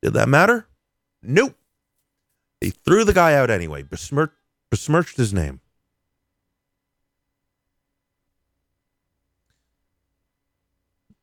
Did 0.00 0.12
that 0.12 0.28
matter? 0.28 0.68
Nope. 1.24 1.58
They 2.60 2.70
threw 2.70 3.02
the 3.02 3.12
guy 3.12 3.34
out 3.34 3.50
anyway, 3.50 3.82
besmirched, 3.82 4.36
besmirched 4.70 5.16
his 5.16 5.34
name. 5.34 5.60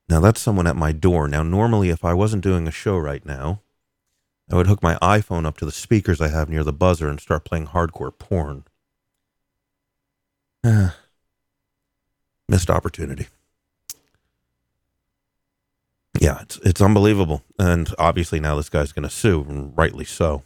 Now 0.07 0.19
that's 0.19 0.41
someone 0.41 0.67
at 0.67 0.75
my 0.75 0.91
door. 0.91 1.27
Now, 1.27 1.41
normally, 1.43 1.89
if 1.89 2.05
I 2.05 2.13
wasn't 2.13 2.43
doing 2.43 2.67
a 2.67 2.71
show 2.71 2.97
right 2.97 3.25
now, 3.25 3.61
I 4.51 4.55
would 4.55 4.67
hook 4.67 4.83
my 4.83 4.95
iPhone 5.01 5.45
up 5.45 5.57
to 5.57 5.65
the 5.65 5.71
speakers 5.71 6.21
I 6.21 6.27
have 6.27 6.49
near 6.49 6.63
the 6.63 6.73
buzzer 6.73 7.09
and 7.09 7.19
start 7.19 7.45
playing 7.45 7.67
hardcore 7.67 8.17
porn. 8.17 8.65
Missed 12.47 12.69
opportunity. 12.69 13.27
Yeah, 16.19 16.41
it's 16.41 16.57
it's 16.59 16.81
unbelievable, 16.81 17.43
and 17.59 17.93
obviously 17.99 18.39
now 18.39 18.55
this 18.55 18.69
guy's 18.69 18.91
going 18.93 19.03
to 19.03 19.09
sue, 19.09 19.45
and 19.49 19.77
rightly 19.77 20.05
so. 20.05 20.43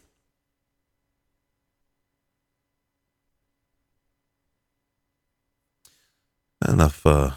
Enough, 6.67 7.05
uh, 7.05 7.31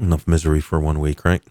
enough 0.00 0.26
misery 0.26 0.60
for 0.60 0.80
one 0.80 1.00
week, 1.00 1.24
right? 1.24 1.42